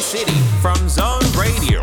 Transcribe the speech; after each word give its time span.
City 0.00 0.34
from 0.62 0.76
Zone 0.88 1.22
Radio. 1.36 1.78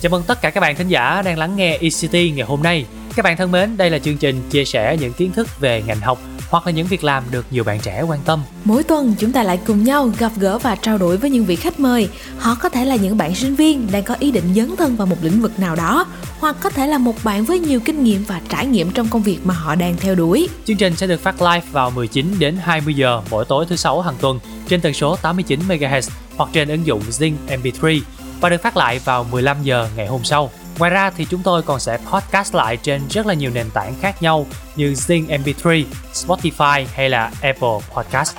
Chào 0.00 0.10
mừng 0.10 0.22
tất 0.26 0.40
cả 0.40 0.50
các 0.50 0.60
bạn 0.60 0.76
thính 0.76 0.88
giả 0.88 1.22
đang 1.22 1.38
lắng 1.38 1.56
nghe 1.56 1.72
ECT 1.72 2.12
ngày 2.12 2.46
hôm 2.46 2.62
nay. 2.62 2.86
Các 3.16 3.22
bạn 3.22 3.36
thân 3.36 3.52
mến, 3.52 3.76
đây 3.76 3.90
là 3.90 3.98
chương 3.98 4.16
trình 4.16 4.50
chia 4.50 4.64
sẻ 4.64 4.96
những 5.00 5.12
kiến 5.12 5.32
thức 5.32 5.60
về 5.60 5.82
ngành 5.86 6.00
học 6.00 6.18
hoặc 6.50 6.66
là 6.66 6.72
những 6.72 6.86
việc 6.86 7.04
làm 7.04 7.24
được 7.30 7.46
nhiều 7.50 7.64
bạn 7.64 7.80
trẻ 7.80 8.02
quan 8.02 8.20
tâm. 8.24 8.42
Mỗi 8.64 8.82
tuần 8.82 9.14
chúng 9.18 9.32
ta 9.32 9.42
lại 9.42 9.58
cùng 9.66 9.84
nhau 9.84 10.10
gặp 10.18 10.32
gỡ 10.36 10.58
và 10.58 10.74
trao 10.74 10.98
đổi 10.98 11.16
với 11.16 11.30
những 11.30 11.44
vị 11.44 11.56
khách 11.56 11.80
mời. 11.80 12.08
Họ 12.38 12.54
có 12.54 12.68
thể 12.68 12.84
là 12.84 12.96
những 12.96 13.16
bạn 13.16 13.34
sinh 13.34 13.54
viên 13.54 13.88
đang 13.92 14.02
có 14.02 14.16
ý 14.18 14.30
định 14.30 14.54
dấn 14.56 14.76
thân 14.76 14.96
vào 14.96 15.06
một 15.06 15.16
lĩnh 15.22 15.42
vực 15.42 15.58
nào 15.58 15.76
đó, 15.76 16.06
hoặc 16.38 16.56
có 16.60 16.70
thể 16.70 16.86
là 16.86 16.98
một 16.98 17.14
bạn 17.24 17.44
với 17.44 17.58
nhiều 17.58 17.80
kinh 17.80 18.04
nghiệm 18.04 18.24
và 18.24 18.40
trải 18.48 18.66
nghiệm 18.66 18.90
trong 18.90 19.08
công 19.08 19.22
việc 19.22 19.38
mà 19.44 19.54
họ 19.54 19.74
đang 19.74 19.96
theo 19.96 20.14
đuổi. 20.14 20.48
Chương 20.64 20.76
trình 20.76 20.96
sẽ 20.96 21.06
được 21.06 21.22
phát 21.22 21.42
live 21.42 21.66
vào 21.72 21.90
19 21.90 22.34
đến 22.38 22.56
20 22.56 22.94
giờ 22.94 23.22
mỗi 23.30 23.44
tối 23.44 23.66
thứ 23.68 23.76
sáu 23.76 24.00
hàng 24.00 24.16
tuần 24.20 24.38
trên 24.68 24.80
tần 24.80 24.94
số 24.94 25.16
89 25.16 25.60
MHz 25.68 26.10
hoặc 26.36 26.50
trên 26.52 26.68
ứng 26.68 26.86
dụng 26.86 27.02
Zing 27.10 27.34
MP3 27.48 28.00
và 28.40 28.48
được 28.48 28.62
phát 28.62 28.76
lại 28.76 28.98
vào 28.98 29.24
15 29.24 29.56
giờ 29.62 29.88
ngày 29.96 30.06
hôm 30.06 30.24
sau. 30.24 30.50
Ngoài 30.78 30.90
ra 30.90 31.10
thì 31.10 31.26
chúng 31.30 31.42
tôi 31.42 31.62
còn 31.62 31.80
sẽ 31.80 31.98
podcast 32.10 32.54
lại 32.54 32.76
trên 32.76 33.02
rất 33.10 33.26
là 33.26 33.34
nhiều 33.34 33.50
nền 33.54 33.70
tảng 33.70 33.94
khác 34.00 34.22
nhau 34.22 34.46
như 34.76 34.92
Zing 34.92 35.26
MP3, 35.26 35.84
Spotify 36.12 36.84
hay 36.94 37.10
là 37.10 37.30
Apple 37.40 37.78
Podcast. 37.94 38.36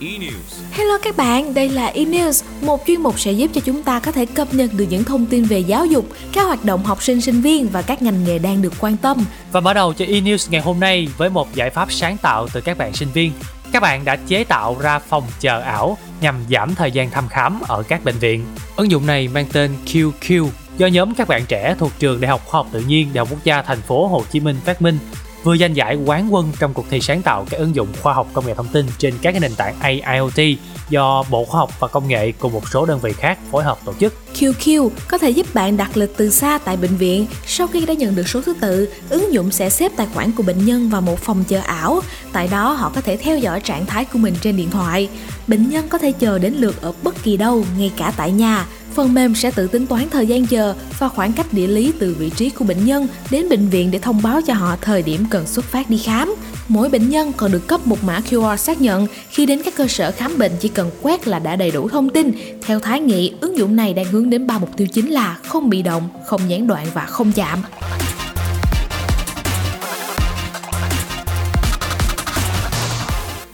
E-News. 0.00 0.62
Hello 0.72 0.98
các 1.02 1.16
bạn, 1.16 1.54
đây 1.54 1.68
là 1.68 1.92
eNews, 1.94 2.44
một 2.60 2.82
chuyên 2.86 3.00
mục 3.00 3.20
sẽ 3.20 3.32
giúp 3.32 3.50
cho 3.54 3.60
chúng 3.64 3.82
ta 3.82 4.00
có 4.00 4.12
thể 4.12 4.26
cập 4.26 4.54
nhật 4.54 4.70
được 4.72 4.86
những 4.90 5.04
thông 5.04 5.26
tin 5.26 5.44
về 5.44 5.58
giáo 5.58 5.86
dục, 5.86 6.06
các 6.32 6.42
hoạt 6.42 6.64
động 6.64 6.84
học 6.84 7.02
sinh 7.02 7.20
sinh 7.20 7.40
viên 7.40 7.68
và 7.68 7.82
các 7.82 8.02
ngành 8.02 8.24
nghề 8.24 8.38
đang 8.38 8.62
được 8.62 8.72
quan 8.80 8.96
tâm. 8.96 9.24
Và 9.52 9.60
mở 9.60 9.74
đầu 9.74 9.92
cho 9.92 10.04
e-news 10.04 10.50
ngày 10.50 10.60
hôm 10.60 10.80
nay 10.80 11.08
với 11.16 11.30
một 11.30 11.54
giải 11.54 11.70
pháp 11.70 11.92
sáng 11.92 12.16
tạo 12.16 12.48
từ 12.52 12.60
các 12.60 12.78
bạn 12.78 12.92
sinh 12.92 13.08
viên. 13.12 13.32
Các 13.72 13.80
bạn 13.80 14.04
đã 14.04 14.16
chế 14.16 14.44
tạo 14.44 14.76
ra 14.80 14.98
phòng 14.98 15.24
chờ 15.40 15.60
ảo 15.60 15.98
nhằm 16.20 16.34
giảm 16.50 16.74
thời 16.74 16.90
gian 16.90 17.10
thăm 17.10 17.28
khám 17.28 17.60
ở 17.68 17.82
các 17.82 18.04
bệnh 18.04 18.18
viện. 18.18 18.44
Ứng 18.76 18.90
dụng 18.90 19.06
này 19.06 19.28
mang 19.28 19.46
tên 19.52 19.76
QQ 19.86 20.48
do 20.78 20.86
nhóm 20.86 21.14
các 21.14 21.28
bạn 21.28 21.46
trẻ 21.46 21.74
thuộc 21.78 21.92
trường 21.98 22.20
Đại 22.20 22.30
học 22.30 22.40
Khoa 22.46 22.58
học 22.58 22.66
Tự 22.72 22.80
nhiên 22.80 23.08
Đại 23.12 23.18
học 23.18 23.28
Quốc 23.30 23.44
gia 23.44 23.62
Thành 23.62 23.80
phố 23.80 24.06
Hồ 24.06 24.22
Chí 24.30 24.40
Minh 24.40 24.56
phát 24.64 24.82
minh 24.82 24.98
vừa 25.44 25.56
giành 25.56 25.76
giải 25.76 25.96
quán 25.96 26.34
quân 26.34 26.52
trong 26.58 26.74
cuộc 26.74 26.86
thi 26.90 27.00
sáng 27.00 27.22
tạo 27.22 27.46
các 27.50 27.56
ứng 27.56 27.74
dụng 27.74 27.88
khoa 28.02 28.14
học 28.14 28.28
công 28.32 28.46
nghệ 28.46 28.54
thông 28.54 28.68
tin 28.68 28.86
trên 28.98 29.14
các 29.22 29.40
nền 29.40 29.54
tảng 29.54 29.74
AIoT 29.80 30.40
do 30.88 31.24
Bộ 31.30 31.44
Khoa 31.44 31.58
học 31.58 31.80
và 31.80 31.88
Công 31.88 32.08
nghệ 32.08 32.32
cùng 32.32 32.52
một 32.52 32.68
số 32.68 32.86
đơn 32.86 33.00
vị 33.00 33.12
khác 33.12 33.38
phối 33.50 33.64
hợp 33.64 33.78
tổ 33.84 33.92
chức. 34.00 34.14
QQ 34.34 34.90
có 35.08 35.18
thể 35.18 35.30
giúp 35.30 35.54
bạn 35.54 35.76
đặt 35.76 35.96
lịch 35.96 36.16
từ 36.16 36.30
xa 36.30 36.58
tại 36.58 36.76
bệnh 36.76 36.96
viện. 36.96 37.26
Sau 37.46 37.66
khi 37.66 37.86
đã 37.86 37.94
nhận 37.94 38.14
được 38.14 38.28
số 38.28 38.40
thứ 38.40 38.54
tự, 38.60 38.88
ứng 39.08 39.32
dụng 39.32 39.50
sẽ 39.50 39.70
xếp 39.70 39.92
tài 39.96 40.06
khoản 40.14 40.32
của 40.32 40.42
bệnh 40.42 40.64
nhân 40.64 40.90
vào 40.90 41.00
một 41.00 41.18
phòng 41.18 41.44
chờ 41.48 41.60
ảo. 41.60 42.00
Tại 42.32 42.48
đó 42.48 42.72
họ 42.72 42.92
có 42.94 43.00
thể 43.00 43.16
theo 43.16 43.38
dõi 43.38 43.60
trạng 43.60 43.86
thái 43.86 44.04
của 44.04 44.18
mình 44.18 44.34
trên 44.40 44.56
điện 44.56 44.70
thoại. 44.70 45.08
Bệnh 45.46 45.70
nhân 45.70 45.88
có 45.88 45.98
thể 45.98 46.12
chờ 46.12 46.38
đến 46.38 46.54
lượt 46.54 46.82
ở 46.82 46.92
bất 47.02 47.22
kỳ 47.22 47.36
đâu, 47.36 47.64
ngay 47.78 47.92
cả 47.96 48.12
tại 48.16 48.32
nhà. 48.32 48.66
Phần 48.94 49.14
mềm 49.14 49.34
sẽ 49.34 49.50
tự 49.50 49.66
tính 49.66 49.86
toán 49.86 50.10
thời 50.10 50.26
gian 50.26 50.46
chờ 50.46 50.74
và 50.98 51.08
khoảng 51.08 51.32
cách 51.32 51.46
địa 51.52 51.66
lý 51.66 51.92
từ 51.98 52.16
vị 52.18 52.30
trí 52.30 52.50
của 52.50 52.64
bệnh 52.64 52.84
nhân 52.84 53.08
đến 53.30 53.48
bệnh 53.48 53.68
viện 53.68 53.90
để 53.90 53.98
thông 53.98 54.22
báo 54.22 54.40
cho 54.46 54.54
họ 54.54 54.76
thời 54.80 55.02
điểm 55.02 55.26
cần 55.30 55.46
xuất 55.46 55.64
phát 55.64 55.90
đi 55.90 55.98
khám. 55.98 56.34
Mỗi 56.68 56.88
bệnh 56.88 57.08
nhân 57.08 57.32
còn 57.36 57.52
được 57.52 57.66
cấp 57.66 57.86
một 57.86 58.04
mã 58.04 58.20
QR 58.30 58.56
xác 58.56 58.80
nhận 58.80 59.06
khi 59.30 59.46
đến 59.46 59.62
các 59.64 59.74
cơ 59.76 59.86
sở 59.88 60.12
khám 60.12 60.38
bệnh 60.38 60.52
chỉ 60.60 60.68
cần 60.68 60.90
quét 61.02 61.28
là 61.28 61.38
đã 61.38 61.56
đầy 61.56 61.70
đủ 61.70 61.88
thông 61.88 62.08
tin. 62.08 62.32
Theo 62.62 62.80
Thái 62.80 63.00
Nghị, 63.00 63.32
ứng 63.40 63.56
dụng 63.56 63.76
này 63.76 63.94
đang 63.94 64.04
hướng 64.04 64.30
đến 64.30 64.46
ba 64.46 64.58
mục 64.58 64.76
tiêu 64.76 64.86
chính 64.92 65.10
là 65.10 65.38
không 65.46 65.70
bị 65.70 65.82
động, 65.82 66.08
không 66.26 66.40
gián 66.48 66.66
đoạn 66.66 66.86
và 66.94 67.06
không 67.06 67.32
chạm. 67.32 67.58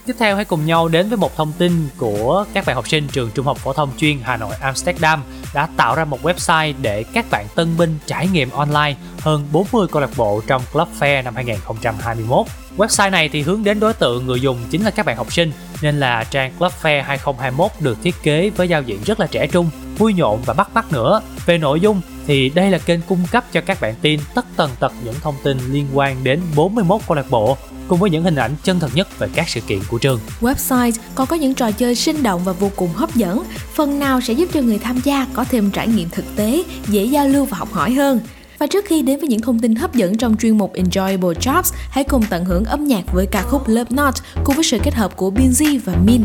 Tiếp 0.08 0.16
theo 0.19 0.36
hãy 0.36 0.44
cùng 0.44 0.66
nhau 0.66 0.88
đến 0.88 1.08
với 1.08 1.19
một 1.19 1.36
thông 1.36 1.52
tin 1.58 1.88
của 1.96 2.44
các 2.54 2.66
bạn 2.66 2.76
học 2.76 2.88
sinh 2.88 3.08
trường 3.12 3.30
Trung 3.34 3.46
học 3.46 3.58
phổ 3.58 3.72
thông 3.72 3.91
chuyên 3.98 4.19
Hà 4.22 4.36
Nội 4.36 4.54
Amsterdam 4.60 5.22
đã 5.54 5.69
tạo 5.76 5.94
ra 5.94 6.04
một 6.04 6.22
website 6.22 6.74
để 6.82 7.02
các 7.02 7.26
bạn 7.30 7.46
tân 7.54 7.76
binh 7.76 7.98
trải 8.06 8.28
nghiệm 8.28 8.50
online 8.50 8.94
hơn 9.20 9.48
40 9.52 9.86
câu 9.92 10.02
lạc 10.02 10.10
bộ 10.16 10.42
trong 10.46 10.62
Club 10.72 10.88
Fair 10.98 11.24
năm 11.24 11.34
2021. 11.34 12.46
Website 12.76 13.10
này 13.10 13.28
thì 13.28 13.42
hướng 13.42 13.64
đến 13.64 13.80
đối 13.80 13.92
tượng 13.92 14.26
người 14.26 14.41
dùng 14.41 14.58
chính 14.70 14.84
là 14.84 14.91
các 14.91 15.06
bạn 15.06 15.16
học 15.16 15.32
sinh 15.32 15.52
nên 15.82 16.00
là 16.00 16.25
trang 16.25 16.52
Club 16.58 16.72
Fair 16.82 17.02
2021 17.02 17.70
được 17.80 17.98
thiết 18.02 18.14
kế 18.22 18.50
với 18.50 18.69
giao 18.69 18.82
diện 18.82 19.00
rất 19.06 19.20
là 19.20 19.26
trẻ 19.26 19.46
trung, 19.46 19.70
vui 19.98 20.14
nhộn 20.14 20.42
và 20.46 20.54
bắt 20.54 20.75
mắt 20.75 20.92
nữa. 20.92 21.20
Về 21.46 21.58
nội 21.58 21.80
dung 21.80 22.00
thì 22.26 22.48
đây 22.48 22.70
là 22.70 22.78
kênh 22.78 23.00
cung 23.02 23.26
cấp 23.30 23.44
cho 23.52 23.60
các 23.60 23.80
bạn 23.80 23.94
tin 24.02 24.20
tất 24.34 24.46
tần 24.56 24.70
tật 24.80 24.92
những 25.04 25.14
thông 25.22 25.34
tin 25.44 25.58
liên 25.70 25.86
quan 25.94 26.25
đến 26.25 26.40
41 26.56 27.00
câu 27.08 27.16
lạc 27.16 27.30
bộ 27.30 27.56
cùng 27.88 27.99
với 27.99 28.10
những 28.10 28.22
hình 28.22 28.37
ảnh 28.37 28.54
chân 28.62 28.81
thật 28.81 28.91
nhất 28.94 29.19
về 29.19 29.28
các 29.34 29.49
sự 29.49 29.60
kiện 29.60 29.78
của 29.88 29.99
trường. 29.99 30.21
Website 30.41 30.93
còn 31.15 31.26
có 31.26 31.37
những 31.37 31.54
trò 31.54 31.71
chơi 31.71 31.94
sinh 31.94 32.22
động 32.22 32.41
và 32.44 32.53
vô 32.53 32.71
cùng 32.76 32.91
hấp 32.94 33.15
dẫn, 33.15 33.44
phần 33.75 33.99
nào 33.99 34.21
sẽ 34.21 34.32
giúp 34.32 34.49
cho 34.53 34.60
người 34.60 34.78
tham 34.78 35.00
gia 35.04 35.26
có 35.34 35.44
thêm 35.44 35.71
trải 35.71 35.88
nghiệm 35.88 36.09
thực 36.09 36.25
tế, 36.37 36.65
dễ 36.88 37.04
giao 37.04 37.28
lưu 37.28 37.44
và 37.44 37.59
học 37.59 37.72
hỏi 37.72 37.93
hơn. 37.93 38.21
Và 38.59 38.66
trước 38.66 38.84
khi 38.88 39.03
đến 39.03 39.21
với 39.21 39.28
những 39.28 39.41
thông 39.41 39.59
tin 39.59 39.75
hấp 39.75 39.94
dẫn 39.94 40.16
trong 40.16 40.37
chuyên 40.37 40.59
mục 40.59 40.72
Enjoyable 40.75 41.34
Jobs, 41.34 41.72
hãy 41.91 42.04
cùng 42.04 42.25
tận 42.31 42.44
hưởng 42.44 42.65
âm 42.65 42.87
nhạc 42.87 43.12
với 43.12 43.26
ca 43.26 43.43
khúc 43.43 43.69
Love 43.69 43.91
Not 43.91 44.15
cùng 44.44 44.55
với 44.55 44.65
sự 44.65 44.78
kết 44.82 44.94
hợp 44.94 45.16
của 45.16 45.31
Binz 45.31 45.81
và 45.84 45.94
Min. 46.05 46.25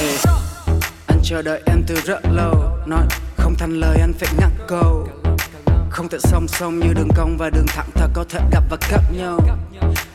Ê, 0.00 0.16
anh 1.06 1.20
chờ 1.24 1.42
đợi 1.42 1.62
em 1.66 1.82
từ 1.86 1.94
rất 1.94 2.20
lâu 2.32 2.54
nói 2.86 3.06
không 3.36 3.54
thành 3.58 3.80
lời 3.80 3.98
anh 4.00 4.12
phải 4.18 4.28
ngắt 4.38 4.50
câu 4.68 5.08
không 5.92 6.08
thể 6.08 6.18
song 6.20 6.48
song 6.48 6.78
như 6.78 6.92
đường 6.94 7.08
cong 7.16 7.36
và 7.38 7.50
đường 7.50 7.66
thẳng. 7.66 7.90
Thật 7.94 8.08
có 8.12 8.24
thể 8.28 8.40
gặp 8.52 8.64
và 8.70 8.76
cắt 8.76 9.00
nhau. 9.16 9.40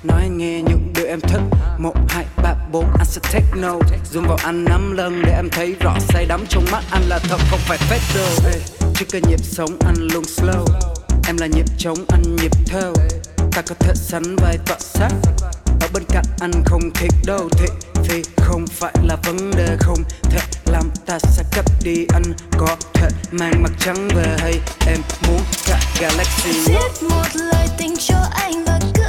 Nói 0.03 0.21
anh 0.21 0.37
nghe 0.37 0.61
những 0.61 0.93
điều 0.95 1.05
em 1.05 1.19
thích. 1.19 1.41
Một 1.77 1.95
hai 2.09 2.25
ba 2.43 2.53
bốn 2.71 2.85
anh 2.97 3.05
sẽ 3.05 3.21
take 3.33 3.61
note 3.61 3.97
zoom 4.13 4.27
vào 4.27 4.37
anh 4.43 4.63
năm 4.63 4.97
lần 4.97 5.21
để 5.25 5.31
em 5.31 5.49
thấy 5.51 5.75
rõ 5.79 5.95
say 5.99 6.25
đắm 6.25 6.45
trong 6.49 6.65
mắt 6.71 6.83
anh 6.91 7.01
là 7.07 7.19
thật 7.19 7.37
không 7.49 7.59
phải 7.59 7.77
fake 7.77 8.15
đâu 8.15 8.29
hey, 8.43 8.61
trước 8.95 9.05
cái 9.11 9.21
nhịp 9.27 9.39
sống 9.43 9.77
anh 9.85 10.07
luôn 10.13 10.23
slow. 10.23 10.65
Em 11.27 11.37
là 11.37 11.47
nhịp 11.47 11.65
trống 11.77 11.97
anh 12.09 12.35
nhịp 12.35 12.51
theo 12.65 12.93
ta 13.51 13.61
có 13.61 13.75
thể 13.79 13.93
sánh 13.95 14.35
vai 14.35 14.57
tọa 14.65 14.77
sắc. 14.79 15.11
Ở 15.81 15.87
bên 15.93 16.03
cạnh 16.09 16.25
anh 16.39 16.51
không 16.65 16.81
thiệt 16.93 17.11
đâu. 17.25 17.49
Thị 17.51 17.67
phi 18.07 18.21
không 18.37 18.65
phải 18.67 18.93
là 19.03 19.15
vấn 19.23 19.51
đề 19.57 19.77
không 19.79 20.03
thể 20.23 20.39
làm 20.65 20.89
ta 21.05 21.19
sẽ 21.19 21.43
cất 21.55 21.65
đi 21.83 22.05
anh 22.13 22.23
có 22.57 22.75
thể 22.93 23.07
mang 23.31 23.63
mặt 23.63 23.71
trắng 23.79 24.07
về 24.15 24.37
hay 24.39 24.53
em 24.87 24.97
muốn 25.27 25.41
cả 25.67 25.79
galaxy 25.99 26.51
Viết 26.67 27.07
một 27.09 27.27
lời 27.33 27.67
tình 27.77 27.95
cho 27.97 28.15
anh 28.31 28.65
và 28.65 28.79
gửi 28.95 29.06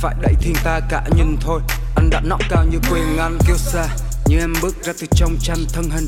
phải 0.00 0.14
đẩy 0.20 0.34
thiên 0.40 0.54
ta 0.64 0.80
cả 0.90 1.02
nhìn 1.16 1.36
thôi. 1.40 1.60
Anh 1.96 2.10
đã 2.10 2.20
knock 2.20 2.42
cao 2.50 2.64
như 2.64 2.78
quyền 2.90 3.18
anh 3.18 3.38
kêu 3.46 3.56
xa. 3.56 3.86
Như 4.26 4.38
em 4.38 4.52
bước 4.62 4.84
ra 4.84 4.92
từ 5.00 5.06
trong 5.10 5.36
tranh 5.42 5.64
thân 5.72 5.90
hình. 5.90 6.06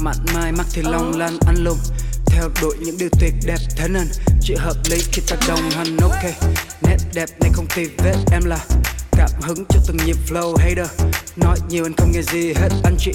Mặn 0.00 0.16
mai 0.34 0.52
mắt 0.52 0.66
thì 0.72 0.82
long 0.82 1.18
lanh 1.18 1.38
anh 1.46 1.64
luôn 1.64 1.78
theo 2.26 2.48
đuổi 2.62 2.76
những 2.80 2.98
điều 2.98 3.08
tuyệt 3.20 3.32
đẹp 3.46 3.58
thế 3.76 3.88
nên 3.88 4.08
chỉ 4.40 4.54
hợp 4.54 4.76
lý 4.90 5.02
khi 5.12 5.22
ta 5.28 5.36
đồng 5.48 5.70
hành. 5.70 5.96
Ok 6.02 6.24
nét 6.82 6.96
đẹp 7.14 7.28
này 7.40 7.50
không 7.54 7.66
tì 7.76 7.84
vết 7.84 8.16
em 8.32 8.44
là 8.44 8.58
cảm 9.12 9.30
hứng 9.42 9.64
cho 9.68 9.80
từng 9.86 9.96
nhịp 10.06 10.16
flow 10.28 10.56
hater. 10.56 10.88
Nói 11.36 11.58
nhiều 11.68 11.84
anh 11.84 11.94
không 11.96 12.12
nghe 12.12 12.22
gì 12.22 12.52
hết 12.52 12.68
anh 12.84 12.96
chị 12.98 13.12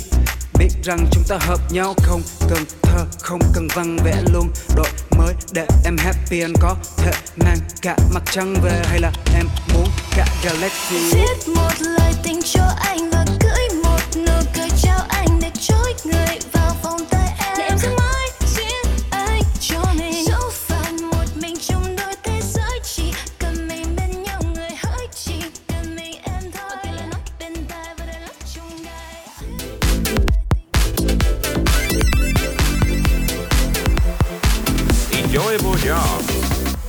biết 0.59 0.69
rằng 0.83 1.07
chúng 1.12 1.24
ta 1.27 1.38
hợp 1.39 1.59
nhau 1.71 1.94
không 2.04 2.21
cần 2.50 2.59
thơ, 2.81 3.06
không 3.21 3.39
cần 3.54 3.68
văn 3.75 3.98
vẽ 4.04 4.15
luôn 4.33 4.51
đổi 4.75 4.88
mới 5.18 5.33
để 5.54 5.68
em 5.86 5.98
happy 5.98 6.42
anh 6.42 6.54
có 6.62 6.75
thể 6.98 7.12
mang 7.36 7.57
cả 7.81 7.98
mặt 8.13 8.24
trăng 8.31 8.56
về. 8.63 8.81
Hay 8.86 9.00
là 9.00 9.12
em 9.36 9.45
muốn 9.74 9.88
cả 10.18 10.25
galaxy? 10.44 11.13
Viết 11.13 11.48
một 11.56 11.74
lời 11.80 12.13
tình 12.24 12.39
cho 12.42 12.63
anh 12.80 13.09
và 13.12 13.25
gửi 13.42 13.81
một 13.83 14.01
nụ 14.15 14.50
cười 14.56 14.69
trao 14.83 15.00
anh. 15.09 15.26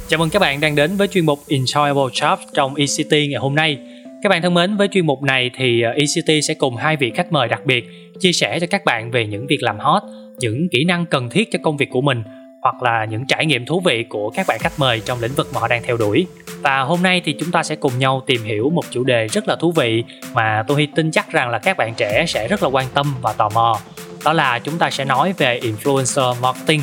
Chào 0.09 0.19
mừng 0.19 0.31
các 0.31 0.39
bạn 0.39 0.61
đang 0.61 0.75
đến 0.75 0.97
với 0.97 1.09
chuyên 1.09 1.27
mục 1.27 1.39
Enjoyable 1.49 2.09
Jobs 2.09 2.37
trong 2.55 2.75
ECT 2.75 3.11
ngày 3.11 3.41
hôm 3.41 3.55
nay. 3.55 3.79
Các 4.23 4.29
bạn 4.29 4.43
thân 4.43 4.55
mến, 4.55 4.77
với 4.77 4.89
chuyên 4.89 5.07
mục 5.07 5.23
này 5.23 5.51
thì 5.57 5.83
ờ, 5.83 5.91
ECT 5.91 6.45
sẽ 6.45 6.55
cùng 6.55 6.77
hai 6.77 6.97
vị 6.97 7.13
khách 7.15 7.33
mời 7.33 7.49
đặc 7.49 7.67
biệt 7.67 7.85
chia 8.21 8.33
sẻ 8.33 8.61
cho 8.61 8.67
các 8.71 8.85
bạn 8.85 9.11
về 9.11 9.27
những 9.27 9.47
việc 9.47 9.63
làm 9.63 9.79
hot, 9.79 10.03
những 10.39 10.69
kỹ 10.73 10.85
năng 10.85 11.07
cần 11.07 11.31
thiết 11.31 11.49
cho 11.53 11.59
công 11.63 11.77
việc 11.77 11.91
của 11.91 12.01
mình 12.01 12.23
hoặc 12.63 12.83
là 12.83 13.05
những 13.05 13.27
trải 13.27 13.47
nghiệm 13.47 13.67
thú 13.67 13.81
vị 13.81 14.05
của 14.09 14.31
các 14.31 14.47
bạn 14.49 14.59
khách 14.61 14.79
mời 14.79 15.01
trong 15.05 15.21
lĩnh 15.21 15.33
vực 15.33 15.49
mà 15.55 15.61
họ 15.61 15.69
đang 15.69 15.83
theo 15.83 15.97
đuổi. 15.97 16.27
Và 16.63 16.81
hôm 16.81 17.03
nay 17.03 17.23
thì 17.25 17.35
chúng 17.41 17.51
ta 17.51 17.63
sẽ 17.63 17.77
cùng 17.77 17.99
nhau 17.99 18.23
tìm 18.27 18.43
hiểu 18.43 18.71
một 18.71 18.85
chủ 18.91 19.05
đề 19.05 19.27
rất 19.27 19.49
là 19.49 19.57
thú 19.57 19.73
vị 19.73 20.05
mà 20.35 20.65
tôi 20.69 20.89
tin 20.95 21.11
chắc 21.11 21.33
rằng 21.33 21.51
là 21.51 21.59
các 21.59 21.77
bạn 21.77 21.95
trẻ 21.97 22.25
sẽ 22.29 22.49
rất 22.49 22.63
là 22.63 22.69
quan 22.69 22.87
tâm 22.95 23.15
và 23.23 23.33
tò 23.33 23.49
mò. 23.55 23.81
Đó 24.25 24.33
là 24.33 24.59
chúng 24.59 24.79
ta 24.79 24.91
sẽ 24.91 25.05
nói 25.05 25.35
về 25.39 25.61
influencer 25.63 26.35
marketing 26.41 26.81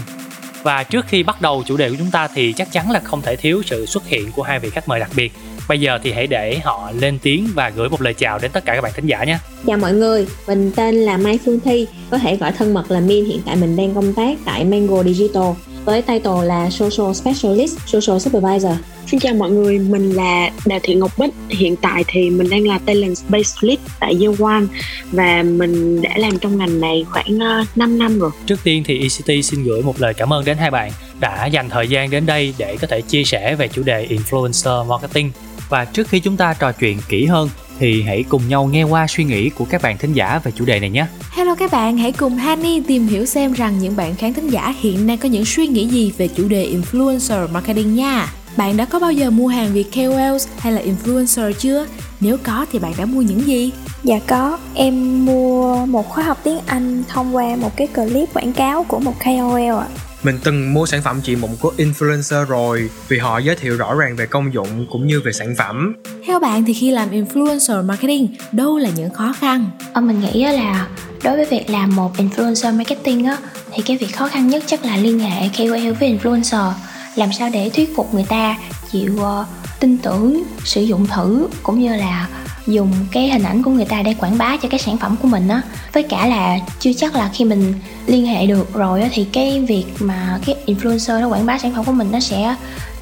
và 0.65 0.83
trước 0.83 1.05
khi 1.07 1.23
bắt 1.23 1.41
đầu 1.41 1.63
chủ 1.65 1.77
đề 1.77 1.89
của 1.89 1.95
chúng 1.99 2.11
ta 2.11 2.27
thì 2.27 2.53
chắc 2.53 2.71
chắn 2.71 2.91
là 2.91 2.99
không 2.99 3.21
thể 3.21 3.35
thiếu 3.35 3.61
sự 3.65 3.85
xuất 3.85 4.07
hiện 4.07 4.31
của 4.31 4.43
hai 4.43 4.59
vị 4.59 4.69
khách 4.69 4.87
mời 4.87 4.99
đặc 4.99 5.09
biệt. 5.15 5.33
Bây 5.67 5.79
giờ 5.79 5.99
thì 6.03 6.11
hãy 6.11 6.27
để 6.27 6.59
họ 6.63 6.91
lên 6.99 7.19
tiếng 7.21 7.47
và 7.53 7.69
gửi 7.69 7.89
một 7.89 8.01
lời 8.01 8.13
chào 8.13 8.39
đến 8.39 8.51
tất 8.51 8.65
cả 8.65 8.75
các 8.75 8.81
bạn 8.81 8.91
thính 8.95 9.05
giả 9.05 9.23
nhé. 9.23 9.37
Chào 9.65 9.77
mọi 9.77 9.93
người, 9.93 10.27
mình 10.47 10.71
tên 10.75 10.95
là 10.95 11.17
Mai 11.17 11.39
Phương 11.45 11.59
Thi, 11.59 11.87
có 12.09 12.17
thể 12.17 12.35
gọi 12.35 12.51
thân 12.51 12.73
mật 12.73 12.91
là 12.91 12.99
Min. 12.99 13.25
Hiện 13.25 13.41
tại 13.45 13.55
mình 13.55 13.75
đang 13.75 13.95
công 13.95 14.13
tác 14.13 14.37
tại 14.45 14.65
Mango 14.65 15.03
Digital 15.03 15.51
với 15.85 16.01
title 16.01 16.43
là 16.43 16.69
Social 16.69 17.13
Specialist, 17.13 17.77
Social 17.85 18.19
Supervisor. 18.19 18.73
Xin 19.07 19.19
chào 19.19 19.33
mọi 19.33 19.51
người, 19.51 19.79
mình 19.79 20.11
là 20.11 20.51
Đào 20.65 20.79
Thị 20.83 20.95
Ngọc 20.95 21.11
Bích. 21.17 21.33
Hiện 21.49 21.75
tại 21.75 22.03
thì 22.07 22.29
mình 22.29 22.49
đang 22.49 22.67
là 22.67 22.79
Talent 22.79 23.17
Specialist 23.17 23.79
tại 23.99 24.17
Year 24.21 24.41
One 24.41 24.63
và 25.11 25.43
mình 25.43 26.01
đã 26.01 26.17
làm 26.17 26.39
trong 26.39 26.57
ngành 26.57 26.81
này 26.81 27.05
khoảng 27.09 27.35
uh, 27.61 27.77
5 27.77 27.99
năm 27.99 28.19
rồi. 28.19 28.31
Trước 28.45 28.59
tiên 28.63 28.83
thì 28.85 28.99
ECT 28.99 29.45
xin 29.45 29.63
gửi 29.63 29.81
một 29.81 30.01
lời 30.01 30.13
cảm 30.13 30.33
ơn 30.33 30.45
đến 30.45 30.57
hai 30.57 30.71
bạn 30.71 30.91
đã 31.19 31.45
dành 31.45 31.69
thời 31.69 31.87
gian 31.87 32.09
đến 32.09 32.25
đây 32.25 32.53
để 32.57 32.77
có 32.81 32.87
thể 32.87 33.01
chia 33.01 33.23
sẻ 33.23 33.55
về 33.55 33.67
chủ 33.67 33.83
đề 33.83 34.07
influencer 34.09 34.85
marketing. 34.85 35.31
Và 35.69 35.85
trước 35.85 36.07
khi 36.07 36.19
chúng 36.19 36.37
ta 36.37 36.53
trò 36.53 36.71
chuyện 36.71 36.97
kỹ 37.09 37.25
hơn 37.25 37.49
thì 37.79 38.01
hãy 38.01 38.23
cùng 38.29 38.49
nhau 38.49 38.65
nghe 38.65 38.83
qua 38.83 39.07
suy 39.07 39.23
nghĩ 39.23 39.49
của 39.49 39.65
các 39.65 39.81
bạn 39.81 39.97
thính 39.97 40.13
giả 40.13 40.39
về 40.43 40.51
chủ 40.55 40.65
đề 40.65 40.79
này 40.79 40.89
nhé. 40.89 41.05
Hello 41.31 41.55
các 41.55 41.71
bạn, 41.71 41.97
hãy 41.97 42.11
cùng 42.11 42.37
Hani 42.37 42.81
tìm 42.87 43.07
hiểu 43.07 43.25
xem 43.25 43.53
rằng 43.53 43.79
những 43.79 43.95
bạn 43.95 44.15
khán 44.15 44.33
thính 44.33 44.47
giả 44.47 44.73
hiện 44.79 45.07
nay 45.07 45.17
có 45.17 45.29
những 45.29 45.45
suy 45.45 45.67
nghĩ 45.67 45.87
gì 45.87 46.13
về 46.17 46.27
chủ 46.27 46.47
đề 46.47 46.75
influencer 46.75 47.47
marketing 47.51 47.95
nha. 47.95 48.33
Bạn 48.57 48.77
đã 48.77 48.85
có 48.85 48.99
bao 48.99 49.11
giờ 49.11 49.29
mua 49.29 49.47
hàng 49.47 49.69
vì 49.73 49.83
KOLs 49.83 50.47
hay 50.57 50.73
là 50.73 50.81
influencer 50.81 51.51
chưa? 51.53 51.85
Nếu 52.19 52.37
có 52.43 52.65
thì 52.71 52.79
bạn 52.79 52.93
đã 52.97 53.05
mua 53.05 53.21
những 53.21 53.47
gì? 53.47 53.71
Dạ 54.03 54.19
có, 54.27 54.57
em 54.73 55.25
mua 55.25 55.85
một 55.85 56.09
khóa 56.09 56.23
học 56.23 56.37
tiếng 56.43 56.59
Anh 56.65 57.03
thông 57.07 57.35
qua 57.35 57.55
một 57.55 57.77
cái 57.77 57.87
clip 57.87 58.33
quảng 58.33 58.53
cáo 58.53 58.83
của 58.83 58.99
một 58.99 59.13
KOL 59.19 59.79
ạ. 59.79 59.87
Mình 60.25 60.39
từng 60.43 60.73
mua 60.73 60.85
sản 60.85 61.01
phẩm 61.01 61.21
trị 61.23 61.35
mụn 61.35 61.51
của 61.59 61.73
influencer 61.77 62.45
rồi 62.45 62.89
vì 63.07 63.17
họ 63.17 63.39
giới 63.39 63.55
thiệu 63.55 63.77
rõ 63.77 63.95
ràng 63.95 64.15
về 64.15 64.25
công 64.25 64.53
dụng 64.53 64.85
cũng 64.91 65.07
như 65.07 65.21
về 65.21 65.31
sản 65.31 65.55
phẩm. 65.57 65.95
Theo 66.27 66.39
bạn 66.39 66.65
thì 66.65 66.73
khi 66.73 66.91
làm 66.91 67.11
influencer 67.11 67.85
marketing, 67.85 68.27
đâu 68.51 68.77
là 68.77 68.89
những 68.95 69.09
khó 69.13 69.33
khăn? 69.39 69.69
Ờ, 69.93 70.01
mình 70.01 70.21
nghĩ 70.21 70.41
á 70.41 70.51
là 70.51 70.87
đối 71.23 71.35
với 71.35 71.45
việc 71.45 71.69
làm 71.69 71.95
một 71.95 72.11
influencer 72.17 72.77
marketing 72.77 73.25
á 73.25 73.37
thì 73.73 73.83
cái 73.85 73.97
việc 73.97 74.15
khó 74.15 74.27
khăn 74.27 74.47
nhất 74.47 74.63
chắc 74.65 74.85
là 74.85 74.97
liên 74.97 75.19
hệ 75.19 75.49
KOL 75.57 75.91
với 75.91 76.17
influencer 76.17 76.71
làm 77.15 77.29
sao 77.39 77.49
để 77.53 77.69
thuyết 77.69 77.95
phục 77.95 78.13
người 78.13 78.25
ta 78.29 78.57
chịu 78.91 79.13
uh, 79.15 79.45
tin 79.79 79.97
tưởng 79.97 80.43
sử 80.63 80.81
dụng 80.81 81.07
thử 81.07 81.47
cũng 81.63 81.79
như 81.79 81.95
là 81.95 82.27
dùng 82.67 82.93
cái 83.11 83.29
hình 83.29 83.43
ảnh 83.43 83.63
của 83.63 83.71
người 83.71 83.85
ta 83.85 84.01
để 84.01 84.13
quảng 84.19 84.37
bá 84.37 84.57
cho 84.57 84.69
cái 84.69 84.79
sản 84.79 84.97
phẩm 84.97 85.15
của 85.21 85.27
mình 85.27 85.47
á 85.47 85.61
với 85.93 86.03
cả 86.03 86.27
là 86.27 86.57
chưa 86.79 86.93
chắc 86.97 87.15
là 87.15 87.29
khi 87.33 87.45
mình 87.45 87.73
liên 88.05 88.25
hệ 88.25 88.45
được 88.45 88.73
rồi 88.73 89.01
á 89.01 89.09
thì 89.11 89.27
cái 89.33 89.65
việc 89.67 89.85
mà 89.99 90.39
cái 90.45 90.55
influencer 90.65 91.21
nó 91.21 91.27
quảng 91.27 91.45
bá 91.45 91.57
sản 91.57 91.73
phẩm 91.75 91.85
của 91.85 91.91
mình 91.91 92.11
nó 92.11 92.19
sẽ 92.19 92.55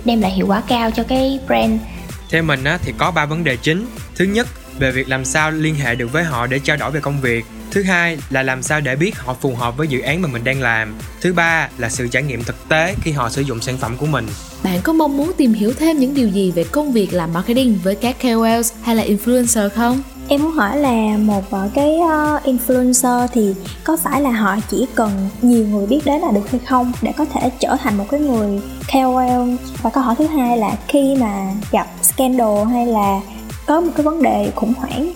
đem 0.06 0.22
lại 0.22 0.32
hiệu 0.32 0.48
quả 0.48 0.62
cao 0.68 0.92
cho 0.92 1.04
cái 1.04 1.40
brand 1.48 1.82
Theo 2.30 2.44
mình 2.44 2.64
á, 2.64 2.78
thì 2.82 2.94
có 2.98 3.12
3 3.12 3.26
vấn 3.26 3.44
đề 3.44 3.58
chính. 3.58 3.86
Thứ 4.16 4.26
nhất, 4.26 4.48
về 4.80 4.92
việc 4.92 5.10
làm 5.10 5.26
sao 5.26 5.52
liên 5.52 5.76
hệ 5.76 5.96
được 5.96 6.12
với 6.12 6.24
họ 6.24 6.48
để 6.48 6.60
trao 6.60 6.78
đổi 6.78 6.92
về 6.92 7.00
công 7.00 7.22
việc. 7.22 7.46
Thứ 7.72 7.84
hai 7.84 8.18
là 8.30 8.44
làm 8.44 8.64
sao 8.64 8.82
để 8.82 8.96
biết 8.96 9.18
họ 9.18 9.36
phù 9.42 9.56
hợp 9.56 9.78
với 9.78 9.88
dự 9.88 10.00
án 10.00 10.22
mà 10.22 10.30
mình 10.30 10.44
đang 10.44 10.62
làm. 10.62 10.96
Thứ 11.22 11.34
ba 11.34 11.70
là 11.78 11.90
sự 11.90 12.08
trải 12.08 12.24
nghiệm 12.24 12.44
thực 12.44 12.70
tế 12.70 12.96
khi 13.02 13.12
họ 13.12 13.30
sử 13.30 13.42
dụng 13.42 13.62
sản 13.62 13.78
phẩm 13.78 13.98
của 13.98 14.06
mình. 14.06 14.28
Bạn 14.64 14.80
có 14.84 14.94
mong 14.94 15.18
muốn 15.18 15.32
tìm 15.38 15.54
hiểu 15.54 15.74
thêm 15.80 16.00
những 16.00 16.14
điều 16.14 16.28
gì 16.28 16.52
về 16.52 16.64
công 16.64 16.92
việc 16.92 17.14
làm 17.14 17.34
marketing 17.34 17.80
với 17.84 17.96
các 17.96 18.16
KOLs 18.22 18.74
hay 18.82 18.96
là 18.96 19.04
influencer 19.04 19.70
không? 19.70 20.02
Em 20.28 20.44
muốn 20.44 20.52
hỏi 20.52 20.78
là 20.78 21.18
một 21.18 21.44
cái 21.74 21.98
ờ, 22.00 22.40
influencer 22.44 23.28
thì 23.34 23.54
có 23.84 23.98
phải 23.98 24.22
là 24.22 24.32
họ 24.32 24.56
chỉ 24.70 24.86
cần 24.96 25.30
nhiều 25.42 25.68
người 25.68 25.88
biết 25.88 26.00
đến 26.06 26.22
là 26.22 26.32
được 26.32 26.52
hay 26.52 26.60
không 26.68 26.92
để 27.02 27.12
có 27.18 27.26
thể 27.26 27.50
trở 27.60 27.76
thành 27.80 27.98
một 27.98 28.06
cái 28.10 28.20
người 28.20 28.62
KOL 28.94 29.56
và 29.82 29.90
câu 29.90 30.04
hỏi 30.04 30.16
thứ 30.18 30.26
hai 30.26 30.58
là 30.58 30.78
khi 30.88 31.16
mà 31.20 31.52
gặp 31.72 31.88
scandal 32.02 32.66
hay 32.72 32.86
là 32.86 33.22
có 33.66 33.82
một 33.82 33.92
cái 33.96 34.04
vấn 34.04 34.22
đề 34.22 34.52
khủng 34.56 34.74
hoảng 34.78 35.14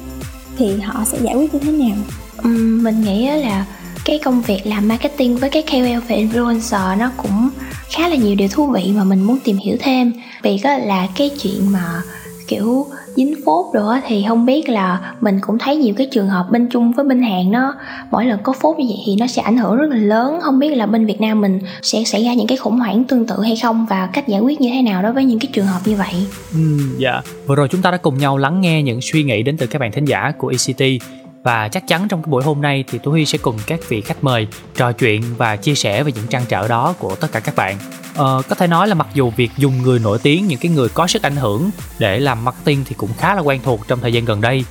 thì 0.57 0.79
họ 0.79 1.03
sẽ 1.05 1.17
giải 1.21 1.35
quyết 1.35 1.53
như 1.53 1.59
thế 1.59 1.71
nào? 1.71 1.97
Ừm, 2.37 2.83
mình 2.83 3.01
nghĩ 3.01 3.27
á 3.27 3.35
là 3.35 3.65
cái 4.05 4.19
công 4.19 4.41
việc 4.41 4.61
làm 4.65 4.87
marketing 4.87 5.37
với 5.37 5.49
cái 5.49 5.63
KOL 5.63 5.99
và 6.09 6.15
influencer 6.15 6.97
nó 6.97 7.11
cũng 7.17 7.49
khá 7.89 8.09
là 8.09 8.15
nhiều 8.15 8.35
điều 8.35 8.47
thú 8.47 8.65
vị 8.65 8.91
mà 8.95 9.03
mình 9.03 9.21
muốn 9.21 9.39
tìm 9.43 9.57
hiểu 9.57 9.77
thêm. 9.79 10.13
Vì 10.43 10.57
có 10.63 10.77
là 10.77 11.07
cái 11.15 11.29
chuyện 11.41 11.71
mà 11.71 12.01
kiểu 12.47 12.85
dính 13.15 13.35
phốt 13.45 13.65
rồi 13.73 13.93
á 13.95 14.01
thì 14.07 14.25
không 14.27 14.45
biết 14.45 14.69
là 14.69 15.13
mình 15.21 15.39
cũng 15.41 15.57
thấy 15.57 15.75
nhiều 15.75 15.93
cái 15.97 16.07
trường 16.11 16.27
hợp 16.27 16.47
bên 16.51 16.67
Trung 16.69 16.91
với 16.91 17.05
bên 17.05 17.21
Hàn 17.21 17.51
nó 17.51 17.73
mỗi 18.11 18.25
lần 18.25 18.39
có 18.43 18.53
phốt 18.61 18.77
như 18.77 18.85
vậy 18.87 18.97
thì 19.05 19.15
nó 19.19 19.27
sẽ 19.27 19.41
ảnh 19.41 19.57
hưởng 19.57 19.77
rất 19.77 19.87
là 19.89 19.97
lớn. 19.97 20.39
Không 20.41 20.59
biết 20.59 20.75
là 20.75 20.85
bên 20.85 21.05
Việt 21.05 21.21
Nam 21.21 21.41
mình 21.41 21.59
sẽ 21.81 22.03
xảy 22.03 22.23
ra 22.23 22.33
những 22.33 22.47
cái 22.47 22.57
khủng 22.57 22.79
hoảng 22.79 23.03
tương 23.03 23.27
tự 23.27 23.41
hay 23.41 23.55
không 23.55 23.85
và 23.89 24.09
cách 24.13 24.27
giải 24.27 24.39
quyết 24.39 24.61
như 24.61 24.69
thế 24.73 24.81
nào 24.81 25.01
đối 25.01 25.13
với 25.13 25.25
những 25.25 25.39
cái 25.39 25.49
trường 25.53 25.65
hợp 25.65 25.79
như 25.85 25.95
vậy? 25.95 26.13
Ừ, 26.53 26.59
dạ. 26.97 27.21
Vừa 27.45 27.55
rồi 27.55 27.67
chúng 27.71 27.81
ta 27.81 27.91
đã 27.91 27.97
cùng 27.97 28.17
nhau 28.17 28.37
lắng 28.37 28.61
nghe 28.61 28.83
những 28.83 29.01
suy 29.01 29.23
nghĩ 29.23 29.43
đến 29.43 29.57
từ 29.57 29.67
các 29.67 29.79
bạn 29.79 29.91
thính 29.91 30.05
giả 30.05 30.31
của 30.37 30.47
ECT 30.47 31.03
và 31.47 31.67
chắc 31.67 31.87
chắn 31.87 32.07
trong 32.07 32.23
cái 32.23 32.29
buổi 32.29 32.43
hôm 32.43 32.61
nay 32.61 32.83
thì 32.87 32.97
Tú 32.97 33.11
Huy 33.11 33.25
sẽ 33.25 33.37
cùng 33.37 33.57
các 33.67 33.79
vị 33.89 34.01
khách 34.01 34.23
mời 34.23 34.47
trò 34.75 34.91
chuyện 34.91 35.23
và 35.37 35.55
chia 35.55 35.75
sẻ 35.75 36.03
về 36.03 36.11
những 36.11 36.27
trăn 36.27 36.43
trở 36.49 36.67
đó 36.67 36.93
của 36.99 37.15
tất 37.15 37.31
cả 37.31 37.39
các 37.39 37.55
bạn. 37.55 37.77
Ờ, 38.15 38.41
có 38.49 38.55
thể 38.55 38.67
nói 38.67 38.87
là 38.87 38.95
mặc 38.95 39.07
dù 39.13 39.29
việc 39.29 39.51
dùng 39.57 39.81
người 39.81 39.99
nổi 39.99 40.19
tiếng, 40.23 40.47
những 40.47 40.59
cái 40.59 40.71
người 40.71 40.89
có 40.89 41.07
sức 41.07 41.23
ảnh 41.23 41.35
hưởng 41.35 41.69
để 41.99 42.19
làm 42.19 42.45
marketing 42.45 42.83
thì 42.85 42.95
cũng 42.97 43.09
khá 43.17 43.35
là 43.35 43.41
quen 43.41 43.61
thuộc 43.63 43.87
trong 43.87 43.99
thời 43.99 44.13
gian 44.13 44.25
gần 44.25 44.41
đây. 44.41 44.65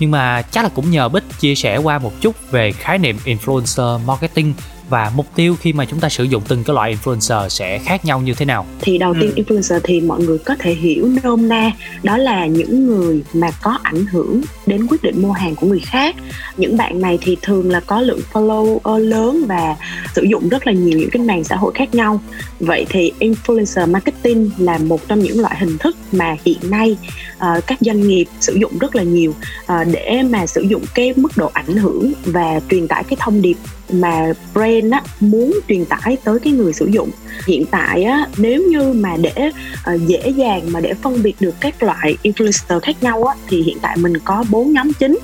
Nhưng 0.00 0.10
mà 0.10 0.42
chắc 0.42 0.62
là 0.62 0.68
cũng 0.74 0.90
nhờ 0.90 1.08
Bích 1.08 1.24
chia 1.40 1.54
sẻ 1.54 1.76
qua 1.76 1.98
một 1.98 2.12
chút 2.20 2.50
về 2.50 2.72
khái 2.72 2.98
niệm 2.98 3.16
influencer 3.24 3.98
marketing 4.06 4.54
và 4.90 5.12
mục 5.16 5.26
tiêu 5.34 5.56
khi 5.60 5.72
mà 5.72 5.84
chúng 5.84 6.00
ta 6.00 6.08
sử 6.08 6.24
dụng 6.24 6.42
từng 6.48 6.64
cái 6.64 6.74
loại 6.74 6.96
influencer 7.04 7.48
sẽ 7.48 7.78
khác 7.78 8.04
nhau 8.04 8.20
như 8.20 8.34
thế 8.34 8.44
nào. 8.44 8.66
Thì 8.80 8.98
đầu 8.98 9.14
tiên 9.20 9.30
Ừ. 9.36 9.42
influencer 9.42 9.80
thì 9.84 10.00
mọi 10.00 10.20
người 10.20 10.38
có 10.38 10.54
thể 10.58 10.72
hiểu 10.74 11.08
nôm 11.22 11.48
na 11.48 11.70
đó 12.02 12.16
là 12.16 12.46
những 12.46 12.86
người 12.86 13.22
mà 13.32 13.50
có 13.62 13.78
ảnh 13.82 14.04
hưởng 14.06 14.40
đến 14.66 14.86
quyết 14.86 15.02
định 15.02 15.22
mua 15.22 15.32
hàng 15.32 15.54
của 15.54 15.66
người 15.66 15.80
khác. 15.80 16.16
Những 16.56 16.76
bạn 16.76 17.00
này 17.00 17.18
thì 17.22 17.36
thường 17.42 17.70
là 17.70 17.80
có 17.80 18.00
lượng 18.00 18.20
follower 18.32 18.98
lớn 18.98 19.44
và 19.48 19.76
sử 20.14 20.22
dụng 20.22 20.48
rất 20.48 20.66
là 20.66 20.72
nhiều 20.72 20.98
những 20.98 21.10
cái 21.10 21.22
mạng 21.22 21.44
xã 21.44 21.56
hội 21.56 21.72
khác 21.74 21.94
nhau. 21.94 22.20
Vậy 22.60 22.86
thì 22.88 23.12
influencer 23.20 23.90
marketing 23.90 24.50
là 24.58 24.78
một 24.78 25.08
trong 25.08 25.18
những 25.18 25.40
loại 25.40 25.56
hình 25.58 25.78
thức 25.78 25.96
mà 26.12 26.36
hiện 26.44 26.58
nay 26.62 26.96
ờ, 27.38 27.60
các 27.66 27.78
doanh 27.80 28.08
nghiệp 28.08 28.24
sử 28.40 28.54
dụng 28.54 28.78
rất 28.78 28.96
là 28.96 29.02
nhiều 29.02 29.34
ờ, 29.66 29.84
để 29.84 30.22
mà 30.30 30.46
sử 30.46 30.60
dụng 30.60 30.82
cái 30.94 31.12
mức 31.16 31.36
độ 31.36 31.50
ảnh 31.54 31.76
hưởng 31.76 32.12
và 32.24 32.60
truyền 32.70 32.88
tải 32.88 33.04
cái 33.04 33.16
thông 33.20 33.42
điệp 33.42 33.54
mà 33.92 34.32
brand 34.54 34.92
á, 34.92 35.02
muốn 35.20 35.60
truyền 35.68 35.84
tải 35.84 36.16
tới 36.24 36.38
cái 36.44 36.52
người 36.52 36.72
sử 36.72 36.86
dụng. 36.86 37.10
Hiện 37.46 37.64
tại 37.70 38.02
á, 38.02 38.26
nếu 38.36 38.62
như 38.62 38.92
mà 38.92 39.16
để 39.16 39.50
ờ, 39.84 39.98
dễ 40.06 40.32
dàng 40.36 40.62
mà 40.72 40.80
để 40.80 40.94
phân 41.02 41.22
biệt 41.22 41.34
được 41.40 41.54
các 41.60 41.82
loại 41.82 42.16
influencer 42.22 42.80
khác 42.80 42.96
nhau 43.00 43.24
á, 43.24 43.34
thì 43.48 43.62
hiện 43.62 43.78
tại 43.82 43.96
mình 43.96 44.18
có 44.24 44.44
bốn 44.50 44.72
nhóm 44.72 44.92
chính. 44.92 45.18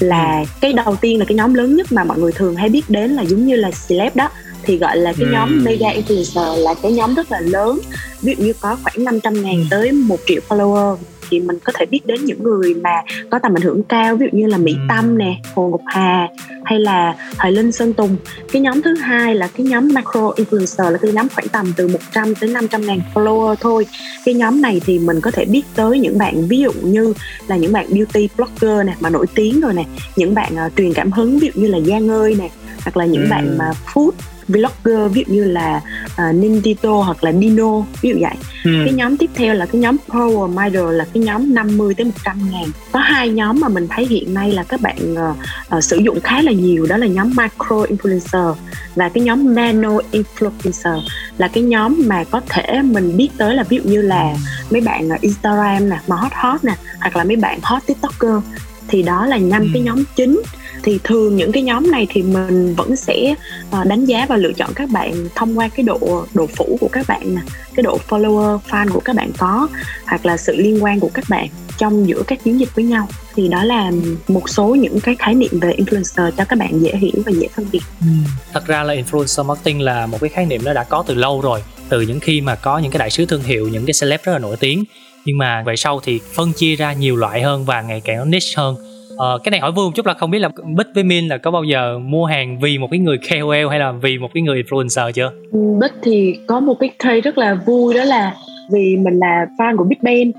Là 0.00 0.44
cái 0.60 0.72
đầu 0.72 0.96
tiên 0.96 1.18
là 1.18 1.24
cái 1.24 1.34
nhóm 1.36 1.54
lớn 1.54 1.76
nhất 1.76 1.92
mà 1.92 2.04
mọi 2.04 2.18
người 2.18 2.32
thường 2.32 2.56
hay 2.56 2.68
biết 2.68 2.90
đến 2.90 3.10
là 3.10 3.22
giống 3.22 3.46
như 3.46 3.56
là 3.56 3.70
celeb 3.88 4.16
đó 4.16 4.30
thì 4.62 4.78
gọi 4.78 4.96
là 4.96 5.12
cái 5.18 5.28
nhóm 5.32 5.48
Ừm. 5.48 5.64
mega 5.64 5.88
influencer 5.88 6.56
là 6.56 6.74
cái 6.82 6.92
nhóm 6.92 7.14
rất 7.14 7.32
là 7.32 7.40
lớn. 7.40 7.78
Ví 8.22 8.34
dụ 8.38 8.44
như 8.44 8.52
có 8.60 8.76
khoảng 8.82 9.04
500 9.04 9.42
ngàn 9.42 9.66
tới 9.70 9.92
1 9.92 10.16
triệu 10.26 10.40
follower 10.48 10.96
thì 11.30 11.40
mình 11.40 11.58
có 11.64 11.72
thể 11.78 11.86
biết 11.86 12.06
đến 12.06 12.24
những 12.24 12.42
người 12.42 12.74
mà 12.74 13.02
có 13.30 13.38
tầm 13.38 13.56
ảnh 13.56 13.62
hưởng 13.62 13.82
cao 13.82 14.16
ví 14.16 14.26
dụ 14.32 14.38
như 14.38 14.46
là 14.46 14.58
Mỹ 14.58 14.72
Ừm. 14.72 14.88
Tâm 14.88 15.18
nè, 15.18 15.36
Hồ 15.54 15.68
Ngọc 15.68 15.80
Hà 15.86 16.28
hay 16.64 16.80
là 16.80 17.14
Hoài 17.38 17.52
Linh 17.52 17.72
Sơn 17.72 17.92
Tùng 17.92 18.16
cái 18.52 18.62
nhóm 18.62 18.82
thứ 18.82 18.94
hai 18.94 19.34
là 19.34 19.48
cái 19.56 19.66
nhóm 19.66 19.88
macro 19.94 20.30
influencer 20.36 20.90
là 20.90 20.98
cái 20.98 21.12
nhóm 21.12 21.28
khoảng 21.34 21.48
tầm 21.48 21.72
từ 21.76 21.88
100 21.88 22.34
tới 22.34 22.50
500 22.50 22.86
ngàn 22.86 23.00
follower 23.14 23.54
thôi 23.60 23.86
cái 24.24 24.34
nhóm 24.34 24.62
này 24.62 24.80
thì 24.86 24.98
mình 24.98 25.20
có 25.20 25.30
thể 25.30 25.44
biết 25.44 25.62
tới 25.74 25.98
những 26.00 26.18
bạn 26.18 26.48
ví 26.48 26.58
dụ 26.58 26.72
như 26.82 27.14
là 27.48 27.56
những 27.56 27.72
bạn 27.72 27.86
beauty 27.90 28.28
blogger 28.36 28.86
nè 28.86 28.94
mà 29.00 29.10
nổi 29.10 29.26
tiếng 29.34 29.60
rồi 29.60 29.74
nè 29.74 29.84
những 30.16 30.34
bạn 30.34 30.56
ờ, 30.56 30.70
truyền 30.76 30.92
cảm 30.92 31.12
hứng 31.12 31.38
ví 31.38 31.50
dụ 31.54 31.60
như 31.62 31.68
là 31.68 31.80
Giang 31.80 32.10
ơi 32.10 32.36
nè 32.38 32.48
hoặc 32.82 32.96
là 32.96 33.04
những 33.04 33.22
Ừm. 33.22 33.30
bạn 33.30 33.58
mà 33.58 33.70
food 33.94 34.10
vlogger 34.48 35.12
ví 35.12 35.24
dụ 35.26 35.34
như 35.34 35.44
là 35.44 35.80
uh, 36.06 36.34
Nindito 36.34 36.90
hoặc 36.90 37.24
là 37.24 37.32
Dino 37.32 37.80
ví 38.02 38.10
dụ 38.10 38.16
vậy. 38.20 38.34
Ừ. 38.64 38.70
cái 38.84 38.92
nhóm 38.94 39.16
tiếp 39.16 39.30
theo 39.34 39.54
là 39.54 39.66
cái 39.66 39.80
nhóm 39.80 39.96
Power 40.08 40.48
Middle 40.48 40.92
là 40.92 41.06
cái 41.14 41.22
nhóm 41.22 41.54
50 41.54 41.94
tới 41.94 42.04
100 42.04 42.50
ngàn. 42.52 42.64
Có 42.92 42.98
hai 43.00 43.28
nhóm 43.28 43.60
mà 43.60 43.68
mình 43.68 43.86
thấy 43.90 44.06
hiện 44.06 44.34
nay 44.34 44.52
là 44.52 44.62
các 44.62 44.80
bạn 44.80 44.96
uh, 45.14 45.36
uh, 45.76 45.84
sử 45.84 45.96
dụng 45.96 46.20
khá 46.20 46.42
là 46.42 46.52
nhiều 46.52 46.86
đó 46.86 46.96
là 46.96 47.06
nhóm 47.06 47.28
Micro 47.28 47.76
Influencer 47.84 48.54
và 48.94 49.08
cái 49.08 49.22
nhóm 49.22 49.54
Nano 49.54 49.98
Influencer. 50.12 51.00
Là 51.38 51.48
cái 51.48 51.62
nhóm 51.62 52.02
mà 52.06 52.24
có 52.30 52.40
thể 52.48 52.82
mình 52.82 53.16
biết 53.16 53.28
tới 53.38 53.54
là 53.54 53.62
ví 53.62 53.76
dụ 53.76 53.90
như 53.90 54.02
là 54.02 54.34
mấy 54.70 54.80
bạn 54.80 55.08
Instagram 55.20 55.88
nè 55.90 55.98
mà 56.06 56.16
hot 56.16 56.32
hot 56.34 56.64
nè 56.64 56.74
hoặc 57.00 57.16
là 57.16 57.24
mấy 57.24 57.36
bạn 57.36 57.58
hot 57.62 57.82
TikToker. 57.86 58.42
Thì 58.88 59.02
đó 59.02 59.26
là 59.26 59.38
năm 59.38 59.62
Ừ. 59.62 59.68
cái 59.72 59.82
nhóm 59.82 60.04
chính 60.16 60.42
thì 60.84 60.98
thường 61.04 61.36
những 61.36 61.52
cái 61.52 61.62
nhóm 61.62 61.90
này 61.90 62.06
thì 62.10 62.22
mình 62.22 62.74
vẫn 62.74 62.96
sẽ 62.96 63.34
ờ, 63.70 63.84
đánh 63.84 64.04
giá 64.04 64.26
và 64.28 64.36
lựa 64.36 64.52
chọn 64.52 64.70
các 64.74 64.90
bạn 64.90 65.28
thông 65.34 65.58
qua 65.58 65.68
cái 65.68 65.84
độ 65.84 66.26
độ 66.34 66.46
phủ 66.46 66.76
của 66.80 66.88
các 66.92 67.06
bạn 67.08 67.34
nè, 67.34 67.40
cái 67.74 67.82
độ 67.82 67.98
follower 68.08 68.58
fan 68.68 68.88
của 68.92 69.00
các 69.00 69.16
bạn 69.16 69.30
có, 69.38 69.68
hoặc 70.06 70.26
là 70.26 70.36
sự 70.36 70.56
liên 70.56 70.84
quan 70.84 71.00
của 71.00 71.10
các 71.14 71.24
bạn 71.28 71.48
trong 71.78 72.08
giữa 72.08 72.22
các 72.26 72.44
chiến 72.44 72.60
dịch 72.60 72.74
với 72.74 72.84
nhau. 72.84 73.08
Thì 73.34 73.48
đó 73.48 73.64
là 73.64 73.92
một 74.28 74.48
số 74.48 74.74
những 74.74 75.00
cái 75.00 75.16
khái 75.18 75.34
niệm 75.34 75.60
về 75.60 75.74
influencer 75.78 76.30
cho 76.30 76.44
các 76.44 76.58
bạn 76.58 76.80
dễ 76.80 76.96
hiểu 76.96 77.22
và 77.26 77.32
dễ 77.32 77.48
phân 77.56 77.66
biệt. 77.72 77.82
Ừ. 78.00 78.06
Thật 78.52 78.66
ra 78.66 78.82
là 78.82 78.94
influencer 78.94 79.44
marketing 79.44 79.80
là 79.80 80.06
một 80.06 80.18
cái 80.20 80.30
khái 80.30 80.46
niệm 80.46 80.64
nó 80.64 80.72
đã 80.72 80.84
có 80.84 81.04
từ 81.06 81.14
lâu 81.14 81.40
rồi, 81.40 81.62
từ 81.88 82.00
những 82.00 82.20
khi 82.20 82.40
mà 82.40 82.54
có 82.54 82.78
những 82.78 82.90
cái 82.90 82.98
đại 82.98 83.10
sứ 83.10 83.26
thương 83.26 83.42
hiệu, 83.42 83.68
những 83.68 83.86
cái 83.86 83.94
celeb 84.00 84.20
rất 84.24 84.32
là 84.32 84.38
nổi 84.38 84.56
tiếng. 84.60 84.84
Nhưng 85.24 85.38
mà 85.38 85.62
về 85.66 85.76
sau 85.76 86.00
thì 86.04 86.20
phân 86.34 86.52
chia 86.52 86.76
ra 86.76 86.92
nhiều 86.92 87.16
loại 87.16 87.42
hơn 87.42 87.64
và 87.64 87.82
ngày 87.82 88.00
càng 88.04 88.16
nó 88.16 88.24
niche 88.24 88.52
hơn. 88.56 88.93
Ờ, 89.16 89.38
cái 89.44 89.50
này 89.50 89.60
hỏi 89.60 89.72
vui 89.72 89.84
một 89.84 89.92
chút 89.94 90.06
là 90.06 90.14
không 90.14 90.30
biết 90.30 90.38
là 90.38 90.48
Bích 90.76 90.86
với 90.94 91.04
Min 91.04 91.28
là 91.28 91.38
có 91.38 91.50
bao 91.50 91.64
giờ 91.64 91.98
mua 91.98 92.24
hàng 92.24 92.58
vì 92.60 92.78
một 92.78 92.88
cái 92.90 93.00
người 93.00 93.18
KOL 93.30 93.68
hay 93.70 93.78
là 93.78 93.92
vì 93.92 94.18
một 94.18 94.30
cái 94.34 94.42
người 94.42 94.62
influencer 94.62 95.12
chưa? 95.12 95.30
Ừ, 95.52 95.58
Bích 95.80 95.92
thì 96.02 96.38
có 96.46 96.60
một 96.60 96.74
cái 96.80 96.90
case 96.98 97.20
rất 97.20 97.38
là 97.38 97.54
vui 97.66 97.94
đó 97.94 98.04
là 98.04 98.34
vì 98.72 98.96
mình 98.96 99.18
là 99.18 99.46
fan 99.58 99.76
của 99.76 99.84
Big 99.84 99.98
Bang 100.02 100.32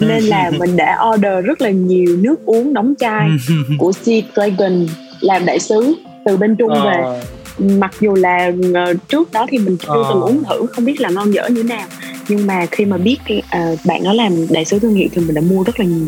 nên 0.00 0.22
là 0.22 0.50
mình 0.58 0.76
đã 0.76 0.98
order 1.14 1.44
rất 1.44 1.60
là 1.60 1.70
nhiều 1.70 2.16
nước 2.20 2.46
uống 2.46 2.74
đóng 2.74 2.94
chai 2.98 3.28
của 3.78 3.92
Sea 3.92 4.20
Dragon 4.34 4.86
làm 5.20 5.46
đại 5.46 5.58
sứ 5.58 5.94
từ 6.24 6.36
bên 6.36 6.56
Trung 6.56 6.70
về. 6.70 7.02
Ờ, 7.02 7.20
mặc 7.58 7.94
dù 8.00 8.14
là 8.14 8.52
ờ, 8.74 8.94
trước 9.08 9.32
đó 9.32 9.46
thì 9.50 9.58
mình 9.58 9.76
chưa 9.76 9.88
Ờ. 9.88 10.06
từng 10.12 10.20
uống 10.22 10.42
thử 10.44 10.66
không 10.66 10.84
biết 10.84 11.00
là 11.00 11.08
ngon 11.10 11.34
dở 11.34 11.48
như 11.48 11.62
thế 11.62 11.68
nào 11.68 11.86
nhưng 12.28 12.46
mà 12.46 12.66
khi 12.70 12.84
mà 12.84 12.96
biết 12.96 13.16
cái 13.28 13.42
ờ, 13.50 13.76
bạn 13.84 14.04
đó 14.04 14.12
làm 14.12 14.32
đại 14.50 14.64
sứ 14.64 14.78
thương 14.78 14.94
hiệu 14.94 15.08
thì 15.14 15.22
mình 15.22 15.34
đã 15.34 15.40
mua 15.40 15.62
rất 15.62 15.80
là 15.80 15.84
nhiều 15.86 16.06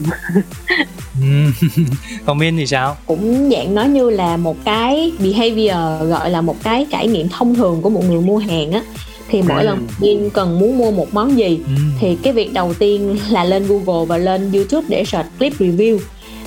còn 2.27 2.39
Min 2.39 2.57
thì 2.57 2.67
sao? 2.67 2.97
cũng 3.07 3.51
dạng 3.53 3.75
nói 3.75 3.89
như 3.89 4.11
là 4.11 4.37
một 4.37 4.57
cái 4.65 5.13
behavior 5.19 6.09
gọi 6.11 6.31
là 6.31 6.41
một 6.41 6.57
cái 6.63 6.87
trải 6.91 7.09
nghiệm 7.09 7.29
thông 7.29 7.55
thường 7.55 7.83
của 7.83 7.91
một 7.91 8.03
người 8.09 8.21
mua 8.21 8.39
hàng 8.39 8.73
á 8.73 8.83
thì 9.29 9.43
mỗi 9.43 9.63
Ừ. 9.63 9.67
lần 9.67 9.87
Min 10.01 10.31
cần 10.31 10.59
muốn 10.61 10.79
mua 10.79 10.91
một 10.91 11.15
món 11.15 11.39
gì 11.39 11.61
thì 12.01 12.17
cái 12.23 12.33
việc 12.33 12.53
đầu 12.53 12.75
tiên 12.75 13.17
là 13.31 13.45
lên 13.45 13.67
Google 13.69 14.07
và 14.09 14.19
lên 14.19 14.53
YouTube 14.53 14.87
để 14.91 15.05
search 15.07 15.29
clip 15.39 15.53
review 15.61 15.99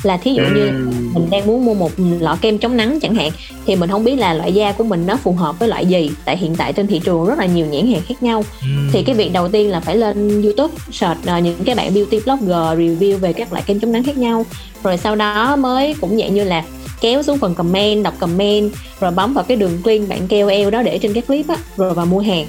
là 0.05 0.17
thí 0.17 0.33
dụ 0.33 0.43
như 0.55 0.71
mình 1.13 1.29
đang 1.29 1.47
muốn 1.47 1.65
mua 1.65 1.73
một 1.73 1.91
lọ 2.19 2.37
kem 2.41 2.57
chống 2.57 2.77
nắng 2.77 2.99
chẳng 3.01 3.15
hạn 3.15 3.31
thì 3.65 3.75
mình 3.75 3.89
không 3.89 4.03
biết 4.03 4.15
là 4.15 4.33
loại 4.33 4.53
da 4.53 4.71
của 4.71 4.83
mình 4.83 5.05
nó 5.05 5.15
phù 5.15 5.31
hợp 5.31 5.59
với 5.59 5.69
loại 5.69 5.85
gì. 5.85 6.11
Tại 6.25 6.37
hiện 6.37 6.55
tại 6.55 6.73
trên 6.73 6.87
thị 6.87 7.01
trường 7.03 7.25
rất 7.25 7.39
là 7.39 7.45
nhiều 7.45 7.65
nhãn 7.65 7.91
hàng 7.91 8.01
khác 8.07 8.23
nhau. 8.23 8.43
Thì 8.91 9.03
cái 9.03 9.15
việc 9.15 9.33
đầu 9.33 9.49
tiên 9.49 9.69
là 9.69 9.79
phải 9.79 9.95
lên 9.95 10.41
YouTube 10.41 10.73
search 10.91 11.25
ờ, 11.25 11.37
những 11.37 11.63
cái 11.65 11.75
bạn 11.75 11.93
beauty 11.93 12.19
blogger 12.25 12.79
review 12.79 13.17
về 13.17 13.33
các 13.33 13.51
loại 13.53 13.63
kem 13.67 13.79
chống 13.79 13.91
nắng 13.91 14.03
khác 14.03 14.17
nhau. 14.17 14.45
Rồi 14.83 14.97
sau 14.97 15.15
đó 15.15 15.55
mới 15.55 15.95
cũng 16.01 16.19
dạng 16.19 16.33
như 16.33 16.43
là 16.43 16.63
kéo 17.01 17.23
xuống 17.23 17.37
phần 17.37 17.55
comment 17.55 18.03
đọc 18.03 18.13
comment 18.19 18.71
rồi 18.99 19.11
bấm 19.11 19.33
vào 19.33 19.43
cái 19.43 19.57
đường 19.57 19.81
link 19.85 20.09
bạn 20.09 20.27
KOL 20.27 20.69
đó 20.71 20.81
để 20.81 20.97
trên 20.97 21.13
cái 21.13 21.21
clip 21.21 21.47
á 21.47 21.55
rồi 21.77 21.93
vào 21.93 22.05
mua 22.05 22.19
hàng 22.19 22.45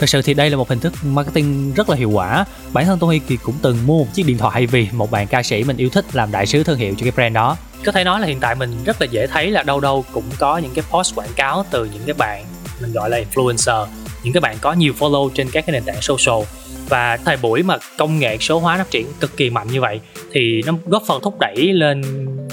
Thật 0.00 0.08
sự 0.08 0.22
thì 0.22 0.34
đây 0.34 0.50
là 0.50 0.56
một 0.56 0.68
hình 0.68 0.80
thức 0.80 0.92
marketing 1.02 1.74
rất 1.74 1.90
là 1.90 1.96
hiệu 1.96 2.10
quả. 2.10 2.44
Bản 2.72 2.86
thân 2.86 2.98
tôi 2.98 3.20
thì 3.28 3.36
cũng 3.36 3.54
từng 3.62 3.76
mua 3.86 3.98
một 3.98 4.06
chiếc 4.14 4.26
điện 4.26 4.38
thoại 4.38 4.66
vì 4.66 4.88
một 4.92 5.10
bạn 5.10 5.26
ca 5.26 5.42
sĩ 5.42 5.64
mình 5.64 5.76
yêu 5.76 5.88
thích 5.88 6.04
làm 6.12 6.32
đại 6.32 6.46
sứ 6.46 6.62
thương 6.62 6.78
hiệu 6.78 6.94
cho 6.98 7.04
cái 7.04 7.12
brand 7.14 7.34
đó. 7.34 7.56
Có 7.84 7.92
thể 7.92 8.04
nói 8.04 8.20
là 8.20 8.26
hiện 8.26 8.40
tại 8.40 8.54
mình 8.54 8.84
rất 8.84 9.00
là 9.00 9.06
dễ 9.10 9.26
thấy 9.26 9.50
là 9.50 9.62
đâu 9.62 9.80
đâu 9.80 10.04
cũng 10.12 10.24
có 10.38 10.58
những 10.58 10.72
cái 10.74 10.84
post 10.90 11.14
quảng 11.14 11.32
cáo 11.36 11.64
từ 11.70 11.84
những 11.84 12.02
cái 12.06 12.14
bạn 12.14 12.44
mình 12.80 12.92
gọi 12.92 13.10
là 13.10 13.18
influencer, 13.18 13.86
Những 14.22 14.32
cái 14.32 14.40
bạn 14.40 14.56
có 14.60 14.72
nhiều 14.72 14.92
follow 14.98 15.30
trên 15.34 15.50
các 15.50 15.66
cái 15.66 15.72
nền 15.72 15.84
tảng 15.84 16.00
social. 16.00 16.44
Và 16.88 17.16
thời 17.16 17.36
buổi 17.36 17.62
mà 17.62 17.76
công 17.98 18.18
nghệ 18.18 18.38
số 18.40 18.58
hóa 18.58 18.76
phát 18.76 18.90
triển 18.90 19.06
cực 19.20 19.36
kỳ 19.36 19.50
mạnh 19.50 19.68
như 19.72 19.80
vậy 19.80 20.00
thì 20.32 20.62
nó 20.66 20.72
góp 20.86 21.02
phần 21.06 21.22
thúc 21.22 21.38
đẩy 21.40 21.56
lên 21.56 22.02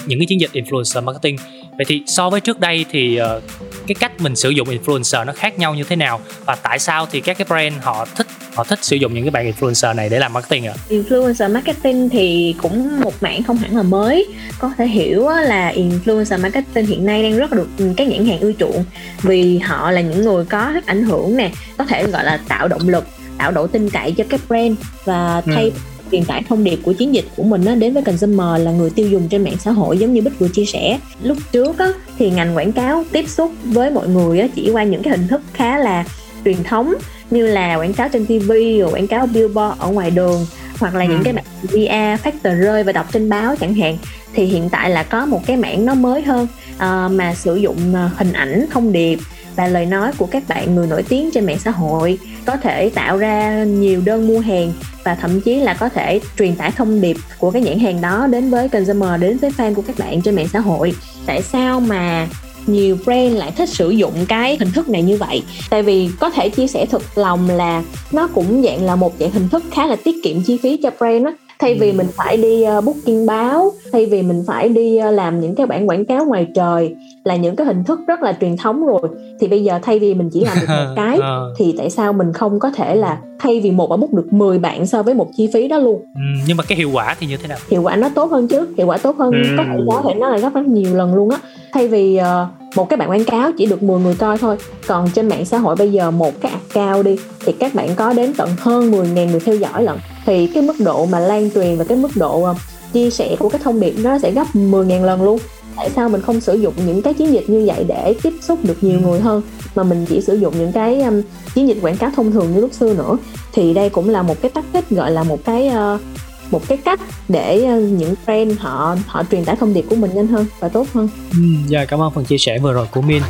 những 0.05 0.19
cái 0.19 0.25
chiến 0.25 0.41
dịch 0.41 0.51
influencer 0.53 1.03
marketing 1.03 1.37
vậy 1.77 1.85
thì 1.87 2.03
so 2.05 2.29
với 2.29 2.41
trước 2.41 2.59
đây 2.59 2.85
thì 2.91 3.17
ờ, 3.17 3.41
cái 3.87 3.95
cách 3.99 4.21
mình 4.21 4.35
sử 4.35 4.49
dụng 4.49 4.67
influencer 4.67 5.25
nó 5.25 5.33
khác 5.33 5.59
nhau 5.59 5.75
như 5.75 5.83
thế 5.83 5.95
nào? 5.95 6.21
Và 6.45 6.55
tại 6.55 6.79
sao 6.79 7.07
thì 7.11 7.21
các 7.21 7.37
cái 7.37 7.45
brand 7.49 7.83
họ 7.85 8.07
thích 8.15 8.27
họ 8.53 8.63
thích 8.63 8.79
sử 8.83 8.95
dụng 8.95 9.13
những 9.13 9.23
cái 9.23 9.31
bạn 9.31 9.51
influencer 9.51 9.95
này 9.95 10.09
để 10.09 10.19
làm 10.19 10.33
marketing 10.33 10.65
ạ? 10.65 10.73
influencer 10.89 11.53
marketing 11.53 12.09
thì 12.09 12.55
cũng 12.61 13.01
một 13.01 13.13
mảng 13.21 13.43
không 13.43 13.57
hẳn 13.57 13.77
là 13.77 13.83
mới. 13.83 14.25
Có 14.59 14.71
thể 14.77 14.87
hiểu 14.87 15.29
là 15.29 15.73
influencer 15.75 16.41
marketing 16.41 16.85
hiện 16.85 17.05
nay 17.05 17.23
đang 17.23 17.37
rất 17.37 17.51
là 17.53 17.57
được 17.57 17.93
các 17.97 18.07
nhãn 18.07 18.25
hàng 18.25 18.39
ưa 18.39 18.51
chuộng. 18.59 18.83
Vì 19.21 19.57
họ 19.57 19.91
là 19.91 20.01
những 20.01 20.25
người 20.25 20.45
có 20.45 20.73
ảnh 20.85 21.03
hưởng 21.03 21.37
nè 21.37 21.51
có 21.77 21.85
thể 21.85 22.07
gọi 22.07 22.23
là 22.23 22.39
tạo 22.47 22.67
động 22.67 22.89
lực 22.89 23.03
tạo 23.37 23.51
độ 23.51 23.67
tin 23.67 23.89
cậy 23.89 24.11
cho 24.11 24.23
các 24.29 24.41
brand 24.47 24.77
và 25.05 25.41
thay 25.45 25.71
truyền 26.11 26.25
tải 26.25 26.43
thông 26.49 26.63
điệp 26.63 26.79
của 26.83 26.93
chiến 26.93 27.15
dịch 27.15 27.25
của 27.35 27.43
mình 27.43 27.65
á, 27.65 27.75
đến 27.75 27.93
với 27.93 28.03
consumer 28.03 28.65
là 28.65 28.71
người 28.71 28.89
tiêu 28.89 29.07
dùng 29.09 29.27
trên 29.27 29.43
mạng 29.43 29.57
xã 29.59 29.71
hội 29.71 29.97
giống 29.97 30.13
như 30.13 30.21
Bích 30.21 30.39
vừa 30.39 30.47
chia 30.47 30.65
sẻ. 30.65 30.99
Lúc 31.23 31.37
trước 31.51 31.79
á, 31.79 31.87
thì 32.17 32.29
ngành 32.29 32.55
quảng 32.55 32.71
cáo 32.71 33.03
tiếp 33.11 33.29
xúc 33.29 33.51
với 33.63 33.91
mọi 33.91 34.07
người 34.07 34.39
á, 34.39 34.47
chỉ 34.55 34.69
qua 34.71 34.83
những 34.83 35.03
cái 35.03 35.17
hình 35.17 35.27
thức 35.27 35.41
khá 35.53 35.77
là 35.77 36.05
truyền 36.45 36.63
thống 36.63 36.93
như 37.31 37.47
là 37.47 37.75
quảng 37.75 37.93
cáo 37.93 38.09
trên 38.09 38.25
TV 38.25 38.51
rồi 38.51 38.91
quảng 38.91 39.07
cáo 39.07 39.27
billboard 39.27 39.79
ở 39.79 39.89
ngoài 39.89 40.11
đường 40.11 40.45
hoặc 40.79 40.95
là 40.95 41.05
những 41.05 41.21
cái 41.23 41.33
bản 41.33 41.45
VR 41.61 42.23
phát 42.23 42.43
tờ 42.43 42.53
rơi 42.53 42.83
và 42.83 42.91
đọc 42.91 43.07
trên 43.13 43.29
báo 43.29 43.55
chẳng 43.55 43.73
hạn. 43.73 43.97
Thì 44.33 44.45
hiện 44.45 44.69
tại 44.69 44.89
là 44.89 45.03
có 45.03 45.25
một 45.25 45.41
cái 45.45 45.57
mảng 45.57 45.85
nó 45.85 45.93
mới 45.93 46.21
hơn 46.21 46.47
à, 46.77 47.07
mà 47.07 47.33
sử 47.35 47.55
dụng 47.55 47.95
à, 47.95 48.11
hình 48.17 48.33
ảnh 48.33 48.65
thông 48.71 48.91
điệp 48.91 49.19
và 49.57 49.67
lời 49.67 49.85
nói 49.85 50.11
của 50.17 50.25
các 50.25 50.43
bạn 50.47 50.75
người 50.75 50.87
nổi 50.87 51.03
tiếng 51.03 51.31
trên 51.33 51.45
mạng 51.45 51.59
xã 51.59 51.71
hội 51.71 52.17
có 52.45 52.57
thể 52.57 52.89
tạo 52.89 53.17
ra 53.17 53.63
nhiều 53.63 54.01
đơn 54.05 54.27
mua 54.27 54.39
hàng 54.39 54.73
và 55.03 55.15
thậm 55.15 55.41
chí 55.41 55.55
là 55.55 55.73
có 55.73 55.89
thể 55.89 56.19
truyền 56.37 56.55
tải 56.55 56.71
thông 56.71 57.01
điệp 57.01 57.17
của 57.37 57.51
cái 57.51 57.61
nhãn 57.61 57.79
hàng 57.79 58.01
đó 58.01 58.27
đến 58.27 58.49
với 58.49 58.69
consumer, 58.69 59.21
đến 59.21 59.37
với 59.37 59.51
fan 59.57 59.73
của 59.73 59.81
các 59.81 59.99
bạn 59.99 60.21
trên 60.21 60.35
mạng 60.35 60.47
xã 60.47 60.59
hội. 60.59 60.93
Tại 61.25 61.41
sao 61.41 61.79
mà 61.79 62.27
nhiều 62.67 62.97
brand 63.05 63.35
lại 63.35 63.51
thích 63.51 63.69
sử 63.69 63.89
dụng 63.89 64.13
cái 64.27 64.57
hình 64.59 64.71
thức 64.71 64.89
này 64.89 65.01
như 65.03 65.17
vậy? 65.17 65.43
Tại 65.69 65.83
vì 65.83 66.09
có 66.19 66.29
thể 66.29 66.49
chia 66.49 66.67
sẻ 66.67 66.85
thật 66.91 67.01
lòng 67.15 67.49
là 67.49 67.83
nó 68.11 68.27
cũng 68.27 68.63
dạng 68.63 68.85
là 68.85 68.95
một 68.95 69.13
dạng 69.19 69.31
hình 69.31 69.49
thức 69.49 69.63
khá 69.71 69.87
là 69.87 69.95
tiết 69.95 70.15
kiệm 70.23 70.43
chi 70.43 70.57
phí 70.63 70.79
cho 70.83 70.91
brand 70.99 71.25
á 71.25 71.31
thay 71.59 71.73
vì 71.73 71.91
mình 71.93 72.07
phải 72.15 72.37
đi 72.37 72.63
uh, 72.77 72.83
booking 72.85 73.25
báo 73.25 73.71
thay 73.91 74.05
vì 74.05 74.21
mình 74.21 74.43
phải 74.47 74.69
đi 74.69 74.99
uh, 75.07 75.13
làm 75.13 75.39
những 75.41 75.55
cái 75.55 75.65
bản 75.65 75.89
quảng 75.89 76.05
cáo 76.05 76.25
ngoài 76.25 76.47
trời 76.55 76.95
là 77.23 77.35
những 77.35 77.55
cái 77.55 77.67
hình 77.67 77.83
thức 77.83 77.99
rất 78.07 78.21
là 78.21 78.37
truyền 78.41 78.57
thống 78.57 78.85
rồi 78.87 79.01
thì 79.39 79.47
bây 79.47 79.63
giờ 79.63 79.79
thay 79.83 79.99
vì 79.99 80.13
mình 80.13 80.29
chỉ 80.33 80.45
làm 80.45 80.57
được 80.61 80.67
một 80.69 80.93
cái 80.95 81.17
Ờ. 81.21 81.53
thì 81.57 81.75
tại 81.77 81.89
sao 81.89 82.13
mình 82.13 82.33
không 82.33 82.59
có 82.59 82.71
thể 82.71 82.95
là 82.95 83.17
thay 83.39 83.59
vì 83.59 83.71
một 83.71 83.89
bạn 83.89 83.99
book 83.99 84.13
được 84.13 84.33
10 84.33 84.59
bạn 84.59 84.87
so 84.87 85.03
với 85.03 85.13
một 85.13 85.27
chi 85.37 85.49
phí 85.53 85.67
đó 85.67 85.77
luôn 85.77 86.01
Ừm, 86.15 86.33
nhưng 86.47 86.57
mà 86.57 86.63
cái 86.63 86.77
hiệu 86.77 86.89
quả 86.93 87.15
thì 87.19 87.27
như 87.27 87.37
thế 87.37 87.47
nào? 87.47 87.57
hiệu 87.69 87.81
quả 87.81 87.95
nó 87.95 88.09
tốt 88.09 88.31
hơn 88.31 88.47
chứ 88.47 88.67
hiệu 88.77 88.87
quả 88.87 88.97
tốt 88.97 89.15
hơn 89.17 89.33
Ừ. 89.33 89.39
có 89.57 89.63
thể 89.63 89.77
có 89.87 90.01
thể 90.07 90.13
nó 90.19 90.29
là 90.29 90.37
gấp 90.37 90.53
rất 90.53 90.67
nhiều 90.67 90.95
lần 90.95 91.15
luôn 91.15 91.29
á 91.29 91.37
thay 91.73 91.87
vì 91.87 92.15
ờ, 92.17 92.47
một 92.75 92.89
cái 92.89 92.97
bạn 92.97 93.09
quảng 93.09 93.23
cáo 93.23 93.51
chỉ 93.57 93.65
được 93.65 93.83
10 93.83 93.99
người 93.99 94.15
coi 94.15 94.37
thôi. 94.37 94.57
Còn 94.87 95.09
trên 95.09 95.27
mạng 95.27 95.45
xã 95.45 95.57
hội 95.57 95.75
bây 95.75 95.91
giờ 95.91 96.11
một 96.11 96.41
cái 96.41 96.51
account 96.51 97.05
đi 97.05 97.15
thì 97.45 97.51
các 97.51 97.75
bạn 97.75 97.95
có 97.95 98.13
đến 98.13 98.33
tận 98.37 98.49
hơn 98.59 98.91
10.000 98.91 99.31
người 99.31 99.39
theo 99.39 99.55
dõi 99.55 99.83
lận. 99.83 99.97
Thì 100.25 100.47
cái 100.47 100.63
mức 100.63 100.75
độ 100.79 101.05
mà 101.05 101.19
lan 101.19 101.49
truyền 101.55 101.77
và 101.77 101.83
cái 101.83 101.97
mức 101.97 102.11
độ 102.15 102.43
ờ, 102.43 102.55
chia 102.93 103.09
sẻ 103.09 103.35
của 103.39 103.49
cái 103.49 103.61
thông 103.63 103.79
điệp 103.79 103.93
nó 103.97 104.19
sẽ 104.19 104.31
gấp 104.31 104.47
10.000 104.53 105.03
lần 105.03 105.21
luôn. 105.21 105.39
Tại 105.75 105.89
sao 105.95 106.09
mình 106.09 106.21
không 106.21 106.41
sử 106.41 106.55
dụng 106.55 106.73
những 106.85 107.01
cái 107.01 107.13
chiến 107.13 107.33
dịch 107.33 107.49
như 107.49 107.63
vậy 107.67 107.85
để 107.87 108.13
tiếp 108.23 108.33
xúc 108.41 108.59
được 108.63 108.77
nhiều 108.81 108.99
người 108.99 109.19
hơn 109.19 109.41
mà 109.75 109.83
mình 109.83 110.05
chỉ 110.09 110.21
sử 110.21 110.35
dụng 110.35 110.53
những 110.57 110.71
cái 110.71 111.01
um, 111.01 111.21
chiến 111.53 111.67
dịch 111.67 111.77
quảng 111.81 111.97
cáo 111.97 112.09
thông 112.15 112.31
thường 112.31 112.53
như 112.53 112.61
lúc 112.61 112.73
xưa 112.73 112.93
nữa? 112.93 113.17
Thì 113.53 113.73
đây 113.73 113.89
cũng 113.89 114.09
là 114.09 114.21
một 114.21 114.41
cái 114.41 114.51
tắc 114.51 114.65
tích 114.73 114.89
gọi 114.89 115.11
là 115.11 115.23
một 115.23 115.39
cái 115.45 115.71
uh, 115.95 116.01
một 116.51 116.61
cái 116.67 116.77
cách 116.85 116.99
để 117.29 117.63
ờ, 117.65 117.79
những 117.79 118.15
brand 118.25 118.59
họ 118.59 118.95
họ 119.07 119.23
truyền 119.31 119.45
tải 119.45 119.55
thông 119.55 119.73
điệp 119.73 119.85
của 119.89 119.95
mình 119.95 120.11
nhanh 120.13 120.27
hơn 120.27 120.45
và 120.59 120.69
tốt 120.69 120.87
hơn 120.93 121.09
Ừ, 121.31 121.37
Dạ 121.67 121.85
cảm 121.85 122.01
ơn 122.01 122.11
phần 122.13 122.25
chia 122.25 122.37
sẻ 122.37 122.59
vừa 122.59 122.73
rồi 122.73 122.87
của 122.91 123.01
Min. 123.01 123.21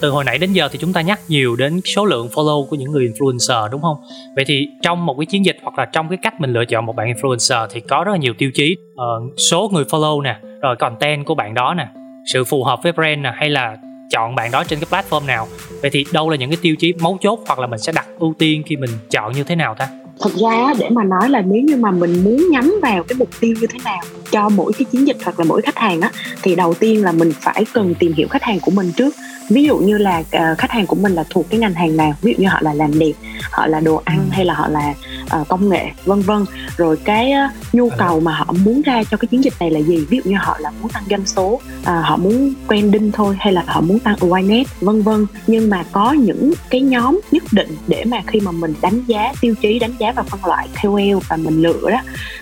Từ 0.00 0.10
hồi 0.10 0.24
nãy 0.24 0.38
đến 0.38 0.52
giờ 0.52 0.68
thì 0.72 0.78
chúng 0.78 0.92
ta 0.92 1.00
nhắc 1.00 1.20
nhiều 1.28 1.56
đến 1.56 1.80
số 1.84 2.04
lượng 2.04 2.28
follow 2.34 2.66
của 2.66 2.76
những 2.76 2.90
người 2.90 3.08
influencer 3.08 3.68
đúng 3.70 3.82
không? 3.82 3.96
Vậy 4.36 4.44
thì 4.48 4.68
trong 4.82 5.06
một 5.06 5.14
cái 5.18 5.26
chiến 5.26 5.44
dịch 5.44 5.56
hoặc 5.62 5.78
là 5.78 5.84
trong 5.84 6.08
cái 6.08 6.18
cách 6.22 6.40
mình 6.40 6.52
lựa 6.52 6.64
chọn 6.64 6.86
một 6.86 6.96
bạn 6.96 7.12
influencer 7.12 7.66
thì 7.70 7.80
có 7.80 8.04
rất 8.04 8.12
là 8.12 8.18
nhiều 8.18 8.34
tiêu 8.38 8.50
chí. 8.54 8.76
Ờ, 8.96 9.20
số 9.50 9.68
người 9.72 9.84
follow 9.84 10.22
nè, 10.22 10.36
rồi 10.62 10.76
content 10.76 11.26
của 11.26 11.34
bạn 11.34 11.54
đó 11.54 11.74
nè, 11.74 11.88
sự 12.32 12.44
phù 12.44 12.64
hợp 12.64 12.80
với 12.82 12.92
brand 12.92 13.20
nè 13.20 13.32
hay 13.36 13.50
là 13.50 13.76
chọn 14.10 14.34
bạn 14.34 14.50
đó 14.50 14.64
trên 14.64 14.78
cái 14.80 15.02
platform 15.02 15.26
nào. 15.26 15.48
Vậy 15.82 15.90
thì 15.90 16.04
đâu 16.12 16.30
là 16.30 16.36
những 16.36 16.50
cái 16.50 16.58
tiêu 16.62 16.76
chí 16.78 16.92
mấu 17.00 17.18
chốt 17.20 17.40
hoặc 17.46 17.58
là 17.58 17.66
mình 17.66 17.78
sẽ 17.78 17.92
đặt 17.92 18.06
ưu 18.18 18.34
tiên 18.38 18.62
khi 18.66 18.76
mình 18.76 18.90
chọn 19.10 19.32
như 19.32 19.44
thế 19.44 19.56
nào 19.56 19.74
ta? 19.78 19.88
thật 20.20 20.30
ra 20.36 20.74
để 20.78 20.88
mà 20.90 21.04
nói 21.04 21.28
là 21.28 21.40
nếu 21.40 21.62
như 21.62 21.76
mà 21.76 21.90
mình 21.90 22.24
muốn 22.24 22.50
nhắm 22.50 22.74
vào 22.82 23.02
cái 23.02 23.16
mục 23.18 23.28
tiêu 23.40 23.54
như 23.60 23.66
thế 23.66 23.78
nào 23.84 24.02
cho 24.30 24.48
mỗi 24.48 24.72
cái 24.72 24.84
chiến 24.84 25.06
dịch 25.06 25.16
hoặc 25.24 25.38
là 25.38 25.44
mỗi 25.44 25.62
khách 25.62 25.78
hàng 25.78 26.00
á 26.00 26.10
thì 26.42 26.56
đầu 26.56 26.74
tiên 26.74 27.04
là 27.04 27.12
mình 27.12 27.32
phải 27.40 27.64
cần 27.72 27.94
tìm 27.94 28.12
hiểu 28.12 28.28
khách 28.28 28.42
hàng 28.42 28.60
của 28.60 28.70
mình 28.70 28.92
trước 28.92 29.14
ví 29.50 29.64
dụ 29.64 29.78
như 29.78 29.98
là 29.98 30.18
uh, 30.18 30.58
khách 30.58 30.70
hàng 30.70 30.86
của 30.86 30.96
mình 30.96 31.12
là 31.12 31.24
thuộc 31.30 31.46
cái 31.50 31.60
ngành 31.60 31.74
hàng 31.74 31.96
nào 31.96 32.14
ví 32.22 32.32
dụ 32.32 32.42
như 32.42 32.48
họ 32.48 32.58
là 32.62 32.74
làm 32.74 32.98
đẹp 32.98 33.12
họ 33.50 33.66
là 33.66 33.80
đồ 33.80 34.02
ăn 34.04 34.28
hay 34.30 34.44
là 34.44 34.54
họ 34.54 34.68
là 34.68 34.94
uh, 35.40 35.48
công 35.48 35.68
nghệ 35.68 35.90
vân 36.04 36.20
vân. 36.20 36.44
Rồi 36.76 36.96
cái 37.04 37.32
uh, 37.32 37.74
nhu 37.74 37.88
cầu 37.98 38.20
mà 38.20 38.34
họ 38.34 38.54
muốn 38.64 38.82
ra 38.82 39.02
cho 39.10 39.16
cái 39.16 39.26
chiến 39.26 39.44
dịch 39.44 39.54
này 39.60 39.70
là 39.70 39.80
gì? 39.80 40.06
Ví 40.10 40.20
dụ 40.24 40.30
như 40.30 40.36
họ 40.40 40.56
là 40.60 40.70
muốn 40.80 40.90
tăng 40.90 41.04
doanh 41.10 41.26
số 41.26 41.46
uh, 41.46 41.60
họ 41.84 42.16
muốn 42.16 42.54
branding 42.66 43.12
thôi 43.12 43.36
hay 43.38 43.52
là 43.52 43.64
họ 43.66 43.80
muốn 43.80 43.98
tăng 43.98 44.16
awareness 44.16 44.64
vân 44.80 45.02
vân. 45.02 45.26
Nhưng 45.46 45.70
mà 45.70 45.84
có 45.92 46.12
những 46.12 46.52
cái 46.70 46.80
nhóm 46.80 47.20
nhất 47.32 47.42
định 47.52 47.76
để 47.86 48.04
mà 48.04 48.22
khi 48.26 48.40
mà 48.40 48.50
mình 48.50 48.74
đánh 48.82 49.04
giá 49.06 49.32
tiêu 49.40 49.54
chí 49.62 49.78
đánh 49.78 49.92
giá 49.98 50.12
và 50.12 50.22
phân 50.22 50.44
loại 50.44 50.68
KOL 50.82 51.18
và 51.28 51.36
mình 51.36 51.62
lựa 51.62 51.90
đó 51.90 52.00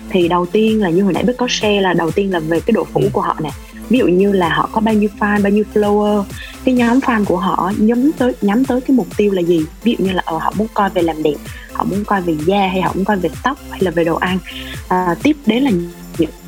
thì 0.09 0.27
đầu 0.27 0.45
tiên 0.45 0.81
là 0.81 0.89
như 0.89 1.03
hồi 1.03 1.13
nãy 1.13 1.23
biết 1.23 1.33
có 1.37 1.47
share 1.49 1.81
là 1.81 1.93
đầu 1.93 2.11
tiên 2.11 2.33
là 2.33 2.39
về 2.39 2.59
cái 2.59 2.71
độ 2.71 2.87
phủ 2.93 3.01
của 3.13 3.21
họ 3.21 3.37
nè 3.43 3.49
ví 3.89 3.99
dụ 3.99 4.07
như 4.07 4.31
là 4.31 4.49
họ 4.49 4.69
có 4.71 4.81
bao 4.81 4.93
nhiêu 4.93 5.09
fan 5.19 5.41
bao 5.41 5.51
nhiêu 5.51 5.63
follower 5.73 6.23
cái 6.65 6.75
nhóm 6.75 6.99
fan 6.99 7.25
của 7.25 7.37
họ 7.37 7.71
nhắm 7.77 8.11
tới 8.17 8.33
nhắm 8.41 8.65
tới 8.65 8.81
cái 8.81 8.97
mục 8.97 9.07
tiêu 9.17 9.31
là 9.31 9.41
gì? 9.41 9.65
Ví 9.83 9.95
dụ 9.97 10.05
như 10.05 10.11
là 10.11 10.21
ờ, 10.25 10.37
họ 10.37 10.53
muốn 10.57 10.67
coi 10.73 10.89
về 10.89 11.01
làm 11.01 11.23
đẹp 11.23 11.35
họ 11.73 11.83
muốn 11.83 12.05
coi 12.05 12.21
về 12.21 12.35
da 12.45 12.67
hay 12.67 12.81
họ 12.81 12.91
muốn 12.95 13.05
coi 13.05 13.17
về 13.17 13.29
tóc 13.43 13.57
hay 13.69 13.79
là 13.83 13.91
về 13.91 14.03
đồ 14.03 14.15
ăn. 14.15 14.37
À, 14.87 15.15
tiếp 15.23 15.37
đến 15.45 15.63
là 15.63 15.71
những, 15.71 15.91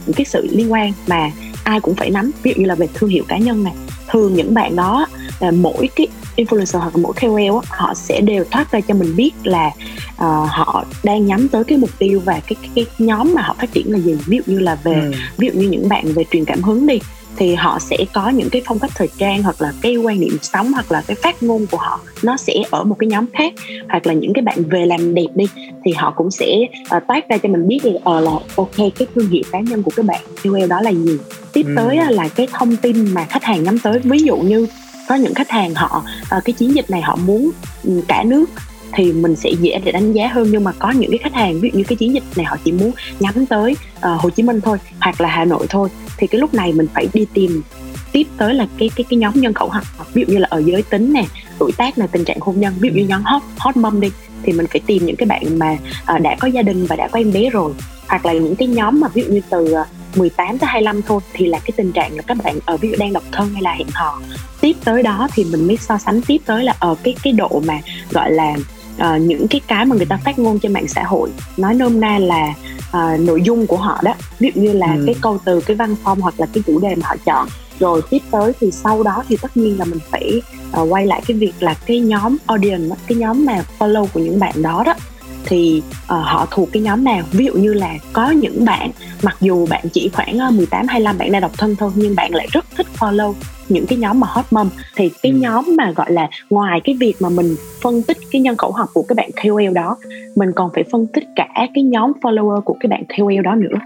những 0.06 0.16
cái 0.16 0.26
sự 0.26 0.48
liên 0.52 0.72
quan 0.72 0.92
mà 1.08 1.32
ai 1.64 1.80
cũng 1.80 1.96
phải 1.96 2.10
nắm. 2.10 2.32
Ví 2.44 2.54
dụ 2.56 2.62
như 2.62 2.68
là 2.68 2.76
về 2.76 2.88
thương 2.94 3.10
hiệu 3.10 3.24
cá 3.28 3.38
nhân 3.38 3.64
này 3.64 3.74
thường 4.12 4.34
những 4.34 4.54
bạn 4.54 4.76
đó 4.76 5.08
là 5.40 5.52
mỗi 5.52 5.90
cái 5.96 6.08
influencer 6.36 6.80
hoặc 6.80 6.98
mỗi 6.98 7.14
KOL 7.22 7.42
á, 7.42 7.68
họ 7.70 7.94
sẽ 7.94 8.22
đều 8.22 8.44
thoát 8.52 8.72
ra 8.72 8.82
cho 8.82 8.94
mình 8.94 9.16
biết 9.16 9.32
là 9.44 9.68
uh, 10.12 10.50
họ 10.50 10.86
đang 11.04 11.26
nhắm 11.26 11.48
tới 11.48 11.64
cái 11.64 11.78
mục 11.78 11.90
tiêu 11.98 12.22
và 12.26 12.34
cái, 12.48 12.56
cái 12.62 12.70
cái 12.76 12.86
nhóm 13.00 13.34
mà 13.34 13.42
họ 13.42 13.56
phát 13.60 13.72
triển 13.72 13.92
là 13.92 14.00
gì. 14.00 14.18
Ví 14.26 14.38
dụ 14.38 14.54
như 14.54 14.60
là 14.60 14.76
về 14.84 14.94
ừ. 14.94 15.12
ví 15.38 15.48
dụ 15.48 15.60
như 15.60 15.70
những 15.70 15.90
bạn 15.90 16.14
về 16.14 16.24
truyền 16.32 16.46
cảm 16.46 16.62
hứng 16.62 16.88
đi 16.88 17.00
thì 17.38 17.56
họ 17.56 17.80
sẽ 17.80 17.98
có 18.14 18.30
những 18.30 18.50
cái 18.50 18.62
phong 18.66 18.80
cách 18.80 18.92
thời 18.96 19.10
trang 19.18 19.44
hoặc 19.44 19.62
là 19.62 19.74
cái 19.82 19.96
quan 19.96 20.20
niệm 20.20 20.38
sống 20.42 20.74
hoặc 20.74 20.92
là 20.92 21.04
cái 21.08 21.16
phát 21.24 21.44
ngôn 21.44 21.66
của 21.72 21.78
họ. 21.78 22.00
Nó 22.24 22.38
sẽ 22.38 22.54
ở 22.72 22.84
một 22.84 22.96
cái 23.00 23.08
nhóm 23.08 23.26
khác 23.34 23.54
hoặc 23.90 24.08
là 24.08 24.14
những 24.14 24.34
cái 24.34 24.42
bạn 24.42 24.64
về 24.64 24.86
làm 24.86 25.14
đẹp 25.14 25.28
đi 25.36 25.46
thì 25.86 25.92
họ 25.92 26.14
cũng 26.16 26.32
sẽ 26.32 26.58
uh, 26.98 27.04
toát 27.08 27.30
ra 27.30 27.38
cho 27.38 27.50
mình 27.50 27.68
biết 27.68 27.80
được 27.84 27.96
uh, 27.96 28.24
là 28.24 28.32
ok 28.56 28.78
cái 28.78 29.08
thương 29.16 29.30
hiệu 29.30 29.44
cá 29.52 29.60
nhân 29.60 29.84
của 29.84 29.92
các 29.96 30.06
bạn 30.06 30.22
KOL 30.44 30.68
đó 30.68 30.82
là 30.82 30.92
gì. 30.92 31.18
Tiếp 31.54 31.66
ừ. 31.66 31.74
tới 31.76 31.98
là 32.10 32.28
cái 32.28 32.48
thông 32.52 32.76
tin 32.76 33.14
mà 33.14 33.26
khách 33.26 33.44
hàng 33.44 33.64
nhắm 33.64 33.80
tới. 33.80 34.00
Ví 34.04 34.20
dụ 34.20 34.38
như 34.38 34.68
có 35.10 35.16
những 35.16 35.34
khách 35.34 35.50
hàng 35.50 35.76
họ 35.76 36.04
uh, 36.38 36.44
cái 36.46 36.54
chiến 36.54 36.76
dịch 36.76 36.90
này 36.90 37.02
họ 37.02 37.16
muốn 37.16 37.52
um, 37.84 38.02
cả 38.08 38.24
nước 38.24 38.46
thì 38.94 39.14
mình 39.14 39.36
sẽ 39.36 39.50
dễ 39.62 39.82
để 39.86 39.92
đánh 39.92 40.14
giá 40.14 40.28
hơn. 40.28 40.48
Nhưng 40.52 40.64
mà 40.64 40.72
có 40.80 40.92
những 40.92 41.12
cái 41.12 41.20
khách 41.24 41.34
hàng 41.34 41.60
ví 41.60 41.70
dụ 41.74 41.78
như 41.78 41.84
cái 41.84 41.96
chiến 41.96 42.14
dịch 42.14 42.24
này 42.36 42.46
họ 42.46 42.58
chỉ 42.66 42.72
muốn 42.72 42.92
nhắm 43.20 43.46
tới 43.46 43.76
uh, 43.96 44.22
Hồ 44.22 44.30
Chí 44.30 44.44
Minh 44.44 44.62
thôi 44.62 44.78
hoặc 45.00 45.22
là 45.22 45.30
Hà 45.30 45.46
Nội 45.46 45.66
thôi 45.70 45.90
thì 46.22 46.28
cái 46.28 46.42
lúc 46.42 46.54
này 46.54 46.74
mình 46.74 46.88
phải 46.94 47.08
đi 47.14 47.26
tìm 47.34 47.62
tiếp 48.12 48.28
tới 48.38 48.54
là 48.54 48.68
cái 48.78 48.90
cái 48.96 49.06
cái 49.10 49.18
nhóm 49.18 49.34
nhân 49.36 49.54
khẩu 49.54 49.70
học. 49.70 49.84
Ví 50.14 50.24
dụ 50.28 50.34
như 50.34 50.40
là 50.40 50.48
ở 50.52 50.62
giới 50.66 50.84
tính 50.84 51.14
nè 51.14 51.24
tuổi 51.60 51.72
tác 51.78 51.98
là 51.98 52.08
tình 52.08 52.26
trạng 52.26 52.40
hôn 52.40 52.60
nhân. 52.60 52.74
Ví 52.80 52.90
dụ 52.90 52.96
như 52.96 53.08
nhóm 53.08 53.22
hot 53.24 53.42
hot 53.58 53.78
mom 53.78 54.02
đi 54.02 54.12
thì 54.44 54.54
mình 54.54 54.66
phải 54.68 54.82
tìm 54.86 55.06
những 55.06 55.16
cái 55.16 55.26
bạn 55.26 55.60
mà 55.60 55.78
uh, 56.16 56.22
đã 56.22 56.36
có 56.40 56.48
gia 56.48 56.62
đình 56.62 56.86
và 56.86 56.96
đã 56.96 57.08
có 57.08 57.20
em 57.20 57.34
bé 57.34 57.50
rồi. 57.50 57.74
Hoặc 58.08 58.26
là 58.26 58.34
những 58.34 58.56
cái 58.56 58.68
nhóm 58.68 59.00
mà 59.00 59.08
ví 59.14 59.24
dụ 59.24 59.34
như 59.34 59.42
từ 59.50 59.74
à, 59.74 59.86
18 60.16 60.58
tới 60.58 60.68
25 60.68 61.02
thôi 61.02 61.22
thì 61.34 61.46
là 61.46 61.60
cái 61.60 61.72
tình 61.76 61.92
trạng 61.92 62.16
là 62.16 62.22
các 62.22 62.38
bạn 62.44 62.60
ở 62.66 62.78
ví 62.78 62.90
dụ 62.90 62.96
đang 63.00 63.14
độc 63.14 63.24
thân 63.32 63.54
hay 63.54 63.62
là 63.62 63.74
hẹn 63.74 63.88
hò. 63.94 64.22
Tiếp 64.62 64.76
tới 64.84 65.04
đó 65.04 65.28
thì 65.34 65.44
mình 65.44 65.68
mới 65.68 65.78
so 65.78 65.98
sánh 65.98 66.22
tiếp 66.22 66.38
tới 66.46 66.64
là 66.64 66.76
ở 66.80 66.96
cái 67.04 67.16
cái 67.24 67.34
độ 67.34 67.62
mà 67.66 67.80
gọi 68.12 68.32
là 68.32 68.56
uh, 69.02 69.22
những 69.22 69.48
cái 69.48 69.62
cái 69.68 69.86
mà 69.86 69.96
người 69.96 70.06
ta 70.06 70.18
phát 70.26 70.40
ngôn 70.40 70.60
trên 70.60 70.74
mạng 70.74 70.88
xã 70.88 71.04
hội 71.04 71.30
nói 71.58 71.74
nôm 71.74 72.00
na 72.00 72.20
là 72.20 72.54
uh, 72.90 73.20
nội 73.20 73.42
dung 73.42 73.68
của 73.68 73.78
họ 73.78 74.00
đó. 74.04 74.14
Ví 74.40 74.52
dụ 74.56 74.62
như 74.62 74.74
là 74.74 74.96
ừ. 74.96 75.04
cái 75.06 75.16
câu 75.22 75.38
từ 75.46 75.62
cái 75.62 75.76
văn 75.76 75.96
phong 76.04 76.22
hoặc 76.22 76.34
là 76.38 76.46
cái 76.54 76.64
chủ 76.68 76.80
đề 76.80 76.96
mà 76.96 77.02
họ 77.04 77.16
chọn. 77.26 77.48
Rồi 77.80 78.02
tiếp 78.10 78.22
tới 78.32 78.54
thì 78.60 78.72
sau 78.72 79.04
đó 79.04 79.24
thì 79.28 79.38
tất 79.42 79.58
nhiên 79.58 79.80
là 79.80 79.86
mình 79.86 80.00
phải 80.12 80.42
uh, 80.82 80.92
quay 80.92 81.06
lại 81.06 81.22
cái 81.28 81.38
việc 81.38 81.54
là 81.60 81.74
cái 81.86 82.00
nhóm 82.00 82.38
audience 82.46 82.96
cái 83.08 83.18
nhóm 83.18 83.46
mà 83.46 83.64
follow 83.80 84.08
của 84.14 84.20
những 84.20 84.40
bạn 84.40 84.62
đó 84.62 84.84
đó. 84.86 84.94
Thì 85.46 85.82
uh, 85.88 86.08
họ 86.08 86.48
thuộc 86.52 86.70
cái 86.72 86.82
nhóm 86.82 87.04
nào? 87.04 87.24
Ví 87.32 87.46
dụ 87.46 87.54
như 87.54 87.74
là 87.74 87.94
có 88.14 88.30
những 88.30 88.66
bạn 88.66 88.92
mặc 89.24 89.38
dù 89.42 89.66
bạn 89.66 89.86
chỉ 89.94 90.10
khoảng 90.14 90.58
18 90.58 90.88
25 90.88 91.18
bạn 91.18 91.32
đang 91.32 91.42
độc 91.42 91.52
thân 91.58 91.76
thôi 91.76 91.92
nhưng 91.96 92.16
bạn 92.16 92.36
lại 92.36 92.48
rất 92.52 92.66
thích 92.78 92.88
follow 93.00 93.34
những 93.72 93.86
cái 93.88 93.98
nhóm 93.98 94.20
mà 94.20 94.28
hot 94.30 94.46
mom 94.52 94.70
thì 94.96 95.12
cái 95.24 95.32
ừ. 95.32 95.38
nhóm 95.38 95.66
mà 95.78 95.92
gọi 95.92 96.12
là 96.12 96.30
ngoài 96.50 96.82
cái 96.84 96.96
việc 97.00 97.14
mà 97.20 97.30
mình 97.30 97.56
phân 97.82 98.02
tích 98.04 98.18
cái 98.32 98.42
nhân 98.42 98.58
khẩu 98.58 98.72
học 98.72 98.90
của 98.94 99.04
cái 99.08 99.16
bạn 99.16 99.30
KOL 99.44 99.74
đó 99.74 99.98
mình 100.36 100.52
còn 100.56 100.70
phải 100.74 100.84
phân 100.92 101.08
tích 101.08 101.24
cả 101.36 101.68
cái 101.74 101.84
nhóm 101.84 102.12
follower 102.22 102.62
của 102.62 102.76
cái 102.80 102.88
bạn 102.88 103.04
KOL 103.18 103.42
đó 103.44 103.56
nữa 103.56 103.80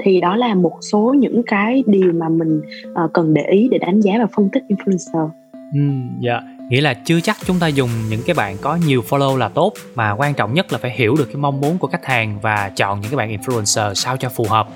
thì 0.00 0.20
đó 0.20 0.36
là 0.36 0.54
một 0.54 0.78
số 0.92 1.14
những 1.18 1.42
cái 1.46 1.84
điều 1.86 2.12
mà 2.12 2.28
mình 2.28 2.60
uh, 3.04 3.12
cần 3.12 3.34
để 3.34 3.42
ý 3.42 3.68
để 3.70 3.78
đánh 3.78 4.00
giá 4.00 4.12
và 4.18 4.26
phân 4.36 4.48
tích 4.52 4.62
influencer. 4.68 5.28
Ừ, 5.72 5.80
dạ 6.20 6.40
nghĩa 6.70 6.80
là 6.80 6.94
chưa 6.94 7.20
chắc 7.20 7.36
chúng 7.46 7.58
ta 7.58 7.66
dùng 7.66 7.90
những 8.10 8.20
cái 8.26 8.34
bạn 8.34 8.56
có 8.60 8.78
nhiều 8.86 9.02
follow 9.08 9.36
là 9.36 9.48
tốt 9.48 9.72
mà 9.94 10.12
quan 10.12 10.34
trọng 10.34 10.54
nhất 10.54 10.72
là 10.72 10.78
phải 10.78 10.90
hiểu 10.96 11.14
được 11.18 11.24
cái 11.24 11.36
mong 11.36 11.60
muốn 11.60 11.78
của 11.78 11.88
khách 11.88 12.04
hàng 12.04 12.38
và 12.42 12.70
chọn 12.76 13.00
những 13.00 13.10
cái 13.10 13.16
bạn 13.16 13.36
influencer 13.36 13.94
sao 13.94 14.16
cho 14.16 14.28
phù 14.28 14.44
hợp 14.48 14.68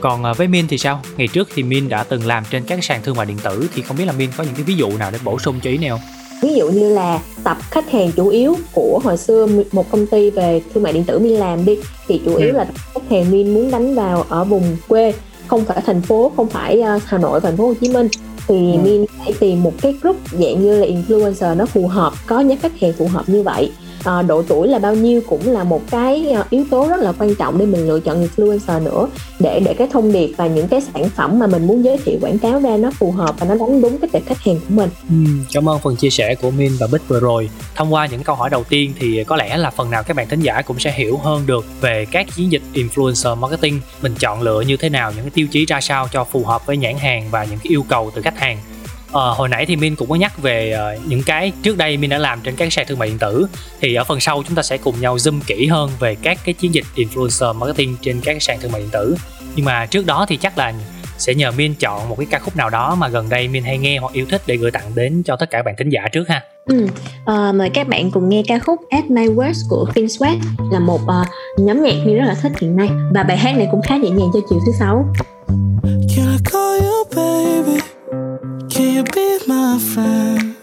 còn 0.00 0.24
à, 0.24 0.32
với 0.32 0.48
Min 0.48 0.68
thì 0.68 0.78
sao? 0.78 1.00
Ngày 1.16 1.28
trước 1.28 1.48
thì 1.54 1.62
Min 1.62 1.88
đã 1.88 2.04
từng 2.04 2.26
làm 2.26 2.44
trên 2.50 2.64
các 2.64 2.84
sàn 2.84 3.00
thương 3.02 3.16
mại 3.16 3.26
điện 3.26 3.38
tử 3.42 3.68
thì 3.74 3.82
không 3.82 3.96
biết 3.96 4.04
là 4.04 4.12
Min 4.12 4.30
có 4.36 4.44
những 4.44 4.54
cái 4.54 4.62
ví 4.62 4.74
dụ 4.74 4.96
nào 4.98 5.10
để 5.10 5.18
bổ 5.24 5.38
sung 5.38 5.60
cho 5.62 5.70
ý 5.70 5.78
này 5.78 5.90
không? 5.90 6.00
ví 6.42 6.54
dụ 6.54 6.68
như 6.68 6.94
là 6.94 7.20
tập 7.44 7.56
khách 7.70 7.90
hàng 7.90 8.12
chủ 8.12 8.28
yếu 8.28 8.56
của 8.72 9.00
hồi 9.04 9.16
xưa 9.16 9.46
một 9.72 9.90
công 9.90 10.06
ty 10.06 10.30
về 10.30 10.62
thương 10.74 10.82
mại 10.82 10.92
điện 10.92 11.04
tử 11.04 11.18
Min 11.18 11.32
làm 11.32 11.64
đi 11.64 11.78
thì 12.08 12.20
chủ 12.24 12.36
yếu 12.36 12.48
ừ. 12.48 12.56
là 12.56 12.66
khách 12.94 13.10
hàng 13.10 13.30
Min 13.30 13.54
muốn 13.54 13.70
đánh 13.70 13.94
vào 13.94 14.24
ở 14.28 14.44
vùng 14.44 14.76
quê 14.88 15.12
không 15.46 15.64
phải 15.64 15.82
thành 15.86 16.02
phố 16.02 16.32
không 16.36 16.48
phải 16.48 16.80
à, 16.80 16.98
Hà 17.06 17.18
Nội 17.18 17.40
thành 17.40 17.56
phố 17.56 17.66
Hồ 17.66 17.74
Chí 17.80 17.88
Minh 17.88 18.08
thì 18.48 18.72
ừ. 18.72 18.78
Min 18.84 19.04
phải 19.18 19.32
tìm 19.40 19.62
một 19.62 19.72
cái 19.82 19.94
group 20.02 20.16
dạng 20.30 20.62
như 20.62 20.80
là 20.80 20.86
influencer 20.86 21.56
nó 21.56 21.66
phù 21.66 21.88
hợp 21.88 22.12
có 22.26 22.40
nhóm 22.40 22.58
khách 22.58 22.80
hàng 22.80 22.92
phù 22.92 23.08
hợp 23.08 23.28
như 23.28 23.42
vậy 23.42 23.70
à, 24.04 24.22
độ 24.22 24.42
tuổi 24.48 24.68
là 24.68 24.78
bao 24.78 24.94
nhiêu 24.94 25.20
cũng 25.28 25.52
là 25.52 25.64
một 25.64 25.82
cái 25.90 26.30
ờ, 26.30 26.44
yếu 26.50 26.64
tố 26.70 26.88
rất 26.88 27.00
là 27.00 27.12
quan 27.18 27.34
trọng 27.34 27.58
để 27.58 27.66
mình 27.66 27.88
lựa 27.88 28.00
chọn 28.00 28.26
influencer 28.26 28.82
nữa 28.82 29.08
để 29.38 29.60
để 29.60 29.74
cái 29.74 29.88
thông 29.92 30.12
điệp 30.12 30.32
và 30.36 30.46
những 30.46 30.68
cái 30.68 30.80
sản 30.80 31.08
phẩm 31.08 31.38
mà 31.38 31.46
mình 31.46 31.66
muốn 31.66 31.84
giới 31.84 31.98
thiệu 31.98 32.18
quảng 32.20 32.38
cáo 32.38 32.60
ra 32.60 32.76
nó 32.76 32.90
phù 32.90 33.12
hợp 33.12 33.34
và 33.38 33.46
nó 33.46 33.54
đánh 33.54 33.82
đúng 33.82 33.98
cái 33.98 34.10
tệp 34.12 34.26
khách 34.26 34.38
hàng 34.38 34.56
của 34.56 34.74
mình. 34.74 34.90
Ừ, 35.08 35.14
cảm 35.52 35.68
ơn 35.68 35.78
phần 35.78 35.96
chia 35.96 36.10
sẻ 36.10 36.34
của 36.34 36.50
Min 36.50 36.72
và 36.80 36.86
Bích 36.92 37.08
vừa 37.08 37.20
rồi. 37.20 37.50
Thông 37.74 37.92
qua 37.92 38.06
những 38.06 38.22
câu 38.22 38.36
hỏi 38.36 38.50
đầu 38.50 38.64
tiên 38.64 38.92
thì 38.98 39.24
có 39.24 39.36
lẽ 39.36 39.56
là 39.56 39.70
phần 39.70 39.90
nào 39.90 40.02
các 40.02 40.16
bạn 40.16 40.28
thính 40.28 40.40
giả 40.40 40.62
cũng 40.62 40.78
sẽ 40.78 40.92
hiểu 40.92 41.16
hơn 41.16 41.46
được 41.46 41.64
về 41.80 42.06
các 42.10 42.26
chiến 42.36 42.52
dịch 42.52 42.62
influencer 42.74 43.36
marketing 43.36 43.80
mình 44.02 44.14
chọn 44.18 44.42
lựa 44.42 44.60
như 44.60 44.76
thế 44.76 44.88
nào 44.88 45.12
những 45.16 45.24
cái 45.24 45.30
tiêu 45.34 45.46
chí 45.50 45.66
ra 45.66 45.80
sao 45.80 46.08
cho 46.12 46.24
phù 46.24 46.44
hợp 46.44 46.66
với 46.66 46.76
nhãn 46.76 46.98
hàng 46.98 47.28
và 47.30 47.44
những 47.44 47.58
cái 47.58 47.70
yêu 47.70 47.84
cầu 47.88 48.10
từ 48.14 48.22
khách 48.22 48.38
hàng 48.38 48.58
Ờ, 49.12 49.32
hồi 49.32 49.48
nãy 49.48 49.66
thì 49.66 49.76
Min 49.76 49.96
cũng 49.96 50.08
có 50.08 50.14
nhắc 50.14 50.42
về 50.42 50.76
uh, 50.96 51.06
những 51.06 51.22
cái 51.22 51.52
trước 51.62 51.76
đây 51.76 51.96
Min 51.96 52.10
đã 52.10 52.18
làm 52.18 52.40
trên 52.40 52.56
các 52.56 52.72
sàn 52.72 52.86
thương 52.88 52.98
mại 52.98 53.08
điện 53.08 53.18
tử 53.18 53.46
thì 53.80 53.94
ở 53.94 54.04
phần 54.04 54.20
sau 54.20 54.42
chúng 54.46 54.56
ta 54.56 54.62
sẽ 54.62 54.78
cùng 54.78 55.00
nhau 55.00 55.16
zoom 55.16 55.40
kỹ 55.46 55.66
hơn 55.66 55.90
về 55.98 56.16
các 56.22 56.38
cái 56.44 56.54
chiến 56.54 56.74
dịch 56.74 56.84
influencer 56.96 57.54
marketing 57.54 57.96
trên 58.00 58.20
các 58.20 58.42
sàn 58.42 58.58
thương 58.60 58.72
mại 58.72 58.80
điện 58.80 58.90
tử 58.92 59.16
nhưng 59.56 59.64
mà 59.64 59.86
trước 59.86 60.06
đó 60.06 60.26
thì 60.28 60.36
chắc 60.36 60.58
là 60.58 60.72
sẽ 61.18 61.34
nhờ 61.34 61.50
Min 61.50 61.74
chọn 61.74 62.08
một 62.08 62.16
cái 62.18 62.26
ca 62.30 62.38
khúc 62.38 62.56
nào 62.56 62.70
đó 62.70 62.94
mà 62.94 63.08
gần 63.08 63.28
đây 63.28 63.48
Min 63.48 63.64
hay 63.64 63.78
nghe 63.78 63.98
hoặc 63.98 64.12
yêu 64.12 64.26
thích 64.28 64.42
để 64.46 64.56
gửi 64.56 64.70
tặng 64.70 64.94
đến 64.94 65.22
cho 65.22 65.36
tất 65.36 65.50
cả 65.50 65.62
bạn 65.62 65.74
thính 65.78 65.90
giả 65.90 66.08
trước 66.12 66.28
ha. 66.28 66.42
Ừ, 66.66 66.86
uh, 67.22 67.54
mời 67.54 67.70
các 67.70 67.88
bạn 67.88 68.10
cùng 68.10 68.28
nghe 68.28 68.42
ca 68.48 68.58
khúc 68.58 68.80
At 68.90 69.04
My 69.10 69.26
Worst 69.26 69.68
của 69.68 69.86
Pink 69.94 70.08
Sweat 70.08 70.38
là 70.70 70.78
một 70.78 71.00
uh, 71.02 71.58
nhóm 71.58 71.82
nhạc 71.82 71.94
Min 72.04 72.16
rất 72.16 72.24
là 72.26 72.34
thích 72.34 72.52
hiện 72.60 72.76
nay 72.76 72.88
và 73.14 73.22
bài 73.22 73.36
hát 73.36 73.56
này 73.56 73.68
cũng 73.70 73.82
khá 73.82 73.96
nhẹ 73.96 74.10
nhàng 74.10 74.28
cho 74.34 74.40
chiều 74.50 74.58
thứ 74.66 74.72
sáu. 74.78 75.04
Be 79.78 79.84
friend? 79.84 80.56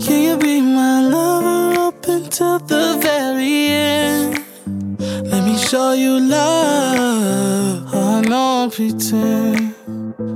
Can 0.00 0.22
you 0.22 0.36
be 0.36 0.60
my 0.60 1.02
lover 1.02 1.80
up 1.80 2.06
until 2.08 2.58
the 2.58 2.98
very 3.00 3.66
end? 3.68 4.44
Let 5.30 5.44
me 5.44 5.56
show 5.56 5.92
you 5.92 6.20
love. 6.20 7.94
I 7.94 8.22
don't 8.22 8.72
pretend. 8.74 9.74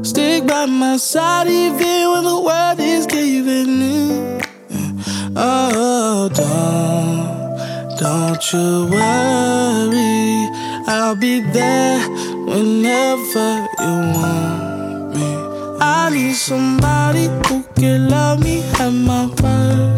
Stick 0.07 0.46
by 0.46 0.66
my 0.66 0.96
side 0.96 1.48
even 1.48 2.11
when 2.11 2.24
the 2.24 2.40
world 2.40 2.81
is 2.81 3.07
giving 3.07 3.81
in. 3.83 4.40
Oh, 5.37 6.31
don't, 6.40 7.98
don't 7.98 8.52
you 8.52 8.88
worry. 8.90 10.48
I'll 10.88 11.16
be 11.16 11.40
there 11.40 12.00
whenever 12.50 13.68
you 13.81 13.94
want. 14.16 15.14
Me. 15.14 15.29
I 15.81 16.11
need 16.11 16.35
somebody 16.35 17.29
who 17.46 17.65
can 17.87 18.09
love 18.09 18.42
me 18.42 18.64
at 18.81 18.90
my 18.90 19.27
worst. 19.40 19.95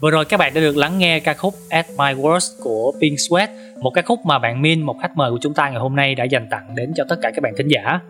Vừa 0.00 0.10
rồi 0.10 0.24
các 0.24 0.36
bạn 0.36 0.54
đã 0.54 0.60
được 0.60 0.76
lắng 0.76 0.98
nghe 0.98 1.20
ca 1.20 1.34
khúc 1.34 1.54
At 1.68 1.86
My 1.90 2.22
Worst 2.22 2.62
của 2.62 2.92
Pink 3.00 3.18
Sweat, 3.18 3.46
một 3.80 3.90
ca 3.90 4.02
khúc 4.02 4.26
mà 4.26 4.38
bạn 4.38 4.62
Min, 4.62 4.82
một 4.82 4.96
khách 5.02 5.16
mời 5.16 5.30
của 5.30 5.38
chúng 5.40 5.54
ta 5.54 5.70
ngày 5.70 5.80
hôm 5.80 5.96
nay 5.96 6.14
đã 6.14 6.24
dành 6.24 6.46
tặng 6.50 6.74
đến 6.74 6.92
cho 6.96 7.04
tất 7.08 7.16
cả 7.22 7.30
các 7.30 7.42
bạn 7.42 7.52
thính 7.58 7.68
giả. 7.68 8.00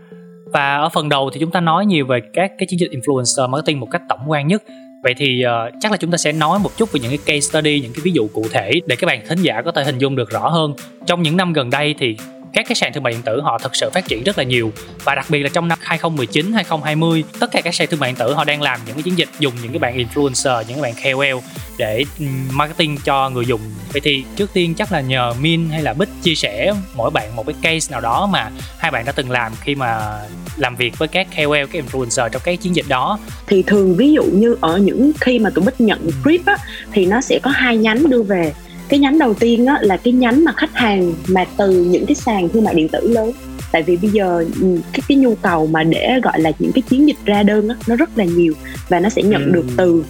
Và 0.46 0.76
ở 0.76 0.88
phần 0.88 1.09
đầu 1.09 1.31
thì 1.33 1.40
chúng 1.40 1.50
ta 1.50 1.61
nói 1.61 1.87
nhiều 1.87 2.07
về 2.07 2.20
các 2.33 2.53
cái 2.59 2.66
chiến 2.66 2.81
dịch 2.81 2.90
influencer 2.90 3.48
marketing 3.48 3.81
một 3.81 3.88
cách 3.90 4.03
tổng 4.09 4.20
quan 4.26 4.46
nhất. 4.46 4.62
Vậy 5.03 5.14
thì 5.16 5.42
uh, 5.44 5.74
chắc 5.81 5.90
là 5.90 5.96
chúng 5.96 6.11
ta 6.11 6.16
sẽ 6.16 6.33
nói 6.33 6.59
một 6.59 6.70
chút 6.76 6.92
về 6.92 7.00
những 7.00 7.11
cái 7.11 7.18
case 7.26 7.40
study, 7.40 7.81
những 7.81 7.92
cái 7.92 8.00
ví 8.05 8.12
dụ 8.12 8.29
cụ 8.33 8.44
thể 8.50 8.72
để 8.87 8.96
các 8.96 9.07
bạn 9.07 9.20
thính 9.29 9.38
giả 9.42 9.62
có 9.62 9.72
thể 9.72 9.85
hình 9.85 9.98
dung 9.98 10.16
được 10.16 10.31
rõ 10.31 10.48
hơn. 10.48 10.74
Trong 11.07 11.22
những 11.22 11.37
năm 11.37 11.53
gần 11.53 11.70
đây 11.70 11.94
thì 11.98 12.16
các 12.53 12.67
cái 12.69 12.75
sàn 12.75 12.93
thương 12.93 13.03
mại 13.03 13.13
điện 13.13 13.23
tử 13.23 13.41
họ 13.41 13.59
thực 13.59 13.77
sự 13.77 13.91
phát 13.91 14.05
triển 14.09 14.25
rất 14.25 14.39
là 14.39 14.45
nhiều. 14.45 14.73
Và 15.05 15.15
đặc 15.15 15.27
biệt 15.29 15.43
là 15.43 15.49
trong 15.49 15.69
năm 15.69 15.79
2019 15.83 16.53
2020 16.53 17.25
tất 17.41 17.51
cả 17.53 17.61
các 17.61 17.75
sàn 17.75 17.89
thương 17.91 18.01
mại 18.01 18.11
điện 18.11 18.17
tử 18.17 18.35
họ 18.35 18.45
đang 18.45 18.63
làm 18.63 18.81
những 18.87 18.95
cái 18.95 19.03
chiến 19.03 19.19
dịch 19.19 19.29
dùng 19.39 19.55
những 19.63 19.73
cái 19.73 19.79
bạn 19.79 19.99
influencer 19.99 20.63
những 20.69 20.83
cái 20.83 20.93
bạn 20.93 20.95
KOL 21.05 21.39
để 21.79 22.05
marketing 22.51 22.97
cho 23.05 23.31
người 23.31 23.47
dùng. 23.47 23.61
Vậy 23.93 24.01
thì 24.01 24.25
trước 24.37 24.51
tiên 24.53 24.75
chắc 24.75 24.93
là 24.93 25.01
nhờ 25.01 25.35
Min 25.41 25.69
hay 25.71 25.83
là 25.83 25.93
Bích 25.93 26.09
chia 26.23 26.35
sẻ 26.35 26.73
mỗi 26.95 27.11
bạn 27.11 27.37
một 27.37 27.47
cái 27.47 27.55
case 27.63 27.93
nào 27.93 28.01
đó 28.01 28.29
mà 28.33 28.51
hai 28.79 28.91
bạn 28.91 29.05
đã 29.05 29.13
từng 29.13 29.31
làm 29.31 29.53
khi 29.61 29.75
mà 29.75 30.19
làm 30.57 30.77
việc 30.77 30.99
với 30.99 31.09
các 31.09 31.27
KOL 31.37 31.65
các 31.73 31.85
influencer 31.85 32.29
trong 32.29 32.43
cái 32.45 32.57
chiến 32.57 32.77
dịch 32.77 32.89
đó. 32.89 33.19
Thì 33.47 33.63
thường 33.63 33.97
ví 33.97 34.13
dụ 34.13 34.23
như 34.23 34.57
ở 34.61 34.79
những 34.79 35.13
khi 35.21 35.39
mà 35.39 35.51
tụi 35.51 35.65
bích 35.65 35.81
nhận 35.81 36.11
brief 36.25 36.39
á 36.47 36.57
thì 36.93 37.07
nó 37.07 37.21
sẽ 37.21 37.39
có 37.43 37.51
hai 37.51 37.77
nhánh 37.77 38.11
đưa 38.11 38.23
về 38.23 38.53
cái 38.90 39.00
nhánh 39.00 39.18
đầu 39.18 39.35
tiên 39.35 39.66
á, 39.66 39.79
là 39.81 39.96
cái 39.96 40.12
nhánh 40.12 40.44
mà 40.44 40.53
khách 40.57 40.74
hàng 40.74 41.14
mà 41.29 41.44
từ 41.57 41.85
những 41.85 42.07
cái 42.07 42.14
sàn 42.14 42.48
thương 42.48 42.64
mại 42.64 42.74
điện 42.74 42.88
tử 42.88 43.09
lớn 43.09 43.33
tại 43.72 43.83
vì 43.83 43.96
bây 43.96 44.11
giờ 44.11 44.44
cái 44.92 45.03
cái 45.09 45.16
nhu 45.16 45.35
cầu 45.35 45.66
mà 45.66 45.83
để 45.83 46.20
gọi 46.22 46.40
là 46.40 46.53
những 46.59 46.72
cái 46.72 46.83
chiến 46.83 47.07
dịch 47.07 47.16
ra 47.24 47.42
đơn 47.42 47.68
á, 47.68 47.76
nó 47.87 47.96
rất 47.96 48.18
là 48.18 48.24
nhiều 48.24 48.53
và 48.88 49.00
nó 49.00 49.09
sẽ 49.09 49.22
nhận 49.22 49.44
ừ. 49.44 49.50
được 49.50 49.66
từ 49.76 50.05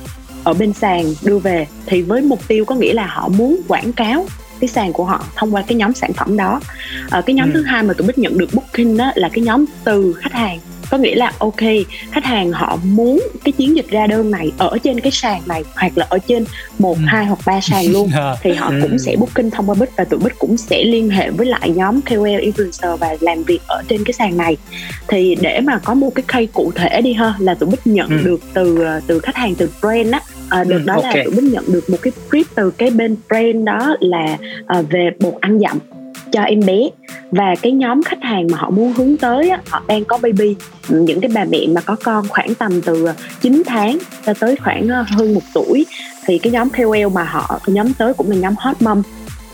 ở 0.45 0.55
bên 0.55 0.73
sàn 0.73 1.05
đưa 1.25 1.39
về 1.39 1.67
thì 1.87 2.03
với 2.03 2.23
mục 2.23 2.49
tiêu 2.49 2.65
có 2.65 2.75
nghĩa 2.75 2.93
là 2.93 3.07
họ 3.07 3.29
muốn 3.29 3.61
quảng 3.69 3.93
cáo 3.93 4.27
cái 4.61 4.69
sàn 4.69 4.93
của 4.93 5.05
họ 5.05 5.25
thông 5.37 5.55
qua 5.55 5.63
cái 5.67 5.77
nhóm 5.77 5.95
sản 5.95 6.13
phẩm 6.13 6.37
đó 6.37 6.61
à, 7.11 7.21
cái 7.27 7.35
nhóm 7.35 7.53
ừ. 7.53 7.55
thứ 7.55 7.63
hai 7.63 7.83
mà 7.83 7.95
tụi 7.95 8.07
bích 8.07 8.19
nhận 8.19 8.39
được 8.39 8.51
booking 8.53 8.97
đó 8.97 9.13
là 9.15 9.29
cái 9.29 9.45
nhóm 9.45 9.65
từ 9.85 10.13
khách 10.13 10.33
hàng 10.33 10.59
có 10.91 10.99
nghĩa 10.99 11.15
là 11.15 11.33
ok 11.39 11.61
khách 12.11 12.25
hàng 12.25 12.53
họ 12.53 12.79
muốn 12.85 13.21
cái 13.45 13.53
chiến 13.53 13.77
dịch 13.77 13.89
ra 13.91 14.07
đơn 14.07 14.31
này 14.31 14.53
ở 14.59 14.79
trên 14.83 15.01
cái 15.01 15.13
sàn 15.13 15.43
này 15.47 15.65
hoặc 15.77 15.99
là 15.99 16.07
ở 16.09 16.19
trên 16.19 16.45
một 16.79 16.97
ừ. 16.97 17.03
hai 17.07 17.27
hoặc 17.27 17.39
ba 17.47 17.61
sàn 17.61 17.93
luôn 17.93 18.11
thì 18.43 18.53
họ 18.53 18.71
ừ. 18.71 18.79
cũng 18.83 18.99
sẽ 18.99 19.17
booking 19.17 19.51
thông 19.51 19.67
qua 19.67 19.75
bích 19.75 19.91
và 19.97 20.05
tụi 20.05 20.21
bích 20.21 20.39
cũng 20.39 20.57
sẽ 20.57 20.85
liên 20.85 21.11
hệ 21.11 21.31
với 21.31 21.47
lại 21.47 21.71
nhóm 21.71 22.01
KOL 22.01 22.41
influencer 22.41 22.97
và 22.97 23.17
làm 23.21 23.43
việc 23.43 23.61
ở 23.67 23.83
trên 23.89 24.05
cái 24.05 24.13
sàn 24.13 24.37
này 24.37 24.57
thì 25.09 25.37
để 25.41 25.61
mà 25.61 25.79
có 25.85 25.95
một 25.95 26.11
cái 26.15 26.25
case 26.29 26.47
cụ 26.47 26.73
thể 26.75 27.01
đi 27.01 27.13
ha 27.13 27.35
là 27.39 27.55
tụi 27.55 27.71
bích 27.71 27.87
nhận 27.87 28.09
ừ. 28.09 28.17
được 28.25 28.41
từ 28.55 28.79
từ 29.07 29.19
khách 29.19 29.37
hàng 29.37 29.55
từ 29.55 29.71
brand 29.81 30.13
á 30.13 30.21
à, 30.49 30.65
được 30.65 30.79
ừ, 30.79 30.85
đó 30.87 30.95
okay. 30.95 31.17
là 31.17 31.25
tụi 31.25 31.35
bích 31.35 31.53
nhận 31.53 31.65
được 31.69 31.91
một 31.91 31.97
cái 32.03 32.13
brief 32.31 32.45
từ 32.55 32.71
cái 32.71 32.91
bên 32.91 33.17
brand 33.29 33.65
đó 33.65 33.97
là 34.01 34.39
à, 34.67 34.83
về 34.83 35.11
bột 35.21 35.35
ăn 35.41 35.59
dặm 35.59 35.79
cho 36.33 36.43
em 36.43 36.61
bé. 36.67 36.89
Và 37.31 37.55
cái 37.63 37.73
nhóm 37.73 38.03
khách 38.03 38.23
hàng 38.23 38.47
mà 38.53 38.59
họ 38.59 38.71
muốn 38.71 38.93
hướng 38.93 39.17
tới 39.17 39.51
á, 39.51 39.61
họ 39.69 39.83
đang 39.87 40.05
có 40.05 40.19
baby. 40.23 40.57
Ừ, 40.89 41.01
những 41.01 41.21
cái 41.21 41.31
bà 41.35 41.45
mẹ 41.45 41.59
mà 41.75 41.81
có 41.81 41.97
con 42.05 42.29
khoảng 42.29 42.55
tầm 42.55 42.83
từ 42.83 43.07
ờ, 43.07 43.15
9 43.41 43.63
tháng 43.67 43.99
cho 44.27 44.35
tới 44.35 44.57
khoảng 44.57 44.89
ờ, 44.89 45.05
hơn 45.09 45.35
một 45.35 45.43
tuổi 45.55 45.87
thì 46.27 46.39
cái 46.39 46.53
nhóm 46.53 46.69
KOL 46.71 47.09
mà 47.15 47.25
họ 47.25 47.61
nhóm 47.67 47.95
tới 47.95 48.15
cũng 48.15 48.31
là 48.31 48.37
nhóm 48.37 48.55
hot 48.59 48.83
mom. 48.83 49.03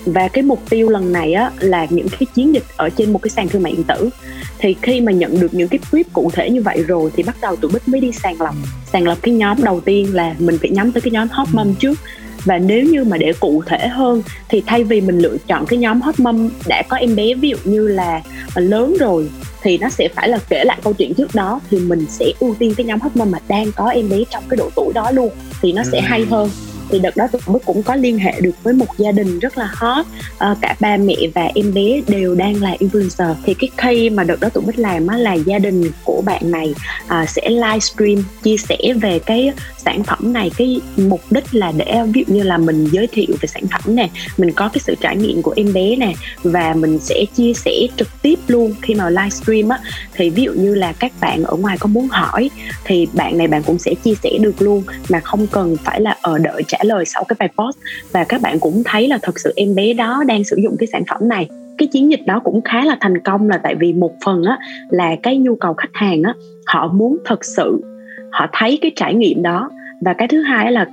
Và 0.07 0.29
cái 0.29 0.43
mục 0.43 0.61
tiêu 0.71 0.89
lần 0.89 1.13
này 1.13 1.33
á 1.33 1.51
là 1.59 1.87
những 1.91 2.09
cái 2.09 2.27
chiến 2.35 2.55
dịch 2.55 2.65
ở 2.77 2.91
trên 2.91 3.13
một 3.13 3.23
cái 3.23 3.31
sàn 3.31 3.49
thương 3.49 3.63
mại 3.63 3.73
điện 3.73 3.85
tử. 3.85 4.11
Thì 4.59 4.77
khi 4.83 5.01
mà 5.01 5.13
nhận 5.13 5.41
được 5.41 5.55
những 5.55 5.69
cái 5.69 5.79
brief 5.91 6.05
cụ 6.13 6.31
thể 6.33 6.51
như 6.51 6.63
vậy 6.63 6.83
rồi 6.83 7.11
thì 7.17 7.23
bắt 7.23 7.37
đầu 7.43 7.57
tụi 7.57 7.71
bích 7.71 7.89
mới 7.89 8.01
đi 8.01 8.13
sàng 8.13 8.41
lọc. 8.41 8.55
Sàng 8.93 9.09
lọc 9.09 9.23
cái 9.23 9.35
nhóm 9.35 9.63
đầu 9.63 9.81
tiên 9.81 10.15
là 10.15 10.35
mình 10.39 10.59
phải 10.61 10.71
nhắm 10.71 10.93
tới 10.93 11.01
cái 11.01 11.11
nhóm 11.11 11.29
hot 11.31 11.49
mom 11.53 11.75
trước 11.75 11.99
và 12.47 12.59
nếu 12.59 12.85
như 12.85 13.05
mà 13.05 13.17
để 13.17 13.33
cụ 13.41 13.63
thể 13.67 13.89
hơn 13.89 14.23
thì 14.49 14.63
thay 14.67 14.85
vì 14.85 15.01
mình 15.01 15.19
lựa 15.19 15.37
chọn 15.47 15.67
cái 15.67 15.79
nhóm 15.79 16.01
hot 16.01 16.21
mom 16.21 16.51
đã 16.69 16.83
có 16.89 16.97
em 16.97 17.17
bé 17.17 17.35
ví 17.35 17.49
dụ 17.49 17.57
như 17.65 17.89
là 17.89 18.23
lớn 18.55 18.97
rồi 19.01 19.31
thì 19.63 19.79
nó 19.79 19.89
sẽ 19.89 20.09
phải 20.15 20.29
là 20.29 20.39
kể 20.49 20.65
lại 20.65 20.79
câu 20.83 20.93
chuyện 20.93 21.15
trước 21.15 21.35
đó 21.35 21.61
thì 21.71 21.79
mình 21.79 22.07
sẽ 22.09 22.33
ưu 22.41 22.55
tiên 22.59 22.75
cái 22.77 22.87
nhóm 22.87 23.01
hot 23.01 23.17
mom 23.17 23.31
mà 23.31 23.39
đang 23.49 23.73
có 23.73 23.89
em 23.89 24.09
bé 24.09 24.17
trong 24.31 24.45
cái 24.49 24.57
độ 24.57 24.71
tuổi 24.77 24.93
đó 24.93 25.11
luôn 25.11 25.31
thì 25.63 25.73
nó 25.73 25.83
sẽ 25.93 26.01
hay 26.01 26.25
hơn 26.31 26.51
thì 26.91 26.99
đợt 26.99 27.17
đó 27.17 27.27
tụi 27.33 27.41
mới 27.47 27.61
cũng 27.65 27.83
có 27.83 27.95
liên 27.95 28.19
hệ 28.19 28.41
được 28.41 28.63
với 28.63 28.75
một 28.75 28.99
gia 28.99 29.13
đình 29.13 29.39
rất 29.39 29.59
là 29.59 29.71
hot. 29.75 30.07
À, 30.39 30.55
cả 30.61 30.77
ba 30.81 30.97
mẹ 30.97 31.17
và 31.35 31.49
em 31.55 31.75
bé 31.75 32.01
đều 32.09 32.35
đang 32.35 32.63
là 32.63 32.77
influencer. 32.79 33.35
Thì 33.45 33.55
cái 33.55 33.71
key 33.77 34.11
mà 34.11 34.25
đợt 34.25 34.41
đó 34.41 34.49
tụi 34.49 34.65
bích 34.65 34.79
làm 34.79 35.07
á 35.07 35.17
là 35.17 35.35
gia 35.35 35.59
đình 35.59 35.91
của 36.05 36.23
bạn 36.25 36.51
này 36.51 36.75
à, 37.07 37.27
sẽ 37.27 37.51
livestream 37.51 38.25
chia 38.43 38.57
sẻ 38.57 38.79
về 39.01 39.19
cái 39.19 39.53
sản 39.85 40.05
phẩm 40.05 40.33
này. 40.33 40.51
Cái 40.57 40.81
mục 40.97 41.21
đích 41.31 41.55
là 41.55 41.73
để 41.77 42.03
ví 42.13 42.25
dụ 42.27 42.35
như 42.35 42.43
là 42.43 42.59
mình 42.59 42.89
giới 42.93 43.07
thiệu 43.07 43.37
về 43.41 43.47
sản 43.47 43.63
phẩm 43.71 43.97
nè 43.97 44.09
mình 44.37 44.53
có 44.53 44.69
cái 44.69 44.81
sự 44.85 44.95
trải 45.01 45.17
nghiệm 45.17 45.43
của 45.43 45.53
em 45.57 45.73
bé 45.73 45.97
nè 45.97 46.13
và 46.43 46.75
mình 46.75 46.99
sẽ 46.99 47.25
chia 47.37 47.53
sẻ 47.55 47.73
trực 47.97 48.09
tiếp 48.23 48.39
luôn 48.47 48.75
khi 48.83 48.95
mà 48.95 49.11
livestream 49.11 49.69
á. 49.69 49.79
Thì 50.15 50.31
ví 50.31 50.43
dụ 50.43 50.53
như 50.53 50.75
là 50.75 50.93
các 50.93 51.13
bạn 51.21 51.45
ở 51.45 51.57
ngoài 51.57 51.77
có 51.79 51.87
muốn 51.87 52.09
hỏi 52.09 52.51
thì 52.85 53.07
bạn 53.13 53.39
này 53.39 53.47
bạn 53.49 53.63
cũng 53.63 53.79
sẽ 53.79 53.95
chia 54.05 54.15
sẻ 54.23 54.31
được 54.41 54.63
luôn 54.63 54.83
mà 55.09 55.21
không 55.21 55.47
cần 55.47 55.77
phải 55.85 56.01
là 56.01 56.17
ở 56.23 56.39
đợi 56.39 56.63
trả 56.69 56.76
lời 56.85 57.05
sau 57.07 57.25
cái 57.25 57.37
bài 57.39 57.49
post. 57.49 57.79
Và 58.13 58.25
các 58.25 58.41
bạn 58.41 58.61
cũng 58.61 58.83
thấy 58.85 59.09
là 59.09 59.19
thật 59.23 59.39
sự 59.39 59.53
em 59.57 59.75
bé 59.75 59.93
đó 59.93 60.25
đang 60.27 60.45
sử 60.45 60.57
dụng 60.63 60.77
cái 60.79 60.87
sản 60.93 61.03
phẩm 61.11 61.29
này. 61.29 61.49
Cái 61.79 61.89
chiến 61.93 62.11
dịch 62.11 62.27
đó 62.27 62.41
cũng 62.45 62.63
khá 62.63 62.85
là 62.85 62.97
thành 63.01 63.19
công 63.19 63.49
là 63.49 63.59
tại 63.59 63.75
vì 63.75 63.93
một 63.93 64.13
phần 64.25 64.45
á, 64.45 64.59
là 64.91 65.17
cái 65.23 65.37
nhu 65.37 65.57
cầu 65.57 65.75
khách 65.75 65.91
hàng 65.93 66.23
á, 66.23 66.35
họ 66.67 66.89
muốn 66.89 67.17
thật 67.25 67.45
sự, 67.45 67.81
họ 68.33 68.47
thấy 68.53 68.79
cái 68.83 68.93
trải 68.97 69.15
nghiệm 69.15 69.43
đó. 69.43 69.71
Và 70.01 70.13
cái 70.13 70.29
thứ 70.29 70.43
hai 70.43 70.73
là 70.73 70.87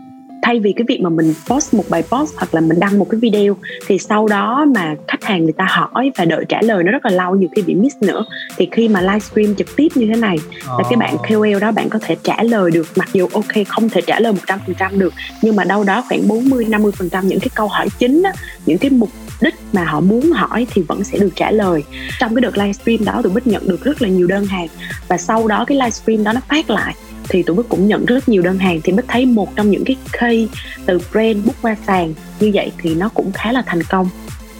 thay 0.43 0.60
vì 0.60 0.73
cái 0.73 0.86
việc 0.88 1.01
mà 1.01 1.10
mình 1.10 1.34
post 1.49 1.73
một 1.73 1.84
bài 1.89 2.03
post 2.03 2.34
hoặc 2.36 2.56
là 2.56 2.62
mình 2.62 2.79
đăng 2.79 2.99
một 2.99 3.08
cái 3.10 3.19
video 3.19 3.58
thì 3.88 3.97
sau 3.97 4.27
đó 4.27 4.65
mà 4.75 4.95
khách 5.08 5.23
hàng 5.23 5.43
người 5.43 5.53
ta 5.53 5.65
hỏi 5.69 6.12
và 6.17 6.25
đợi 6.25 6.45
trả 6.49 6.62
lời 6.62 6.84
nó 6.84 6.91
rất 6.91 7.06
là 7.06 7.12
lâu 7.12 7.36
nhiều 7.36 7.49
khi 7.56 7.62
bị 7.62 7.75
miss 7.75 7.95
nữa. 8.01 8.25
Thì 8.58 8.67
khi 8.71 8.88
mà 8.88 9.01
livestream 9.01 9.56
trực 9.56 9.75
tiếp 9.75 9.88
như 9.95 10.08
thế 10.08 10.15
này 10.15 10.38
oh. 10.38 10.79
là 10.79 10.89
cái 10.89 10.97
bạn 10.97 11.17
KOL 11.29 11.60
đó 11.60 11.71
bạn 11.71 11.89
có 11.89 11.99
thể 12.01 12.15
trả 12.23 12.43
lời 12.43 12.71
được 12.71 12.88
mặc 12.95 13.10
dù 13.13 13.27
ok 13.34 13.67
không 13.67 13.89
thể 13.89 14.01
trả 14.01 14.19
lời 14.19 14.34
100% 14.77 14.97
được 14.97 15.13
nhưng 15.41 15.56
mà 15.56 15.63
đâu 15.63 15.84
đó 15.84 16.03
khoảng 16.10 16.27
40 16.27 16.65
50% 16.65 17.23
những 17.23 17.39
cái 17.39 17.49
câu 17.56 17.67
hỏi 17.67 17.88
chính 17.99 18.23
á, 18.23 18.34
những 18.65 18.77
cái 18.77 18.91
mục 18.91 19.10
đích 19.41 19.56
mà 19.73 19.84
họ 19.84 19.99
muốn 19.99 20.32
hỏi 20.32 20.67
thì 20.73 20.82
vẫn 20.82 21.03
sẽ 21.03 21.17
được 21.17 21.32
trả 21.36 21.51
lời. 21.51 21.84
Trong 22.19 22.36
cái 22.36 22.41
đợt 22.41 22.58
livestream 22.58 23.06
đó 23.06 23.21
tụi 23.23 23.34
bích 23.34 23.47
nhận 23.47 23.67
được 23.67 23.84
rất 23.84 24.01
là 24.01 24.10
nhiều 24.10 24.27
đơn 24.27 24.45
hàng 24.45 24.67
và 25.08 25.17
sau 25.17 25.47
đó 25.47 25.65
cái 25.67 25.77
livestream 25.77 26.23
đó 26.23 26.34
nó 26.34 26.41
phát 26.49 26.69
lại 26.69 26.95
thì 27.29 27.43
tụi 27.43 27.55
bích 27.55 27.69
cũng 27.69 27.88
nhận 27.88 28.05
rất 28.05 28.29
nhiều 28.29 28.41
đơn 28.41 28.57
hàng. 28.57 28.81
Thì 28.83 28.91
bích 28.91 29.05
thấy 29.07 29.25
một 29.25 29.55
trong 29.55 29.71
những 29.71 29.83
cái 29.86 29.95
key 30.19 30.47
từ 30.86 30.99
brand 31.12 31.45
bút 31.45 31.55
qua 31.62 31.75
sàn 31.88 32.13
như 32.39 32.51
vậy 32.53 32.71
thì 32.77 32.95
nó 32.95 33.09
cũng 33.09 33.31
khá 33.31 33.51
là 33.51 33.63
thành 33.65 33.83
công. 33.83 34.09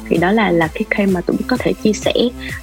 Thì 0.10 0.18
đó 0.18 0.32
là 0.32 0.52
là 0.52 0.68
cái 0.68 0.84
key 0.90 1.06
mà 1.06 1.22
tụi 1.22 1.38
bích 1.38 1.48
có 1.48 1.58
thể 1.58 1.74
chia 1.74 1.94
sẻ. 1.94 2.14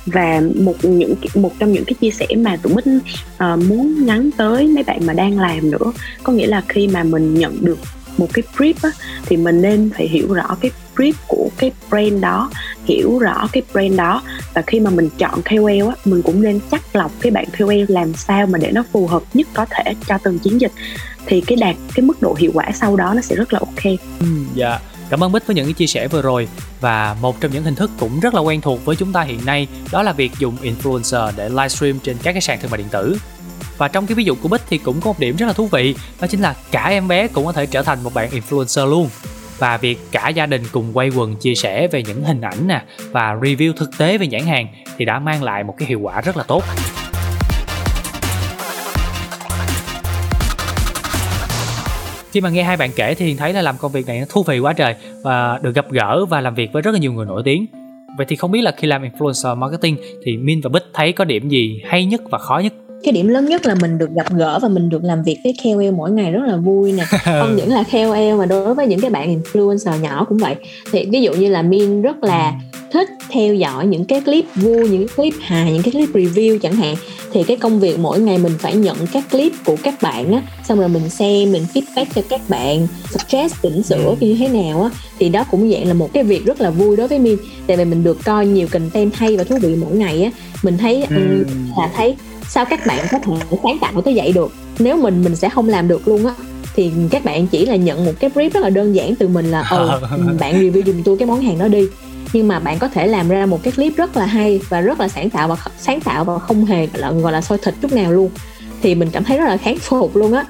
Và 0.06 0.42
một 0.54 0.74
những 0.82 1.14
một 1.34 1.52
trong 1.58 1.72
những 1.72 1.84
cái 1.84 1.94
chia 2.00 2.10
sẻ 2.10 2.26
mà 2.36 2.56
tụi 2.56 2.74
bích 2.74 2.86
uh, 2.86 3.64
muốn 3.68 4.06
nhắn 4.06 4.30
tới 4.36 4.66
mấy 4.66 4.84
bạn 4.84 5.06
mà 5.06 5.12
đang 5.12 5.38
làm 5.38 5.70
nữa. 5.70 5.92
Có 6.22 6.32
nghĩa 6.32 6.46
là 6.46 6.62
khi 6.68 6.88
mà 6.88 7.02
mình 7.02 7.34
nhận 7.34 7.64
được 7.64 7.78
một 8.18 8.28
cái 8.32 8.42
brief 8.56 8.74
á, 8.82 8.90
thì 9.26 9.36
mình 9.36 9.62
nên 9.62 9.90
phải 9.96 10.08
hiểu 10.08 10.34
rõ 10.34 10.56
cái 10.60 10.70
brief 10.96 11.12
của 11.28 11.48
cái 11.56 11.72
brand 11.90 12.22
đó 12.22 12.50
hiểu 12.90 13.18
rõ 13.18 13.48
cái 13.52 13.62
brand 13.72 13.96
đó. 13.96 14.22
Và 14.54 14.62
khi 14.66 14.80
mà 14.80 14.90
mình 14.90 15.08
chọn 15.18 15.42
KOL 15.42 15.88
á 15.88 15.94
mình 16.04 16.22
cũng 16.22 16.42
nên 16.42 16.60
chắc 16.70 16.96
lọc 16.96 17.12
cái 17.20 17.32
bạn 17.32 17.44
KOL 17.58 17.84
làm 17.88 18.14
sao 18.14 18.46
mà 18.46 18.58
để 18.58 18.70
nó 18.72 18.84
phù 18.92 19.06
hợp 19.06 19.22
nhất 19.34 19.46
có 19.54 19.66
thể 19.70 19.94
cho 20.08 20.18
từng 20.22 20.38
chiến 20.38 20.60
dịch. 20.60 20.72
Thì 21.26 21.40
cái 21.40 21.56
đạt 21.56 21.76
cái 21.94 22.04
mức 22.04 22.22
độ 22.22 22.34
hiệu 22.38 22.50
quả 22.54 22.70
sau 22.74 22.96
đó 22.96 23.12
nó 23.14 23.20
sẽ 23.20 23.36
rất 23.36 23.52
là 23.52 23.58
ok. 23.58 23.84
Ừ, 24.20 24.26
dạ. 24.54 24.78
Cảm 25.10 25.24
ơn 25.24 25.32
Bích 25.32 25.46
với 25.46 25.56
những 25.56 25.64
cái 25.64 25.72
chia 25.72 25.86
sẻ 25.86 26.08
vừa 26.08 26.22
rồi. 26.22 26.48
Và 26.80 27.16
một 27.20 27.40
trong 27.40 27.52
những 27.52 27.64
hình 27.64 27.74
thức 27.74 27.90
cũng 27.98 28.20
rất 28.20 28.34
là 28.34 28.40
quen 28.40 28.60
thuộc 28.60 28.84
với 28.84 28.96
chúng 28.96 29.12
ta 29.12 29.22
hiện 29.22 29.44
nay 29.44 29.66
đó 29.92 30.02
là 30.02 30.12
việc 30.12 30.32
dùng 30.38 30.56
influencer 30.62 31.32
để 31.36 31.48
livestream 31.48 31.98
trên 31.98 32.16
các 32.22 32.32
cái 32.32 32.40
sàn 32.40 32.58
thương 32.60 32.70
mại 32.70 32.78
điện 32.78 32.88
tử. 32.90 33.16
Và 33.78 33.88
trong 33.88 34.06
cái 34.06 34.14
ví 34.14 34.24
dụ 34.24 34.34
của 34.42 34.48
Bích 34.48 34.60
thì 34.68 34.78
cũng 34.78 35.00
có 35.00 35.06
một 35.06 35.18
điểm 35.18 35.36
rất 35.36 35.46
là 35.46 35.52
thú 35.52 35.66
vị 35.66 35.94
đó 36.20 36.26
chính 36.26 36.40
là 36.40 36.54
cả 36.70 36.84
em 36.84 37.08
bé 37.08 37.28
cũng 37.28 37.46
có 37.46 37.52
thể 37.52 37.66
trở 37.66 37.82
thành 37.82 38.02
một 38.02 38.14
bạn 38.14 38.30
influencer 38.30 38.86
luôn 38.86 39.08
và 39.60 39.76
việc 39.76 39.98
cả 40.12 40.28
gia 40.28 40.46
đình 40.46 40.62
cùng 40.72 40.90
quay 40.92 41.08
quần 41.08 41.36
chia 41.36 41.54
sẻ 41.54 41.88
về 41.88 42.02
những 42.02 42.24
hình 42.24 42.40
ảnh 42.40 42.68
nè, 42.68 42.82
và 43.10 43.34
review 43.34 43.72
thực 43.72 43.90
tế 43.98 44.18
về 44.18 44.26
nhãn 44.26 44.42
hàng 44.42 44.66
thì 44.98 45.04
đã 45.04 45.18
mang 45.18 45.42
lại 45.42 45.64
một 45.64 45.74
cái 45.78 45.88
hiệu 45.88 46.00
quả 46.00 46.20
rất 46.20 46.36
là 46.36 46.42
tốt. 46.42 46.64
khi 52.32 52.40
mà 52.40 52.50
nghe 52.50 52.62
hai 52.62 52.76
bạn 52.76 52.90
kể 52.96 53.14
thì 53.14 53.26
hiền 53.26 53.36
thấy 53.36 53.52
là 53.52 53.62
làm 53.62 53.76
công 53.78 53.92
việc 53.92 54.06
này 54.06 54.18
nó 54.18 54.26
thú 54.28 54.42
vị 54.42 54.58
quá 54.58 54.72
trời 54.72 54.94
và 55.24 55.58
được 55.62 55.74
gặp 55.74 55.90
gỡ 55.90 56.24
và 56.24 56.40
làm 56.40 56.54
việc 56.54 56.72
với 56.72 56.82
rất 56.82 56.90
là 56.90 56.98
nhiều 56.98 57.12
người 57.12 57.26
nổi 57.26 57.42
tiếng 57.44 57.66
vậy 58.16 58.26
thì 58.28 58.36
không 58.36 58.50
biết 58.50 58.60
là 58.62 58.72
khi 58.76 58.86
làm 58.86 59.02
influencer 59.02 59.56
marketing 59.56 59.96
thì 60.24 60.36
min 60.36 60.60
và 60.60 60.68
bích 60.68 60.82
thấy 60.94 61.12
có 61.12 61.24
điểm 61.24 61.48
gì 61.48 61.82
hay 61.86 62.04
nhất 62.04 62.20
và 62.30 62.38
khó 62.38 62.58
nhất 62.58 62.72
cái 63.02 63.12
điểm 63.12 63.28
lớn 63.28 63.46
nhất 63.46 63.66
là 63.66 63.74
mình 63.74 63.98
được 63.98 64.10
gặp 64.14 64.34
gỡ 64.34 64.58
và 64.62 64.68
mình 64.68 64.88
được 64.88 65.04
làm 65.04 65.22
việc 65.22 65.38
với 65.44 65.54
KOL 65.64 65.90
mỗi 65.90 66.10
ngày 66.10 66.32
rất 66.32 66.42
là 66.46 66.56
vui 66.56 66.92
nè. 66.92 67.04
Không 67.24 67.56
những 67.56 67.72
là 67.72 67.84
KOL 67.92 68.34
mà 68.38 68.46
đối 68.46 68.74
với 68.74 68.86
những 68.86 69.00
cái 69.00 69.10
bạn 69.10 69.42
influencer 69.42 70.00
nhỏ 70.00 70.24
cũng 70.28 70.38
vậy. 70.38 70.54
Thì 70.92 71.04
ví 71.10 71.22
dụ 71.22 71.32
như 71.32 71.48
là 71.48 71.62
Min 71.62 72.02
rất 72.02 72.24
là 72.24 72.54
thích 72.92 73.08
theo 73.30 73.54
dõi 73.54 73.86
những 73.86 74.04
cái 74.04 74.20
clip 74.20 74.44
vui 74.54 74.88
những 74.88 75.08
cái 75.08 75.16
clip 75.16 75.34
hài 75.40 75.72
những 75.72 75.82
cái 75.82 75.92
clip 75.92 76.08
review 76.08 76.58
chẳng 76.58 76.72
hạn. 76.72 76.96
Thì 77.32 77.42
cái 77.42 77.56
công 77.56 77.80
việc 77.80 77.98
mỗi 77.98 78.20
ngày 78.20 78.38
mình 78.38 78.52
phải 78.58 78.74
nhận 78.74 78.96
các 79.12 79.24
clip 79.30 79.52
của 79.64 79.76
các 79.82 79.94
bạn 80.02 80.32
á 80.32 80.42
xong 80.68 80.78
rồi 80.78 80.88
mình 80.88 81.08
xem 81.08 81.52
mình 81.52 81.62
feedback 81.74 82.06
cho 82.14 82.22
các 82.28 82.40
bạn 82.48 82.86
suggest 83.10 83.54
chỉnh 83.62 83.82
sửa 83.82 84.14
như 84.20 84.34
thế 84.34 84.48
nào 84.48 84.82
á 84.82 84.90
thì 85.18 85.28
đó 85.28 85.44
cũng 85.50 85.70
dạng 85.70 85.86
là 85.88 85.94
một 85.94 86.12
cái 86.12 86.24
việc 86.24 86.44
rất 86.44 86.60
là 86.60 86.70
vui 86.70 86.96
đối 86.96 87.08
với 87.08 87.18
Min. 87.18 87.36
Tại 87.66 87.76
vì 87.76 87.84
mình 87.84 88.04
được 88.04 88.18
coi 88.24 88.46
nhiều 88.46 88.68
content 88.72 89.14
hay 89.14 89.36
và 89.36 89.44
thú 89.44 89.58
vị 89.62 89.76
mỗi 89.76 89.96
ngày 89.96 90.22
á 90.22 90.30
mình 90.62 90.78
thấy 90.78 91.04
ừ. 91.10 91.44
là 91.78 91.90
thấy 91.96 92.16
sao 92.50 92.64
các 92.64 92.86
bạn 92.86 93.06
có 93.10 93.18
thể 93.18 93.32
sáng 93.62 93.78
tạo 93.80 94.02
tới 94.02 94.14
vậy 94.16 94.32
được? 94.32 94.52
Nếu 94.78 94.96
mình 94.96 95.24
mình 95.24 95.36
sẽ 95.36 95.48
không 95.48 95.68
làm 95.68 95.88
được 95.88 96.08
luôn 96.08 96.26
á 96.26 96.34
thì 96.74 96.92
các 97.10 97.24
bạn 97.24 97.46
chỉ 97.46 97.66
là 97.66 97.76
nhận 97.76 98.04
một 98.04 98.12
cái 98.20 98.30
brief 98.34 98.50
rất 98.50 98.60
là 98.60 98.70
đơn 98.70 98.94
giản 98.94 99.14
từ 99.14 99.28
mình 99.28 99.50
là 99.50 99.60
ờ 99.60 100.00
bạn 100.40 100.60
review 100.60 100.84
dùm 100.86 101.02
tôi 101.02 101.16
cái 101.18 101.28
món 101.28 101.40
hàng 101.40 101.58
đó 101.58 101.68
đi. 101.68 101.88
Nhưng 102.32 102.48
mà 102.48 102.58
bạn 102.58 102.78
có 102.78 102.88
thể 102.88 103.06
làm 103.06 103.28
ra 103.28 103.46
một 103.46 103.62
cái 103.62 103.72
clip 103.72 103.96
rất 103.96 104.16
là 104.16 104.26
hay 104.26 104.60
và 104.68 104.80
rất 104.80 105.00
là 105.00 105.08
sáng 105.08 105.30
tạo 105.30 105.48
và 105.48 105.56
sáng 105.78 106.00
tạo 106.00 106.24
và 106.24 106.38
không 106.38 106.64
hề 106.64 106.88
là 106.94 107.12
gọi 107.12 107.32
là 107.32 107.40
soi 107.40 107.58
thịt 107.58 107.74
chút 107.82 107.92
nào 107.92 108.12
luôn. 108.12 108.30
Thì 108.82 108.94
mình 108.94 109.10
cảm 109.12 109.24
thấy 109.24 109.38
rất 109.38 109.44
là 109.44 109.56
kháng 109.56 109.78
phục 109.78 110.16
luôn 110.16 110.32
á. 110.32 110.44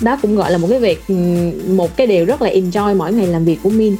Đó 0.00 0.18
cũng 0.22 0.36
gọi 0.36 0.50
là 0.50 0.58
một 0.58 0.66
cái 0.70 0.80
việc 0.80 1.10
một 1.68 1.96
cái 1.96 2.06
điều 2.06 2.24
rất 2.24 2.42
là 2.42 2.50
enjoy 2.50 2.96
mỗi 2.96 3.12
ngày 3.12 3.26
làm 3.26 3.44
việc 3.44 3.58
của 3.62 3.70
min. 3.70 3.96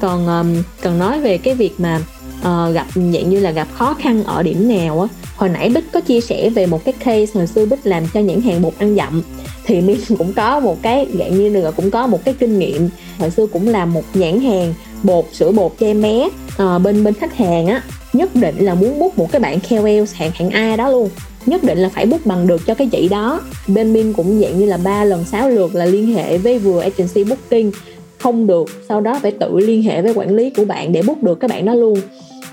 Còn 0.00 0.26
um, 0.26 0.62
cần 0.80 0.98
nói 0.98 1.20
về 1.20 1.38
cái 1.38 1.54
việc 1.54 1.80
mà 1.80 2.00
uh, 2.40 2.74
gặp 2.74 2.86
dạng 2.94 3.30
như 3.30 3.40
là 3.40 3.50
gặp 3.50 3.68
khó 3.74 3.94
khăn 3.94 4.24
ở 4.24 4.42
điểm 4.42 4.68
nào 4.68 5.00
á 5.00 5.08
hồi 5.36 5.48
nãy 5.48 5.68
bích 5.68 5.92
có 5.92 6.00
chia 6.00 6.20
sẻ 6.20 6.50
về 6.50 6.66
một 6.66 6.84
cái 6.84 6.92
case 6.92 7.32
hồi 7.34 7.46
xưa 7.46 7.66
bích 7.66 7.86
làm 7.86 8.04
cho 8.14 8.20
nhãn 8.20 8.40
hàng 8.40 8.62
bột 8.62 8.72
ăn 8.78 8.96
dặm. 8.96 9.22
Thì 9.64 9.80
mình 9.80 10.00
cũng 10.18 10.32
có 10.32 10.60
một 10.60 10.82
cái 10.82 11.06
dạng 11.18 11.38
như 11.38 11.48
là 11.48 11.70
cũng 11.70 11.90
có 11.90 12.06
một 12.06 12.24
cái 12.24 12.34
kinh 12.38 12.58
nghiệm. 12.58 12.88
Hồi 13.18 13.30
xưa 13.30 13.46
cũng 13.46 13.68
làm 13.68 13.92
một 13.92 14.04
nhãn 14.14 14.40
hàng 14.40 14.74
bột 15.02 15.24
sữa 15.32 15.52
bột 15.52 15.72
cho 15.80 15.86
em 15.86 16.02
bé 16.02 16.28
à, 16.58 16.78
bên 16.78 17.04
bên 17.04 17.14
khách 17.14 17.36
hàng 17.36 17.66
á. 17.66 17.82
Nhất 18.12 18.36
định 18.36 18.56
là 18.58 18.74
muốn 18.74 18.98
bút 18.98 19.18
một 19.18 19.32
cái 19.32 19.40
bạn 19.40 19.58
KOL 19.60 20.04
hạng 20.14 20.30
hạng 20.34 20.50
A 20.50 20.76
đó 20.76 20.90
luôn. 20.90 21.08
Nhất 21.46 21.64
định 21.64 21.78
là 21.78 21.88
phải 21.88 22.06
bút 22.06 22.26
bằng 22.26 22.46
được 22.46 22.66
cho 22.66 22.74
cái 22.74 22.88
chị 22.92 23.08
đó. 23.08 23.40
Bên 23.66 23.92
min 23.92 24.12
cũng 24.12 24.40
dạng 24.40 24.58
như 24.58 24.66
là 24.66 24.76
ba 24.76 25.04
lần 25.04 25.24
sáu 25.24 25.50
lượt 25.50 25.74
là 25.74 25.84
liên 25.84 26.14
hệ 26.14 26.38
với 26.38 26.58
vừa 26.58 26.80
agency 26.80 27.24
booking. 27.24 27.70
Không 28.18 28.46
được 28.46 28.84
sau 28.88 29.00
đó 29.00 29.18
phải 29.22 29.30
tự 29.30 29.58
liên 29.58 29.82
hệ 29.82 30.02
với 30.02 30.14
quản 30.14 30.34
lý 30.34 30.50
của 30.50 30.64
bạn 30.64 30.92
để 30.92 31.02
bút 31.02 31.22
được 31.22 31.40
các 31.40 31.50
bạn 31.50 31.64
đó 31.64 31.74
luôn 31.74 32.00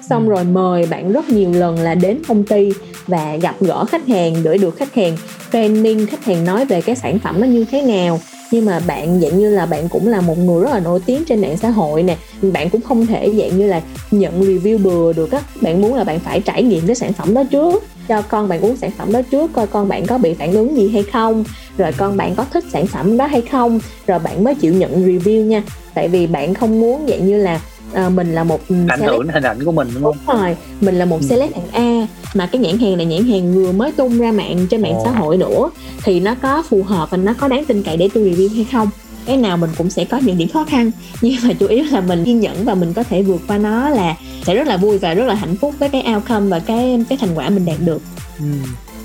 xong 0.09 0.29
rồi 0.29 0.43
mời 0.43 0.85
bạn 0.89 1.11
rất 1.11 1.29
nhiều 1.29 1.51
lần 1.53 1.79
là 1.79 1.95
đến 1.95 2.17
công 2.27 2.43
ty 2.43 2.71
và 3.07 3.35
gặp 3.35 3.55
gỡ 3.59 3.85
khách 3.85 4.07
hàng 4.07 4.35
để 4.43 4.57
được 4.57 4.77
khách 4.77 4.95
hàng 4.95 5.17
training 5.53 6.05
khách 6.05 6.25
hàng 6.25 6.45
nói 6.45 6.65
về 6.65 6.81
cái 6.81 6.95
sản 6.95 7.19
phẩm 7.19 7.41
nó 7.41 7.47
như 7.47 7.65
thế 7.71 7.81
nào. 7.81 8.19
Nhưng 8.51 8.65
mà 8.65 8.79
bạn 8.87 9.21
dạng 9.21 9.39
như 9.39 9.49
là 9.49 9.65
bạn 9.65 9.89
cũng 9.89 10.07
là 10.07 10.21
một 10.21 10.37
người 10.37 10.63
rất 10.63 10.71
là 10.73 10.79
nổi 10.79 10.99
tiếng 11.05 11.25
trên 11.25 11.41
mạng 11.41 11.57
xã 11.57 11.69
hội 11.69 12.03
nè. 12.03 12.17
Bạn 12.41 12.69
cũng 12.69 12.81
không 12.81 13.05
thể 13.05 13.33
dạng 13.37 13.57
như 13.57 13.67
là 13.67 13.81
nhận 14.11 14.41
review 14.41 14.77
bừa 14.77 15.13
được 15.13 15.31
á. 15.31 15.41
Bạn 15.61 15.81
muốn 15.81 15.95
là 15.95 16.03
bạn 16.03 16.19
phải 16.19 16.39
trải 16.39 16.63
nghiệm 16.63 16.87
cái 16.87 16.95
sản 16.95 17.13
phẩm 17.13 17.33
đó 17.33 17.43
trước. 17.51 17.83
Cho 18.07 18.21
con 18.21 18.47
bạn 18.47 18.61
uống 18.61 18.77
sản 18.77 18.91
phẩm 18.97 19.11
đó 19.11 19.21
trước 19.31 19.53
coi 19.53 19.67
con 19.67 19.87
bạn 19.87 20.05
có 20.05 20.17
bị 20.17 20.33
phản 20.33 20.53
ứng 20.53 20.77
gì 20.77 20.89
hay 20.89 21.03
không. 21.03 21.43
Rồi 21.77 21.91
con 21.97 22.17
bạn 22.17 22.35
có 22.35 22.45
thích 22.53 22.63
sản 22.73 22.87
phẩm 22.87 23.17
đó 23.17 23.25
hay 23.25 23.41
không. 23.41 23.79
Rồi 24.07 24.19
bạn 24.19 24.43
mới 24.43 24.55
chịu 24.55 24.73
nhận 24.73 25.07
review 25.07 25.45
nha. 25.45 25.63
Tại 25.93 26.07
vì 26.07 26.27
bạn 26.27 26.53
không 26.53 26.81
muốn 26.81 27.05
dạng 27.07 27.27
như 27.27 27.37
là 27.37 27.61
à, 27.93 28.09
mình 28.09 28.33
là 28.35 28.43
một 28.43 28.61
ảnh 28.87 29.01
hưởng 29.01 29.27
hình 29.27 29.43
ảnh 29.43 29.65
của 29.65 29.71
mình 29.71 29.89
đúng 29.93 30.03
không? 30.03 30.17
Đúng 30.27 30.35
rồi, 30.37 30.57
mình 30.81 30.95
là 30.95 31.05
một 31.05 31.19
ừ. 31.21 31.27
celeb 31.29 31.51
hạng 31.55 31.71
A 31.71 32.07
mà 32.33 32.45
cái 32.51 32.61
nhãn 32.61 32.79
hàng 32.79 32.97
này 32.97 33.05
nhãn 33.05 33.27
hàng 33.27 33.53
vừa 33.53 33.71
mới 33.71 33.91
tung 33.91 34.19
ra 34.19 34.31
mạng 34.31 34.67
trên 34.69 34.81
mạng 34.81 34.95
Ồ. 34.95 35.01
xã 35.05 35.11
hội 35.11 35.37
nữa 35.37 35.69
thì 36.03 36.19
nó 36.19 36.35
có 36.41 36.63
phù 36.69 36.83
hợp 36.83 37.09
và 37.09 37.17
nó 37.17 37.33
có 37.33 37.47
đáng 37.47 37.65
tin 37.65 37.83
cậy 37.83 37.97
để 37.97 38.09
tôi 38.13 38.23
review 38.23 38.55
hay 38.55 38.65
không? 38.71 38.89
cái 39.25 39.37
nào 39.37 39.57
mình 39.57 39.69
cũng 39.77 39.89
sẽ 39.89 40.05
có 40.05 40.17
những 40.17 40.37
điểm 40.37 40.49
khó 40.49 40.65
khăn 40.65 40.91
nhưng 41.21 41.35
mà 41.43 41.53
chủ 41.53 41.67
yếu 41.67 41.85
là 41.91 42.01
mình 42.01 42.25
kiên 42.25 42.39
nhẫn 42.39 42.65
và 42.65 42.75
mình 42.75 42.93
có 42.93 43.03
thể 43.03 43.23
vượt 43.23 43.41
qua 43.47 43.57
nó 43.57 43.89
là 43.89 44.15
sẽ 44.43 44.55
rất 44.55 44.67
là 44.67 44.77
vui 44.77 44.97
và 44.97 45.13
rất 45.13 45.25
là 45.25 45.33
hạnh 45.33 45.55
phúc 45.55 45.75
với 45.79 45.89
cái 45.89 46.03
outcome 46.15 46.47
và 46.47 46.59
cái 46.59 47.05
cái 47.09 47.17
thành 47.21 47.35
quả 47.35 47.49
mình 47.49 47.65
đạt 47.65 47.77
được. 47.79 48.01
Ừ. 48.39 48.45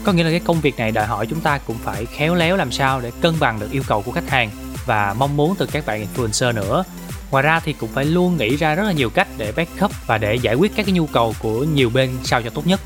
Có 0.05 0.13
nghĩa 0.13 0.25
là 0.25 0.31
cái 0.31 0.41
công 0.41 0.61
việc 0.61 0.79
này 0.79 0.93
đòi 0.93 1.07
hỏi 1.07 1.27
chúng 1.27 1.41
ta 1.41 1.59
cũng 1.59 1.77
phải 1.85 2.07
khéo 2.07 2.35
léo 2.35 2.57
làm 2.57 2.73
sao 2.73 3.01
để 3.01 3.13
cân 3.21 3.35
bằng 3.41 3.61
được 3.61 3.71
yêu 3.71 3.83
cầu 3.87 4.03
của 4.03 4.13
khách 4.13 4.31
hàng 4.31 4.51
và 4.87 5.15
mong 5.19 5.37
muốn 5.37 5.55
từ 5.59 5.67
các 5.67 5.87
bạn 5.87 6.07
influencer 6.07 6.55
nữa 6.55 6.85
ngoài 7.35 7.43
ra 7.43 7.61
thì 7.65 7.73
cũng 7.73 7.91
phải 7.93 8.05
luôn 8.05 8.37
nghĩ 8.37 8.57
ra 8.57 8.75
rất 8.75 8.83
là 8.83 8.93
nhiều 8.93 9.11
cách 9.11 9.29
để 9.39 9.53
backup 9.57 9.91
và 10.07 10.19
để 10.19 10.35
giải 10.35 10.55
quyết 10.55 10.73
các 10.77 10.87
cái 10.87 10.93
nhu 10.93 11.07
cầu 11.07 11.35
của 11.43 11.65
nhiều 11.65 11.91
bên 11.95 12.11
sao 12.25 12.43
cho 12.43 12.51
tốt 12.51 12.67
nhất 12.67 12.81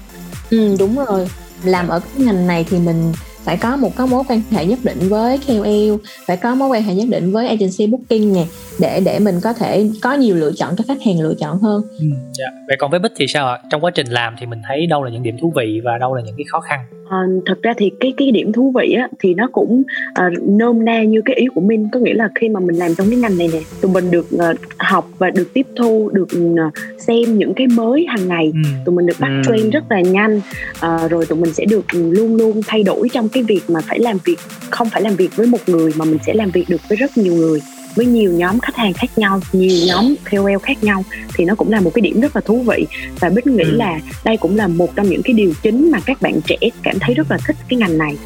ừ 0.50 0.76
đúng 0.78 0.96
rồi 0.96 1.28
làm 1.64 1.88
ở 1.88 2.00
cái 2.00 2.26
ngành 2.26 2.46
này 2.46 2.64
thì 2.70 2.78
mình 2.78 3.12
phải 3.44 3.56
có 3.56 3.76
một 3.76 3.96
cái 3.96 4.06
mối 4.06 4.24
quan 4.28 4.42
hệ 4.50 4.64
nhất 4.64 4.78
định 4.82 4.98
với 5.08 5.38
KOL 5.46 6.08
phải 6.26 6.36
có 6.36 6.54
mối 6.54 6.68
quan 6.68 6.82
hệ 6.82 6.94
nhất 6.94 7.08
định 7.10 7.32
với 7.32 7.48
agency 7.48 7.86
booking 7.86 8.32
nè 8.32 8.44
để 8.78 9.00
để 9.04 9.18
mình 9.18 9.40
có 9.42 9.52
thể 9.52 9.90
có 10.02 10.14
nhiều 10.14 10.36
lựa 10.36 10.52
chọn 10.52 10.76
cho 10.76 10.84
khách 10.88 11.02
hàng 11.06 11.20
lựa 11.20 11.34
chọn 11.40 11.58
hơn. 11.58 11.82
Ừ, 11.98 12.06
dạ. 12.38 12.46
Vậy 12.68 12.76
còn 12.78 12.90
với 12.90 13.00
Bích 13.00 13.12
thì 13.16 13.26
sao 13.26 13.48
ạ? 13.48 13.58
Trong 13.70 13.84
quá 13.84 13.90
trình 13.94 14.06
làm 14.06 14.34
thì 14.40 14.46
mình 14.46 14.60
thấy 14.68 14.86
đâu 14.86 15.04
là 15.04 15.10
những 15.10 15.22
điểm 15.22 15.36
thú 15.40 15.52
vị 15.56 15.80
và 15.84 15.98
đâu 15.98 16.14
là 16.14 16.22
những 16.22 16.36
cái 16.36 16.44
khó 16.50 16.60
khăn? 16.60 16.80
À, 17.08 17.18
thật 17.46 17.62
ra 17.62 17.74
thì 17.76 17.90
cái 18.00 18.14
cái 18.16 18.30
điểm 18.30 18.52
thú 18.52 18.72
vị 18.80 18.92
á 18.92 19.08
thì 19.18 19.34
nó 19.34 19.48
cũng 19.52 19.82
uh, 20.10 20.48
nôm 20.48 20.84
na 20.84 21.02
như 21.02 21.22
cái 21.24 21.36
ý 21.36 21.46
của 21.54 21.60
Minh 21.60 21.88
có 21.92 22.00
nghĩa 22.00 22.14
là 22.14 22.28
khi 22.34 22.48
mà 22.48 22.60
mình 22.60 22.76
làm 22.76 22.94
trong 22.94 23.06
cái 23.10 23.18
ngành 23.18 23.38
này 23.38 23.50
nè 23.52 23.60
tụi 23.80 23.92
mình 23.92 24.10
được 24.10 24.26
uh, 24.34 24.58
học 24.78 25.08
và 25.18 25.30
được 25.30 25.52
tiếp 25.52 25.66
thu 25.76 26.10
được 26.12 26.28
uh, 26.38 26.72
xem 26.98 27.38
những 27.38 27.54
cái 27.54 27.66
mới 27.66 28.06
hàng 28.08 28.28
ngày 28.28 28.52
ừ. 28.54 28.70
tụi 28.84 28.94
mình 28.94 29.06
được 29.06 29.16
bắt 29.20 29.28
ừ. 29.28 29.42
train 29.46 29.70
rất 29.70 29.84
là 29.90 30.00
nhanh 30.00 30.40
uh, 30.86 31.10
rồi 31.10 31.26
tụi 31.26 31.38
mình 31.38 31.52
sẽ 31.52 31.64
được 31.64 31.84
luôn 31.92 32.36
luôn 32.36 32.60
thay 32.66 32.82
đổi 32.82 33.08
trong 33.12 33.28
cái 33.28 33.42
việc 33.42 33.62
mà 33.68 33.80
phải 33.80 33.98
làm 33.98 34.18
việc 34.24 34.38
không 34.70 34.88
phải 34.88 35.02
làm 35.02 35.16
việc 35.16 35.36
với 35.36 35.46
một 35.46 35.60
người 35.66 35.92
mà 35.96 36.04
mình 36.04 36.18
sẽ 36.26 36.34
làm 36.34 36.50
việc 36.50 36.64
được 36.68 36.80
với 36.88 36.96
rất 36.96 37.18
nhiều 37.18 37.34
người 37.34 37.60
với 37.98 38.06
nhiều 38.06 38.32
nhóm 38.32 38.60
khách 38.60 38.76
hàng 38.76 38.92
khác 38.92 39.18
nhau 39.18 39.40
nhiều 39.52 39.86
nhóm 39.86 40.14
KOL 40.30 40.58
khác 40.62 40.84
nhau 40.84 41.04
thì 41.34 41.44
nó 41.44 41.54
cũng 41.54 41.72
là 41.72 41.80
một 41.80 41.90
cái 41.94 42.02
điểm 42.02 42.20
rất 42.20 42.36
là 42.36 42.42
thú 42.44 42.62
vị. 42.62 42.86
Và 43.20 43.28
bích 43.28 43.46
nghĩ 43.46 43.64
ừ. 43.64 43.76
là 43.76 44.00
đây 44.24 44.36
cũng 44.36 44.56
là 44.56 44.68
một 44.68 44.96
trong 44.96 45.08
những 45.08 45.22
cái 45.24 45.32
điều 45.32 45.52
chính 45.62 45.90
mà 45.90 46.00
các 46.06 46.22
bạn 46.22 46.40
trẻ 46.46 46.56
cảm 46.82 46.98
thấy 47.00 47.14
rất 47.14 47.30
là 47.30 47.38
thích 47.46 47.56
cái 47.68 47.78
ngành 47.78 47.98
này. 47.98 48.16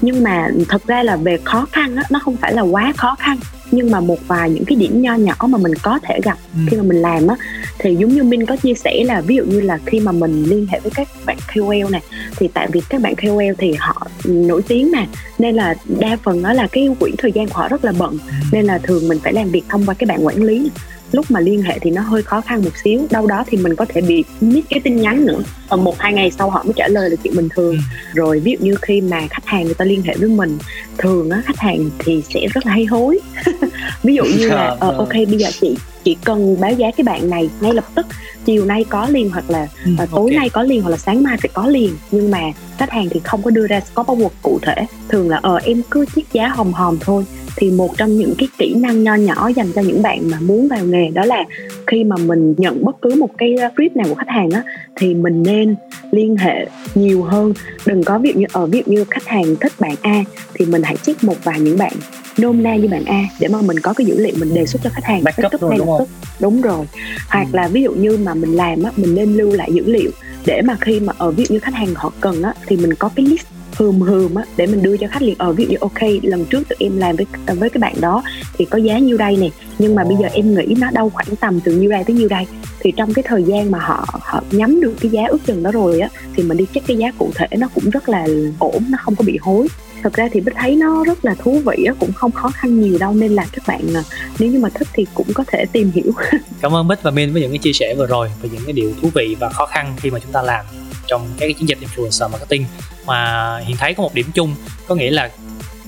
Nhưng 0.00 0.22
mà 0.22 0.48
thật 0.68 0.86
ra 0.86 1.02
là 1.02 1.16
về 1.16 1.38
khó 1.44 1.66
khăn 1.72 1.96
á 1.96 2.02
nó 2.10 2.18
không 2.18 2.36
phải 2.36 2.54
là 2.54 2.62
quá 2.62 2.92
khó 2.96 3.16
khăn 3.18 3.38
nhưng 3.72 3.90
mà 3.90 4.00
một 4.00 4.18
vài 4.28 4.50
những 4.50 4.64
cái 4.64 4.76
điểm 4.76 5.02
nho 5.02 5.14
nhỏ 5.14 5.34
mà 5.48 5.58
mình 5.58 5.74
có 5.82 5.98
thể 6.02 6.20
gặp 6.22 6.38
ừ. 6.54 6.60
khi 6.70 6.76
mà 6.76 6.82
mình 6.82 7.02
làm 7.02 7.26
á 7.26 7.36
thì 7.78 7.94
giống 7.94 8.10
như 8.10 8.22
Minh 8.22 8.46
có 8.46 8.56
chia 8.56 8.74
sẻ 8.74 9.04
là 9.04 9.20
ví 9.20 9.36
dụ 9.36 9.44
như 9.44 9.60
là 9.60 9.78
khi 9.86 10.00
mà 10.00 10.12
mình 10.12 10.44
liên 10.44 10.66
hệ 10.70 10.80
với 10.80 10.92
các 10.94 11.08
bạn 11.26 11.36
KOL 11.54 11.90
này 11.90 12.02
thì 12.36 12.48
tại 12.54 12.68
vì 12.72 12.80
các 12.88 13.00
bạn 13.00 13.14
KOL 13.14 13.52
thì 13.58 13.74
họ 13.78 14.06
nổi 14.24 14.62
tiếng 14.68 14.90
mà 14.92 15.06
nên 15.38 15.54
là 15.54 15.74
đa 15.98 16.16
phần 16.22 16.42
đó 16.42 16.52
là 16.52 16.66
cái 16.72 16.88
quỹ 17.00 17.12
thời 17.18 17.32
gian 17.32 17.48
của 17.48 17.54
họ 17.54 17.68
rất 17.68 17.84
là 17.84 17.92
bận 17.98 18.10
ừ. 18.10 18.32
nên 18.52 18.64
là 18.64 18.78
thường 18.78 19.08
mình 19.08 19.18
phải 19.22 19.32
làm 19.32 19.50
việc 19.50 19.62
thông 19.68 19.86
qua 19.86 19.94
cái 19.94 20.06
bạn 20.06 20.26
quản 20.26 20.42
lý 20.42 20.70
lúc 21.12 21.30
mà 21.30 21.40
liên 21.40 21.62
hệ 21.62 21.78
thì 21.78 21.90
nó 21.90 22.02
hơi 22.02 22.22
khó 22.22 22.40
khăn 22.40 22.62
một 22.64 22.70
xíu 22.84 23.06
đâu 23.10 23.26
đó 23.26 23.44
thì 23.46 23.58
mình 23.58 23.76
có 23.76 23.84
thể 23.88 24.00
bị 24.00 24.24
miss 24.40 24.68
cái 24.70 24.80
tin 24.80 24.96
nhắn 24.96 25.26
nữa 25.26 25.40
và 25.68 25.76
một 25.76 25.98
hai 25.98 26.12
ngày 26.12 26.30
sau 26.30 26.50
họ 26.50 26.62
mới 26.64 26.72
trả 26.76 26.88
lời 26.88 27.10
là 27.10 27.16
chuyện 27.24 27.36
bình 27.36 27.48
thường 27.48 27.74
ừ. 27.74 27.80
rồi 28.14 28.40
ví 28.40 28.52
dụ 28.52 28.66
như 28.66 28.74
khi 28.82 29.00
mà 29.00 29.20
khách 29.30 29.46
hàng 29.46 29.64
người 29.64 29.74
ta 29.74 29.84
liên 29.84 30.02
hệ 30.02 30.14
với 30.18 30.28
mình 30.28 30.58
thường 30.98 31.30
á 31.30 31.42
khách 31.46 31.58
hàng 31.58 31.90
thì 31.98 32.22
sẽ 32.34 32.40
rất 32.54 32.66
là 32.66 32.72
hay 32.72 32.84
hối 32.84 33.18
ví 34.02 34.14
dụ 34.14 34.24
như 34.24 34.48
là 34.48 34.54
Dạ, 34.70 34.76
ờ, 34.80 34.88
vâng. 34.88 34.98
ok 34.98 35.12
bây 35.12 35.38
giờ 35.38 35.48
chị 35.60 35.74
chỉ 36.04 36.16
cần 36.24 36.56
báo 36.60 36.72
giá 36.72 36.90
cái 36.90 37.04
bạn 37.04 37.30
này 37.30 37.50
ngay 37.60 37.74
lập 37.74 37.84
tức. 37.94 38.06
Chiều 38.44 38.64
nay 38.64 38.84
có 38.88 39.08
liền 39.08 39.30
hoặc 39.30 39.50
là 39.50 39.68
Ừ, 39.84 39.90
ờ, 39.98 40.06
tối 40.10 40.30
nay 40.30 40.48
có 40.48 40.62
liền 40.62 40.82
hoặc 40.82 40.90
là 40.90 40.96
sáng 40.96 41.22
mai 41.22 41.36
phải 41.36 41.50
có 41.54 41.66
liền. 41.66 41.90
Nhưng 42.10 42.30
mà 42.30 42.40
khách 42.78 42.90
hàng 42.90 43.08
thì 43.10 43.20
không 43.24 43.42
có 43.42 43.50
đưa 43.50 43.66
ra 43.66 43.80
scope 43.80 44.14
of 44.14 44.18
work 44.18 44.28
cụ 44.42 44.58
thể. 44.62 44.74
Thường 45.08 45.30
là 45.30 45.40
ờ 45.42 45.60
em 45.64 45.82
cứ 45.90 46.04
chiết 46.14 46.24
giá 46.32 46.48
hòm 46.48 46.72
hòm 46.72 46.98
thôi. 47.00 47.24
Thì 47.56 47.70
một 47.70 47.98
trong 47.98 48.16
những 48.16 48.34
cái 48.38 48.48
kỹ 48.58 48.74
năng 48.74 49.02
nho 49.02 49.14
nhỏ 49.14 49.48
dành 49.56 49.72
cho 49.72 49.82
những 49.82 50.02
bạn 50.02 50.30
mà 50.30 50.38
muốn 50.40 50.68
vào 50.68 50.84
nghề 50.84 51.08
đó 51.08 51.24
là 51.24 51.44
khi 51.86 52.04
mà 52.04 52.16
mình 52.16 52.54
nhận 52.58 52.84
bất 52.84 52.96
cứ 53.02 53.14
một 53.14 53.30
cái 53.38 53.54
brief 53.76 53.90
nào 53.94 54.06
của 54.08 54.14
khách 54.14 54.28
hàng 54.28 54.50
á 54.50 54.62
thì 54.96 55.14
mình 55.14 55.42
nên 55.42 55.76
liên 56.10 56.36
hệ 56.36 56.66
nhiều 56.94 57.22
hơn. 57.22 57.52
Đừng 57.86 58.04
có 58.04 58.18
dụ 58.24 58.40
như 58.40 58.46
ở 58.52 58.66
ví 58.66 58.82
dụ 58.86 58.92
như 58.92 59.04
khách 59.10 59.26
hàng 59.26 59.56
thích 59.60 59.72
bạn 59.78 59.94
A 60.02 60.24
thì 60.54 60.66
mình 60.66 60.82
hãy 60.82 60.96
check 60.96 61.24
một 61.24 61.44
vài 61.44 61.60
những 61.60 61.78
bạn 61.78 61.92
nôm 62.38 62.62
na 62.62 62.76
như 62.76 62.88
bạn 62.88 63.04
A 63.04 63.24
để 63.40 63.48
mà 63.48 63.62
mình 63.62 63.80
có 63.80 63.92
cái 63.92 64.06
dữ 64.06 64.18
liệu 64.18 64.34
mình 64.38 64.54
đề 64.54 64.66
xuất 64.66 64.82
cho 64.84 64.90
khách 64.90 65.04
hàng. 65.04 65.24
Backup 65.24 65.62
luôn, 65.62 65.70
ngay 65.70 65.78
đúng 65.78 65.88
lập 65.88 65.96
tức. 65.98 66.08
Đúng 66.40 66.60
rồi. 66.60 66.86
Hoặc 67.28 67.46
là 67.52 67.68
ví 67.68 67.82
dụ 67.82 67.92
như 67.92 68.16
mà 68.16 68.34
mình 68.34 68.52
làm 68.52 68.82
á 68.82 68.90
mình 68.96 69.14
nên 69.14 69.36
lưu 69.36 69.52
lại 69.52 69.72
dữ 69.72 69.82
liệu 69.86 70.10
để 70.46 70.62
mà 70.62 70.76
khi 70.80 71.00
mà 71.00 71.12
ở 71.18 71.30
ví 71.30 71.44
dụ 71.44 71.54
như 71.54 71.60
khách 71.60 71.74
hàng 71.74 71.94
họ 71.94 72.12
cần 72.20 72.42
á 72.42 72.54
thì 72.66 72.76
mình 72.76 72.94
có 72.94 73.10
cái 73.16 73.26
list 73.26 73.46
hườm 73.76 74.00
hườm 74.00 74.34
á 74.34 74.44
để 74.56 74.66
mình 74.66 74.82
đưa 74.82 74.96
cho 74.96 75.06
khách 75.10 75.22
liền. 75.22 75.34
Ở 75.38 75.52
ví 75.52 75.64
dụ 75.64 75.70
như 75.70 75.76
ok 75.80 76.02
lần 76.22 76.44
trước 76.44 76.68
tụi 76.68 76.76
em 76.80 76.96
làm 76.96 77.16
với 77.16 77.26
với 77.46 77.70
cái 77.70 77.78
bạn 77.78 77.94
đó 78.00 78.22
thì 78.58 78.64
có 78.64 78.78
giá 78.78 78.98
nhiêu 78.98 79.16
đây 79.16 79.36
nè 79.36 79.48
nhưng 79.78 79.94
mà 79.94 80.04
bây 80.04 80.16
giờ 80.22 80.28
em 80.32 80.54
nghĩ 80.54 80.74
nó 80.78 80.90
đâu 80.90 81.10
khoảng 81.10 81.36
tầm 81.40 81.60
từ 81.60 81.72
nhiêu 81.72 81.90
đây 81.90 82.04
tới 82.04 82.16
nhiêu 82.16 82.28
đây. 82.28 82.44
Thì 82.80 82.92
trong 82.96 83.14
cái 83.14 83.22
thời 83.28 83.42
gian 83.42 83.70
mà 83.70 83.78
họ 83.78 84.20
họ 84.20 84.42
nhắm 84.50 84.80
được 84.80 84.94
cái 85.00 85.10
giá 85.10 85.22
ước 85.28 85.46
chừng 85.46 85.62
đó 85.62 85.70
rồi 85.70 86.00
á 86.00 86.08
thì 86.36 86.42
mình 86.42 86.58
đi 86.58 86.66
check 86.74 86.86
cái 86.86 86.96
giá 86.96 87.10
cụ 87.18 87.30
thể 87.34 87.46
nó 87.58 87.68
cũng 87.74 87.90
rất 87.90 88.08
là 88.08 88.26
ổn 88.58 88.82
nó 88.90 88.98
không 89.02 89.16
có 89.16 89.24
bị 89.26 89.38
hối 89.40 89.68
thật 90.02 90.12
ra 90.12 90.28
thì 90.32 90.40
bích 90.40 90.54
thấy 90.58 90.76
nó 90.76 91.04
rất 91.04 91.24
là 91.24 91.34
thú 91.34 91.62
vị 91.66 91.84
á, 91.84 91.94
cũng 92.00 92.12
không 92.12 92.32
khó 92.32 92.50
khăn 92.50 92.80
nhiều 92.80 92.98
đâu, 92.98 93.12
nên 93.14 93.32
là 93.32 93.46
các 93.52 93.62
bạn 93.66 93.94
à, 93.94 94.02
nếu 94.38 94.50
như 94.50 94.58
mà 94.58 94.68
thích 94.74 94.88
thì 94.92 95.06
cũng 95.14 95.26
có 95.34 95.44
thể 95.46 95.64
tìm 95.72 95.90
hiểu. 95.94 96.12
Cảm 96.60 96.74
ơn 96.74 96.88
Bích 96.88 97.02
và 97.02 97.10
Min 97.10 97.32
với 97.32 97.42
những 97.42 97.50
cái 97.50 97.58
chia 97.58 97.72
sẻ 97.72 97.94
vừa 97.98 98.06
rồi 98.06 98.30
về 98.42 98.48
những 98.52 98.62
cái 98.64 98.72
điều 98.72 98.92
thú 99.02 99.10
vị 99.14 99.36
và 99.40 99.48
khó 99.48 99.66
khăn 99.66 99.96
khi 100.00 100.10
mà 100.10 100.18
chúng 100.18 100.32
ta 100.32 100.42
làm 100.42 100.64
trong 101.06 101.22
các 101.38 101.46
cái 101.46 101.52
chiến 101.52 101.68
dịch 101.68 101.78
influencer 101.80 102.30
marketing. 102.30 102.64
Mà 103.06 103.58
hiện 103.58 103.76
thấy 103.76 103.94
có 103.94 104.02
một 104.02 104.14
điểm 104.14 104.26
chung, 104.34 104.54
có 104.86 104.94
nghĩa 104.94 105.10
là 105.10 105.30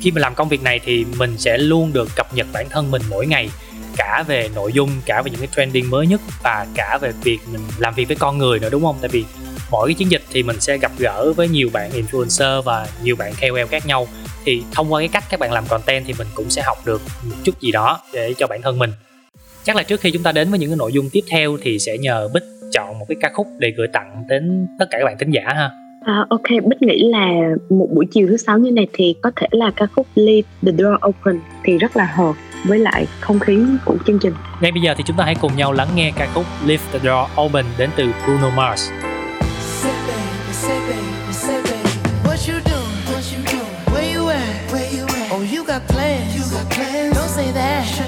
khi 0.00 0.10
mà 0.10 0.20
làm 0.20 0.34
công 0.34 0.48
việc 0.48 0.62
này 0.62 0.80
thì 0.84 1.04
mình 1.18 1.38
sẽ 1.38 1.58
luôn 1.58 1.92
được 1.92 2.08
cập 2.16 2.34
nhật 2.34 2.46
bản 2.52 2.66
thân 2.70 2.90
mình 2.90 3.02
mỗi 3.10 3.26
ngày, 3.26 3.50
cả 3.96 4.24
về 4.28 4.50
nội 4.54 4.72
dung, 4.72 4.90
cả 5.06 5.22
về 5.22 5.30
những 5.30 5.40
cái 5.40 5.48
trending 5.56 5.90
mới 5.90 6.06
nhất 6.06 6.20
và 6.42 6.66
cả 6.74 6.98
về 7.00 7.12
việc 7.22 7.38
mình 7.52 7.60
làm 7.78 7.94
việc 7.94 8.08
với 8.08 8.16
con 8.16 8.38
người 8.38 8.58
nữa, 8.58 8.68
đúng 8.70 8.82
không? 8.82 8.96
Tại 9.00 9.08
vì 9.12 9.24
mỗi 9.74 9.88
cái 9.88 9.94
chiến 9.94 10.10
dịch 10.10 10.22
thì 10.30 10.42
mình 10.42 10.60
sẽ 10.60 10.78
gặp 10.78 10.92
gỡ 10.98 11.32
với 11.36 11.48
nhiều 11.48 11.70
bạn 11.72 11.90
influencer 11.90 12.62
và 12.62 12.86
nhiều 13.02 13.16
bạn 13.16 13.32
KOL 13.40 13.66
khác 13.70 13.86
nhau. 13.86 14.06
Thì 14.44 14.62
thông 14.72 14.92
qua 14.92 15.00
cái 15.00 15.08
cách 15.08 15.24
các 15.30 15.40
bạn 15.40 15.52
làm 15.52 15.64
content 15.68 16.04
thì 16.06 16.14
mình 16.18 16.26
cũng 16.34 16.50
sẽ 16.50 16.62
học 16.62 16.78
được 16.86 17.02
một 17.24 17.36
chút 17.44 17.60
gì 17.60 17.72
đó 17.72 18.00
để 18.12 18.34
cho 18.38 18.46
bản 18.46 18.62
thân 18.62 18.78
mình. 18.78 18.90
Chắc 19.64 19.76
là 19.76 19.82
trước 19.82 20.00
khi 20.00 20.10
chúng 20.10 20.22
ta 20.22 20.32
đến 20.32 20.50
với 20.50 20.58
những 20.58 20.70
cái 20.70 20.76
nội 20.76 20.92
dung 20.92 21.10
tiếp 21.12 21.20
theo 21.30 21.56
thì 21.62 21.78
sẽ 21.78 21.98
nhờ 21.98 22.28
bích 22.34 22.42
chọn 22.72 22.98
một 22.98 23.04
cái 23.08 23.16
ca 23.20 23.30
khúc 23.34 23.46
để 23.58 23.72
gửi 23.76 23.88
tặng 23.92 24.24
đến 24.28 24.66
tất 24.78 24.86
cả 24.90 24.98
các 24.98 25.04
bạn 25.04 25.16
thính 25.18 25.30
giả 25.30 25.42
ha. 25.46 25.70
À, 26.04 26.26
ok, 26.28 26.50
Bích 26.50 26.82
nghĩ 26.82 27.08
là 27.08 27.26
một 27.70 27.88
buổi 27.94 28.06
chiều 28.10 28.26
thứ 28.28 28.36
sáu 28.36 28.58
như 28.58 28.70
này 28.70 28.86
thì 28.92 29.14
có 29.22 29.30
thể 29.36 29.46
là 29.50 29.70
ca 29.76 29.86
khúc 29.86 30.06
Leave 30.14 30.48
the 30.62 30.72
Door 30.78 30.94
Open 31.08 31.40
thì 31.64 31.78
rất 31.78 31.96
là 31.96 32.04
hợp 32.14 32.34
với 32.64 32.78
lại 32.78 33.06
không 33.20 33.38
khí 33.38 33.58
của 33.84 33.96
chương 34.06 34.18
trình. 34.18 34.32
ngay 34.60 34.72
bây 34.72 34.82
giờ 34.82 34.94
thì 34.96 35.04
chúng 35.06 35.16
ta 35.16 35.24
hãy 35.24 35.34
cùng 35.40 35.56
nhau 35.56 35.72
lắng 35.72 35.88
nghe 35.94 36.12
ca 36.16 36.28
khúc 36.34 36.44
Leave 36.66 36.82
the 36.92 36.98
Door 36.98 37.40
Open 37.40 37.64
đến 37.78 37.90
từ 37.96 38.04
Bruno 38.26 38.50
Mars 38.56 38.90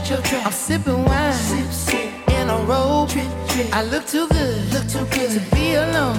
I'm 0.08 0.52
sipping 0.52 1.04
wine. 1.04 1.32
Sip, 1.32 1.72
sip. 1.72 2.28
In 2.28 2.48
a 2.48 2.58
robe. 2.58 3.10
I 3.72 3.82
look 3.82 4.06
too 4.06 4.28
good. 4.28 4.72
Look 4.72 4.86
too 4.86 5.04
good 5.06 5.30
to 5.32 5.40
be 5.52 5.74
alone. 5.74 6.18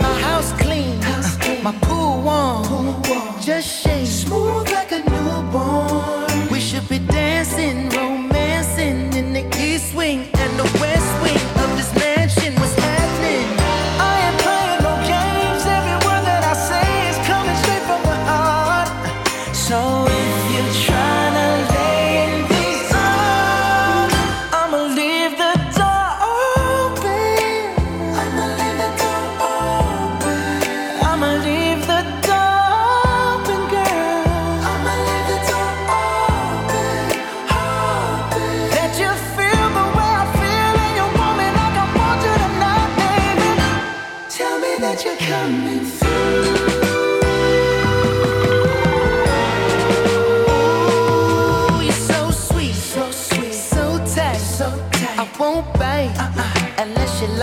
My 0.00 0.18
house 0.22 0.52
clean. 0.52 0.98
House 1.02 1.36
clean. 1.36 1.62
My 1.62 1.72
pool 1.82 2.22
warm. 2.22 2.64
Pool 2.64 3.02
warm. 3.04 3.40
Just 3.40 3.68
shake. 3.68 4.06
Smooth 4.06 4.70
like 4.70 4.92
a 4.92 5.00
newborn. 5.10 6.48
We 6.50 6.58
should 6.58 6.88
be 6.88 7.00
dancing, 7.00 7.90
romancing 7.90 9.12
in 9.12 9.34
the 9.34 9.44
east 9.60 9.94
wing 9.94 10.30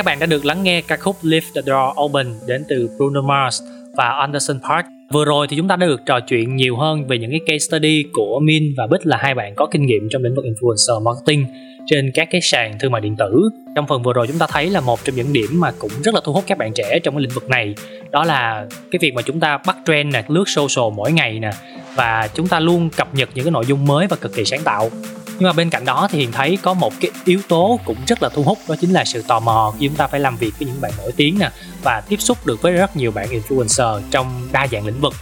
Các 0.00 0.04
bạn 0.04 0.18
đã 0.18 0.26
được 0.26 0.44
lắng 0.44 0.62
nghe 0.62 0.80
ca 0.80 0.96
khúc 0.96 1.16
Leave 1.22 1.46
the 1.54 1.62
Door 1.62 2.00
Open 2.00 2.26
đến 2.46 2.64
từ 2.68 2.90
Bruno 2.96 3.22
Mars 3.22 3.62
và 3.96 4.08
Anderson 4.08 4.60
Park. 4.68 4.86
Vừa 5.12 5.24
rồi 5.24 5.46
thì 5.50 5.56
chúng 5.56 5.68
ta 5.68 5.76
đã 5.76 5.86
được 5.86 6.00
trò 6.06 6.20
chuyện 6.20 6.56
nhiều 6.56 6.76
hơn 6.76 7.06
về 7.06 7.18
những 7.18 7.30
cái 7.30 7.40
case 7.46 7.58
study 7.58 8.04
của 8.12 8.40
Min 8.42 8.62
và 8.76 8.86
Bích 8.86 9.06
là 9.06 9.16
hai 9.16 9.34
bạn 9.34 9.54
có 9.56 9.66
kinh 9.70 9.86
nghiệm 9.86 10.08
trong 10.10 10.22
lĩnh 10.22 10.34
vực 10.34 10.44
influencer 10.44 11.02
marketing 11.02 11.46
trên 11.86 12.10
các 12.14 12.28
cái 12.30 12.40
sàn 12.40 12.78
thương 12.80 12.92
mại 12.92 13.00
điện 13.00 13.16
tử. 13.16 13.50
Trong 13.76 13.86
phần 13.86 14.02
vừa 14.02 14.12
rồi 14.12 14.26
chúng 14.26 14.38
ta 14.38 14.46
thấy 14.50 14.70
là 14.70 14.80
một 14.80 15.04
trong 15.04 15.16
những 15.16 15.32
điểm 15.32 15.50
mà 15.52 15.70
cũng 15.78 15.90
rất 16.04 16.14
là 16.14 16.20
thu 16.24 16.32
hút 16.32 16.44
các 16.46 16.58
bạn 16.58 16.72
trẻ 16.74 16.98
trong 17.02 17.14
cái 17.14 17.22
lĩnh 17.22 17.34
vực 17.34 17.48
này 17.48 17.74
đó 18.10 18.24
là 18.24 18.66
cái 18.90 18.98
việc 19.02 19.14
mà 19.14 19.22
chúng 19.22 19.40
ta 19.40 19.58
bắt 19.66 19.76
trend 19.86 20.14
nè, 20.14 20.24
lướt 20.28 20.44
social 20.46 20.94
mỗi 20.96 21.12
ngày 21.12 21.38
nè 21.38 21.50
và 21.94 22.28
chúng 22.34 22.48
ta 22.48 22.60
luôn 22.60 22.90
cập 22.96 23.14
nhật 23.14 23.28
những 23.34 23.44
cái 23.44 23.52
nội 23.52 23.64
dung 23.66 23.86
mới 23.86 24.06
và 24.06 24.16
cực 24.16 24.34
kỳ 24.34 24.44
sáng 24.44 24.60
tạo 24.64 24.90
nhưng 25.40 25.46
mà 25.46 25.52
bên 25.52 25.70
cạnh 25.70 25.84
đó 25.84 26.08
thì 26.10 26.18
hiện 26.18 26.32
thấy 26.32 26.58
có 26.62 26.74
một 26.74 26.92
cái 27.00 27.10
yếu 27.24 27.40
tố 27.48 27.80
cũng 27.84 27.96
rất 28.06 28.22
là 28.22 28.28
thu 28.28 28.42
hút, 28.42 28.58
đó 28.68 28.74
chính 28.80 28.90
là 28.90 29.04
sự 29.04 29.22
tò 29.22 29.40
mò 29.40 29.74
khi 29.78 29.86
chúng 29.86 29.96
ta 29.96 30.06
phải 30.06 30.20
làm 30.20 30.36
việc 30.36 30.54
với 30.58 30.68
những 30.68 30.80
bạn 30.80 30.92
nổi 30.98 31.12
tiếng 31.16 31.38
nè 31.38 31.50
và 31.82 32.02
tiếp 32.08 32.16
xúc 32.20 32.46
được 32.46 32.62
với 32.62 32.72
rất 32.72 32.96
nhiều 32.96 33.10
bạn 33.10 33.28
influencer 33.28 34.00
trong 34.10 34.48
đa 34.52 34.66
dạng 34.72 34.86
lĩnh 34.86 35.00
vực. 35.00 35.14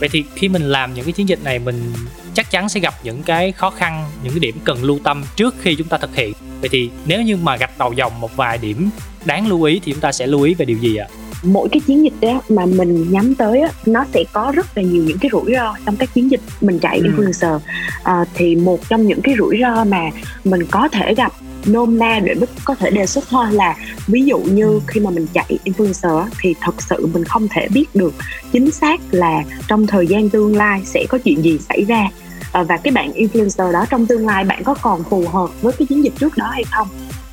Vậy 0.00 0.08
thì 0.12 0.24
khi 0.34 0.48
mình 0.48 0.62
làm 0.62 0.94
những 0.94 1.04
cái 1.04 1.12
chiến 1.12 1.28
dịch 1.28 1.44
này, 1.44 1.58
mình 1.58 1.92
chắc 2.34 2.50
chắn 2.50 2.68
sẽ 2.68 2.80
gặp 2.80 2.94
những 3.02 3.22
cái 3.22 3.52
khó 3.52 3.70
khăn, 3.70 4.10
những 4.22 4.32
cái 4.32 4.40
điểm 4.40 4.58
cần 4.64 4.84
lưu 4.84 4.98
tâm 5.04 5.24
trước 5.36 5.54
khi 5.60 5.74
chúng 5.74 5.88
ta 5.88 5.98
thực 5.98 6.16
hiện. 6.16 6.32
Vậy 6.60 6.68
thì 6.72 6.90
nếu 7.04 7.22
như 7.22 7.36
mà 7.36 7.56
gạch 7.56 7.78
đầu 7.78 7.92
dòng 7.92 8.20
một 8.20 8.36
vài 8.36 8.58
điểm 8.58 8.90
đáng 9.24 9.48
lưu 9.48 9.62
ý 9.62 9.80
thì 9.84 9.92
chúng 9.92 10.00
ta 10.00 10.12
sẽ 10.12 10.26
lưu 10.26 10.42
ý 10.42 10.54
về 10.54 10.64
điều 10.64 10.78
gì 10.78 10.96
ạ? 10.96 11.06
Mỗi 11.42 11.68
cái 11.72 11.80
chiến 11.86 12.04
dịch 12.04 12.12
đó 12.20 12.42
mà 12.48 12.66
mình 12.66 13.12
nhắm 13.12 13.34
tới 13.34 13.60
á, 13.60 13.68
nó 13.86 14.04
sẽ 14.14 14.24
có 14.32 14.52
rất 14.54 14.66
là 14.76 14.82
nhiều 14.82 15.02
những 15.04 15.18
cái 15.18 15.28
rủi 15.32 15.52
ro 15.54 15.74
trong 15.86 15.96
các 15.96 16.14
chiến 16.14 16.30
dịch 16.30 16.40
mình 16.60 16.78
chạy 16.78 16.98
Ừ. 16.98 17.08
influencer 17.10 17.58
à, 18.02 18.24
thì 18.34 18.56
một 18.56 18.88
trong 18.88 19.06
những 19.06 19.20
cái 19.22 19.34
rủi 19.38 19.58
ro 19.62 19.84
mà 19.84 20.00
mình 20.44 20.60
có 20.70 20.88
thể 20.88 21.14
gặp 21.14 21.32
nôm 21.66 21.98
na 21.98 22.20
để 22.24 22.34
Bích 22.34 22.50
có 22.64 22.74
thể 22.74 22.90
đề 22.90 23.06
xuất 23.06 23.24
thôi 23.30 23.46
là 23.52 23.76
ví 24.06 24.22
dụ 24.24 24.38
như 24.38 24.64
Ừ. 24.64 24.80
khi 24.86 25.00
mà 25.00 25.10
mình 25.10 25.26
chạy 25.34 25.58
influencer 25.64 26.24
thì 26.40 26.54
thật 26.60 26.82
sự 26.82 27.06
mình 27.06 27.24
không 27.24 27.48
thể 27.48 27.68
biết 27.74 27.84
được 27.94 28.14
chính 28.52 28.70
xác 28.70 29.00
là 29.10 29.42
trong 29.68 29.86
thời 29.86 30.06
gian 30.06 30.28
tương 30.30 30.56
lai 30.56 30.82
sẽ 30.84 31.04
có 31.08 31.18
chuyện 31.18 31.42
gì 31.42 31.58
xảy 31.68 31.84
ra 31.88 32.08
Ờ, 32.52 32.64
và 32.64 32.76
cái 32.76 32.92
bạn 32.92 33.12
influencer 33.12 33.72
đó 33.72 33.84
trong 33.90 34.06
tương 34.06 34.26
lai 34.26 34.44
bạn 34.44 34.64
có 34.64 34.74
còn 34.82 35.04
phù 35.04 35.24
hợp 35.28 35.62
với 35.62 35.72
cái 35.78 35.86
chiến 35.86 36.04
dịch 36.04 36.12
trước 36.20 36.36
đó 36.36 36.46
hay 36.52 36.64
không 36.70 36.88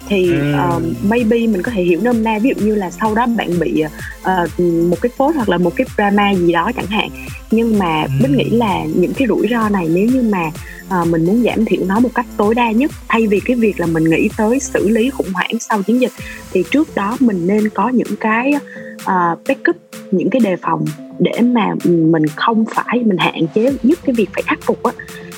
thì 0.10 0.34
ờ, 0.54 0.82
maybe 1.10 1.38
mình 1.38 1.62
có 1.62 1.72
thể 1.72 1.84
hiểu 1.84 2.00
nôm 2.04 2.24
na 2.24 2.40
ví 2.40 2.52
dụ 2.56 2.66
như 2.66 2.76
là 2.76 2.92
sau 2.92 3.16
đó 3.16 3.26
bạn 3.38 3.60
bị 3.60 3.84
ờ, 4.24 4.48
một 4.90 4.98
cái 5.02 5.10
phốt 5.18 5.36
hoặc 5.36 5.50
là 5.50 5.58
một 5.58 5.76
cái 5.76 5.88
drama 5.98 6.32
gì 6.34 6.52
đó 6.54 6.72
chẳng 6.76 6.88
hạn. 6.88 7.10
Nhưng 7.52 7.80
mà 7.80 8.04
Ừ. 8.04 8.10
mình 8.22 8.38
nghĩ 8.38 8.50
là 8.50 8.84
những 8.96 9.14
cái 9.14 9.28
rủi 9.28 9.48
ro 9.52 9.70
này 9.70 9.88
nếu 9.94 10.06
như 10.06 10.22
mà 10.22 10.52
ờ, 10.90 11.06
mình 11.06 11.26
muốn 11.26 11.44
giảm 11.44 11.66
thiểu 11.66 11.82
nó 11.86 12.00
một 12.00 12.10
cách 12.16 12.26
tối 12.38 12.56
đa 12.56 12.72
nhất 12.72 12.92
thay 13.08 13.28
vì 13.28 13.40
cái 13.40 13.56
việc 13.56 13.80
là 13.80 13.86
mình 13.86 14.04
nghĩ 14.04 14.30
tới 14.38 14.60
xử 14.60 14.90
lý 14.90 15.10
khủng 15.10 15.34
hoảng 15.34 15.60
sau 15.60 15.84
chiến 15.84 16.02
dịch 16.02 16.12
thì 16.52 16.64
trước 16.72 16.96
đó 16.96 17.18
mình 17.20 17.48
nên 17.48 17.70
có 17.70 17.90
những 17.90 18.16
cái 18.20 18.54
uh, 18.96 19.40
backup 19.48 19.76
những 20.12 20.30
cái 20.30 20.40
đề 20.40 20.56
phòng 20.56 20.86
để 21.20 21.42
mà 21.42 21.74
mình 21.86 22.28
không 22.36 22.66
phải 22.76 23.00
mình 23.06 23.18
hạn 23.18 23.48
chế 23.56 23.72
nhất 23.84 24.00
cái 24.06 24.16
việc 24.16 24.30
phải 24.34 24.44
khắc 24.46 24.60
phục 24.66 24.84
á 24.84 24.92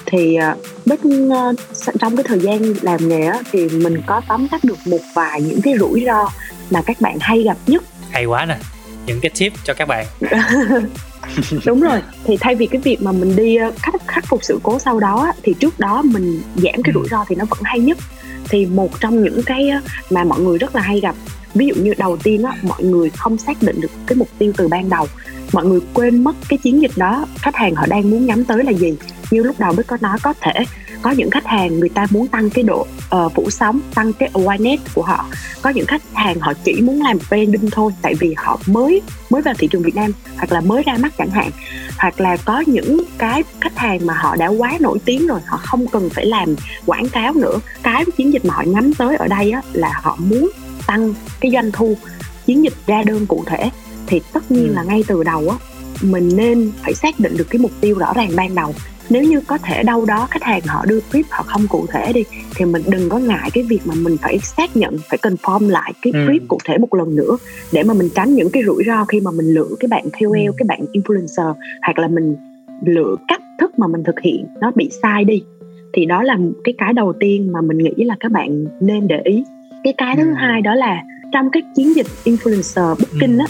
thì 0.06 0.38
Bích 0.86 1.00
ờ, 1.32 1.54
trong 2.00 2.16
cái 2.18 2.24
thời 2.24 2.40
gian 2.40 2.74
làm 2.82 3.10
nghề 3.10 3.26
á, 3.26 3.40
thì 3.52 3.70
mình 3.70 4.02
có 4.06 4.22
tóm 4.28 4.48
tắt 4.48 4.64
được 4.64 4.78
một 4.86 5.00
vài 5.16 5.42
những 5.42 5.62
cái 5.62 5.74
rủi 5.80 6.04
ro 6.06 6.30
mà 6.72 6.82
các 6.86 7.02
bạn 7.02 7.18
hay 7.22 7.44
gặp 7.44 7.58
nhất. 7.68 7.84
Hay 8.12 8.26
quá 8.26 8.46
nè 8.46 8.58
những 9.06 9.20
cái 9.22 9.32
tip 9.40 9.54
cho 9.64 9.74
các 9.74 9.88
bạn. 9.88 10.06
Đúng 11.66 11.82
rồi 11.82 12.02
thì 12.24 12.38
thay 12.40 12.56
vì 12.56 12.66
cái 12.66 12.82
việc 12.82 13.02
mà 13.02 13.12
mình 13.12 13.36
đi 13.36 13.56
ờ, 13.56 13.72
khắc 13.82 13.94
khắc 14.08 14.26
phục 14.28 14.44
sự 14.44 14.60
cố 14.64 14.80
sau 14.80 15.00
đó 15.00 15.32
thì 15.44 15.54
trước 15.60 15.80
đó 15.80 16.02
mình 16.02 16.42
giảm 16.56 16.84
cái 16.84 16.92
Ừ. 16.94 16.94
rủi 16.94 17.08
ro 17.12 17.26
thì 17.30 17.36
nó 17.36 17.46
vẫn 17.50 17.60
hay 17.64 17.80
nhất. 17.80 17.98
Thì 18.50 18.66
một 18.66 19.00
trong 19.00 19.24
những 19.24 19.42
cái 19.46 19.72
mà 20.10 20.24
mọi 20.24 20.40
người 20.40 20.58
rất 20.58 20.76
là 20.76 20.82
hay 20.82 21.00
gặp 21.00 21.16
ví 21.56 21.66
dụ 21.68 21.76
như 21.76 21.94
đầu 21.98 22.18
tiên 22.18 22.44
á 22.44 22.52
mọi 22.62 22.84
người 22.84 23.10
không 23.10 23.38
xác 23.38 23.62
định 23.64 23.82
được 23.82 23.92
cái 24.08 24.16
mục 24.16 24.30
tiêu 24.38 24.52
từ 24.58 24.68
ban 24.68 24.90
đầu 24.90 25.08
mọi 25.54 25.66
người 25.66 25.80
quên 25.94 26.24
mất 26.24 26.36
cái 26.50 26.60
chiến 26.64 26.82
dịch 26.82 26.92
đó. 26.96 27.26
Khách 27.36 27.56
hàng 27.56 27.76
họ 27.76 27.86
đang 27.86 28.12
muốn 28.12 28.26
nhắm 28.26 28.44
tới 28.46 28.64
là 28.64 28.72
gì? 28.72 28.94
Như 29.32 29.44
lúc 29.44 29.60
đầu 29.60 29.74
mới 29.74 29.84
có 29.84 29.98
nói 30.02 30.18
có 30.24 30.34
thể 30.42 30.54
có 31.02 31.12
những 31.12 31.30
khách 31.30 31.46
hàng 31.46 31.80
người 31.80 31.90
ta 31.90 32.06
muốn 32.10 32.28
tăng 32.28 32.50
cái 32.50 32.64
độ 32.64 32.88
uh, 33.16 33.34
phủ 33.36 33.50
sóng 33.50 33.80
tăng 33.96 34.14
cái 34.14 34.30
awareness 34.34 34.78
của 34.94 35.02
họ. 35.02 35.26
Có 35.62 35.70
những 35.70 35.86
khách 35.86 36.02
hàng 36.14 36.40
họ 36.40 36.54
chỉ 36.64 36.82
muốn 36.82 37.02
làm 37.02 37.18
branding 37.30 37.70
thôi 37.72 37.92
tại 38.02 38.14
vì 38.20 38.34
họ 38.38 38.60
mới 38.66 39.02
mới 39.30 39.42
vào 39.42 39.54
thị 39.58 39.68
trường 39.72 39.84
Việt 39.84 39.96
Nam 39.96 40.12
hoặc 40.36 40.52
là 40.52 40.62
mới 40.62 40.84
ra 40.84 40.98
mắt 41.00 41.14
chẳng 41.18 41.30
hạn. 41.30 41.52
Hoặc 41.98 42.22
là 42.22 42.38
có 42.46 42.64
những 42.68 43.04
cái 43.18 43.44
khách 43.62 43.78
hàng 43.78 44.06
mà 44.06 44.14
họ 44.14 44.36
đã 44.36 44.48
quá 44.48 44.78
nổi 44.80 45.00
tiếng 45.06 45.28
rồi 45.28 45.40
họ 45.46 45.58
không 45.58 45.88
cần 45.88 46.10
phải 46.10 46.26
làm 46.26 46.56
quảng 46.86 47.10
cáo 47.10 47.34
nữa. 47.34 47.60
Cái 47.84 48.06
chiến 48.18 48.34
dịch 48.34 48.46
mà 48.46 48.54
họ 48.54 48.64
nhắm 48.64 48.94
tới 48.94 49.16
ở 49.16 49.28
đây 49.28 49.52
á, 49.52 49.62
là 49.74 50.00
họ 50.04 50.18
muốn 50.20 50.50
tăng 50.88 51.14
cái 51.40 51.52
doanh 51.52 51.72
thu 51.72 51.98
chiến 52.46 52.64
dịch 52.64 52.74
ra 52.88 53.04
đơn 53.04 53.26
cụ 53.26 53.44
thể 53.48 53.70
thì 54.12 54.22
tất 54.34 54.52
nhiên 54.52 54.68
Ừ. 54.68 54.74
là 54.74 54.84
ngay 54.84 55.04
từ 55.08 55.24
đầu 55.24 55.50
á 55.50 55.56
mình 56.04 56.30
nên 56.36 56.72
phải 56.84 56.94
xác 56.94 57.20
định 57.20 57.34
được 57.38 57.48
cái 57.50 57.60
mục 57.62 57.72
tiêu 57.82 57.96
rõ 57.98 58.14
ràng 58.16 58.30
ban 58.36 58.56
đầu 58.56 58.74
nếu 59.10 59.24
như 59.24 59.42
có 59.48 59.58
thể 59.58 59.84
đâu 59.84 60.06
đó 60.06 60.28
khách 60.32 60.44
hàng 60.44 60.62
họ 60.68 60.86
đưa 60.86 61.00
brief 61.12 61.24
họ 61.30 61.44
không 61.44 61.68
cụ 61.70 61.86
thể 61.90 62.14
đi 62.14 62.24
thì 62.56 62.66
mình 62.66 62.82
đừng 62.88 63.10
có 63.10 63.18
ngại 63.20 63.50
cái 63.54 63.64
việc 63.64 63.80
mà 63.86 63.94
mình 63.96 64.18
phải 64.22 64.40
xác 64.40 64.76
nhận 64.78 64.98
phải 65.10 65.20
confirm 65.22 65.70
lại 65.70 65.94
cái 66.02 66.14
Ừ. 66.14 66.20
brief 66.20 66.40
cụ 66.48 66.58
thể 66.66 66.78
một 66.78 66.94
lần 66.94 67.16
nữa 67.16 67.38
để 67.72 67.84
mà 67.84 67.94
mình 67.94 68.10
tránh 68.16 68.36
những 68.36 68.50
cái 68.50 68.64
rủi 68.66 68.84
ro 68.88 69.06
khi 69.06 69.20
mà 69.20 69.32
mình 69.32 69.46
lựa 69.54 69.70
cái 69.80 69.88
bạn 69.88 70.04
KOL 70.20 70.46
Ừ. 70.48 70.52
cái 70.58 70.66
bạn 70.68 70.80
influencer 70.94 71.54
hoặc 71.82 72.00
là 72.00 72.08
mình 72.08 72.36
lựa 72.86 73.16
cách 73.28 73.42
thức 73.60 73.80
mà 73.80 73.88
mình 73.88 74.04
thực 74.04 74.20
hiện 74.24 74.48
nó 74.62 74.72
bị 74.76 74.90
sai 75.02 75.24
đi 75.24 75.44
thì 75.94 76.06
đó 76.06 76.24
là 76.24 76.38
cái 76.64 76.74
cái 76.78 76.94
đầu 76.94 77.14
tiên 77.20 77.52
mà 77.52 77.62
mình 77.62 77.78
nghĩ 77.78 78.04
là 78.04 78.16
các 78.20 78.32
bạn 78.32 78.66
nên 78.80 79.08
để 79.08 79.22
ý 79.24 79.44
cái 79.84 79.94
cái 79.98 80.16
thứ 80.18 80.28
Ừ. 80.28 80.34
hai 80.38 80.62
đó 80.62 80.76
là 80.76 81.04
trong 81.32 81.50
các 81.52 81.64
chiến 81.76 81.96
dịch 81.96 82.08
influencer 82.26 82.96
booking 82.96 83.38
á 83.40 83.46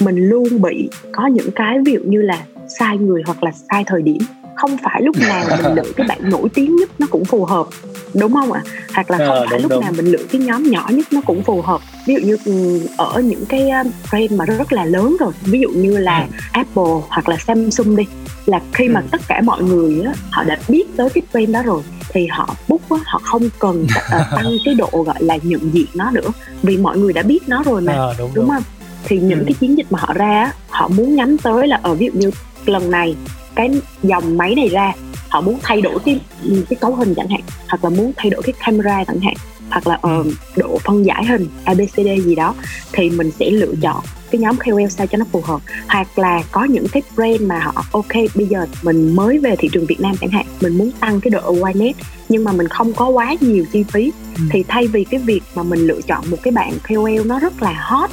mình 0.00 0.28
luôn 0.28 0.62
bị 0.62 0.88
có 1.12 1.26
những 1.26 1.50
cái 1.54 1.78
ví 1.84 1.92
dụ 1.92 2.00
như 2.04 2.22
là 2.22 2.44
sai 2.78 2.98
người 2.98 3.22
hoặc 3.26 3.42
là 3.42 3.50
sai 3.70 3.84
thời 3.86 4.02
điểm 4.02 4.18
không 4.56 4.76
phải 4.84 5.02
lúc 5.02 5.16
nào 5.28 5.44
mình 5.62 5.74
lựa 5.74 5.92
cái 5.96 6.06
bạn 6.08 6.18
nổi 6.30 6.48
tiếng 6.54 6.76
nhất 6.76 6.88
nó 6.98 7.06
cũng 7.10 7.24
phù 7.24 7.44
hợp 7.44 7.66
đúng 8.14 8.32
không 8.32 8.52
ạ 8.52 8.62
hoặc 8.94 9.10
là 9.10 9.18
không 9.18 9.28
Ờ, 9.36 9.46
phải 9.50 9.58
đúng, 9.58 9.62
lúc 9.62 9.70
đúng. 9.70 9.80
nào 9.80 9.92
mình 9.96 10.06
lựa 10.06 10.22
cái 10.32 10.40
nhóm 10.40 10.62
nhỏ 10.62 10.86
nhất 10.92 11.06
nó 11.12 11.20
cũng 11.26 11.42
phù 11.42 11.62
hợp 11.62 11.80
ví 12.06 12.14
dụ 12.14 12.20
như 12.26 12.36
ừ, 12.44 12.80
ở 12.96 13.20
những 13.20 13.44
cái 13.48 13.70
um, 13.70 13.86
brand 14.10 14.32
mà 14.32 14.44
rất 14.44 14.72
là 14.72 14.84
lớn 14.84 15.16
rồi 15.20 15.32
ví 15.42 15.60
dụ 15.60 15.68
như 15.68 15.96
là 15.98 16.26
Apple 16.52 16.92
hoặc 17.08 17.28
là 17.28 17.36
Samsung 17.36 17.96
đi 17.96 18.04
là 18.46 18.60
khi 18.72 18.88
mà 18.88 19.00
Ừ. 19.00 19.06
tất 19.10 19.20
cả 19.28 19.40
mọi 19.44 19.62
người 19.62 20.02
á, 20.06 20.12
họ 20.30 20.44
đã 20.44 20.58
biết 20.68 20.84
tới 20.96 21.08
cái 21.10 21.22
brand 21.32 21.50
đó 21.50 21.62
rồi 21.62 21.82
thì 22.08 22.26
họ 22.26 22.54
book 22.68 22.80
á, 22.90 22.96
họ 23.04 23.20
không 23.24 23.42
cần 23.58 23.86
ờ, 24.10 24.24
tăng 24.36 24.56
cái 24.64 24.74
độ 24.74 24.88
gọi 25.06 25.16
là 25.22 25.38
nhận 25.42 25.70
diện 25.74 25.86
nó 25.94 26.10
nữa 26.10 26.28
vì 26.62 26.76
mọi 26.76 26.98
người 26.98 27.12
đã 27.12 27.22
biết 27.22 27.40
nó 27.46 27.62
rồi 27.62 27.80
mà 27.80 27.92
Ờ, 27.92 28.14
đúng, 28.18 28.30
đúng 28.34 28.44
đúng. 28.44 28.54
không 28.54 28.62
thì 29.06 29.18
những 29.20 29.38
Ừ. 29.38 29.44
cái 29.46 29.54
chiến 29.60 29.78
dịch 29.78 29.86
mà 29.90 29.98
họ 30.02 30.12
ra 30.14 30.52
họ 30.68 30.88
muốn 30.88 31.14
nhắm 31.14 31.38
tới 31.38 31.68
là 31.68 31.80
ở 31.82 31.94
ví 31.94 32.06
dụ 32.06 32.20
như 32.20 32.30
lần 32.66 32.90
này 32.90 33.16
cái 33.54 33.70
dòng 34.02 34.36
máy 34.38 34.54
này 34.54 34.68
ra 34.68 34.92
họ 35.28 35.40
muốn 35.40 35.58
thay 35.62 35.80
đổi 35.80 35.98
cái 36.04 36.20
cái 36.44 36.76
cấu 36.80 36.94
hình 36.94 37.14
chẳng 37.14 37.28
hạn 37.28 37.40
hoặc 37.68 37.84
là 37.84 37.90
muốn 37.90 38.12
thay 38.16 38.30
đổi 38.30 38.42
cái 38.42 38.52
camera 38.66 39.04
chẳng 39.04 39.20
hạn 39.20 39.34
hoặc 39.70 39.86
là 39.86 39.98
ờ, 40.02 40.24
độ 40.56 40.78
phân 40.84 41.06
giải 41.06 41.24
hình 41.24 41.46
ABCD 41.64 42.06
gì 42.24 42.34
đó 42.34 42.54
thì 42.92 43.10
mình 43.10 43.30
sẽ 43.38 43.50
lựa 43.50 43.72
chọn 43.82 44.04
cái 44.30 44.40
nhóm 44.40 44.56
KOL 44.56 44.86
sao 44.88 45.06
cho 45.06 45.18
nó 45.18 45.24
phù 45.32 45.40
hợp 45.40 45.60
hoặc 45.88 46.18
là 46.18 46.42
có 46.52 46.64
những 46.64 46.86
cái 46.92 47.02
brand 47.16 47.40
mà 47.40 47.58
họ 47.58 47.84
ok 47.92 48.12
bây 48.34 48.46
giờ 48.46 48.66
mình 48.82 49.16
mới 49.16 49.38
về 49.38 49.54
thị 49.58 49.68
trường 49.72 49.86
Việt 49.86 50.00
Nam 50.00 50.14
chẳng 50.20 50.30
hạn 50.30 50.46
mình 50.60 50.78
muốn 50.78 50.90
tăng 51.00 51.20
cái 51.20 51.30
độ 51.30 51.40
awareness 51.54 51.92
nhưng 52.28 52.44
mà 52.44 52.52
mình 52.52 52.68
không 52.68 52.92
có 52.92 53.08
quá 53.08 53.34
nhiều 53.40 53.64
chi 53.72 53.82
phí 53.82 54.12
Ừ. 54.38 54.42
thì 54.50 54.64
thay 54.68 54.86
vì 54.86 55.04
cái 55.04 55.20
việc 55.20 55.40
mà 55.54 55.62
mình 55.62 55.86
lựa 55.86 56.00
chọn 56.06 56.24
một 56.30 56.36
cái 56.42 56.52
bạn 56.52 56.72
KOL 56.88 57.24
nó 57.26 57.38
rất 57.38 57.62
là 57.62 57.72
hot 57.78 58.10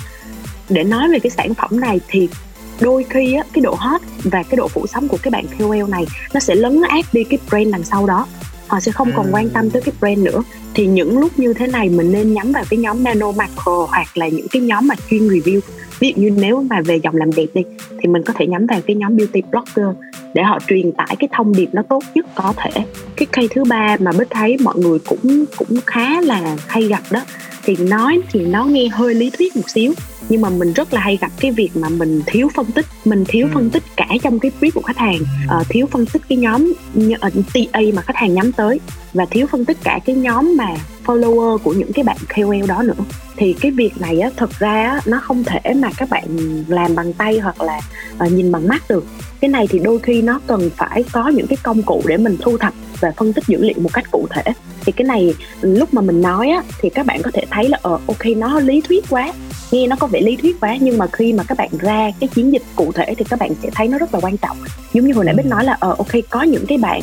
để 0.69 0.83
nói 0.83 1.09
về 1.09 1.19
cái 1.19 1.29
sản 1.29 1.53
phẩm 1.53 1.79
này 1.79 1.99
thì 2.07 2.29
đôi 2.81 3.05
khi 3.09 3.33
á, 3.33 3.43
cái 3.53 3.61
độ 3.61 3.75
hot 3.79 4.01
và 4.23 4.43
cái 4.43 4.57
độ 4.57 4.67
phủ 4.67 4.87
sóng 4.87 5.07
của 5.07 5.17
cái 5.23 5.31
bạn 5.31 5.45
KOL 5.59 5.89
này 5.89 6.05
nó 6.33 6.39
sẽ 6.39 6.55
lấn 6.55 6.81
át 6.89 7.05
đi 7.13 7.23
cái 7.23 7.39
brand 7.49 7.71
đằng 7.71 7.83
sau 7.83 8.05
đó. 8.07 8.27
Họ 8.67 8.79
sẽ 8.79 8.91
không 8.91 9.11
còn 9.15 9.25
Ừ. 9.25 9.31
quan 9.33 9.49
tâm 9.49 9.69
tới 9.69 9.81
cái 9.81 9.93
brand 9.99 10.19
nữa. 10.19 10.43
Thì 10.73 10.87
những 10.87 11.19
lúc 11.19 11.39
như 11.39 11.53
thế 11.53 11.67
này 11.67 11.89
mình 11.89 12.11
nên 12.11 12.33
nhắm 12.33 12.51
vào 12.51 12.63
cái 12.69 12.77
nhóm 12.77 13.03
nano 13.03 13.31
macro 13.31 13.85
hoặc 13.89 14.17
là 14.17 14.27
những 14.27 14.47
cái 14.51 14.61
nhóm 14.61 14.87
mà 14.87 14.95
chuyên 15.09 15.27
review. 15.27 15.59
Ví 15.99 16.13
dụ 16.15 16.21
như 16.21 16.29
nếu 16.29 16.63
mà 16.69 16.81
về 16.81 16.99
dòng 17.03 17.15
làm 17.15 17.29
đẹp 17.35 17.45
đi 17.53 17.61
thì 17.89 18.07
mình 18.09 18.23
có 18.23 18.33
thể 18.37 18.47
nhắm 18.47 18.65
vào 18.65 18.81
cái 18.87 18.95
nhóm 18.95 19.17
beauty 19.17 19.41
blogger 19.51 19.95
để 20.33 20.43
họ 20.43 20.59
truyền 20.67 20.91
tải 20.91 21.15
cái 21.19 21.29
thông 21.31 21.55
điệp 21.55 21.69
nó 21.73 21.81
tốt 21.89 22.03
nhất 22.15 22.25
có 22.35 22.53
thể. 22.57 22.71
Cái 23.15 23.25
cây 23.31 23.47
thứ 23.55 23.63
ba 23.63 23.97
mà 23.99 24.11
bích 24.11 24.27
thấy 24.29 24.57
mọi 24.63 24.75
người 24.77 24.99
cũng 24.99 25.45
cũng 25.57 25.77
khá 25.85 26.21
là 26.21 26.55
hay 26.67 26.83
gặp 26.83 27.01
đó 27.11 27.19
thì 27.63 27.75
nói 27.75 28.21
thì 28.31 28.45
nó 28.45 28.65
nghe 28.65 28.87
hơi 28.91 29.15
lý 29.15 29.29
thuyết 29.29 29.55
một 29.55 29.69
xíu 29.69 29.93
nhưng 30.29 30.41
mà 30.41 30.49
mình 30.49 30.73
rất 30.73 30.93
là 30.93 31.01
hay 31.01 31.17
gặp 31.21 31.31
cái 31.39 31.51
việc 31.51 31.69
mà 31.75 31.89
mình 31.89 32.21
thiếu 32.25 32.49
phân 32.55 32.65
tích 32.65 32.85
mình 33.05 33.23
thiếu 33.27 33.47
Ừ. 33.47 33.51
phân 33.53 33.69
tích 33.69 33.83
cả 33.97 34.07
trong 34.23 34.39
cái 34.39 34.51
brief 34.61 34.71
của 34.73 34.81
khách 34.81 34.97
hàng. 34.97 35.19
Ờ, 35.47 35.63
thiếu 35.69 35.87
phân 35.91 36.05
tích 36.05 36.21
cái 36.29 36.37
nhóm 36.37 36.73
ờ, 37.19 37.29
TA 37.53 37.79
mà 37.93 38.01
khách 38.01 38.15
hàng 38.15 38.33
nhắm 38.33 38.51
tới 38.51 38.79
và 39.13 39.25
thiếu 39.31 39.47
phân 39.51 39.65
tích 39.65 39.77
cả 39.83 39.99
cái 40.05 40.15
nhóm 40.15 40.57
mà 40.57 40.67
follower 41.05 41.57
của 41.57 41.73
những 41.73 41.93
cái 41.93 42.03
bạn 42.03 42.17
KOL 42.35 42.65
đó 42.67 42.81
nữa. 42.83 43.03
Thì 43.37 43.53
cái 43.61 43.71
việc 43.71 44.01
này 44.01 44.19
á 44.19 44.29
thật 44.37 44.49
ra 44.59 44.71
á, 44.89 44.99
nó 45.05 45.19
không 45.23 45.43
thể 45.43 45.73
mà 45.73 45.89
các 45.97 46.09
bạn 46.09 46.23
làm 46.67 46.95
bằng 46.95 47.13
tay 47.13 47.39
hoặc 47.39 47.61
là 47.61 47.81
ờ, 48.17 48.29
nhìn 48.29 48.51
bằng 48.51 48.67
mắt 48.67 48.83
được. 48.89 49.05
Cái 49.41 49.49
này 49.49 49.67
thì 49.67 49.79
đôi 49.79 49.99
khi 49.99 50.21
nó 50.21 50.39
cần 50.47 50.69
phải 50.77 51.03
có 51.11 51.27
những 51.27 51.47
cái 51.47 51.57
công 51.63 51.81
cụ 51.83 52.01
để 52.07 52.17
mình 52.17 52.37
thu 52.41 52.57
thập 52.57 52.73
và 53.03 53.11
phân 53.17 53.33
tích 53.33 53.43
dữ 53.47 53.57
liệu 53.61 53.75
một 53.77 53.93
cách 53.93 54.11
cụ 54.11 54.27
thể. 54.29 54.43
Thì 54.85 54.91
cái 54.91 55.05
này 55.05 55.33
lúc 55.61 55.93
mà 55.93 56.01
mình 56.01 56.21
nói 56.21 56.49
á 56.49 56.63
thì 56.81 56.89
các 56.89 57.05
bạn 57.05 57.21
có 57.21 57.31
thể 57.33 57.43
thấy 57.51 57.69
là 57.69 57.77
ờ 57.81 57.99
ok 58.07 58.25
nó 58.37 58.59
lý 58.59 58.81
thuyết 58.81 59.05
quá 59.09 59.33
nghe 59.71 59.87
nó 59.87 59.95
có 59.95 60.07
vẻ 60.07 60.21
lý 60.21 60.35
thuyết 60.35 60.59
quá 60.59 60.77
nhưng 60.79 60.97
mà 60.97 61.07
khi 61.07 61.33
mà 61.33 61.43
các 61.43 61.57
bạn 61.57 61.69
ra 61.79 62.11
cái 62.19 62.29
chiến 62.35 62.53
dịch 62.53 62.61
cụ 62.75 62.91
thể 62.91 63.13
thì 63.17 63.25
các 63.29 63.39
bạn 63.39 63.51
sẽ 63.63 63.69
thấy 63.75 63.87
nó 63.87 63.97
rất 63.97 64.13
là 64.13 64.19
quan 64.19 64.37
trọng. 64.37 64.57
Giống 64.93 65.07
như 65.07 65.13
hồi 65.13 65.25
nãy 65.25 65.35
bích 65.37 65.45
nói 65.45 65.65
là 65.65 65.77
ờ 65.79 65.95
ok 65.97 66.11
có 66.29 66.43
những 66.43 66.65
cái 66.67 66.77
bạn 66.77 67.01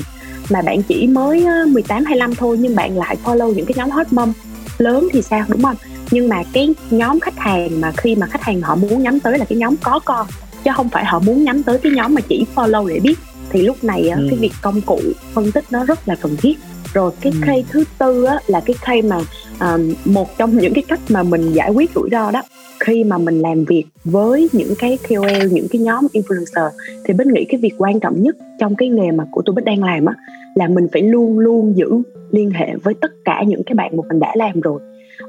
mà 0.51 0.63
bạn 0.63 0.83
chỉ 0.83 1.07
mới 1.07 1.45
ờ, 1.45 1.67
18 1.67 2.05
25 2.05 2.35
thôi 2.35 2.57
nhưng 2.61 2.77
bạn 2.77 2.99
lại 2.99 3.17
follow 3.25 3.55
những 3.55 3.67
cái 3.67 3.75
nhóm 3.77 3.91
hot 3.91 4.13
mom 4.13 4.33
lớn 4.79 5.09
thì 5.13 5.23
sao 5.23 5.45
đúng 5.49 5.63
không? 5.63 5.77
Nhưng 6.11 6.29
mà 6.29 6.43
cái 6.53 6.75
nhóm 6.91 7.21
khách 7.21 7.39
hàng 7.39 7.81
mà 7.81 7.93
khi 7.97 8.17
mà 8.17 8.27
khách 8.27 8.43
hàng 8.43 8.61
họ 8.61 8.75
muốn 8.75 9.03
nhắm 9.03 9.21
tới 9.21 9.39
là 9.39 9.45
cái 9.45 9.59
nhóm 9.59 9.77
có 9.77 10.01
con 10.05 10.27
chứ 10.65 10.71
không 10.75 10.89
phải 10.89 11.05
họ 11.05 11.19
muốn 11.19 11.45
nhắm 11.45 11.63
tới 11.63 11.79
cái 11.79 11.93
nhóm 11.93 12.15
mà 12.15 12.21
chỉ 12.29 12.47
follow 12.55 12.87
để 12.87 13.01
biết 13.01 13.19
thì 13.51 13.63
lúc 13.63 13.85
này 13.85 14.09
á, 14.09 14.17
Ừ. 14.17 14.27
cái 14.31 14.39
việc 14.39 14.53
công 14.63 14.81
cụ 14.87 15.01
phân 15.33 15.53
tích 15.53 15.65
nó 15.71 15.85
rất 15.85 16.09
là 16.09 16.15
cần 16.15 16.37
thiết 16.37 16.55
rồi 16.95 17.13
cái 17.21 17.33
Ừ. 17.33 17.39
case 17.47 17.63
thứ 17.71 17.85
tư 17.99 18.25
á, 18.25 18.39
là 18.47 18.61
cái 18.61 18.77
case 18.87 19.03
mà 19.03 19.19
à, 19.59 19.77
một 20.05 20.39
trong 20.39 20.59
những 20.59 20.75
cái 20.75 20.85
cách 20.89 21.01
mà 21.09 21.23
mình 21.23 21.53
giải 21.53 21.71
quyết 21.71 21.91
rủi 21.95 22.09
ro 22.13 22.31
đó 22.31 22.43
khi 22.81 23.05
mà 23.05 23.19
mình 23.19 23.39
làm 23.41 23.65
việc 23.65 23.85
với 24.05 24.49
những 24.53 24.75
cái 24.79 24.99
KOL 25.09 25.47
những 25.51 25.67
cái 25.71 25.81
nhóm 25.83 26.07
influencer 26.13 26.71
thì 27.05 27.15
Bích 27.15 27.27
nghĩ 27.27 27.45
cái 27.49 27.61
việc 27.61 27.73
quan 27.79 28.01
trọng 28.01 28.23
nhất 28.23 28.37
trong 28.59 28.77
cái 28.77 28.89
nghề 28.89 29.11
mà 29.11 29.25
của 29.31 29.43
tụi 29.43 29.55
Bích 29.55 29.65
đang 29.65 29.85
làm 29.85 30.05
á 30.07 30.15
là 30.55 30.69
mình 30.69 30.87
phải 30.93 31.03
luôn 31.03 31.39
luôn 31.39 31.77
giữ 31.77 31.89
liên 32.31 32.51
hệ 32.51 32.75
với 32.83 32.95
tất 33.01 33.11
cả 33.25 33.43
những 33.47 33.63
cái 33.67 33.75
bạn 33.75 33.97
mà 33.97 34.03
mình 34.09 34.21
đã 34.21 34.33
làm 34.37 34.61
rồi 34.61 34.81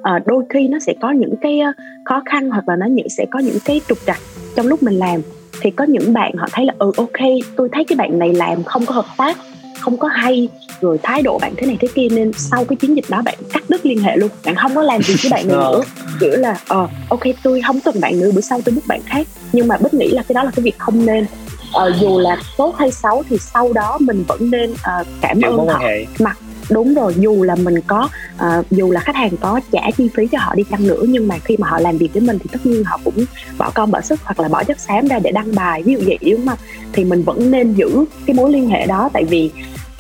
ờ, 0.02 0.20
đôi 0.26 0.44
khi 0.50 0.68
nó 0.68 0.80
sẽ 0.80 0.94
có 1.02 1.12
những 1.12 1.36
cái 1.42 1.60
ờ, 1.60 1.72
khó 2.06 2.22
khăn 2.26 2.50
hoặc 2.50 2.70
là 2.70 2.76
nó 2.76 2.88
sẽ 3.18 3.26
có 3.32 3.40
những 3.40 3.58
cái 3.66 3.82
trục 3.88 3.98
trặc 4.06 4.18
trong 4.56 4.68
lúc 4.68 4.84
mình 4.84 4.94
làm 4.94 5.22
thì 5.62 5.72
có 5.72 5.84
những 5.84 6.14
bạn 6.14 6.32
họ 6.38 6.48
thấy 6.52 6.66
là 6.66 6.74
ừ 6.80 6.92
ok 6.98 7.20
tôi 7.56 7.70
thấy 7.72 7.84
cái 7.84 7.96
bạn 7.96 8.20
này 8.20 8.34
làm 8.34 8.64
không 8.64 8.86
có 8.86 8.94
hợp 8.96 9.06
tác 9.18 9.38
không 9.80 9.98
có 9.98 10.08
hay 10.08 10.50
rồi 10.82 10.98
thái 11.04 11.22
độ 11.22 11.40
bạn 11.40 11.54
thế 11.58 11.68
này 11.68 11.78
thế 11.80 11.88
kia 11.96 12.08
nên 12.12 12.32
sau 12.34 12.66
cái 12.66 12.76
chiến 12.76 12.96
dịch 12.96 13.06
đó 13.10 13.22
bạn 13.26 13.36
cắt 13.54 13.64
đứt 13.70 13.86
liên 13.86 14.00
hệ 14.04 14.16
luôn 14.18 14.30
bạn 14.46 14.56
không 14.56 14.76
có 14.76 14.82
làm 14.82 15.02
gì 15.04 15.16
với 15.24 15.30
bạn 15.32 15.50
Ờ. 15.50 15.56
nữa. 15.58 15.82
Kiểu 16.20 16.32
là 16.32 16.60
ờ 16.68 16.88
ok 17.10 17.20
tôi 17.44 17.62
không 17.68 17.80
cần 17.80 17.96
bạn 18.02 18.20
nữa 18.20 18.32
bữa 18.36 18.42
sau 18.42 18.62
tôi 18.66 18.74
book 18.76 18.88
bạn 18.88 19.00
khác. 19.06 19.28
Nhưng 19.54 19.68
mà 19.68 19.78
bích 19.78 19.94
nghĩ 19.94 20.08
là 20.12 20.24
cái 20.28 20.34
đó 20.34 20.44
là 20.44 20.52
cái 20.56 20.64
việc 20.64 20.78
không 20.80 21.06
nên. 21.06 21.26
Ờ, 21.74 21.94
dù 22.02 22.20
là 22.20 22.38
tốt 22.58 22.76
hay 22.78 22.92
xấu 22.92 23.24
thì 23.30 23.38
sau 23.38 23.74
đó 23.74 23.98
mình 24.02 24.24
vẫn 24.28 24.52
nên 24.52 24.74
ờ, 24.84 25.04
cảm 25.22 25.40
Giữ 25.40 25.48
ơn 25.48 25.68
họ. 25.68 25.82
mặt 26.20 26.38
đúng 26.72 26.94
rồi 26.94 27.16
dù 27.18 27.44
là 27.44 27.56
mình 27.56 27.76
có 27.88 28.10
ờ, 28.38 28.64
dù 28.72 28.92
là 28.92 29.00
khách 29.00 29.16
hàng 29.16 29.38
có 29.38 29.60
trả 29.72 29.82
chi 29.98 30.10
phí 30.16 30.28
cho 30.28 30.38
họ 30.42 30.56
đi 30.56 30.64
chăng 30.64 30.88
nữa 30.88 31.04
nhưng 31.08 31.28
mà 31.28 31.38
khi 31.38 31.58
mà 31.58 31.68
họ 31.68 31.80
làm 31.80 31.98
việc 31.98 32.14
với 32.14 32.22
mình 32.22 32.40
thì 32.40 32.46
tất 32.52 32.66
nhiên 32.66 32.84
họ 32.84 33.00
cũng 33.04 33.26
bỏ 33.58 33.72
công 33.76 33.92
bỏ 33.92 34.02
sức 34.02 34.20
hoặc 34.24 34.40
là 34.40 34.48
bỏ 34.48 34.64
chất 34.64 34.80
xám 34.80 35.08
ra 35.08 35.20
để 35.20 35.32
đăng 35.32 35.56
bài. 35.56 35.84
Ví 35.84 35.94
dụ 35.94 36.00
vậy 36.06 36.18
đúng 36.32 36.48
không? 36.48 36.58
Thì 36.94 37.04
mình 37.04 37.24
vẫn 37.24 37.52
nên 37.52 37.74
giữ 37.74 38.06
cái 38.26 38.34
mối 38.34 38.52
liên 38.52 38.70
hệ 38.70 38.86
đó 38.86 39.10
tại 39.14 39.24
vì 39.24 39.52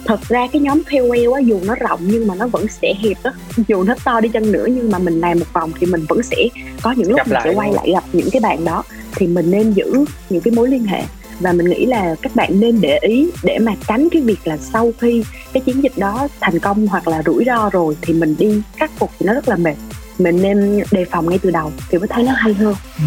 thật 0.06 0.20
ra 0.28 0.48
cái 0.54 0.62
nhóm 0.62 0.82
KOL 0.92 1.34
á 1.34 1.40
dù 1.40 1.60
nó 1.66 1.76
rộng 1.76 2.00
nhưng 2.04 2.28
mà 2.28 2.36
nó 2.36 2.48
vẫn 2.48 2.68
sẽ 2.68 2.94
hẹp 3.04 3.24
á 3.24 3.32
dù 3.68 3.84
nó 3.84 3.96
to 4.04 4.20
đi 4.22 4.30
chăng 4.30 4.52
nữa 4.52 4.66
nhưng 4.70 4.92
mà 4.92 5.00
mình 5.00 5.20
làm 5.20 5.40
một 5.40 5.46
vòng 5.54 5.72
thì 5.80 5.88
mình 5.88 6.06
vẫn 6.10 6.24
sẽ 6.24 6.38
có 6.82 6.94
những 6.98 7.10
lúc 7.10 7.18
Gặp 7.18 7.28
mình 7.28 7.34
lại 7.34 7.44
sẽ 7.46 7.54
quay 7.54 7.74
lại 7.74 7.92
gặp 7.94 8.04
những 8.14 8.30
cái 8.32 8.40
bạn 8.40 8.66
đó. 8.66 8.84
Thì 9.16 9.28
mình 9.28 9.52
nên 9.52 9.72
giữ 9.72 10.06
những 10.30 10.42
cái 10.42 10.54
mối 10.54 10.70
liên 10.70 10.84
hệ 10.84 11.02
và 11.42 11.52
mình 11.52 11.70
nghĩ 11.70 11.86
là 11.86 12.16
các 12.22 12.36
bạn 12.36 12.60
nên 12.60 12.82
để 12.82 12.98
ý 13.02 13.30
để 13.44 13.58
mà 13.60 13.72
tránh 13.88 14.08
cái 14.12 14.22
việc 14.22 14.40
là 14.48 14.58
sau 14.58 14.92
khi 15.00 15.24
cái 15.54 15.62
chiến 15.66 15.84
dịch 15.84 15.98
đó 15.98 16.28
thành 16.42 16.60
công 16.60 16.88
hoặc 16.88 17.08
là 17.08 17.22
rủi 17.26 17.44
ro 17.46 17.70
rồi 17.70 17.98
thì 18.02 18.14
mình 18.14 18.36
đi 18.40 18.62
khắc 18.78 18.92
phục 19.00 19.12
thì 19.20 19.26
nó 19.26 19.34
rất 19.34 19.50
là 19.50 19.56
mệt 19.56 19.76
mình 20.20 20.42
nên 20.42 20.84
đề 20.92 21.06
phòng 21.12 21.30
ngay 21.30 21.40
từ 21.42 21.52
đầu 21.52 21.72
thì 21.90 21.98
mới 21.98 22.08
thấy 22.08 22.24
nó 22.24 22.32
hay 22.32 22.54
hơn 22.54 22.76
Ừ. 22.98 23.04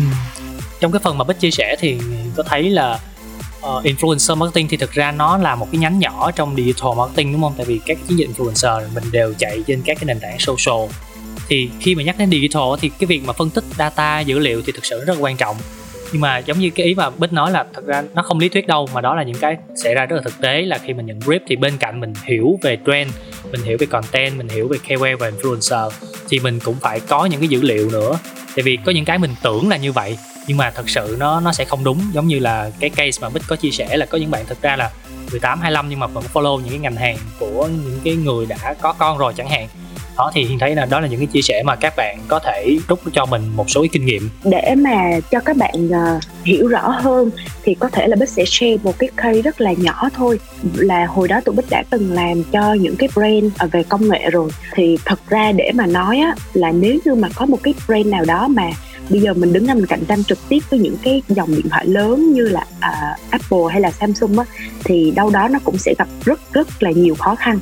trong 0.80 0.92
cái 0.92 1.00
phần 1.04 1.18
mà 1.18 1.24
Bích 1.24 1.40
chia 1.40 1.50
sẻ 1.50 1.76
thì 1.80 1.98
có 2.36 2.42
thấy 2.42 2.70
là 2.70 2.98
uh, 3.60 3.84
influencer 3.84 4.36
marketing 4.36 4.68
thì 4.68 4.76
thực 4.76 4.92
ra 4.92 5.12
nó 5.12 5.36
là 5.38 5.54
một 5.54 5.68
cái 5.72 5.78
nhánh 5.78 5.98
nhỏ 5.98 6.30
trong 6.30 6.56
digital 6.56 6.88
marketing 6.96 7.32
đúng 7.32 7.42
không? 7.42 7.54
Tại 7.56 7.66
vì 7.66 7.80
các 7.86 7.98
chiến 8.08 8.18
dịch 8.18 8.28
influencer 8.36 8.82
mình 8.94 9.04
đều 9.12 9.34
chạy 9.38 9.62
trên 9.66 9.82
các 9.84 9.96
cái 10.00 10.04
nền 10.06 10.20
tảng 10.20 10.36
social. 10.38 10.90
Thì 11.48 11.70
khi 11.80 11.94
mà 11.94 12.02
nhắc 12.02 12.18
đến 12.18 12.30
digital 12.30 12.62
thì 12.80 12.88
cái 12.88 13.06
việc 13.06 13.22
mà 13.24 13.32
phân 13.32 13.50
tích 13.50 13.64
data 13.78 14.20
dữ 14.20 14.38
liệu 14.38 14.62
thì 14.66 14.72
thực 14.72 14.84
sự 14.84 15.04
rất 15.04 15.14
là 15.14 15.20
quan 15.20 15.36
trọng. 15.36 15.56
Nhưng 16.14 16.20
mà 16.20 16.38
giống 16.38 16.58
như 16.58 16.70
cái 16.70 16.86
ý 16.86 16.94
mà 16.94 17.10
Bích 17.10 17.32
nói 17.32 17.50
là 17.50 17.64
thật 17.74 17.86
ra 17.86 18.02
nó 18.14 18.22
không 18.22 18.38
lý 18.38 18.48
thuyết 18.48 18.66
đâu 18.66 18.88
mà 18.94 19.00
đó 19.00 19.14
là 19.14 19.22
những 19.22 19.36
cái 19.40 19.56
xảy 19.76 19.94
ra 19.94 20.06
rất 20.06 20.16
là 20.16 20.22
thực 20.24 20.40
tế 20.40 20.62
là 20.62 20.78
khi 20.78 20.92
mình 20.92 21.06
nhận 21.06 21.18
brief 21.18 21.38
thì 21.46 21.56
bên 21.56 21.76
cạnh 21.78 22.00
mình 22.00 22.12
hiểu 22.24 22.58
về 22.62 22.78
trend, 22.86 23.12
mình 23.52 23.62
hiểu 23.62 23.76
về 23.80 23.86
content, 23.86 24.36
mình 24.36 24.48
hiểu 24.48 24.68
về 24.68 24.78
KOL 24.88 25.14
và 25.14 25.30
influencer 25.30 25.90
thì 26.28 26.38
mình 26.38 26.60
cũng 26.64 26.76
phải 26.80 27.00
có 27.00 27.26
những 27.26 27.40
cái 27.40 27.48
dữ 27.48 27.62
liệu 27.62 27.90
nữa. 27.90 28.18
Tại 28.56 28.62
vì 28.62 28.78
có 28.84 28.92
những 28.92 29.04
cái 29.04 29.18
mình 29.18 29.34
tưởng 29.42 29.68
là 29.68 29.76
như 29.76 29.92
vậy 29.92 30.18
nhưng 30.46 30.56
mà 30.56 30.70
thật 30.70 30.88
sự 30.88 31.16
nó 31.20 31.40
nó 31.40 31.52
sẽ 31.52 31.64
không 31.64 31.84
đúng 31.84 32.00
giống 32.12 32.26
như 32.26 32.38
là 32.38 32.70
cái 32.80 32.90
case 32.90 33.18
mà 33.22 33.28
Bích 33.28 33.42
có 33.48 33.56
chia 33.56 33.70
sẻ 33.70 33.96
là 33.96 34.06
có 34.06 34.18
những 34.18 34.30
bạn 34.30 34.44
thực 34.46 34.62
ra 34.62 34.76
là 34.76 34.90
18 35.30 35.60
25 35.60 35.88
nhưng 35.88 36.00
mà 36.00 36.06
vẫn 36.06 36.24
follow 36.32 36.60
những 36.60 36.70
cái 36.70 36.78
ngành 36.78 36.96
hàng 36.96 37.16
của 37.38 37.68
những 37.84 38.00
cái 38.04 38.16
người 38.16 38.46
đã 38.46 38.74
có 38.80 38.92
con 38.92 39.18
rồi 39.18 39.32
chẳng 39.36 39.48
hạn 39.48 39.68
đó 40.16 40.30
thì 40.34 40.44
Hiền 40.44 40.58
thấy 40.58 40.74
là 40.74 40.84
đó 40.84 41.00
là 41.00 41.06
những 41.06 41.20
cái 41.20 41.26
chia 41.26 41.42
sẻ 41.42 41.62
mà 41.64 41.76
các 41.76 41.94
bạn 41.96 42.18
có 42.28 42.38
thể 42.38 42.78
rút 42.88 43.00
cho 43.12 43.26
mình 43.26 43.42
một 43.56 43.70
số 43.70 43.86
kinh 43.92 44.06
nghiệm. 44.06 44.30
Để 44.44 44.74
mà 44.76 45.20
cho 45.30 45.40
các 45.40 45.56
bạn 45.56 45.88
uh, 45.88 46.22
hiểu 46.44 46.68
rõ 46.68 46.88
hơn 46.88 47.30
thì 47.62 47.74
có 47.74 47.88
thể 47.88 48.06
là 48.06 48.16
bích 48.16 48.28
sẽ 48.28 48.44
share 48.44 48.76
một 48.82 48.98
cái 48.98 49.08
case 49.16 49.42
rất 49.42 49.60
là 49.60 49.72
nhỏ 49.72 50.08
thôi. 50.14 50.40
Là 50.74 51.06
hồi 51.06 51.28
đó 51.28 51.40
tụi 51.44 51.54
bích 51.54 51.70
đã 51.70 51.82
từng 51.90 52.12
làm 52.12 52.42
cho 52.52 52.74
những 52.74 52.96
cái 52.96 53.08
brand 53.14 53.44
à, 53.56 53.66
về 53.66 53.82
công 53.82 54.08
nghệ 54.08 54.30
rồi. 54.30 54.50
Thì 54.74 54.98
thật 55.04 55.20
ra 55.28 55.52
để 55.52 55.70
mà 55.74 55.86
nói 55.86 56.18
á 56.18 56.34
là 56.52 56.72
nếu 56.72 56.98
như 57.04 57.14
mà 57.14 57.28
có 57.34 57.46
một 57.46 57.58
cái 57.62 57.74
brand 57.86 58.06
nào 58.06 58.24
đó 58.24 58.48
mà 58.48 58.70
bây 59.10 59.20
giờ 59.20 59.34
mình 59.34 59.52
đứng 59.52 59.66
ra 59.66 59.74
mình 59.74 59.86
cạnh 59.86 60.04
tranh 60.08 60.24
trực 60.24 60.38
tiếp 60.48 60.58
với 60.70 60.80
những 60.80 60.96
cái 61.02 61.22
dòng 61.28 61.56
điện 61.56 61.68
thoại 61.70 61.86
lớn 61.86 62.32
như 62.32 62.42
là 62.48 62.60
uh, 62.60 63.30
Apple 63.30 63.58
hay 63.70 63.80
là 63.80 63.90
Samsung 63.90 64.38
á 64.38 64.44
thì 64.84 65.10
đâu 65.10 65.30
đó 65.30 65.48
nó 65.48 65.58
cũng 65.64 65.78
sẽ 65.78 65.94
gặp 65.98 66.08
rất 66.24 66.40
rất 66.52 66.82
là 66.82 66.90
nhiều 66.90 67.14
khó 67.14 67.34
khăn 67.34 67.58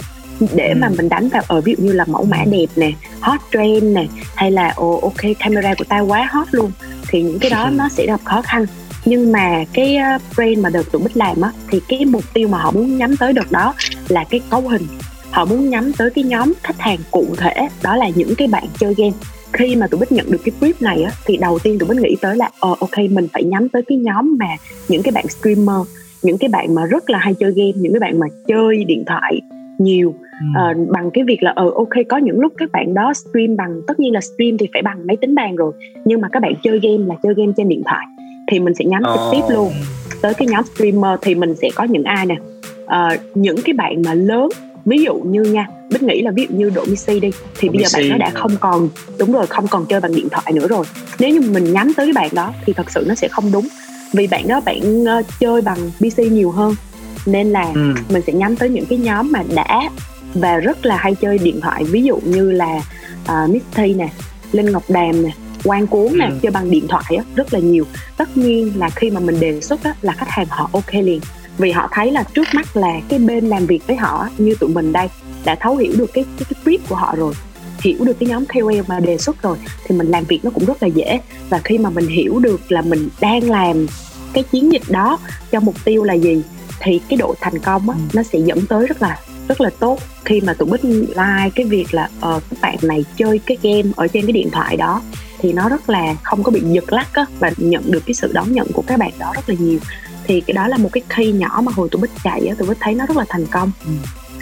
để 0.55 0.75
mà 0.75 0.89
mình 0.89 1.09
đánh 1.09 1.29
vào 1.29 1.43
ở 1.49 1.61
ví 1.61 1.75
dụ 1.79 1.85
như 1.85 1.93
là 1.93 2.05
mẫu 2.09 2.25
mã 2.25 2.45
đẹp 2.51 2.67
nè 2.77 2.93
hot 3.21 3.41
trend 3.53 3.83
nè 3.83 4.07
hay 4.35 4.51
là 4.51 4.73
ồ 4.77 5.01
ok 5.03 5.37
camera 5.39 5.75
của 5.75 5.85
tao 5.89 6.07
quá 6.07 6.29
hot 6.31 6.49
luôn 6.51 6.71
thì 7.09 7.23
những 7.23 7.39
cái 7.39 7.51
đó 7.51 7.71
nó 7.77 7.89
sẽ 7.89 8.07
gặp 8.07 8.21
khó 8.25 8.43
khăn. 8.43 8.67
Nhưng 9.05 9.33
mà 9.33 9.65
cái 9.73 9.99
uh, 10.17 10.23
brand 10.37 10.59
mà 10.59 10.71
đợt 10.71 10.93
tụi 10.93 11.03
bích 11.03 11.17
làm 11.17 11.41
á 11.41 11.53
thì 11.71 11.81
cái 11.89 12.05
mục 12.05 12.25
tiêu 12.35 12.49
mà 12.49 12.59
họ 12.59 12.71
muốn 12.71 12.99
nhắm 12.99 13.17
tới 13.17 13.33
đợt 13.33 13.53
đó 13.53 13.75
là 14.09 14.25
cái 14.31 14.41
cấu 14.51 14.61
hình. 14.61 14.87
Họ 15.31 15.45
muốn 15.45 15.71
nhắm 15.71 15.93
tới 15.93 16.11
cái 16.11 16.25
nhóm 16.25 16.53
khách 16.63 16.79
hàng 16.79 16.99
cụ 17.11 17.27
thể 17.37 17.69
đó 17.83 17.97
là 17.97 18.09
những 18.15 18.35
cái 18.35 18.49
bạn 18.49 18.65
chơi 18.79 18.95
game. 18.95 19.13
Khi 19.53 19.77
mà 19.77 19.87
tụi 19.87 20.01
bích 20.01 20.13
nhận 20.13 20.31
được 20.31 20.41
cái 20.45 20.55
brief 20.61 20.73
này 20.81 21.03
á 21.03 21.13
thì 21.25 21.37
đầu 21.37 21.59
tiên 21.59 21.79
tụi 21.79 21.89
bích 21.89 21.99
nghĩ 21.99 22.17
tới 22.21 22.37
là 22.37 22.51
ờ 22.61 22.75
ok 22.81 22.99
mình 23.11 23.29
phải 23.33 23.45
nhắm 23.45 23.69
tới 23.69 23.83
cái 23.89 23.99
nhóm 23.99 24.37
mà 24.39 24.57
những 24.89 25.03
cái 25.03 25.13
bạn 25.13 25.29
streamer 25.29 25.87
những 26.23 26.39
cái 26.39 26.49
bạn 26.49 26.75
mà 26.75 26.87
rất 26.87 27.11
là 27.11 27.19
hay 27.19 27.35
chơi 27.35 27.53
game 27.57 27.73
những 27.75 27.93
cái 27.93 28.01
bạn 28.01 28.19
mà 28.19 28.27
chơi 28.47 28.85
điện 28.85 29.05
thoại 29.07 29.41
nhiều. 29.83 30.15
Ờ, 30.57 30.75
bằng 30.89 31.11
cái 31.15 31.25
việc 31.25 31.43
là 31.43 31.53
ờ 31.57 31.71
ok 31.75 31.89
có 32.09 32.17
những 32.17 32.41
lúc 32.41 32.53
các 32.59 32.73
bạn 32.73 32.95
đó 32.95 33.13
stream 33.15 33.57
bằng 33.57 33.81
tất 33.87 34.01
nhiên 34.01 34.13
là 34.13 34.21
stream 34.21 34.59
thì 34.59 34.69
phải 34.73 34.83
bằng 34.83 35.07
máy 35.07 35.17
tính 35.17 35.35
bàn 35.35 35.57
rồi 35.57 35.73
nhưng 36.05 36.21
mà 36.21 36.29
các 36.33 36.43
bạn 36.43 36.53
chơi 36.63 36.81
game 36.83 37.05
là 37.07 37.15
chơi 37.23 37.35
game 37.37 37.53
trên 37.57 37.69
điện 37.69 37.83
thoại 37.85 38.07
thì 38.51 38.59
mình 38.59 38.75
sẽ 38.75 38.85
nhắm 38.85 39.03
trực 39.03 39.21
Ờ. 39.21 39.29
tiếp 39.33 39.41
luôn. 39.55 39.73
Tới 40.23 40.35
cái 40.35 40.49
nhóm 40.49 40.65
streamer 40.75 41.19
thì 41.23 41.35
mình 41.35 41.55
sẽ 41.55 41.69
có 41.75 41.85
những 41.85 42.05
ai 42.05 42.27
nè? 42.27 42.37
Ờ, 42.87 43.09
những 43.35 43.57
cái 43.65 43.73
bạn 43.73 44.03
mà 44.07 44.15
lớn 44.15 44.49
ví 44.85 44.99
dụ 45.03 45.15
như 45.15 45.43
nha 45.43 45.67
bích 45.91 46.03
nghĩ 46.03 46.23
là 46.23 46.31
ví 46.31 46.47
dụ 46.51 46.57
như 46.59 46.71
độ 46.75 46.83
Missy 46.91 47.21
đi 47.21 47.31
thì 47.59 47.69
Độ 47.69 47.75
bây 47.75 47.85
giờ 47.85 47.99
bạn 47.99 48.11
đó 48.11 48.17
đã 48.19 48.27
ừ. 48.27 48.33
không 48.35 48.51
còn 48.61 48.89
đúng 49.19 49.33
rồi 49.33 49.47
không 49.47 49.67
còn 49.71 49.87
chơi 49.87 50.01
bằng 50.01 50.15
điện 50.17 50.29
thoại 50.31 50.53
nữa 50.55 50.69
rồi. 50.69 50.85
Nếu 51.21 51.31
như 51.31 51.41
mình 51.51 51.73
nhắm 51.73 51.93
tới 51.97 52.07
cái 52.07 52.13
bạn 52.13 52.29
đó 52.35 52.53
thì 52.65 52.73
thật 52.73 52.91
sự 52.91 53.05
nó 53.09 53.15
sẽ 53.15 53.29
không 53.29 53.45
đúng 53.53 53.69
vì 54.13 54.27
bạn 54.27 54.49
đó 54.49 54.61
bạn 54.67 55.05
ờ, 55.07 55.23
chơi 55.41 55.63
bằng 55.63 55.79
PC 55.99 56.19
nhiều 56.33 56.51
hơn 56.51 56.75
nên 57.27 57.51
là 57.51 57.73
Ừ. 57.75 57.95
mình 58.09 58.23
sẽ 58.27 58.33
nhắm 58.33 58.57
tới 58.57 58.69
những 58.69 58.87
cái 58.87 58.99
nhóm 58.99 59.33
mà 59.33 59.43
đã 59.55 59.91
và 60.35 60.57
rất 60.57 60.87
là 60.87 60.97
hay 60.97 61.15
chơi 61.15 61.39
điện 61.39 61.61
thoại 61.61 61.85
ví 61.85 62.03
dụ 62.03 62.17
như 62.25 62.51
là 62.51 62.77
uh, 63.45 63.51
Miss 63.51 63.65
Thi 63.75 63.95
nè 63.95 64.09
Linh 64.53 64.73
Ngọc 64.73 64.83
Đàm 64.89 65.23
nè 65.23 65.31
Quang 65.65 65.87
Cuốn 65.87 66.19
nè 66.19 66.27
Ừ. 66.27 66.35
chơi 66.43 66.53
bằng 66.53 66.71
điện 66.71 66.89
thoại 66.89 67.05
á, 67.19 67.25
rất 67.35 67.53
là 67.55 67.59
nhiều 67.61 67.85
tất 68.17 68.37
nhiên 68.37 68.73
là 68.77 68.91
khi 68.91 69.11
mà 69.11 69.21
mình 69.21 69.41
đề 69.41 69.61
xuất 69.61 69.85
á, 69.85 69.95
là 70.03 70.13
khách 70.13 70.29
hàng 70.31 70.47
họ 70.51 70.71
ok 70.73 70.95
liền 70.95 71.21
vì 71.59 71.71
họ 71.71 71.89
thấy 71.93 72.11
là 72.13 72.23
trước 72.35 72.49
mắt 72.55 72.77
là 72.77 72.93
cái 73.09 73.19
bên 73.19 73.47
làm 73.49 73.67
việc 73.67 73.87
với 73.87 73.97
họ 73.97 74.29
như 74.39 74.55
tụi 74.61 74.71
mình 74.71 74.93
đây 74.93 75.09
đã 75.45 75.55
thấu 75.55 75.77
hiểu 75.77 75.93
được 75.99 76.11
cái 76.13 76.25
cái, 76.39 76.47
cái 76.51 76.63
brief 76.65 76.79
của 76.89 76.95
họ 76.95 77.15
rồi 77.17 77.35
hiểu 77.83 77.97
được 78.05 78.17
cái 78.21 78.29
nhóm 78.29 78.45
KOL 78.47 78.81
mà 78.87 79.01
đề 79.01 79.19
xuất 79.19 79.43
rồi 79.43 79.57
thì 79.87 79.97
mình 79.97 80.07
làm 80.11 80.25
việc 80.25 80.41
nó 80.45 80.51
cũng 80.51 80.65
rất 80.65 80.83
là 80.83 80.89
dễ 80.89 81.21
và 81.51 81.59
khi 81.65 81.79
mà 81.79 81.91
mình 81.91 82.07
hiểu 82.07 82.39
được 82.39 82.73
là 82.73 82.83
mình 82.83 83.09
đang 83.21 83.51
làm 83.51 83.87
cái 84.33 84.45
chiến 84.53 84.73
dịch 84.73 84.83
đó 84.89 85.19
cho 85.53 85.61
mục 85.61 85.75
tiêu 85.85 86.05
là 86.05 86.15
gì 86.15 86.43
thì 86.81 87.01
cái 87.09 87.17
độ 87.17 87.35
thành 87.41 87.59
công 87.59 87.91
á, 87.91 87.97
nó 88.13 88.23
sẽ 88.23 88.39
dẫn 88.39 88.67
tới 88.67 88.87
rất 88.87 89.03
là 89.03 89.19
rất 89.49 89.61
là 89.61 89.71
tốt. 89.79 89.99
Khi 90.25 90.41
mà 90.41 90.55
tụi 90.55 90.69
bích 90.69 90.85
like 90.85 91.51
cái 91.55 91.67
việc 91.67 91.95
là 91.95 92.09
ờ 92.21 92.41
các 92.51 92.59
bạn 92.61 92.77
này 92.83 93.05
chơi 93.17 93.41
cái 93.47 93.57
game 93.63 93.93
ở 93.97 94.07
trên 94.07 94.27
cái 94.27 94.33
điện 94.33 94.51
thoại 94.51 94.77
đó 94.77 95.03
thì 95.39 95.53
nó 95.53 95.69
rất 95.69 95.91
là 95.91 96.15
không 96.23 96.43
có 96.43 96.53
bị 96.53 96.61
giật 96.61 96.93
lắc 96.93 97.09
á 97.13 97.25
và 97.39 97.51
nhận 97.57 97.91
được 97.91 98.03
cái 98.07 98.15
sự 98.15 98.33
đón 98.33 98.53
nhận 98.53 98.73
của 98.73 98.83
các 98.87 98.99
bạn 98.99 99.13
đó 99.19 99.33
rất 99.35 99.49
là 99.49 99.55
nhiều. 99.59 99.79
Thì 100.25 100.41
cái 100.41 100.55
đó 100.55 100.69
là 100.69 100.77
một 100.77 100.89
cái 100.93 101.03
key 101.17 101.33
nhỏ 101.33 101.61
mà 101.65 101.73
hồi 101.75 101.89
tụi 101.89 102.03
bích 102.03 102.11
chạy 102.25 102.47
á 102.47 102.55
tụi 102.59 102.69
bích 102.69 102.79
thấy 102.81 102.95
nó 102.95 103.07
rất 103.07 103.17
là 103.17 103.25
thành 103.29 103.47
công. 103.47 103.73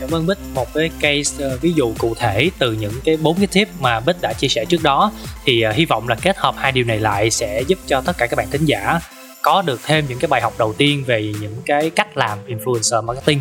Cảm 0.01 0.11
ơn 0.11 0.27
Bích. 0.27 0.39
Một 0.55 0.75
cái 0.75 0.91
case 1.01 1.45
ờ, 1.45 1.59
ví 1.61 1.73
dụ 1.73 1.93
cụ 1.99 2.15
thể 2.15 2.51
từ 2.59 2.73
những 2.73 2.93
cái 3.05 3.17
bốn 3.17 3.37
cái 3.37 3.47
tip 3.47 3.69
mà 3.81 4.01
Bích 4.01 4.17
đã 4.23 4.33
chia 4.33 4.49
sẻ 4.49 4.65
trước 4.65 4.83
đó 4.83 5.13
thì 5.45 5.61
ờ, 5.61 5.73
hy 5.73 5.85
vọng 5.85 6.09
là 6.09 6.15
kết 6.15 6.37
hợp 6.39 6.55
hai 6.59 6.73
điều 6.73 6.85
này 6.85 7.01
lại 7.01 7.31
sẽ 7.31 7.63
giúp 7.67 7.79
cho 7.87 8.01
tất 8.01 8.19
cả 8.19 8.27
các 8.27 8.37
bạn 8.37 8.47
thính 8.51 8.65
giả 8.65 9.01
có 9.43 9.63
được 9.63 9.81
thêm 9.85 10.05
những 10.09 10.19
cái 10.19 10.29
bài 10.29 10.41
học 10.41 10.53
đầu 10.59 10.73
tiên 10.73 11.05
về 11.07 11.33
những 11.41 11.57
cái 11.67 11.91
cách 11.91 12.17
làm 12.17 12.39
influencer 12.47 13.05
marketing. 13.05 13.41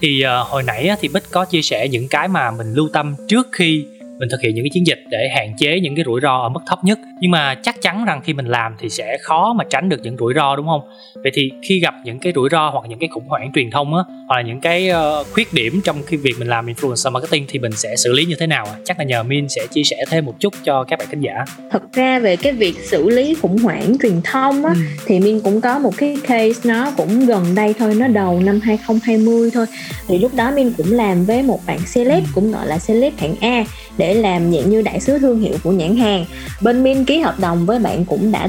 Thì 0.00 0.24
uh, 0.24 0.46
hồi 0.48 0.62
nãy 0.62 0.90
thì 1.00 1.08
Bích 1.08 1.30
có 1.30 1.44
chia 1.44 1.62
sẻ 1.62 1.88
những 1.88 2.08
cái 2.08 2.28
mà 2.28 2.50
mình 2.50 2.74
lưu 2.74 2.88
tâm 2.92 3.14
trước 3.28 3.46
khi 3.52 3.86
mình 4.20 4.28
thực 4.28 4.40
hiện 4.40 4.54
những 4.54 4.64
cái 4.64 4.70
chiến 4.72 4.86
dịch 4.86 5.04
để 5.10 5.28
hạn 5.36 5.52
chế 5.58 5.80
những 5.80 5.96
cái 5.96 6.04
rủi 6.04 6.20
ro 6.20 6.36
ở 6.36 6.48
mức 6.48 6.60
thấp 6.66 6.78
nhất. 6.84 6.98
Nhưng 7.20 7.30
mà 7.30 7.54
chắc 7.54 7.82
chắn 7.82 8.04
rằng 8.04 8.20
khi 8.24 8.32
mình 8.32 8.46
làm 8.46 8.74
thì 8.78 8.88
sẽ 8.88 9.16
khó 9.20 9.52
mà 9.52 9.64
tránh 9.70 9.88
được 9.88 10.00
những 10.02 10.16
rủi 10.16 10.34
ro 10.34 10.56
đúng 10.56 10.66
không? 10.66 10.80
Vậy 11.14 11.32
thì 11.34 11.50
khi 11.62 11.80
gặp 11.80 11.94
những 12.04 12.18
cái 12.18 12.32
rủi 12.36 12.48
ro 12.52 12.70
hoặc 12.70 12.84
những 12.88 12.98
cái 12.98 13.08
khủng 13.08 13.28
hoảng 13.28 13.52
truyền 13.54 13.70
thông 13.70 13.94
á 13.96 14.02
hoặc 14.28 14.36
là 14.36 14.42
những 14.42 14.60
cái 14.60 14.88
ờ, 14.88 15.24
khuyết 15.32 15.52
điểm 15.52 15.80
trong 15.84 16.02
khi 16.06 16.16
việc 16.16 16.34
mình 16.38 16.48
làm 16.48 16.66
influencer 16.66 17.12
marketing 17.12 17.44
thì 17.48 17.58
mình 17.58 17.72
sẽ 17.72 17.96
xử 17.96 18.12
lý 18.12 18.24
như 18.24 18.34
thế 18.38 18.46
nào 18.46 18.66
chắc 18.84 18.98
là 18.98 19.04
nhờ 19.04 19.22
Min 19.22 19.48
sẽ 19.48 19.66
chia 19.70 19.82
sẻ 19.84 19.96
thêm 20.10 20.26
một 20.26 20.34
chút 20.40 20.54
cho 20.64 20.84
các 20.84 20.98
bạn 20.98 21.08
khán 21.10 21.20
giả. 21.20 21.44
Thật 21.70 21.82
ra 21.92 22.18
về 22.18 22.36
cái 22.36 22.52
việc 22.52 22.74
xử 22.84 23.10
lý 23.10 23.34
khủng 23.34 23.58
hoảng 23.58 23.96
truyền 24.02 24.20
thông 24.24 24.64
á 24.64 24.74
thì 25.06 25.20
Min 25.20 25.40
cũng 25.40 25.60
có 25.60 25.78
một 25.78 25.96
cái 25.96 26.16
case 26.26 26.60
nó 26.64 26.92
cũng 26.96 27.26
gần 27.26 27.54
đây 27.54 27.74
thôi 27.78 27.94
nó 27.94 28.06
đầu 28.06 28.40
năm 28.40 28.60
2020 28.60 29.50
thôi. 29.54 29.66
Thì 30.08 30.18
lúc 30.18 30.34
đó 30.34 30.50
Min 30.50 30.72
cũng 30.76 30.92
làm 30.92 31.24
với 31.24 31.42
một 31.42 31.60
bạn 31.66 31.78
celeb 31.94 32.24
cũng 32.34 32.52
gọi 32.52 32.66
là 32.66 32.78
celeb 32.86 33.12
hạng 33.18 33.34
A 33.40 33.64
để 33.98 34.09
làm 34.14 34.52
dạng 34.52 34.70
như 34.70 34.82
đại 34.82 35.00
sứ 35.00 35.18
thương 35.18 35.40
hiệu 35.40 35.54
của 35.62 35.72
nhãn 35.72 35.96
hàng. 35.96 36.24
Bên 36.60 36.82
Min 36.82 37.04
ký 37.04 37.18
hợp 37.18 37.40
đồng 37.40 37.66
với 37.66 37.78
bạn 37.78 38.04
cũng 38.04 38.32
đã 38.32 38.48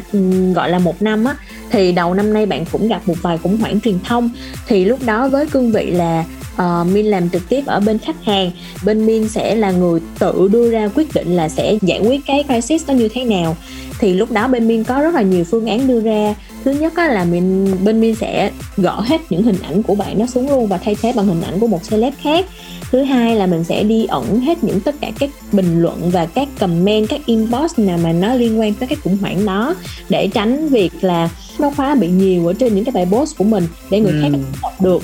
gọi 0.55 0.69
là 0.69 0.79
một 0.79 1.01
năm 1.01 1.25
á 1.25 1.35
thì 1.71 1.91
đầu 1.91 2.13
năm 2.13 2.33
nay 2.33 2.45
bạn 2.45 2.65
cũng 2.71 2.87
gặp 2.87 3.01
một 3.05 3.15
vài 3.21 3.37
khủng 3.37 3.57
hoảng 3.57 3.81
truyền 3.81 3.99
thông. 4.03 4.29
Thì 4.67 4.85
lúc 4.85 4.99
đó 5.05 5.29
với 5.29 5.45
cương 5.47 5.71
vị 5.71 5.91
là 5.91 6.25
uh, 6.55 6.87
Min 6.87 7.05
làm 7.05 7.29
trực 7.29 7.49
tiếp 7.49 7.63
ở 7.65 7.79
bên 7.79 7.97
khách 7.97 8.23
hàng 8.23 8.51
bên 8.85 9.05
Min 9.05 9.29
sẽ 9.29 9.55
là 9.55 9.71
người 9.71 9.99
tự 10.19 10.47
đưa 10.51 10.71
ra 10.71 10.89
quyết 10.95 11.13
định 11.13 11.35
là 11.35 11.49
sẽ 11.49 11.77
giải 11.81 11.99
quyết 11.99 12.21
cái 12.27 12.43
crisis 12.43 12.87
đó 12.87 12.93
như 12.93 13.09
thế 13.13 13.23
nào. 13.23 13.57
Thì 13.99 14.13
lúc 14.13 14.31
đó 14.31 14.47
bên 14.47 14.67
Min 14.67 14.83
có 14.83 15.01
rất 15.01 15.13
là 15.13 15.21
nhiều 15.21 15.43
phương 15.43 15.65
án 15.65 15.87
đưa 15.87 15.99
ra. 15.99 16.35
Thứ 16.65 16.71
nhất 16.71 16.93
á, 16.95 17.07
là 17.07 17.23
mình 17.23 17.75
bên 17.83 18.01
Min 18.01 18.15
sẽ 18.15 18.51
gỡ 18.77 19.01
hết 19.05 19.21
những 19.29 19.43
hình 19.43 19.55
ảnh 19.63 19.83
của 19.83 19.95
bạn 19.95 20.19
nó 20.19 20.25
xuống 20.25 20.49
luôn 20.49 20.67
và 20.67 20.77
thay 20.77 20.95
thế 21.01 21.13
bằng 21.15 21.27
hình 21.27 21.41
ảnh 21.41 21.59
của 21.59 21.67
một 21.67 21.79
celeb 21.89 22.13
khác 22.23 22.45
thứ 22.91 23.03
hai 23.03 23.35
là 23.35 23.45
mình 23.45 23.63
sẽ 23.63 23.83
đi 23.83 24.05
ẩn 24.05 24.39
hết 24.39 24.63
những 24.63 24.79
tất 24.79 24.95
cả 25.01 25.11
các 25.19 25.29
bình 25.51 25.81
luận 25.81 26.09
và 26.11 26.25
các 26.25 26.47
comment 26.59 27.09
các 27.09 27.21
inbox 27.25 27.79
nào 27.79 27.97
mà 28.03 28.11
nó 28.11 28.33
liên 28.33 28.59
quan 28.59 28.73
tới 28.73 28.87
cái 28.87 28.97
khủng 29.03 29.17
hoảng 29.21 29.45
đó 29.45 29.75
để 30.09 30.27
tránh 30.27 30.69
việc 30.69 30.91
là 31.01 31.29
nó 31.59 31.71
khóa 31.77 31.95
bị 31.95 32.07
nhiều 32.07 32.47
ở 32.47 32.53
trên 32.53 32.75
những 32.75 32.85
cái 32.85 32.91
bài 32.91 33.07
post 33.11 33.37
của 33.37 33.43
mình 33.43 33.67
để 33.89 33.99
người 33.99 34.13
khác 34.21 34.29
đọc 34.61 34.81
được. 34.81 35.03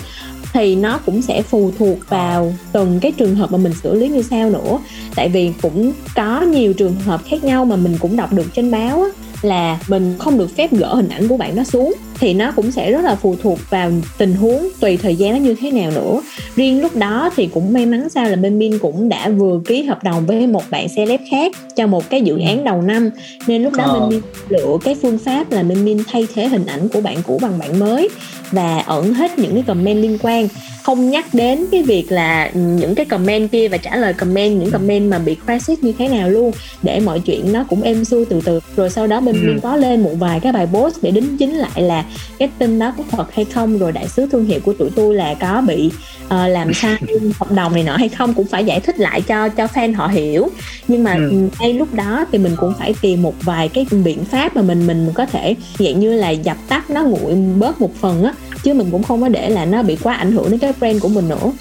Thì 0.54 0.76
nó 0.76 1.00
cũng 1.06 1.22
sẽ 1.22 1.42
phụ 1.42 1.72
thuộc 1.80 1.98
vào 2.10 2.54
từng 2.72 3.00
cái 3.00 3.12
trường 3.12 3.36
hợp 3.36 3.52
mà 3.52 3.58
mình 3.58 3.74
xử 3.84 3.94
lý 3.94 4.08
như 4.08 4.22
sao 4.22 4.50
nữa. 4.50 4.80
Tại 5.16 5.30
vì 5.30 5.52
cũng 5.62 5.94
có 6.16 6.42
nhiều 6.42 6.74
trường 6.74 6.96
hợp 6.96 7.22
khác 7.26 7.44
nhau 7.44 7.66
mà 7.66 7.76
mình 7.76 7.98
cũng 8.00 8.16
đọc 8.16 8.34
được 8.34 8.54
trên 8.56 8.72
báo 8.72 9.02
á, 9.02 9.10
là 9.42 9.80
mình 9.88 10.16
không 10.20 10.38
được 10.38 10.56
phép 10.56 10.72
gỡ 10.72 10.96
hình 10.96 11.10
ảnh 11.10 11.28
của 11.28 11.38
bạn 11.38 11.56
đó 11.56 11.64
xuống 11.64 11.94
thì 12.20 12.34
nó 12.34 12.52
cũng 12.52 12.72
sẽ 12.72 12.92
rất 12.92 13.02
là 13.04 13.16
phụ 13.16 13.36
thuộc 13.44 13.60
vào 13.70 13.92
tình 14.18 14.34
huống 14.34 14.68
tùy 14.80 14.98
thời 14.98 15.16
gian 15.16 15.32
nó 15.34 15.38
như 15.38 15.56
thế 15.62 15.72
nào 15.72 15.92
nữa. 15.92 16.22
Riêng 16.56 16.82
lúc 16.82 16.96
đó 16.96 17.30
thì 17.36 17.48
cũng 17.54 17.74
may 17.74 17.86
mắn 17.86 18.10
sao 18.10 18.30
là 18.30 18.36
bên 18.36 18.60
Min 18.60 18.80
cũng 18.80 19.10
đã 19.10 19.30
vừa 19.30 19.60
ký 19.66 19.84
hợp 19.84 20.04
đồng 20.04 20.26
với 20.26 20.48
một 20.48 20.64
bạn 20.70 20.88
celeb 20.96 21.20
khác 21.32 21.52
cho 21.76 21.88
một 21.88 22.10
cái 22.10 22.22
dự 22.22 22.40
án 22.40 22.64
đầu 22.64 22.82
năm. 22.82 23.10
Nên 23.48 23.64
lúc 23.64 23.74
đó 23.74 23.84
Ờ. 23.84 24.00
bên 24.00 24.10
Min 24.10 24.22
lựa 24.50 24.78
cái 24.84 24.96
phương 25.02 25.18
pháp 25.18 25.52
là 25.52 25.64
bên 25.64 25.86
Min 25.86 25.98
thay 26.12 26.28
thế 26.36 26.48
hình 26.48 26.66
ảnh 26.66 26.90
của 26.90 27.02
bạn 27.02 27.18
cũ 27.28 27.40
bằng 27.42 27.60
bạn 27.60 27.80
mới 27.80 28.10
và 28.52 28.80
ẩn 28.80 29.14
hết 29.14 29.40
những 29.40 29.54
cái 29.54 29.64
comment 29.68 30.02
liên 30.02 30.18
quan. 30.22 30.48
Không 30.84 31.10
nhắc 31.10 31.34
đến 31.34 31.66
cái 31.72 31.84
việc 31.84 32.12
là 32.12 32.50
những 32.54 32.96
cái 32.96 33.06
comment 33.06 33.52
kia 33.52 33.68
và 33.68 33.78
trả 33.78 33.96
lời 33.96 34.14
comment 34.14 34.60
những 34.60 34.72
comment 34.72 35.12
mà 35.12 35.20
bị 35.20 35.36
crisis 35.46 35.80
như 35.82 35.92
thế 35.98 36.08
nào 36.08 36.30
luôn. 36.30 36.52
Để 36.84 37.00
mọi 37.00 37.20
chuyện 37.20 37.54
nó 37.54 37.64
cũng 37.70 37.82
êm 37.82 38.06
xuôi 38.06 38.26
từ 38.26 38.42
từ. 38.46 38.60
Rồi 38.76 38.90
sau 38.90 39.08
đó 39.08 39.22
bên 39.22 39.36
Ừ. 39.36 39.42
Min 39.48 39.60
có 39.60 39.76
lên 39.76 40.04
một 40.04 40.12
vài 40.20 40.40
cái 40.40 40.52
bài 40.52 40.68
post 40.74 40.96
để 41.02 41.12
đính 41.12 41.38
chính 41.38 41.54
lại 41.56 41.82
là 41.82 42.06
cái 42.40 42.50
tin 42.60 42.80
đó 42.80 42.94
có 42.98 43.04
thật 43.12 43.34
hay 43.36 43.46
không 43.46 43.78
rồi 43.78 43.92
đại 43.92 44.08
sứ 44.08 44.28
thương 44.32 44.46
hiệu 44.46 44.60
của 44.66 44.74
tụi 44.74 44.90
tôi 44.96 45.16
là 45.16 45.34
có 45.34 45.62
bị 45.68 45.92
ờ, 46.30 46.48
làm 46.48 46.74
sai 46.74 46.96
hợp 47.40 47.52
đồng 47.52 47.74
này 47.74 47.84
nọ 47.84 47.96
hay 47.98 48.10
không 48.10 48.34
cũng 48.34 48.48
phải 48.48 48.66
giải 48.66 48.80
thích 48.80 49.00
lại 49.00 49.22
cho 49.22 49.50
cho 49.50 49.66
fan 49.66 49.96
họ 49.96 50.08
hiểu 50.08 50.48
nhưng 50.88 51.04
mà 51.04 51.14
Ừ. 51.16 51.30
ừ. 51.30 51.38
ngay 51.60 51.74
lúc 51.74 51.94
đó 51.94 52.26
thì 52.32 52.38
mình 52.38 52.56
cũng 52.58 52.74
phải 52.80 52.94
tìm 53.02 53.22
một 53.22 53.34
vài 53.42 53.68
cái 53.70 53.86
biện 54.04 54.26
pháp 54.26 54.56
mà 54.56 54.62
mình 54.62 54.88
mình 54.88 55.10
có 55.14 55.26
thể 55.26 55.56
dạng 55.80 56.00
như 56.00 56.14
là 56.14 56.30
dập 56.30 56.58
tắt 56.68 56.90
nó 56.90 57.04
nguội 57.04 57.36
bớt 57.36 57.82
một 57.82 57.92
phần 58.02 58.24
á 58.24 58.34
chứ 58.64 58.74
mình 58.74 58.88
cũng 58.92 59.04
không 59.04 59.22
có 59.22 59.28
để 59.30 59.50
là 59.50 59.66
nó 59.66 59.84
bị 59.84 59.96
quá 60.04 60.14
ảnh 60.16 60.32
hưởng 60.32 60.50
đến 60.52 60.60
cái 60.60 60.74
brand 60.80 61.02
của 61.02 61.08
mình 61.10 61.28
nữa 61.30 61.52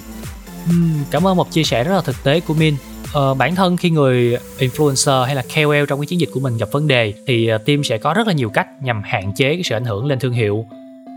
Ừm, 0.69 0.95
cảm 1.11 1.27
ơn 1.27 1.37
một 1.37 1.51
chia 1.53 1.65
sẻ 1.65 1.85
rất 1.85 1.95
là 1.95 2.01
thực 2.01 2.25
tế 2.25 2.41
của 2.41 2.55
Min. 2.55 2.75
Ờ, 3.13 3.35
bản 3.35 3.55
thân 3.55 3.77
khi 3.77 3.91
người 3.91 4.37
influencer 4.59 5.25
hay 5.25 5.35
là 5.35 5.43
KOL 5.55 5.85
trong 5.89 6.01
cái 6.01 6.07
chiến 6.07 6.21
dịch 6.21 6.29
của 6.33 6.41
mình 6.41 6.57
gặp 6.57 6.69
vấn 6.73 6.87
đề 6.87 7.13
thì 7.27 7.49
ờ, 7.49 7.59
team 7.59 7.85
sẽ 7.85 7.99
có 7.99 8.15
rất 8.15 8.27
là 8.27 8.33
nhiều 8.33 8.51
cách 8.51 8.69
nhằm 8.83 9.03
hạn 9.05 9.33
chế 9.37 9.55
cái 9.55 9.63
sự 9.63 9.77
ảnh 9.77 9.85
hưởng 9.85 10.07
lên 10.07 10.19
thương 10.19 10.33
hiệu. 10.33 10.67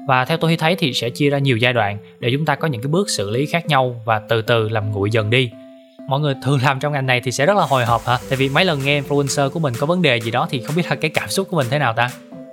Và 0.08 0.26
theo 0.26 0.38
tôi 0.38 0.58
thấy 0.58 0.76
thì 0.76 0.94
sẽ 0.94 1.10
chia 1.10 1.30
ra 1.30 1.38
nhiều 1.38 1.58
giai 1.58 1.74
đoạn 1.74 1.98
để 2.20 2.30
chúng 2.34 2.46
ta 2.46 2.56
có 2.56 2.68
những 2.68 2.82
cái 2.82 2.90
bước 2.90 3.10
xử 3.10 3.30
lý 3.30 3.46
khác 3.46 3.68
nhau 3.68 4.02
và 4.06 4.20
từ 4.20 4.42
từ 4.42 4.70
làm 4.70 4.92
nguội 4.92 5.12
dần 5.12 5.30
đi. 5.30 5.50
Mọi 6.08 6.20
người 6.20 6.34
thường 6.44 6.60
làm 6.64 6.80
trong 6.80 6.94
ngành 6.94 7.06
này 7.06 7.22
thì 7.22 7.32
sẽ 7.32 7.46
rất 7.46 7.58
là 7.58 7.66
hồi 7.66 7.86
hộp 7.86 8.06
hả? 8.06 8.18
Tại 8.30 8.38
vì 8.38 8.50
mấy 8.50 8.66
lần 8.66 8.80
nghe 8.84 9.02
influencer 9.02 9.50
của 9.50 9.60
mình 9.60 9.74
có 9.80 9.86
vấn 9.86 10.02
đề 10.02 10.20
gì 10.20 10.32
đó 10.32 10.48
thì 10.50 10.62
không 10.62 10.76
biết 10.76 10.86
là 10.90 10.96
cái 10.96 11.12
cảm 11.14 11.30
xúc 11.30 11.48
của 11.50 11.58
mình 11.58 11.68
thế 11.70 11.80
nào 11.80 11.94
ta? 11.94 12.10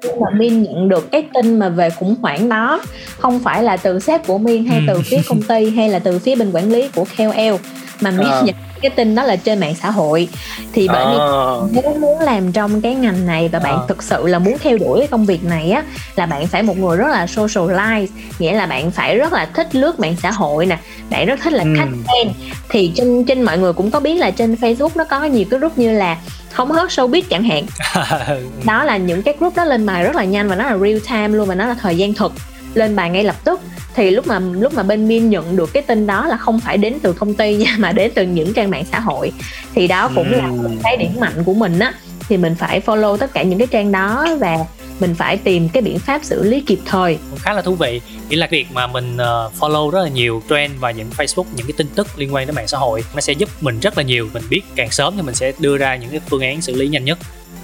Khi 0.07 0.21
mà 0.21 0.31
Min 0.39 0.63
nhận 0.63 0.89
được 0.89 1.11
cái 1.13 1.25
tin 1.35 1.59
mà 1.59 1.69
về 1.69 1.91
khủng 1.91 2.15
hoảng 2.23 2.49
đó 2.49 2.81
không 3.19 3.41
phải 3.41 3.63
là 3.63 3.77
từ 3.77 4.01
sếp 4.01 4.27
của 4.27 4.39
Min 4.39 4.65
hay 4.67 4.79
Ừ. 4.79 4.85
từ 4.95 5.01
phía 5.03 5.19
công 5.29 5.43
ty 5.43 5.71
hay 5.71 5.89
là 5.89 5.99
từ 5.99 6.19
phía 6.19 6.35
bên 6.35 6.51
quản 6.53 6.73
lý 6.73 6.89
của 6.95 7.05
KOL 7.19 7.55
mà 8.01 8.11
Min 8.11 8.27
Ờ. 8.29 8.43
nhận 8.45 8.55
cái 8.83 8.91
tin 8.91 9.15
đó 9.15 9.23
là 9.23 9.37
trên 9.37 9.61
mạng 9.61 9.75
xã 9.83 9.91
hội 9.91 10.29
thì 10.73 10.89
bởi 10.89 11.07
vì 11.07 11.19
Ờ. 11.19 11.69
nếu 11.73 11.95
muốn 12.01 12.21
làm 12.21 12.53
trong 12.53 12.81
cái 12.81 12.95
ngành 12.95 13.27
này 13.27 13.49
và 13.53 13.59
bạn 13.59 13.75
Ờ. 13.75 13.85
thực 13.89 14.03
sự 14.03 14.27
là 14.27 14.39
muốn 14.39 14.57
theo 14.63 14.79
đuổi 14.79 14.99
cái 14.99 15.09
công 15.09 15.27
việc 15.27 15.45
này 15.45 15.71
á 15.71 15.85
là 16.17 16.27
bạn 16.27 16.47
phải 16.47 16.63
một 16.63 16.79
người 16.79 16.97
rất 16.97 17.07
là 17.11 17.27
socialize 17.27 18.07
nghĩa 18.39 18.53
là 18.53 18.67
bạn 18.67 18.91
phải 18.91 19.17
rất 19.19 19.33
là 19.33 19.47
thích 19.55 19.75
lướt 19.75 20.01
mạng 20.01 20.17
xã 20.23 20.31
hội 20.31 20.67
nè 20.67 20.79
bạn 21.11 21.27
rất 21.27 21.41
thích 21.43 21.53
là 21.53 21.65
Ừ. 21.65 21.75
khách 21.79 21.89
quen 22.13 22.33
thì 22.69 22.93
trên 22.95 23.25
trên 23.25 23.43
mọi 23.43 23.59
người 23.59 23.73
cũng 23.73 23.91
có 23.91 24.01
biết 24.01 24.15
là 24.15 24.31
trên 24.31 24.55
Facebook 24.55 24.91
nó 24.95 25.05
có 25.05 25.25
nhiều 25.25 25.45
cái 25.51 25.61
group 25.61 25.79
như 25.79 25.93
là 25.93 26.17
không 26.53 26.73
hớt 26.73 26.89
showbiz 26.89 27.23
chẳng 27.29 27.45
hạn. 27.45 27.67
Đó 28.65 28.85
là 28.85 28.97
những 28.97 29.23
cái 29.23 29.35
group 29.39 29.57
đó 29.57 29.65
lên 29.65 29.87
bài 29.87 30.05
rất 30.05 30.17
là 30.17 30.25
nhanh 30.25 30.49
và 30.49 30.57
nó 30.57 30.65
là 30.65 30.79
real 30.79 30.99
time 31.09 31.29
luôn 31.29 31.49
và 31.49 31.55
nó 31.55 31.67
là 31.67 31.75
thời 31.75 31.97
gian 31.97 32.15
thực. 32.15 32.33
Lên 32.75 32.97
bài 32.97 33.11
ngay 33.11 33.25
lập 33.25 33.37
tức. 33.45 33.61
Thì 33.95 34.11
lúc 34.11 34.27
mà 34.27 34.39
lúc 34.39 34.75
mà 34.75 34.83
bên 34.83 35.09
Min 35.09 35.31
nhận 35.31 35.57
được 35.57 35.73
cái 35.73 35.83
tin 35.83 36.07
đó 36.07 36.27
là 36.27 36.37
không 36.37 36.61
phải 36.61 36.77
đến 36.79 36.95
từ 37.03 37.13
công 37.13 37.35
ty 37.35 37.57
nha 37.57 37.75
mà 37.79 37.93
đến 37.93 38.11
từ 38.15 38.23
những 38.23 38.53
trang 38.53 38.71
mạng 38.71 38.85
xã 38.93 39.01
hội. 39.01 39.33
Thì 39.75 39.87
đó 39.87 40.11
cũng 40.15 40.33
là 40.33 40.47
một 40.47 40.71
cái 40.83 40.97
điểm 40.97 41.11
mạnh 41.21 41.45
của 41.45 41.55
mình 41.55 41.79
á. 41.79 41.93
Thì 42.29 42.37
mình 42.37 42.55
phải 42.55 42.81
follow 42.81 43.17
tất 43.17 43.33
cả 43.33 43.43
những 43.43 43.59
cái 43.59 43.69
trang 43.71 43.93
đó 43.93 44.27
và 44.41 44.57
mình 45.01 45.15
phải 45.15 45.37
tìm 45.37 45.69
cái 45.69 45.83
biện 45.83 45.99
pháp 45.99 46.25
xử 46.25 46.43
lý 46.43 46.61
kịp 46.61 46.79
thời. 46.85 47.19
Khá 47.37 47.53
là 47.53 47.63
thú 47.63 47.75
vị. 47.75 48.01
Nghĩa 48.29 48.37
là 48.37 48.47
việc 48.51 48.67
mà 48.73 48.87
mình 48.87 49.17
ờ, 49.17 49.51
follow 49.61 49.91
rất 49.91 50.03
là 50.03 50.09
nhiều 50.09 50.43
trend 50.51 50.73
và 50.81 50.91
những 50.91 51.11
Facebook 51.17 51.45
những 51.57 51.67
cái 51.67 51.75
tin 51.77 51.87
tức 51.95 52.07
liên 52.17 52.35
quan 52.35 52.47
đến 52.47 52.55
mạng 52.55 52.69
xã 52.69 52.79
hội 52.79 53.05
nó 53.15 53.21
sẽ 53.21 53.33
giúp 53.33 53.49
mình 53.61 53.81
rất 53.81 53.97
là 53.97 54.03
nhiều. 54.03 54.29
Mình 54.33 54.43
biết 54.51 54.63
càng 54.77 54.91
sớm 54.91 55.15
thì 55.17 55.23
mình 55.23 55.35
sẽ 55.35 55.53
đưa 55.59 55.77
ra 55.77 55.97
những 55.97 56.11
cái 56.11 56.21
phương 56.31 56.43
án 56.43 56.63
xử 56.63 56.75
lý 56.75 56.89
nhanh 56.89 57.05
nhất. 57.05 57.19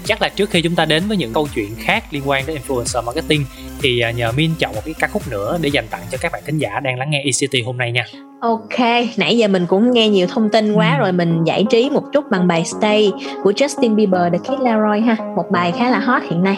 Chắc 0.05 0.21
là 0.21 0.29
trước 0.29 0.49
khi 0.49 0.61
chúng 0.61 0.75
ta 0.75 0.85
đến 0.85 1.03
với 1.07 1.17
những 1.17 1.33
câu 1.33 1.47
chuyện 1.55 1.75
khác 1.79 2.03
liên 2.11 2.29
quan 2.29 2.45
đến 2.45 2.57
influencer 2.57 3.03
marketing 3.03 3.45
thì 3.81 3.99
ờ, 3.99 4.09
nhờ 4.09 4.31
Min 4.31 4.51
chọn 4.59 4.75
một 4.75 4.81
cái 4.85 4.93
ca 4.99 5.07
khúc 5.07 5.27
nữa 5.27 5.57
để 5.61 5.69
dành 5.69 5.87
tặng 5.87 6.01
cho 6.11 6.17
các 6.21 6.31
bạn 6.31 6.41
thính 6.45 6.57
giả 6.57 6.79
đang 6.79 6.99
lắng 6.99 7.09
nghe 7.11 7.23
ECT 7.25 7.65
hôm 7.65 7.77
nay 7.77 7.91
nha. 7.91 8.05
Ok, 8.41 8.79
nãy 9.17 9.37
giờ 9.37 9.47
mình 9.47 9.65
cũng 9.65 9.91
nghe 9.91 10.09
nhiều 10.09 10.27
thông 10.27 10.49
tin 10.49 10.73
quá 10.73 10.97
rồi 10.97 11.11
mình 11.11 11.43
giải 11.43 11.65
trí 11.69 11.89
một 11.89 12.03
chút 12.13 12.25
bằng 12.31 12.47
bài 12.47 12.65
Stay 12.65 13.11
của 13.43 13.51
Justin 13.51 13.95
Bieber 13.95 14.21
The 14.31 14.37
Kid 14.37 14.61
Laroi 14.61 15.01
ha, 15.01 15.15
một 15.35 15.45
bài 15.51 15.73
khá 15.77 15.89
là 15.89 15.99
hot 15.99 16.21
hiện 16.29 16.43
nay. 16.43 16.57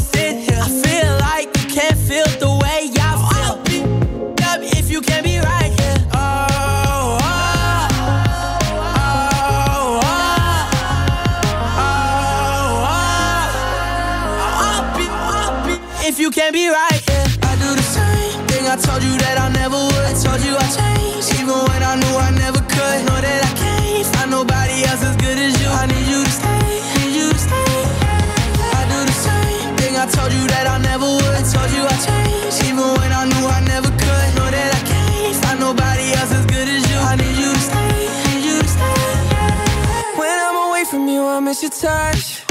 miss 41.51 41.63
your 41.63 41.69
touch. 41.69 42.50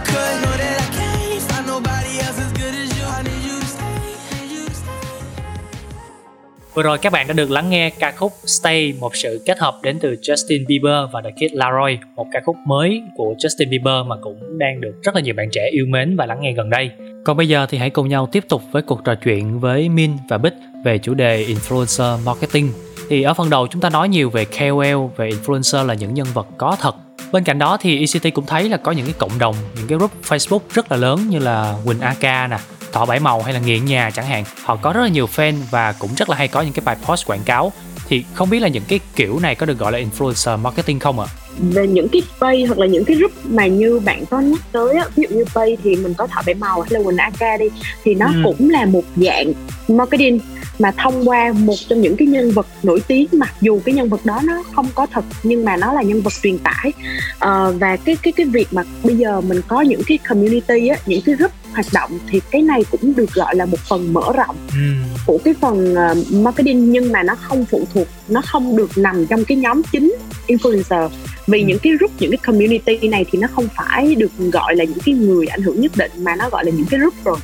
Vừa 6.73 6.83
rồi 6.83 6.97
các 6.97 7.13
bạn 7.13 7.27
đã 7.27 7.33
được 7.33 7.51
lắng 7.51 7.69
nghe 7.69 7.89
ca 7.89 8.11
khúc 8.11 8.31
Stay, 8.45 8.93
một 8.99 9.15
sự 9.15 9.41
kết 9.45 9.59
hợp 9.59 9.79
đến 9.83 9.99
từ 9.99 10.15
Justin 10.21 10.67
Bieber 10.67 11.11
và 11.11 11.21
The 11.21 11.31
Kid 11.31 11.53
Laroi, 11.53 11.97
một 12.15 12.27
ca 12.31 12.41
khúc 12.45 12.55
mới 12.67 13.03
của 13.15 13.35
Justin 13.37 13.69
Bieber 13.69 14.07
mà 14.07 14.15
cũng 14.21 14.57
đang 14.57 14.81
được 14.81 14.93
rất 15.03 15.15
là 15.15 15.21
nhiều 15.21 15.33
bạn 15.37 15.49
trẻ 15.51 15.69
yêu 15.71 15.85
mến 15.89 16.15
và 16.15 16.25
lắng 16.25 16.41
nghe 16.41 16.51
gần 16.51 16.69
đây. 16.69 16.91
Còn 17.25 17.37
bây 17.37 17.47
giờ 17.47 17.65
thì 17.69 17.77
hãy 17.77 17.89
cùng 17.89 18.09
nhau 18.09 18.27
tiếp 18.31 18.43
tục 18.49 18.61
với 18.71 18.81
cuộc 18.81 19.03
trò 19.03 19.15
chuyện 19.15 19.59
với 19.59 19.89
Min 19.89 20.11
và 20.29 20.37
Bích 20.37 20.53
về 20.85 20.97
chủ 20.97 21.13
đề 21.13 21.45
Influencer 21.45 22.17
Marketing. 22.25 22.71
Thì 23.11 23.21
ở 23.21 23.33
phần 23.33 23.49
đầu 23.49 23.67
chúng 23.67 23.81
ta 23.81 23.89
nói 23.89 24.09
nhiều 24.09 24.29
về 24.29 24.45
KOL, 24.45 25.11
về 25.17 25.29
influencer 25.29 25.85
là 25.85 25.93
những 25.93 26.13
nhân 26.13 26.27
vật 26.33 26.47
có 26.57 26.75
thật. 26.79 26.95
Bên 27.31 27.43
cạnh 27.43 27.59
đó 27.59 27.77
thì 27.81 27.99
ECT 27.99 28.33
cũng 28.33 28.45
thấy 28.45 28.69
là 28.69 28.77
có 28.77 28.91
những 28.91 29.05
cái 29.05 29.15
cộng 29.17 29.39
đồng, 29.39 29.55
những 29.75 29.87
cái 29.87 29.97
group 29.97 30.11
Facebook 30.27 30.59
rất 30.73 30.91
là 30.91 30.97
lớn 30.97 31.29
như 31.29 31.39
là 31.39 31.75
Quỳnh 31.85 31.99
AK 31.99 32.49
nè, 32.49 32.57
Thọ 32.91 33.05
Bảy 33.05 33.19
Màu 33.19 33.41
hay 33.41 33.53
là 33.53 33.59
Nghiện 33.59 33.85
Nhà 33.85 34.09
chẳng 34.09 34.25
hạn. 34.25 34.43
Họ 34.63 34.75
có 34.75 34.93
rất 34.93 35.01
là 35.01 35.07
nhiều 35.07 35.27
fan 35.35 35.53
và 35.71 35.91
cũng 35.91 36.09
rất 36.17 36.29
là 36.29 36.35
hay 36.35 36.47
có 36.47 36.61
những 36.61 36.73
cái 36.73 36.83
bài 36.85 36.95
post 37.05 37.27
quảng 37.27 37.43
cáo. 37.45 37.71
Thì 38.07 38.25
không 38.33 38.49
biết 38.49 38.59
là 38.59 38.67
những 38.67 38.83
cái 38.87 38.99
kiểu 39.15 39.39
này 39.39 39.55
có 39.55 39.65
được 39.65 39.77
gọi 39.77 39.91
là 39.91 39.99
influencer 39.99 40.57
marketing 40.57 40.99
không 40.99 41.19
ạ? 41.19 41.25
À? 41.29 41.40
Về 41.59 41.87
những 41.87 42.07
cái 42.09 42.21
page 42.41 42.65
hoặc 42.65 42.79
là 42.79 42.85
những 42.85 43.05
cái 43.05 43.17
group 43.17 43.31
mà 43.43 43.67
như 43.67 43.99
bạn 43.99 44.25
có 44.25 44.39
nhắc 44.39 44.61
tới 44.71 44.95
á 44.95 45.05
ví 45.15 45.25
dụ 45.29 45.37
như 45.37 45.45
page 45.55 45.75
thì 45.83 45.95
mình 45.95 46.13
có 46.13 46.27
thọ 46.27 46.41
bảy 46.45 46.55
màu 46.55 46.81
hay 46.81 46.91
là 46.91 46.99
quỳnh 47.03 47.17
ak 47.17 47.59
đi 47.59 47.65
thì 48.03 48.15
nó 48.15 48.25
ừ. 48.25 48.41
cũng 48.43 48.69
là 48.69 48.85
một 48.85 49.03
dạng 49.15 49.53
marketing 49.87 50.39
mà 50.79 50.91
thông 50.97 51.29
qua 51.29 51.53
một 51.57 51.75
trong 51.89 52.01
những 52.01 52.15
cái 52.17 52.27
nhân 52.27 52.51
vật 52.51 52.67
nổi 52.83 53.01
tiếng 53.07 53.27
mặc 53.31 53.53
dù 53.61 53.81
cái 53.85 53.95
nhân 53.95 54.09
vật 54.09 54.25
đó 54.25 54.39
nó 54.43 54.63
không 54.75 54.87
có 54.95 55.07
thật 55.11 55.25
nhưng 55.43 55.65
mà 55.65 55.77
nó 55.77 55.93
là 55.93 56.01
nhân 56.01 56.21
vật 56.21 56.33
truyền 56.43 56.57
tải 56.57 56.93
uh, 57.35 57.79
và 57.79 57.97
cái 58.05 58.17
cái 58.21 58.33
cái 58.35 58.45
việc 58.45 58.67
mà 58.71 58.83
bây 59.03 59.17
giờ 59.17 59.41
mình 59.41 59.61
có 59.67 59.81
những 59.81 60.01
cái 60.07 60.17
community 60.17 60.87
á 60.87 60.95
những 61.05 61.21
cái 61.25 61.35
group 61.35 61.51
hoạt 61.73 61.85
động 61.93 62.19
thì 62.27 62.41
cái 62.51 62.61
này 62.61 62.83
cũng 62.91 63.15
được 63.15 63.33
gọi 63.33 63.55
là 63.55 63.65
một 63.65 63.79
phần 63.79 64.13
mở 64.13 64.33
rộng 64.35 64.55
ừ. 64.71 64.91
của 65.25 65.37
cái 65.43 65.53
phần 65.61 65.93
uh, 65.93 66.31
marketing 66.33 66.91
nhưng 66.91 67.11
mà 67.11 67.23
nó 67.23 67.35
không 67.35 67.65
phụ 67.65 67.87
thuộc 67.93 68.07
nó 68.27 68.41
không 68.45 68.77
được 68.77 68.97
nằm 68.97 69.25
trong 69.25 69.45
cái 69.45 69.57
nhóm 69.57 69.81
chính 69.91 70.15
influencer 70.47 71.09
vì 71.47 71.61
ừ. 71.61 71.65
những 71.67 71.79
cái 71.79 71.93
group 71.99 72.11
những 72.19 72.31
cái 72.31 72.37
community 72.37 73.07
này 73.07 73.25
thì 73.31 73.39
nó 73.39 73.47
không 73.51 73.67
phải 73.75 74.15
được 74.15 74.31
gọi 74.37 74.75
là 74.75 74.83
những 74.83 74.99
cái 75.05 75.15
người 75.15 75.47
ảnh 75.47 75.61
hưởng 75.61 75.81
nhất 75.81 75.91
định 75.95 76.11
mà 76.17 76.35
nó 76.35 76.49
gọi 76.49 76.65
là 76.65 76.71
những 76.71 76.85
cái 76.85 76.99
group 76.99 77.13
rồi 77.25 77.37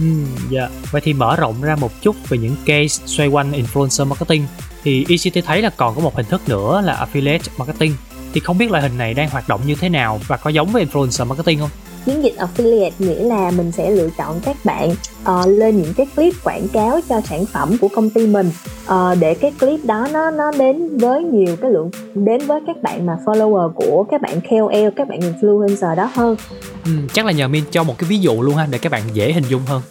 Ừ, 0.00 0.06
dạ. 0.50 0.68
Vậy 0.90 1.02
thì 1.04 1.12
mở 1.12 1.36
rộng 1.36 1.62
ra 1.62 1.76
một 1.76 2.02
chút 2.02 2.16
về 2.28 2.38
những 2.38 2.56
case 2.64 3.06
xoay 3.06 3.28
quanh 3.28 3.52
influencer 3.52 4.06
marketing 4.06 4.46
thì 4.84 5.06
ECT 5.08 5.46
thấy 5.46 5.62
là 5.62 5.70
còn 5.70 5.94
có 5.94 6.00
một 6.00 6.16
hình 6.16 6.26
thức 6.26 6.48
nữa 6.48 6.82
là 6.84 7.06
affiliate 7.06 7.38
marketing. 7.56 7.94
Thì 8.32 8.40
không 8.40 8.58
biết 8.58 8.70
loại 8.70 8.82
hình 8.82 8.98
này 8.98 9.14
đang 9.14 9.30
hoạt 9.30 9.48
động 9.48 9.60
như 9.66 9.74
thế 9.74 9.88
nào 9.88 10.20
và 10.26 10.36
có 10.36 10.50
giống 10.50 10.68
với 10.72 10.86
influencer 10.86 11.26
marketing 11.26 11.58
không? 11.58 11.70
Chiến 12.06 12.24
dịch 12.24 12.34
affiliate 12.38 12.90
nghĩa 12.98 13.24
là 13.24 13.50
mình 13.50 13.72
sẽ 13.72 13.90
lựa 13.90 14.08
chọn 14.18 14.40
các 14.44 14.56
bạn 14.64 14.90
uh, 15.22 15.48
lên 15.48 15.82
những 15.82 15.94
cái 15.94 16.06
clip 16.16 16.34
quảng 16.44 16.68
cáo 16.68 17.00
cho 17.08 17.20
sản 17.20 17.46
phẩm 17.46 17.76
của 17.80 17.88
công 17.88 18.10
ty 18.10 18.26
mình. 18.26 18.50
Uh, 18.84 19.18
để 19.20 19.34
cái 19.34 19.52
clip 19.60 19.84
đó 19.84 20.08
nó 20.12 20.30
nó 20.30 20.50
đến 20.58 20.98
với 20.98 21.22
nhiều 21.22 21.56
cái 21.60 21.70
lượng 21.70 21.90
đến 22.14 22.46
với 22.46 22.60
các 22.66 22.82
bạn 22.82 23.06
mà 23.06 23.18
follower 23.24 23.72
của 23.72 24.04
các 24.10 24.20
bạn 24.20 24.40
KOL 24.50 24.88
các 24.96 25.08
bạn 25.08 25.20
influencer 25.20 25.96
đó 25.96 26.10
hơn. 26.14 26.36
Ừ, 26.84 26.90
chắc 27.12 27.26
là 27.26 27.32
nhờ 27.32 27.48
Min 27.48 27.64
cho 27.70 27.82
một 27.82 27.98
cái 27.98 28.10
ví 28.10 28.18
dụ 28.18 28.42
luôn 28.42 28.54
ha 28.56 28.66
để 28.70 28.78
các 28.78 28.92
bạn 28.92 29.02
dễ 29.12 29.32
hình 29.32 29.44
dung 29.48 29.62
hơn. 29.66 29.82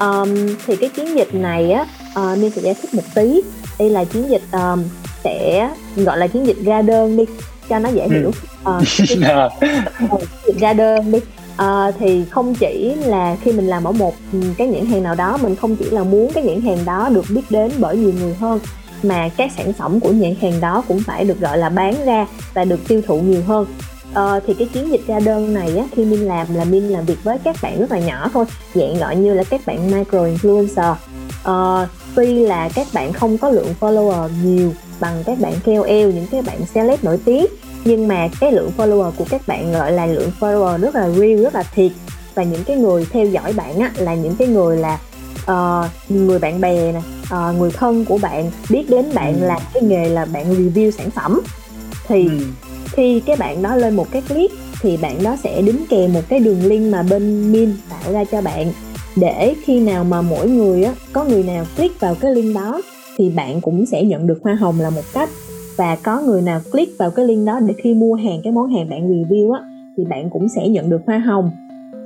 Um, 0.00 0.28
thì 0.66 0.76
cái 0.76 0.88
chiến 0.88 1.16
dịch 1.16 1.34
này 1.34 1.72
á 1.72 1.86
uh, 2.20 2.38
Min 2.38 2.50
sẽ 2.50 2.62
giải 2.62 2.74
thích 2.74 2.94
một 2.94 3.04
tí. 3.14 3.42
Đây 3.78 3.90
là 3.90 4.04
chiến 4.04 4.30
dịch 4.30 4.42
um, 4.52 4.84
sẽ 5.24 5.70
gọi 5.96 6.18
là 6.18 6.26
chiến 6.26 6.46
dịch 6.46 6.56
ra 6.64 6.82
đơn 6.82 7.16
đi 7.16 7.24
cho 7.68 7.78
nó 7.78 7.88
dễ 7.88 8.02
ừ. 8.02 8.10
hiểu. 8.10 8.30
Uh, 8.76 8.82
chiến 8.98 9.20
dịch 10.46 10.58
ra 10.58 10.72
đơn 10.72 11.12
đi 11.12 11.18
à, 11.56 11.90
thì 11.98 12.24
không 12.30 12.54
chỉ 12.54 12.94
là 12.94 13.36
khi 13.42 13.52
mình 13.52 13.66
làm 13.66 13.84
ở 13.84 13.92
một 13.92 14.14
cái 14.58 14.66
nhãn 14.68 14.86
hàng 14.86 15.02
nào 15.02 15.14
đó 15.14 15.38
mình 15.42 15.56
không 15.56 15.76
chỉ 15.76 15.90
là 15.90 16.04
muốn 16.04 16.32
cái 16.32 16.44
nhãn 16.44 16.60
hàng 16.60 16.84
đó 16.84 17.08
được 17.08 17.24
biết 17.28 17.42
đến 17.50 17.72
bởi 17.78 17.96
nhiều 17.96 18.12
người 18.20 18.34
hơn 18.34 18.60
mà 19.02 19.28
các 19.36 19.52
sản 19.56 19.72
phẩm 19.72 20.00
của 20.00 20.10
nhãn 20.10 20.34
hàng 20.40 20.60
đó 20.60 20.82
cũng 20.88 21.00
phải 21.06 21.24
được 21.24 21.40
gọi 21.40 21.58
là 21.58 21.68
bán 21.68 21.94
ra 22.04 22.26
và 22.54 22.64
được 22.64 22.88
tiêu 22.88 23.02
thụ 23.06 23.20
nhiều 23.20 23.42
hơn. 23.46 23.66
Ờ, 24.14 24.40
thì 24.46 24.54
cái 24.54 24.68
chiến 24.74 24.90
dịch 24.90 25.06
ra 25.06 25.20
đơn 25.20 25.54
này 25.54 25.76
á, 25.78 25.84
khi 25.92 26.04
minh 26.04 26.26
làm 26.28 26.54
là 26.54 26.64
minh 26.64 26.92
làm 26.92 27.04
việc 27.04 27.24
với 27.24 27.38
các 27.38 27.56
bạn 27.62 27.80
rất 27.80 27.92
là 27.92 27.98
nhỏ 27.98 28.30
thôi 28.32 28.44
dạng 28.74 28.98
gọi 28.98 29.16
như 29.16 29.34
là 29.34 29.44
các 29.44 29.60
bạn 29.66 29.90
micro 29.90 30.18
influencer. 30.18 30.94
Ờ, 31.42 31.88
tuy 32.14 32.38
là 32.38 32.68
các 32.68 32.86
bạn 32.92 33.12
không 33.12 33.38
có 33.38 33.50
lượng 33.50 33.74
follower 33.80 34.28
nhiều 34.44 34.72
bằng 35.00 35.22
các 35.26 35.40
bạn 35.40 35.54
KOL 35.64 36.12
những 36.12 36.26
cái 36.30 36.42
bạn 36.42 36.60
celeb 36.74 37.04
nổi 37.04 37.18
tiếng 37.24 37.46
nhưng 37.84 38.08
mà 38.08 38.28
cái 38.40 38.52
lượng 38.52 38.70
follower 38.76 39.10
của 39.10 39.24
các 39.30 39.48
bạn 39.48 39.72
gọi 39.72 39.92
là 39.92 40.06
lượng 40.06 40.30
follower 40.40 40.78
rất 40.78 40.94
là 40.94 41.10
real 41.10 41.42
rất 41.42 41.54
là 41.54 41.62
thiệt 41.74 41.92
và 42.34 42.42
những 42.42 42.64
cái 42.64 42.76
người 42.76 43.06
theo 43.10 43.26
dõi 43.26 43.52
bạn 43.52 43.78
á 43.78 43.92
là 43.96 44.14
những 44.14 44.36
cái 44.36 44.48
người 44.48 44.76
là 44.76 44.98
uh, 45.42 46.10
người 46.10 46.38
bạn 46.38 46.60
bè 46.60 46.92
nè 46.92 47.00
uh, 47.36 47.56
người 47.58 47.70
thân 47.70 48.04
của 48.04 48.18
bạn 48.18 48.50
biết 48.70 48.90
đến 48.90 49.14
bạn 49.14 49.40
ừ. 49.40 49.46
làm 49.46 49.60
cái 49.74 49.82
nghề 49.82 50.08
là 50.08 50.24
bạn 50.24 50.54
review 50.54 50.90
sản 50.90 51.10
phẩm 51.10 51.40
thì 52.08 52.26
ừ. 52.26 52.38
khi 52.92 53.20
cái 53.20 53.36
bạn 53.36 53.62
đó 53.62 53.76
lên 53.76 53.96
một 53.96 54.06
cái 54.10 54.22
clip 54.22 54.50
thì 54.80 54.96
bạn 54.96 55.22
đó 55.22 55.36
sẽ 55.44 55.62
đính 55.62 55.84
kèm 55.90 56.12
một 56.12 56.22
cái 56.28 56.38
đường 56.38 56.64
link 56.64 56.92
mà 56.92 57.02
bên 57.02 57.52
min 57.52 57.76
tạo 57.90 58.12
ra 58.12 58.24
cho 58.24 58.40
bạn 58.40 58.72
để 59.16 59.54
khi 59.64 59.80
nào 59.80 60.04
mà 60.04 60.22
mỗi 60.22 60.48
người 60.48 60.84
á 60.84 60.94
có 61.12 61.24
người 61.24 61.42
nào 61.42 61.64
click 61.76 62.00
vào 62.00 62.14
cái 62.14 62.34
link 62.34 62.54
đó 62.54 62.82
thì 63.18 63.28
bạn 63.28 63.60
cũng 63.60 63.86
sẽ 63.86 64.02
nhận 64.02 64.26
được 64.26 64.38
hoa 64.42 64.54
hồng 64.54 64.80
là 64.80 64.90
một 64.90 65.04
cách 65.12 65.28
và 65.76 65.96
có 66.02 66.20
người 66.20 66.42
nào 66.42 66.60
click 66.72 66.98
vào 66.98 67.10
cái 67.10 67.26
link 67.26 67.46
đó 67.46 67.60
để 67.60 67.74
khi 67.82 67.94
mua 67.94 68.14
hàng 68.14 68.40
cái 68.44 68.52
món 68.52 68.74
hàng 68.74 68.90
bạn 68.90 69.08
review 69.08 69.52
á 69.52 69.60
thì 69.96 70.04
bạn 70.04 70.30
cũng 70.30 70.48
sẽ 70.48 70.68
nhận 70.68 70.90
được 70.90 71.00
hoa 71.06 71.18
hồng. 71.18 71.50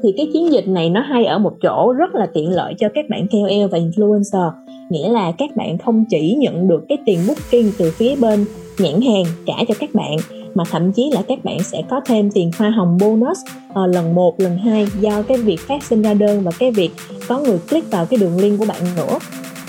Thì 0.03 0.15
cái 0.17 0.29
chiến 0.33 0.53
dịch 0.53 0.69
này 0.69 0.91
nó 0.91 1.01
hay 1.01 1.25
ở 1.25 1.39
một 1.39 1.53
chỗ 1.63 1.93
rất 1.99 2.15
là 2.15 2.27
tiện 2.35 2.51
lợi 2.51 2.75
cho 2.79 2.89
các 2.95 3.05
bạn 3.11 3.27
KOL 3.29 3.67
và 3.73 3.79
influencer 3.79 4.51
nghĩa 4.91 5.09
là 5.09 5.33
các 5.33 5.57
bạn 5.57 5.79
không 5.79 6.05
chỉ 6.11 6.35
nhận 6.35 6.69
được 6.69 6.85
cái 6.89 6.99
tiền 7.07 7.19
booking 7.27 7.71
từ 7.79 7.91
phía 7.91 8.17
bên 8.17 8.45
nhãn 8.79 9.01
hàng 9.01 9.25
trả 9.47 9.55
cho 9.69 9.75
các 9.81 9.95
bạn 9.95 10.17
mà 10.55 10.65
thậm 10.71 10.93
chí 10.93 11.11
là 11.15 11.23
các 11.29 11.45
bạn 11.45 11.63
sẽ 11.63 11.83
có 11.91 12.01
thêm 12.07 12.31
tiền 12.31 12.51
hoa 12.59 12.71
hồng 12.71 12.99
bonus 13.01 13.39
uh, 13.71 13.95
lần 13.95 14.15
1, 14.15 14.41
lần 14.41 14.59
2 14.59 14.87
do 15.01 15.23
cái 15.23 15.39
việc 15.39 15.61
phát 15.61 15.83
sinh 15.83 16.03
ra 16.03 16.15
đơn 16.15 16.43
và 16.43 16.51
cái 16.59 16.71
việc 16.71 16.91
có 17.29 17.39
người 17.41 17.59
click 17.71 17.91
vào 17.91 18.07
cái 18.07 18.19
đường 18.19 18.41
link 18.41 18.59
của 18.59 18.67
bạn 18.69 18.81
nữa 18.97 19.19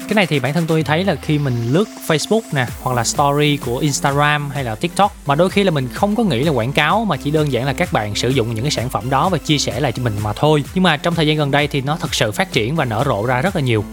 cái 0.07 0.15
này 0.15 0.25
thì 0.27 0.39
bản 0.39 0.53
thân 0.53 0.65
tôi 0.67 0.83
thấy 0.83 1.03
là 1.03 1.15
khi 1.15 1.39
mình 1.39 1.53
lướt 1.71 1.85
Facebook 2.07 2.41
nè, 2.53 2.65
hoặc 2.81 2.95
là 2.95 3.03
story 3.03 3.57
của 3.57 3.77
Instagram 3.77 4.49
hay 4.49 4.63
là 4.63 4.75
TikTok, 4.75 5.15
mà 5.25 5.35
đôi 5.35 5.49
khi 5.49 5.63
là 5.63 5.71
mình 5.71 5.87
không 5.93 6.15
có 6.15 6.23
nghĩ 6.23 6.43
là 6.43 6.51
quảng 6.51 6.73
cáo, 6.73 7.05
mà 7.05 7.17
chỉ 7.17 7.31
đơn 7.31 7.51
giản 7.51 7.65
là 7.65 7.73
các 7.73 7.93
bạn 7.93 8.15
sử 8.15 8.29
dụng 8.29 8.55
những 8.55 8.63
cái 8.63 8.71
sản 8.71 8.89
phẩm 8.89 9.09
đó 9.09 9.29
và 9.29 9.37
chia 9.37 9.57
sẻ 9.57 9.79
lại 9.79 9.91
cho 9.91 10.03
mình 10.03 10.13
mà 10.23 10.33
thôi. 10.33 10.63
Nhưng 10.73 10.83
mà 10.83 10.97
trong 10.97 11.15
thời 11.15 11.27
gian 11.27 11.37
gần 11.37 11.51
đây 11.51 11.67
thì 11.67 11.81
nó 11.81 11.97
thật 12.01 12.15
sự 12.15 12.31
phát 12.31 12.51
triển 12.51 12.75
và 12.75 12.85
nở 12.85 13.03
rộ 13.05 13.25
ra 13.25 13.41
rất 13.41 13.55
là 13.55 13.61
nhiều. 13.61 13.83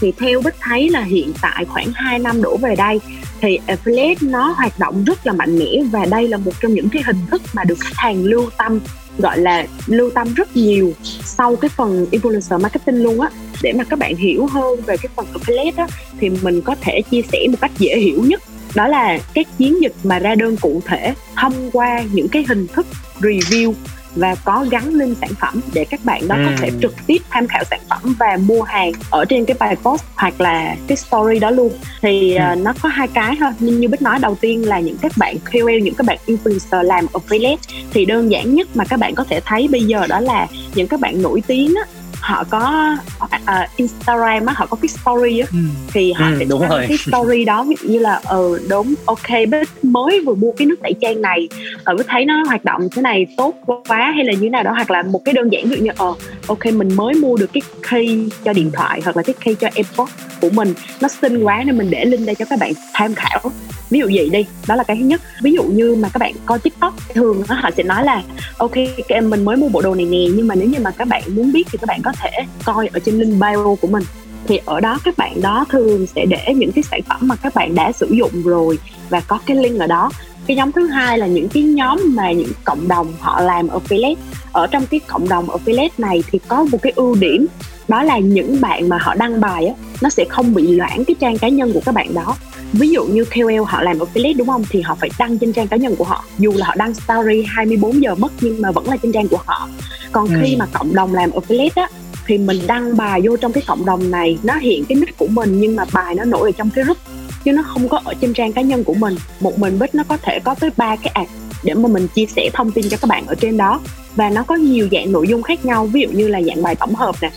Thì 0.00 0.12
theo 0.18 0.40
Bích 0.40 0.54
thấy 0.60 0.88
là 0.88 1.02
hiện 1.02 1.32
tại 1.40 1.64
khoảng 1.64 1.92
2 1.94 2.18
năm 2.18 2.42
đổ 2.42 2.56
về 2.56 2.76
đây, 2.76 3.00
thì 3.40 3.58
affiliate 3.66 4.30
nó 4.30 4.54
hoạt 4.56 4.78
động 4.78 5.04
rất 5.04 5.26
là 5.26 5.32
mạnh 5.32 5.58
mẽ 5.58 5.70
và 5.90 6.04
đây 6.04 6.28
là 6.28 6.36
một 6.36 6.52
trong 6.60 6.74
những 6.74 6.88
cái 6.88 7.02
hình 7.06 7.26
thức 7.30 7.42
mà 7.52 7.64
được 7.64 7.80
khách 7.80 7.96
hàng 7.96 8.24
lưu 8.24 8.50
tâm, 8.58 8.80
gọi 9.18 9.38
là 9.38 9.66
lưu 9.86 10.10
tâm 10.14 10.34
rất 10.34 10.56
nhiều 10.56 10.92
sau 11.24 11.56
cái 11.56 11.68
phần 11.68 12.06
influencer 12.10 12.60
marketing 12.60 13.02
luôn 13.02 13.20
á 13.20 13.28
để 13.62 13.72
mà 13.72 13.84
các 13.84 13.98
bạn 13.98 14.16
hiểu 14.16 14.46
hơn 14.46 14.80
về 14.86 14.96
cái 14.96 15.10
phần 15.16 15.26
affiliate 15.34 15.72
á 15.76 15.86
thì 16.20 16.30
mình 16.42 16.60
có 16.60 16.74
thể 16.80 17.02
chia 17.10 17.22
sẻ 17.32 17.38
một 17.50 17.58
cách 17.60 17.72
dễ 17.78 17.96
hiểu 17.98 18.22
nhất 18.24 18.42
đó 18.74 18.88
là 18.88 19.18
các 19.34 19.46
chiến 19.58 19.82
dịch 19.82 19.94
mà 20.04 20.18
ra 20.18 20.34
đơn 20.34 20.56
cụ 20.56 20.82
thể 20.86 21.14
thông 21.36 21.70
qua 21.72 22.02
những 22.12 22.28
cái 22.28 22.44
hình 22.48 22.66
thức 22.66 22.86
review 23.20 23.72
và 24.16 24.34
có 24.44 24.66
gắn 24.70 24.94
link 24.94 25.16
sản 25.20 25.30
phẩm 25.40 25.60
để 25.74 25.84
các 25.84 26.00
bạn 26.04 26.28
đó 26.28 26.34
ừ. 26.34 26.42
có 26.46 26.52
thể 26.58 26.70
trực 26.82 26.94
tiếp 27.06 27.18
tham 27.30 27.46
khảo 27.46 27.64
sản 27.70 27.80
phẩm 27.90 28.14
và 28.18 28.38
mua 28.46 28.62
hàng 28.62 28.92
ở 29.10 29.24
trên 29.24 29.44
cái 29.44 29.56
bài 29.60 29.76
post 29.82 30.02
hoặc 30.14 30.40
là 30.40 30.76
cái 30.86 30.96
story 30.96 31.38
đó 31.38 31.50
luôn 31.50 31.72
thì 32.02 32.34
ừ. 32.34 32.42
uh, 32.52 32.58
nó 32.58 32.74
có 32.82 32.88
hai 32.88 33.08
cái 33.08 33.36
thôi 33.40 33.50
nhưng 33.58 33.80
như 33.80 33.88
bích 33.88 34.02
nói 34.02 34.18
đầu 34.22 34.36
tiên 34.40 34.68
là 34.68 34.80
những 34.80 34.96
các 35.02 35.12
bạn 35.16 35.36
KOL 35.52 35.78
những 35.82 35.94
các 35.94 36.06
bạn 36.06 36.18
influencer 36.26 36.82
làm 36.82 37.06
affiliate 37.06 37.56
thì 37.92 38.04
đơn 38.04 38.30
giản 38.30 38.54
nhất 38.54 38.68
mà 38.74 38.84
các 38.84 38.98
bạn 38.98 39.14
có 39.14 39.24
thể 39.24 39.40
thấy 39.44 39.68
bây 39.68 39.84
giờ 39.84 40.06
đó 40.06 40.20
là 40.20 40.46
những 40.74 40.88
các 40.88 41.00
bạn 41.00 41.22
nổi 41.22 41.42
tiếng 41.46 41.74
á 41.74 41.82
họ 42.22 42.44
có 42.50 42.96
uh, 43.24 43.76
Instagram 43.76 44.46
á 44.46 44.54
họ 44.56 44.66
có 44.66 44.76
cái 44.82 44.88
story 44.88 45.38
á 45.38 45.46
ừ. 45.52 45.58
thì 45.92 46.12
họ 46.12 46.26
ừ, 46.26 46.36
sẽ 46.38 46.44
đúng 46.44 46.68
rồi. 46.68 46.86
cái 46.88 46.98
story 46.98 47.44
đó 47.44 47.64
ví 47.64 47.76
dụ 47.82 47.88
như 47.88 47.98
là 47.98 48.20
ờ 48.24 48.36
ừ, 48.36 48.66
đúng 48.68 48.94
ok 49.04 49.28
bích 49.50 49.84
mới 49.84 50.20
vừa 50.26 50.34
mua 50.34 50.52
cái 50.52 50.66
nước 50.66 50.76
tẩy 50.82 50.94
trang 51.00 51.22
này 51.22 51.48
ở 51.84 51.94
bích 51.94 52.06
thấy 52.08 52.24
nó 52.24 52.42
hoạt 52.46 52.64
động 52.64 52.88
thế 52.92 53.02
này 53.02 53.26
tốt 53.36 53.54
quá 53.64 54.12
hay 54.14 54.24
là 54.24 54.32
như 54.32 54.50
nào 54.50 54.62
đó 54.62 54.72
hoặc 54.72 54.90
là 54.90 55.02
một 55.02 55.24
cái 55.24 55.32
đơn 55.32 55.52
giản 55.52 55.64
ví 55.64 55.76
dụ 55.76 55.84
như 55.84 55.90
ờ 55.96 56.14
ok 56.46 56.66
mình 56.66 56.96
mới 56.96 57.14
mua 57.14 57.36
được 57.36 57.50
cái 57.52 57.62
key 57.90 58.28
cho 58.44 58.52
điện 58.52 58.70
thoại 58.72 59.00
hoặc 59.04 59.16
là 59.16 59.22
cái 59.22 59.34
key 59.44 59.54
cho 59.54 59.68
AirPods 59.74 60.12
của 60.40 60.50
mình 60.50 60.74
nó 61.00 61.08
xinh 61.08 61.44
quá 61.44 61.62
nên 61.66 61.78
mình 61.78 61.90
để 61.90 62.04
link 62.04 62.26
đây 62.26 62.34
cho 62.34 62.44
các 62.44 62.58
bạn 62.58 62.72
tham 62.94 63.14
khảo 63.14 63.52
ví 63.92 63.98
dụ 63.98 64.06
vậy 64.14 64.28
đi 64.32 64.46
đó 64.66 64.76
là 64.76 64.84
cái 64.84 64.96
thứ 64.96 65.04
nhất 65.04 65.20
ví 65.42 65.52
dụ 65.52 65.62
như 65.62 65.94
mà 65.94 66.08
các 66.08 66.18
bạn 66.18 66.32
coi 66.46 66.58
tiktok 66.58 66.94
thường 67.14 67.42
họ 67.48 67.70
sẽ 67.76 67.82
nói 67.82 68.04
là 68.04 68.22
ok 68.56 68.72
em 69.08 69.30
mình 69.30 69.44
mới 69.44 69.56
mua 69.56 69.68
bộ 69.68 69.82
đồ 69.82 69.94
này 69.94 70.06
nè 70.06 70.24
nhưng 70.36 70.48
mà 70.48 70.54
nếu 70.54 70.68
như 70.68 70.78
mà 70.80 70.90
các 70.90 71.08
bạn 71.08 71.22
muốn 71.28 71.52
biết 71.52 71.64
thì 71.72 71.78
các 71.78 71.86
bạn 71.86 72.00
có 72.12 72.16
thể 72.22 72.30
coi 72.64 72.86
ở 72.92 72.98
trên 72.98 73.18
link 73.18 73.40
bio 73.40 73.74
của 73.80 73.88
mình. 73.88 74.04
Thì 74.46 74.60
ở 74.64 74.80
đó 74.80 74.98
các 75.04 75.16
bạn 75.18 75.40
đó 75.40 75.64
thường 75.68 76.06
sẽ 76.14 76.26
để 76.26 76.54
những 76.54 76.72
cái 76.72 76.84
sản 76.90 77.00
phẩm 77.08 77.18
mà 77.22 77.36
các 77.36 77.54
bạn 77.54 77.74
đã 77.74 77.92
sử 77.92 78.08
dụng 78.10 78.42
rồi 78.44 78.78
và 79.10 79.20
có 79.20 79.38
cái 79.46 79.56
link 79.56 79.80
ở 79.80 79.86
đó. 79.86 80.10
Cái 80.46 80.56
nhóm 80.56 80.72
thứ 80.72 80.86
hai 80.86 81.18
là 81.18 81.26
những 81.26 81.48
cái 81.48 81.62
nhóm 81.62 82.00
mà 82.06 82.32
những 82.32 82.52
cộng 82.64 82.88
đồng 82.88 83.12
họ 83.20 83.40
làm 83.40 83.68
affiliate. 83.68 84.14
Ở 84.52 84.66
trong 84.66 84.86
cái 84.86 85.00
cộng 85.06 85.28
đồng 85.28 85.46
affiliate 85.48 85.88
này 85.98 86.22
thì 86.32 86.38
có 86.48 86.64
một 86.64 86.78
cái 86.82 86.92
ưu 86.96 87.14
điểm 87.14 87.46
đó 87.88 88.02
là 88.02 88.18
những 88.18 88.60
bạn 88.60 88.88
mà 88.88 88.98
họ 88.98 89.14
đăng 89.14 89.40
bài 89.40 89.66
á 89.66 89.74
nó 90.00 90.08
sẽ 90.10 90.24
không 90.28 90.54
bị 90.54 90.66
loãng 90.66 91.04
cái 91.04 91.14
trang 91.20 91.38
cá 91.38 91.48
nhân 91.48 91.72
của 91.72 91.80
các 91.84 91.94
bạn 91.94 92.14
đó. 92.14 92.36
Ví 92.72 92.88
dụ 92.90 93.04
như 93.04 93.24
KOL 93.24 93.62
họ 93.66 93.82
làm 93.82 93.98
affiliate 93.98 94.36
đúng 94.36 94.46
không? 94.46 94.64
Thì 94.70 94.80
họ 94.80 94.94
phải 95.00 95.10
đăng 95.18 95.38
trên 95.38 95.52
trang 95.52 95.68
cá 95.68 95.76
nhân 95.76 95.96
của 95.96 96.04
họ. 96.04 96.24
Dù 96.38 96.52
là 96.56 96.66
họ 96.66 96.74
đăng 96.74 96.94
story 96.94 97.44
24 97.48 98.02
giờ 98.02 98.14
mất 98.14 98.32
nhưng 98.40 98.62
mà 98.62 98.70
vẫn 98.70 98.88
là 98.88 98.96
trên 98.96 99.12
trang 99.12 99.28
của 99.28 99.38
họ. 99.46 99.68
Còn 100.12 100.28
Ừ. 100.28 100.34
khi 100.42 100.56
mà 100.56 100.66
cộng 100.72 100.94
đồng 100.94 101.14
làm 101.14 101.30
affiliate 101.30 101.70
á 101.74 101.88
thì 102.26 102.38
mình 102.38 102.60
đăng 102.66 102.96
bài 102.96 103.20
vô 103.24 103.36
trong 103.36 103.52
cái 103.52 103.62
cộng 103.66 103.84
đồng 103.84 104.10
này, 104.10 104.38
nó 104.42 104.56
hiện 104.56 104.84
cái 104.84 104.96
nick 104.96 105.18
của 105.18 105.26
mình 105.26 105.60
nhưng 105.60 105.76
mà 105.76 105.84
bài 105.92 106.14
nó 106.14 106.24
nổi 106.24 106.48
ở 106.48 106.52
trong 106.58 106.70
cái 106.74 106.84
group, 106.84 106.98
chứ 107.44 107.52
nó 107.52 107.62
không 107.62 107.88
có 107.88 108.00
ở 108.04 108.14
trên 108.20 108.34
trang 108.34 108.52
cá 108.52 108.62
nhân 108.62 108.84
của 108.84 108.94
mình. 108.94 109.16
Một 109.40 109.58
mình 109.58 109.78
bích 109.78 109.94
nó 109.94 110.04
có 110.08 110.16
thể 110.16 110.38
có 110.44 110.54
tới 110.54 110.70
ba 110.76 110.96
cái 110.96 111.10
ad 111.14 111.28
để 111.62 111.74
mà 111.74 111.88
mình 111.88 112.08
chia 112.14 112.26
sẻ 112.26 112.50
thông 112.52 112.70
tin 112.70 112.88
cho 112.88 112.96
các 112.96 113.06
bạn 113.08 113.26
ở 113.26 113.34
trên 113.34 113.56
đó. 113.56 113.80
Và 114.16 114.30
nó 114.30 114.42
có 114.42 114.54
nhiều 114.54 114.88
dạng 114.92 115.12
nội 115.12 115.28
dung 115.28 115.42
khác 115.42 115.64
nhau, 115.64 115.86
ví 115.86 116.00
dụ 116.00 116.08
như 116.08 116.28
là 116.28 116.42
dạng 116.42 116.62
bài 116.62 116.74
tổng 116.74 116.94
hợp 116.94 117.16
nè 117.20 117.30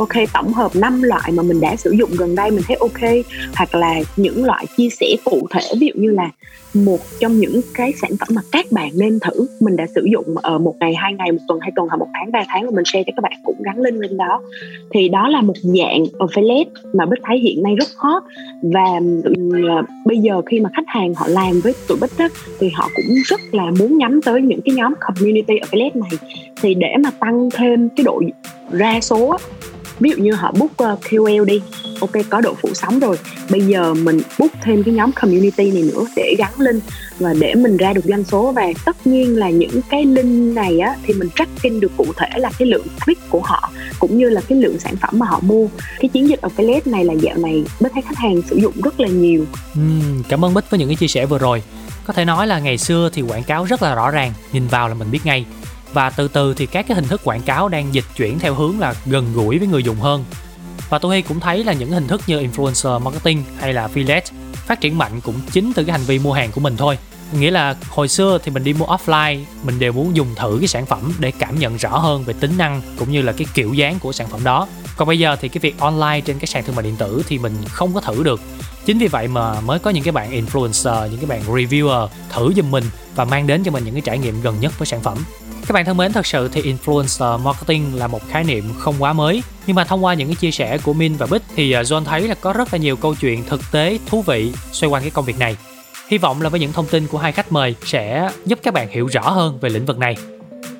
ok 0.00 0.28
tổng 0.32 0.52
hợp 0.52 0.76
5 0.76 1.02
loại 1.02 1.32
mà 1.32 1.42
mình 1.42 1.60
đã 1.60 1.76
sử 1.76 1.90
dụng 1.90 2.10
gần 2.18 2.34
đây 2.34 2.50
mình 2.50 2.62
thấy 2.66 2.76
ok 2.76 3.26
hoặc 3.56 3.74
là 3.74 3.94
những 4.16 4.44
loại 4.44 4.66
chia 4.76 4.88
sẻ 4.90 5.06
cụ 5.24 5.46
thể 5.50 5.60
ví 5.80 5.86
dụ 5.86 6.02
như 6.02 6.10
là 6.10 6.30
một 6.74 6.98
trong 7.20 7.38
những 7.38 7.60
cái 7.74 7.92
sản 8.02 8.10
phẩm 8.20 8.28
mà 8.34 8.42
các 8.52 8.66
bạn 8.72 8.90
nên 8.94 9.18
thử 9.20 9.48
mình 9.60 9.76
đã 9.76 9.86
sử 9.94 10.06
dụng 10.12 10.36
ở 10.36 10.58
một 10.58 10.74
ngày 10.80 10.94
hai 10.94 11.12
ngày 11.12 11.32
một 11.32 11.38
tuần 11.48 11.60
hai 11.60 11.72
tuần 11.76 11.88
hoặc 11.88 11.96
một 11.96 12.08
tháng 12.14 12.32
ba 12.32 12.44
tháng 12.48 12.64
mà 12.64 12.70
mình 12.70 12.84
share 12.84 13.04
cho 13.06 13.12
các 13.16 13.22
bạn 13.22 13.32
cũng 13.44 13.56
gắn 13.62 13.80
link 13.80 14.00
lên 14.00 14.16
đó. 14.16 14.42
Thì 14.90 15.08
đó 15.08 15.28
là 15.28 15.40
một 15.40 15.56
dạng 15.62 16.04
affiliate 16.18 16.64
mà 16.92 17.06
bích 17.06 17.18
thấy 17.22 17.38
hiện 17.38 17.62
nay 17.62 17.74
rất 17.74 17.88
hot. 17.96 18.22
Và 18.62 19.00
ờ, 19.68 19.82
bây 20.06 20.18
giờ 20.18 20.42
khi 20.46 20.60
mà 20.60 20.70
khách 20.76 20.86
hàng 20.86 21.14
họ 21.14 21.26
làm 21.28 21.60
với 21.60 21.74
tụi 21.88 21.98
bích 22.00 22.18
á, 22.18 22.28
thì 22.60 22.68
họ 22.74 22.88
cũng 22.94 23.14
rất 23.24 23.40
là 23.52 23.70
muốn 23.78 23.98
nhắm 23.98 24.22
tới 24.22 24.42
những 24.42 24.60
cái 24.64 24.74
nhóm 24.74 24.94
community 25.00 25.54
affiliate 25.54 26.00
này. 26.00 26.10
Thì 26.62 26.74
để 26.74 26.94
mà 27.04 27.10
tăng 27.10 27.48
thêm 27.54 27.88
cái 27.96 28.04
độ 28.04 28.22
ra 28.70 29.00
số 29.00 29.28
á, 29.28 29.38
ví 30.00 30.10
dụ 30.10 30.16
như 30.22 30.32
họ 30.32 30.52
book 30.58 30.76
ờ, 30.76 30.92
uh, 30.92 31.00
KOL 31.10 31.44
đi. 31.46 31.60
Ok 32.00 32.10
có 32.30 32.40
độ 32.40 32.54
phủ 32.62 32.68
sóng 32.74 33.00
rồi. 33.00 33.16
Bây 33.50 33.60
giờ 33.60 33.94
mình 33.94 34.20
book 34.38 34.50
thêm 34.62 34.82
cái 34.82 34.94
nhóm 34.94 35.12
community 35.12 35.70
này 35.70 35.82
nữa 35.82 36.04
để 36.16 36.34
gắn 36.38 36.52
link 36.58 36.82
và 37.18 37.34
để 37.34 37.54
mình 37.54 37.76
ra 37.76 37.92
được 37.92 38.04
doanh 38.04 38.24
số. 38.24 38.52
Và 38.52 38.66
tất 38.84 39.06
nhiên 39.06 39.38
là 39.38 39.50
những 39.50 39.80
cái 39.90 40.04
link 40.04 40.56
này 40.56 40.78
á 40.78 40.96
thì 41.02 41.14
mình 41.14 41.28
tracking 41.36 41.80
được 41.80 41.92
cụ 41.96 42.06
thể 42.16 42.28
là 42.36 42.50
cái 42.58 42.68
lượng 42.68 42.86
click 43.04 43.30
của 43.30 43.40
họ 43.44 43.70
cũng 43.98 44.18
như 44.18 44.28
là 44.28 44.40
cái 44.48 44.58
lượng 44.58 44.78
sản 44.78 44.96
phẩm 44.96 45.18
mà 45.18 45.26
họ 45.26 45.40
mua. 45.40 45.68
Cái 46.00 46.08
chiến 46.08 46.28
dịch 46.28 46.40
affiliate 46.40 46.90
này 46.90 47.04
là 47.04 47.12
dạo 47.12 47.36
này 47.36 47.64
bích 47.80 47.92
thấy 47.92 48.02
khách 48.02 48.16
hàng 48.16 48.42
sử 48.50 48.56
dụng 48.56 48.74
rất 48.82 49.00
là 49.00 49.08
nhiều. 49.08 49.44
Uhm, 49.78 50.22
cảm 50.28 50.44
ơn 50.44 50.54
Bích 50.54 50.70
với 50.70 50.80
những 50.80 50.88
cái 50.88 50.96
chia 50.96 51.08
sẻ 51.08 51.26
vừa 51.26 51.38
rồi. 51.38 51.62
Có 52.06 52.12
thể 52.12 52.24
nói 52.24 52.46
là 52.46 52.58
ngày 52.58 52.78
xưa 52.78 53.10
thì 53.12 53.22
quảng 53.22 53.42
cáo 53.42 53.64
rất 53.64 53.82
là 53.82 53.94
rõ 53.94 54.10
ràng, 54.10 54.32
nhìn 54.52 54.66
vào 54.66 54.88
là 54.88 54.94
mình 54.94 55.10
biết 55.10 55.20
ngay. 55.24 55.44
Và 55.92 56.10
từ 56.10 56.28
từ 56.28 56.54
thì 56.54 56.66
các 56.66 56.86
cái 56.88 56.94
hình 56.94 57.08
thức 57.08 57.20
quảng 57.24 57.42
cáo 57.42 57.68
đang 57.68 57.94
dịch 57.94 58.04
chuyển 58.16 58.38
theo 58.38 58.54
hướng 58.54 58.80
là 58.80 58.94
gần 59.06 59.32
gũi 59.34 59.58
với 59.58 59.68
người 59.68 59.82
dùng 59.82 60.00
hơn. 60.00 60.24
Và 60.88 60.98
tôi 60.98 61.16
Hy 61.16 61.22
cũng 61.22 61.40
thấy 61.40 61.64
là 61.64 61.72
những 61.72 61.90
hình 61.90 62.08
thức 62.08 62.20
như 62.26 62.40
influencer 62.40 63.00
marketing 63.00 63.44
hay 63.58 63.72
là 63.72 63.88
affiliate 63.88 64.20
phát 64.54 64.80
triển 64.80 64.98
mạnh 64.98 65.20
cũng 65.20 65.34
chính 65.52 65.72
từ 65.72 65.84
cái 65.84 65.92
hành 65.92 66.06
vi 66.06 66.18
mua 66.18 66.32
hàng 66.32 66.52
của 66.52 66.60
mình 66.60 66.76
thôi. 66.76 66.98
Nghĩa 67.32 67.50
là 67.50 67.76
hồi 67.88 68.08
xưa 68.08 68.38
thì 68.44 68.50
mình 68.50 68.64
đi 68.64 68.72
mua 68.72 68.86
offline, 68.86 69.44
mình 69.62 69.78
đều 69.78 69.92
muốn 69.92 70.16
dùng 70.16 70.34
thử 70.34 70.56
cái 70.60 70.68
sản 70.68 70.86
phẩm 70.86 71.12
để 71.18 71.30
cảm 71.38 71.58
nhận 71.58 71.76
rõ 71.76 71.98
hơn 71.98 72.24
về 72.24 72.34
tính 72.40 72.58
năng 72.58 72.82
cũng 72.98 73.10
như 73.10 73.22
là 73.22 73.32
cái 73.32 73.46
kiểu 73.54 73.72
dáng 73.72 73.98
của 73.98 74.12
sản 74.12 74.28
phẩm 74.28 74.44
đó. 74.44 74.68
Còn 74.96 75.08
bây 75.08 75.18
giờ 75.18 75.36
thì 75.40 75.48
cái 75.48 75.58
việc 75.60 75.78
online 75.78 76.20
trên 76.20 76.38
các 76.38 76.50
sàn 76.50 76.64
thương 76.64 76.76
mại 76.76 76.82
điện 76.82 76.96
tử 76.96 77.22
thì 77.28 77.38
mình 77.38 77.54
không 77.68 77.94
có 77.94 78.00
thử 78.00 78.22
được. 78.22 78.40
Chính 78.86 78.98
vì 78.98 79.08
vậy 79.08 79.28
mà 79.28 79.60
mới 79.60 79.78
có 79.78 79.90
những 79.90 80.04
cái 80.04 80.12
bạn 80.12 80.30
influencer, 80.30 81.08
những 81.08 81.16
cái 81.16 81.26
bạn 81.26 81.42
reviewer 81.46 82.08
thử 82.30 82.52
giùm 82.56 82.70
mình 82.70 82.84
và 83.14 83.24
mang 83.24 83.46
đến 83.46 83.64
cho 83.64 83.70
mình 83.70 83.84
những 83.84 83.94
cái 83.94 84.02
trải 84.04 84.18
nghiệm 84.18 84.42
gần 84.42 84.60
nhất 84.60 84.78
với 84.78 84.86
sản 84.86 85.00
phẩm. 85.00 85.18
Các 85.66 85.72
bạn 85.72 85.84
thân 85.84 85.96
mến, 85.96 86.12
thật 86.12 86.26
sự 86.26 86.48
thì 86.52 86.62
influencer 86.62 87.38
marketing 87.38 87.94
là 87.94 88.06
một 88.06 88.28
khái 88.28 88.44
niệm 88.44 88.64
không 88.78 88.94
quá 88.98 89.12
mới. 89.12 89.42
Nhưng 89.66 89.76
mà 89.76 89.84
thông 89.84 90.04
qua 90.04 90.14
những 90.14 90.28
cái 90.28 90.34
chia 90.34 90.50
sẻ 90.50 90.78
của 90.78 90.92
Min 90.92 91.16
và 91.16 91.26
Bích 91.26 91.42
thì 91.56 91.72
à, 91.72 91.82
John 91.82 92.04
thấy 92.04 92.28
là 92.28 92.34
có 92.34 92.52
rất 92.52 92.68
là 92.72 92.78
nhiều 92.78 92.96
câu 92.96 93.14
chuyện 93.14 93.44
thực 93.48 93.60
tế, 93.72 93.98
thú 94.06 94.22
vị 94.22 94.52
xoay 94.72 94.90
quanh 94.90 95.02
cái 95.02 95.10
công 95.10 95.24
việc 95.24 95.38
này. 95.38 95.56
Hy 96.08 96.18
vọng 96.18 96.42
là 96.42 96.48
với 96.48 96.60
những 96.60 96.72
thông 96.72 96.86
tin 96.86 97.06
của 97.06 97.18
hai 97.18 97.32
khách 97.32 97.52
mời 97.52 97.74
sẽ 97.84 98.30
giúp 98.46 98.58
các 98.62 98.74
bạn 98.74 98.88
hiểu 98.90 99.06
rõ 99.06 99.30
hơn 99.30 99.58
về 99.60 99.68
lĩnh 99.68 99.86
vực 99.86 99.98
này 99.98 100.16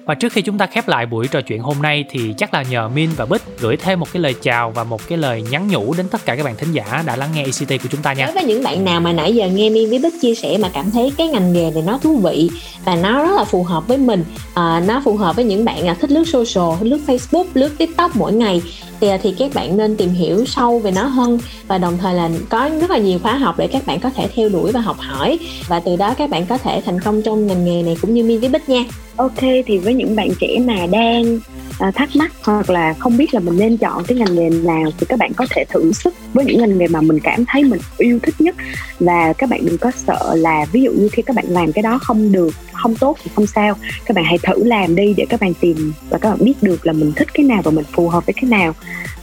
và 0.05 0.15
trước 0.15 0.33
khi 0.33 0.43
chúng 0.43 0.59
ta 0.59 0.67
khép 0.67 0.89
lại 0.89 1.07
buổi 1.07 1.29
trò 1.29 1.41
chuyện 1.41 1.63
hôm 1.63 1.83
nay 1.83 2.05
thì 2.11 2.35
chắc 2.39 2.55
là 2.55 2.63
nhờ 2.63 2.89
Min 2.89 3.11
và 3.17 3.27
Bích 3.27 3.43
gửi 3.61 3.77
thêm 3.77 4.01
một 4.01 4.07
cái 4.13 4.23
lời 4.23 4.35
chào 4.43 4.71
và 4.71 4.85
một 4.85 5.09
cái 5.09 5.19
lời 5.19 5.43
nhắn 5.51 5.69
nhủ 5.69 5.95
đến 5.95 6.09
tất 6.09 6.25
cả 6.25 6.37
các 6.37 6.45
bạn 6.45 6.57
thính 6.57 6.73
giả 6.73 7.03
đã 7.07 7.17
lắng 7.17 7.31
nghe 7.35 7.45
ICT 7.45 7.83
của 7.83 7.89
chúng 7.91 8.03
ta 8.03 8.13
nha. 8.13 8.27
Đối 8.27 8.35
với 8.35 8.45
những 8.45 8.63
bạn 8.63 8.85
nào 8.85 9.01
mà 9.01 9.13
nãy 9.13 9.35
giờ 9.35 9.49
nghe 9.49 9.71
Min 9.71 9.91
với 9.91 9.99
Bích 9.99 10.21
chia 10.21 10.35
sẻ 10.35 10.59
mà 10.59 10.71
cảm 10.75 10.91
thấy 10.91 11.13
cái 11.17 11.29
ngành 11.29 11.53
nghề 11.53 11.71
này 11.71 11.83
nó 11.87 11.99
thú 11.99 12.17
vị 12.17 12.51
và 12.85 12.97
nó 12.97 13.27
rất 13.27 13.37
là 13.37 13.45
phù 13.45 13.63
hợp 13.63 13.89
với 13.89 13.99
mình, 13.99 14.25
à, 14.55 14.83
nó 14.87 15.03
phù 15.05 15.17
hợp 15.17 15.37
với 15.37 15.45
những 15.45 15.65
bạn 15.65 15.87
à, 15.87 15.97
thích 16.01 16.11
lướt 16.11 16.25
social, 16.25 16.79
thích 16.81 16.87
lướt 16.87 17.01
Facebook, 17.07 17.45
lướt 17.55 17.79
TikTok 17.79 18.17
mỗi 18.17 18.33
ngày 18.33 18.63
thì 19.01 19.09
thì 19.23 19.35
các 19.39 19.51
bạn 19.55 19.77
nên 19.77 19.97
tìm 19.97 20.11
hiểu 20.11 20.45
sâu 20.47 20.79
về 20.79 20.91
nó 20.91 21.03
hơn 21.03 21.39
và 21.67 21.79
đồng 21.79 21.99
thời 21.99 22.15
là 22.15 22.31
có 22.49 22.71
rất 22.81 22.91
là 22.91 22.99
nhiều 22.99 23.19
khóa 23.19 23.35
học 23.35 23.55
để 23.59 23.67
các 23.67 23.87
bạn 23.87 24.01
có 24.01 24.11
thể 24.11 24.29
theo 24.35 24.49
đuổi 24.49 24.73
và 24.73 24.81
học 24.81 24.97
hỏi 24.99 25.39
và 25.69 25.81
từ 25.81 25.97
đó 25.97 26.15
các 26.15 26.31
bạn 26.31 26.47
có 26.47 26.59
thể 26.59 26.83
thành 26.85 27.01
công 27.01 27.23
trong 27.23 27.47
ngành 27.47 27.65
nghề 27.65 27.83
này 27.83 27.97
cũng 28.01 28.15
như 28.15 28.25
Mi 28.25 28.37
với 28.37 28.49
Bích 28.49 28.69
nha. 28.69 28.85
ok, 29.17 29.41
thì 29.67 29.79
với 29.79 29.95
những 29.95 30.17
bạn 30.17 30.29
trẻ 30.41 30.59
mà 30.65 30.87
đang 30.87 31.39
à, 31.79 31.91
thắc 31.91 32.17
mắc 32.17 32.33
hoặc 32.43 32.71
là 32.71 32.95
không 32.99 33.17
biết 33.17 33.35
là 33.35 33.41
mình 33.41 33.59
nên 33.59 33.77
chọn 33.77 34.05
cái 34.05 34.19
ngành 34.19 34.35
nghề 34.35 34.51
nào 34.51 34.91
thì 34.99 35.07
các 35.09 35.19
bạn 35.19 35.33
có 35.37 35.47
thể 35.51 35.65
thử 35.69 35.93
sức 35.93 36.15
với 36.35 36.45
những 36.45 36.59
ngành 36.59 36.79
nghề 36.79 36.89
mà 36.89 37.01
mình 37.01 37.21
cảm 37.21 37.45
thấy 37.47 37.65
mình 37.65 37.81
yêu 37.99 38.19
thích 38.23 38.35
nhất. 38.39 38.55
Và 39.01 39.33
các 39.33 39.51
bạn 39.51 39.67
đừng 39.67 39.79
có 39.79 39.91
sợ 39.91 40.35
là 40.35 40.67
ví 40.73 40.83
dụ 40.83 40.93
như 40.93 41.09
khi 41.13 41.23
các 41.23 41.37
bạn 41.37 41.45
làm 41.49 41.73
cái 41.73 41.83
đó 41.83 41.99
không 42.03 42.33
được 42.33 42.55
không 42.73 42.95
tốt 42.95 43.17
thì 43.23 43.31
không 43.35 43.47
sao. 43.47 43.75
Các 44.05 44.15
bạn 44.15 44.25
hãy 44.25 44.39
thử 44.43 44.65
làm 44.65 44.97
đi 44.97 45.15
để 45.17 45.27
các 45.29 45.41
bạn 45.41 45.55
tìm 45.55 45.93
và 46.11 46.19
các 46.19 46.31
bạn 46.31 46.39
biết 46.45 46.63
được 46.63 46.87
là 46.87 46.93
mình 46.93 47.13
thích 47.17 47.29
cái 47.35 47.47
nào 47.47 47.63
và 47.65 47.71
mình 47.71 47.85
phù 47.93 48.09
hợp 48.09 48.27
với 48.27 48.35
cái 48.35 48.45
nào. 48.51 48.75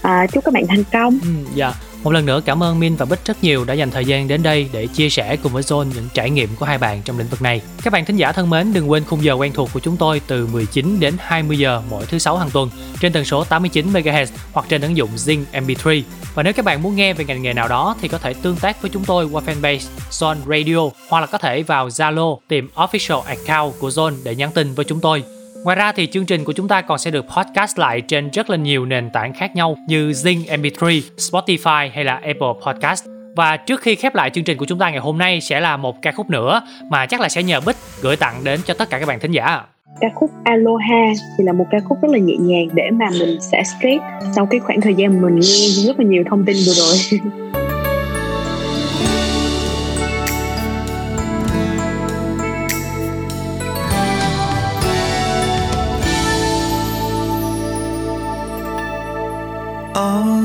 À, 0.02 0.28
chúc 0.32 0.44
các 0.44 0.54
bạn 0.54 0.68
thành 0.68 0.84
công. 0.94 1.20
Ừ, 1.24 1.30
dạ. 1.56 1.74
Một 2.08 2.14
lần 2.14 2.26
nữa 2.26 2.42
cảm 2.46 2.64
ơn 2.64 2.80
Min 2.80 2.96
và 2.96 3.06
Bích 3.06 3.26
rất 3.26 3.44
nhiều 3.44 3.66
đã 3.66 3.74
dành 3.74 3.92
thời 3.92 4.06
gian 4.06 4.28
đến 4.28 4.44
đây 4.44 4.70
để 4.72 4.88
chia 4.88 5.10
sẻ 5.10 5.38
cùng 5.44 5.54
với 5.54 5.64
Zone 5.64 5.84
những 5.96 6.08
trải 6.14 6.30
nghiệm 6.30 6.50
của 6.56 6.66
hai 6.66 6.78
bạn 6.78 7.02
trong 7.06 7.18
lĩnh 7.18 7.28
vực 7.28 7.42
này. 7.42 7.62
Các 7.84 7.94
bạn 7.94 8.06
thính 8.06 8.16
giả 8.16 8.32
thân 8.32 8.50
mến, 8.50 8.74
đừng 8.74 8.92
quên 8.92 9.04
khung 9.04 9.24
giờ 9.24 9.34
quen 9.34 9.54
thuộc 9.54 9.70
của 9.74 9.80
chúng 9.80 9.98
tôi 9.98 10.22
từ 10.28 10.48
19 10.48 11.00
đến 11.00 11.14
20 11.20 11.58
giờ 11.58 11.82
mỗi 11.90 12.06
thứ 12.06 12.20
sáu 12.20 12.38
hàng 12.38 12.50
tuần 12.50 12.70
trên 13.00 13.14
tần 13.14 13.26
số 13.26 13.44
89 13.44 13.94
MHz 13.94 14.26
hoặc 14.54 14.66
trên 14.70 14.82
ứng 14.82 14.98
dụng 14.98 15.10
Zing 15.16 15.44
MP3. 15.54 16.02
Và 16.34 16.44
nếu 16.44 16.54
các 16.54 16.66
bạn 16.66 16.84
muốn 16.84 16.96
nghe 16.96 17.14
về 17.14 17.26
ngành 17.26 17.42
nghề 17.42 17.54
nào 17.54 17.68
đó 17.68 17.96
thì 18.02 18.08
có 18.08 18.18
thể 18.18 18.34
tương 18.34 18.56
tác 18.56 18.82
với 18.82 18.92
chúng 18.94 19.06
tôi 19.06 19.26
qua 19.26 19.42
fanpage 19.46 19.88
Zone 20.12 20.38
Radio 20.48 20.90
hoặc 21.10 21.20
là 21.20 21.26
có 21.26 21.38
thể 21.38 21.64
vào 21.64 21.88
Zalo 21.88 22.38
tìm 22.48 22.70
official 22.76 23.22
account 23.22 23.80
của 23.80 23.90
Zone 23.90 24.16
để 24.24 24.36
nhắn 24.36 24.52
tin 24.52 24.74
với 24.74 24.86
chúng 24.86 25.00
tôi. 25.00 25.24
Ngoài 25.64 25.76
ra 25.76 25.92
thì 25.92 26.08
chương 26.08 26.26
trình 26.26 26.44
của 26.44 26.54
chúng 26.54 26.68
ta 26.68 26.82
còn 26.82 26.98
sẽ 26.98 27.12
được 27.12 27.26
podcast 27.38 27.80
lại 27.80 28.02
trên 28.02 28.30
rất 28.30 28.50
là 28.50 28.58
nhiều 28.58 28.86
nền 28.86 29.10
tảng 29.10 29.34
khác 29.34 29.56
nhau 29.56 29.76
như 29.88 30.12
Zing 30.12 30.46
MP3, 30.46 31.02
Spotify 31.18 31.90
hay 31.94 32.04
là 32.04 32.14
Apple 32.14 32.54
Podcast. 32.66 33.06
Và 33.36 33.58
trước 33.58 33.82
khi 33.82 33.96
khép 33.96 34.16
lại 34.16 34.30
chương 34.30 34.44
trình 34.44 34.58
của 34.58 34.66
chúng 34.66 34.80
ta 34.80 34.90
ngày 34.90 35.00
hôm 35.00 35.18
nay 35.18 35.42
sẽ 35.42 35.60
là 35.60 35.78
một 35.78 36.02
ca 36.02 36.12
khúc 36.12 36.30
nữa 36.30 36.62
mà 36.90 37.06
chắc 37.06 37.22
là 37.22 37.30
sẽ 37.30 37.44
nhờ 37.44 37.60
Bích 37.66 37.76
gửi 38.02 38.16
tặng 38.16 38.44
đến 38.44 38.60
cho 38.66 38.74
tất 38.74 38.90
cả 38.90 39.00
các 39.00 39.06
bạn 39.06 39.20
thính 39.20 39.32
giả. 39.32 39.62
ca 40.02 40.08
khúc 40.16 40.32
Aloha 40.44 41.14
thì 41.38 41.44
là 41.44 41.54
một 41.54 41.66
ca 41.72 41.78
khúc 41.80 41.98
rất 42.02 42.12
là 42.12 42.20
nhẹ 42.20 42.36
nhàng 42.40 42.68
để 42.74 42.84
mà 42.92 43.06
mình 43.20 43.38
sẽ 43.42 43.58
escape 43.58 44.20
sau 44.36 44.46
cái 44.46 44.60
khoảng 44.60 44.82
thời 44.82 44.94
gian 44.94 45.22
mình 45.22 45.36
nghe 45.36 45.68
rất 45.88 46.00
là 46.00 46.06
nhiều 46.06 46.24
thông 46.30 46.46
tin 46.46 46.56
vừa 46.66 46.74
rồi 46.74 47.20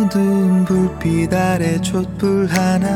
어두운 0.03 0.65
불빛 0.65 1.33
아래 1.33 1.81
촛불 1.81 2.47
하나 2.47 2.89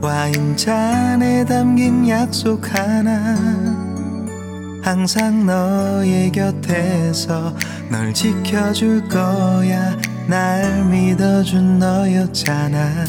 와인잔에 0.00 1.44
담긴 1.44 2.08
약속 2.08 2.74
하나. 2.74 3.36
항상 4.82 5.44
너의 5.46 6.30
곁에서 6.32 7.54
널 7.90 8.14
지켜줄 8.14 9.08
거야. 9.08 9.96
날 10.26 10.84
믿어준 10.84 11.78
너였잖아. 11.78 13.04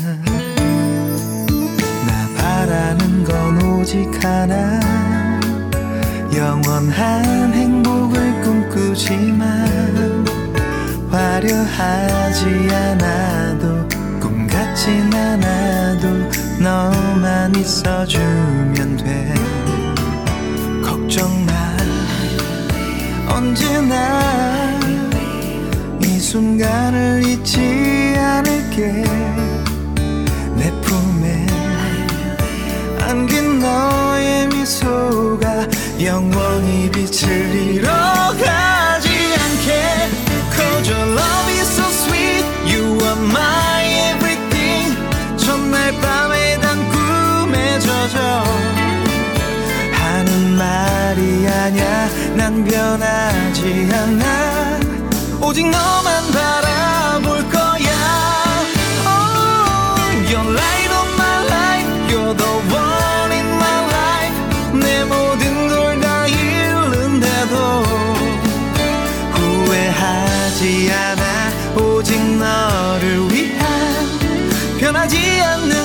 나 2.07 2.29
바라는 2.37 3.23
건 3.23 3.63
오직 3.63 4.07
하나. 4.23 4.79
영원한 6.35 7.53
행복을 7.53 8.41
꿈꾸지만 8.41 10.08
화려하지 11.19 12.45
않아도 12.71 13.85
꿈 14.21 14.47
같진 14.47 15.13
않아도 15.13 16.07
너만 16.59 17.53
있어주면 17.55 18.97
돼. 18.97 19.33
걱정 20.81 21.45
마. 21.45 21.51
언제나 23.33 24.79
이 26.01 26.19
순간을 26.19 27.27
잊지 27.27 28.15
않을게. 28.17 29.03
내 30.55 30.71
품에 30.81 31.45
안긴 33.01 33.59
너의 33.59 34.47
영원히 36.01 36.89
빛을 36.91 37.83
Cause 38.39 38.78
your 40.89 41.05
love 41.21 41.49
is 41.61 41.69
so 41.77 41.85
sweet 42.03 42.45
You 42.65 42.83
are 43.09 43.21
my 43.37 43.81
everything 44.09 44.87
첫날 45.37 45.93
밤에 46.01 46.59
단 46.59 46.77
꿈에 46.91 47.79
젖어 47.79 48.43
하는 49.93 50.57
말이 50.57 51.47
아냐 51.47 52.09
난 52.35 52.65
변하지 52.65 53.89
않아 53.93 54.79
오직 55.41 55.69
너만 55.69 56.31
바라볼 56.31 57.49
거 57.49 57.58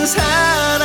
has 0.05 0.13
had 0.13 0.84